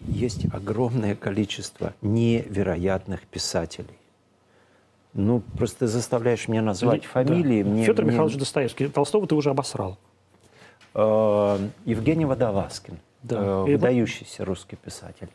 Есть 0.00 0.44
огромное 0.52 1.16
количество 1.16 1.94
невероятных 2.00 3.22
писателей. 3.22 3.98
Ну, 5.18 5.42
просто 5.56 5.88
заставляешь 5.88 6.46
меня 6.46 6.62
назвать 6.62 7.02
да. 7.02 7.08
фамилии. 7.08 7.64
Да. 7.64 7.68
Мне, 7.68 7.84
Федор 7.84 8.04
мне... 8.04 8.12
Михайлович 8.12 8.38
Достоевский. 8.38 8.86
Толстого 8.86 9.26
ты 9.26 9.34
уже 9.34 9.50
обосрал. 9.50 9.98
Э, 10.94 11.58
Евгений 11.84 12.24
Водолазкин. 12.24 12.98
Да. 13.24 13.36
Э, 13.36 13.62
выдающийся 13.64 14.44
русский 14.44 14.76
писатель. 14.76 15.28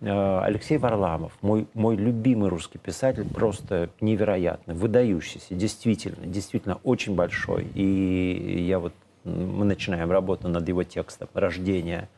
Э, 0.00 0.42
Алексей 0.44 0.78
Варламов, 0.78 1.32
мой, 1.42 1.66
мой 1.74 1.96
любимый 1.96 2.50
русский 2.50 2.78
писатель, 2.78 3.28
просто 3.28 3.90
невероятный, 4.00 4.76
выдающийся, 4.76 5.56
действительно, 5.56 6.24
действительно 6.24 6.78
очень 6.84 7.16
большой. 7.16 7.66
И 7.74 8.64
я 8.68 8.78
вот, 8.78 8.92
мы 9.24 9.64
начинаем 9.64 10.08
работу 10.12 10.46
над 10.46 10.68
его 10.68 10.84
текстом 10.84 11.28
«Рождение», 11.34 12.08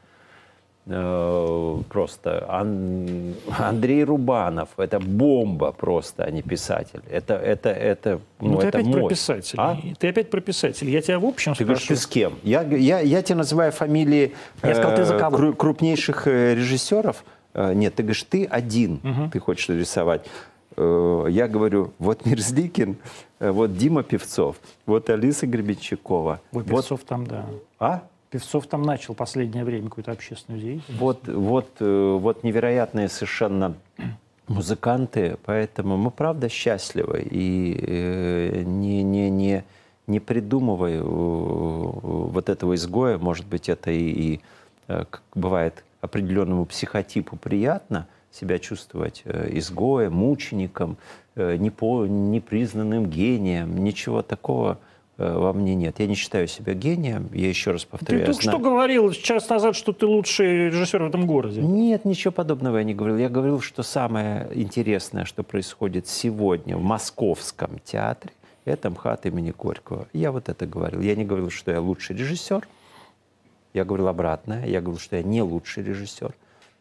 просто 0.88 2.46
Ан... 2.48 3.34
Андрей 3.58 4.04
Рубанов 4.04 4.70
это 4.78 4.98
бомба 4.98 5.72
просто, 5.72 6.24
а 6.24 6.30
не 6.30 6.40
писатель. 6.40 7.02
Это 7.10 7.34
это 7.34 7.68
это 7.68 8.20
ну, 8.40 8.52
ну 8.52 8.58
ты 8.58 8.68
это 8.68 8.78
опять 8.78 8.86
мощь. 8.86 9.00
про 9.00 9.08
писатель. 9.08 9.58
А? 9.58 9.78
Ты 9.98 10.08
опять 10.08 10.30
про 10.30 10.40
писатель. 10.40 10.88
Я 10.88 11.02
тебя 11.02 11.18
в 11.18 11.26
общем 11.26 11.52
ты 11.52 11.64
спрашиваю. 11.64 11.66
говоришь, 11.66 11.86
ты 11.88 11.96
с 11.96 12.06
кем? 12.06 12.38
Я 12.42 12.62
я 12.62 13.00
я 13.00 13.22
тебе 13.22 13.36
называю 13.36 13.70
фамилии 13.70 14.34
я 14.62 14.74
сказал, 14.74 14.96
ты 14.96 15.04
за 15.04 15.14
э, 15.14 15.18
кого? 15.18 15.52
крупнейших 15.52 16.26
э, 16.26 16.54
режиссеров. 16.54 17.22
Нет, 17.54 17.94
ты 17.96 18.02
говоришь, 18.02 18.22
ты 18.22 18.44
один, 18.44 19.00
угу. 19.02 19.30
ты 19.32 19.40
хочешь 19.40 19.68
рисовать. 19.68 20.24
Я 20.76 21.48
говорю, 21.48 21.92
вот 21.98 22.24
Мерзликин, 22.24 22.96
вот 23.40 23.76
Дима 23.76 24.04
Певцов, 24.04 24.56
вот 24.86 25.10
Алиса 25.10 25.46
Гребенщикова. 25.46 26.40
Вот 26.52 26.66
Певцов 26.66 27.00
там, 27.04 27.26
да. 27.26 27.46
А? 27.80 28.02
Певцов 28.30 28.66
там 28.66 28.82
начал 28.82 29.14
последнее 29.14 29.64
время 29.64 29.88
какую-то 29.88 30.12
общественную 30.12 30.60
деятельность. 30.60 31.00
Вот, 31.00 31.26
вот, 31.28 31.68
э, 31.80 32.18
вот 32.20 32.44
невероятные 32.44 33.08
совершенно 33.08 33.74
музыканты, 34.48 35.38
поэтому 35.44 35.96
мы 35.96 36.10
правда 36.10 36.48
счастливы 36.48 37.26
и 37.30 37.78
э, 37.80 38.62
не, 38.64 39.02
не, 39.02 39.30
не, 39.30 39.64
не 40.06 40.20
придумывая 40.20 41.02
вот 41.02 42.48
этого 42.48 42.74
изгоя, 42.74 43.18
может 43.18 43.46
быть, 43.46 43.68
это 43.68 43.90
и, 43.90 44.34
и 44.34 44.40
как 44.86 45.22
бывает 45.34 45.84
определенному 46.00 46.64
психотипу 46.64 47.36
приятно 47.36 48.06
себя 48.30 48.58
чувствовать 48.58 49.22
изгоем, 49.26 50.14
мучеником, 50.14 50.96
непризнанным 51.34 53.06
гением, 53.06 53.82
ничего 53.84 54.22
такого 54.22 54.78
Э, 54.78 54.87
во 55.18 55.52
мне 55.52 55.74
нет. 55.74 55.98
Я 55.98 56.06
не 56.06 56.14
считаю 56.14 56.46
себя 56.46 56.74
гением. 56.74 57.28
Я 57.32 57.48
еще 57.48 57.72
раз 57.72 57.84
повторяю. 57.84 58.24
Ты 58.24 58.32
только 58.32 58.42
знаю... 58.44 58.58
что 58.58 58.64
говорил 58.64 59.12
час 59.12 59.48
назад, 59.48 59.74
что 59.74 59.92
ты 59.92 60.06
лучший 60.06 60.68
режиссер 60.68 61.02
в 61.02 61.08
этом 61.08 61.26
городе. 61.26 61.60
Нет, 61.60 62.04
ничего 62.04 62.30
подобного 62.30 62.78
я 62.78 62.84
не 62.84 62.94
говорил. 62.94 63.18
Я 63.18 63.28
говорил, 63.28 63.60
что 63.60 63.82
самое 63.82 64.48
интересное, 64.54 65.24
что 65.24 65.42
происходит 65.42 66.06
сегодня 66.06 66.76
в 66.76 66.82
Московском 66.82 67.80
театре, 67.84 68.32
это 68.64 68.90
МХАТ 68.90 69.26
имени 69.26 69.52
Горького. 69.56 70.06
Я 70.12 70.30
вот 70.30 70.48
это 70.48 70.66
говорил. 70.66 71.00
Я 71.00 71.16
не 71.16 71.24
говорил, 71.24 71.50
что 71.50 71.72
я 71.72 71.80
лучший 71.80 72.16
режиссер. 72.16 72.68
Я 73.74 73.84
говорил 73.84 74.08
обратное. 74.08 74.66
Я 74.66 74.80
говорил, 74.80 75.00
что 75.00 75.16
я 75.16 75.22
не 75.24 75.42
лучший 75.42 75.82
режиссер. 75.82 76.32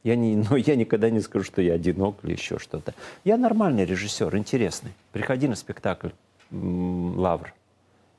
Я 0.03 0.15
не, 0.15 0.35
но 0.35 0.57
я 0.57 0.75
никогда 0.75 1.09
не 1.09 1.21
скажу, 1.21 1.43
что 1.43 1.61
я 1.61 1.73
одинок 1.73 2.17
или 2.23 2.33
еще 2.33 2.59
что-то. 2.59 2.93
Я 3.23 3.35
нормальный 3.37 3.83
режиссер, 3.83 4.35
интересный. 4.37 4.91
Приходи 5.11 5.47
на 5.47 5.55
спектакль 5.55 6.09
«Лавр» 6.51 7.53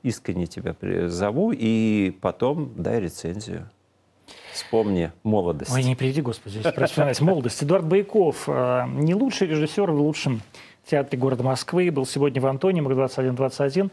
искренне 0.03 0.47
тебя 0.47 0.75
зову, 1.09 1.51
и 1.51 2.11
потом 2.21 2.73
дай 2.75 2.99
рецензию. 2.99 3.69
Вспомни 4.53 5.11
молодость. 5.23 5.71
Ой, 5.71 5.83
не 5.83 5.95
приди, 5.95 6.21
Господи, 6.21 6.59
вспоминать 6.59 7.21
молодость. 7.21 7.63
Эдуард 7.63 7.85
Байков, 7.85 8.43
э, 8.47 8.85
не 8.87 9.15
лучший 9.15 9.47
режиссер 9.47 9.89
в 9.91 10.01
лучшем 10.01 10.41
театре 10.85 11.17
города 11.17 11.43
Москвы, 11.43 11.91
был 11.91 12.05
сегодня 12.05 12.41
в 12.41 12.45
Антоне, 12.45 12.81
МГ-2121. 12.81 13.91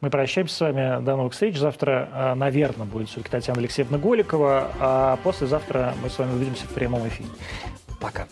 Мы 0.00 0.10
прощаемся 0.10 0.54
с 0.54 0.60
вами. 0.60 1.02
До 1.04 1.16
новых 1.16 1.32
встреч. 1.32 1.56
Завтра, 1.56 2.08
э, 2.12 2.34
наверное, 2.34 2.86
будет 2.86 3.08
все-таки 3.08 3.30
Татьяна 3.30 3.60
Алексеевна 3.60 3.98
Голикова, 3.98 4.70
а 4.80 5.16
послезавтра 5.22 5.94
мы 6.02 6.10
с 6.10 6.18
вами 6.18 6.34
увидимся 6.34 6.66
в 6.66 6.70
прямом 6.70 7.06
эфире. 7.06 7.28
Пока. 8.00 8.26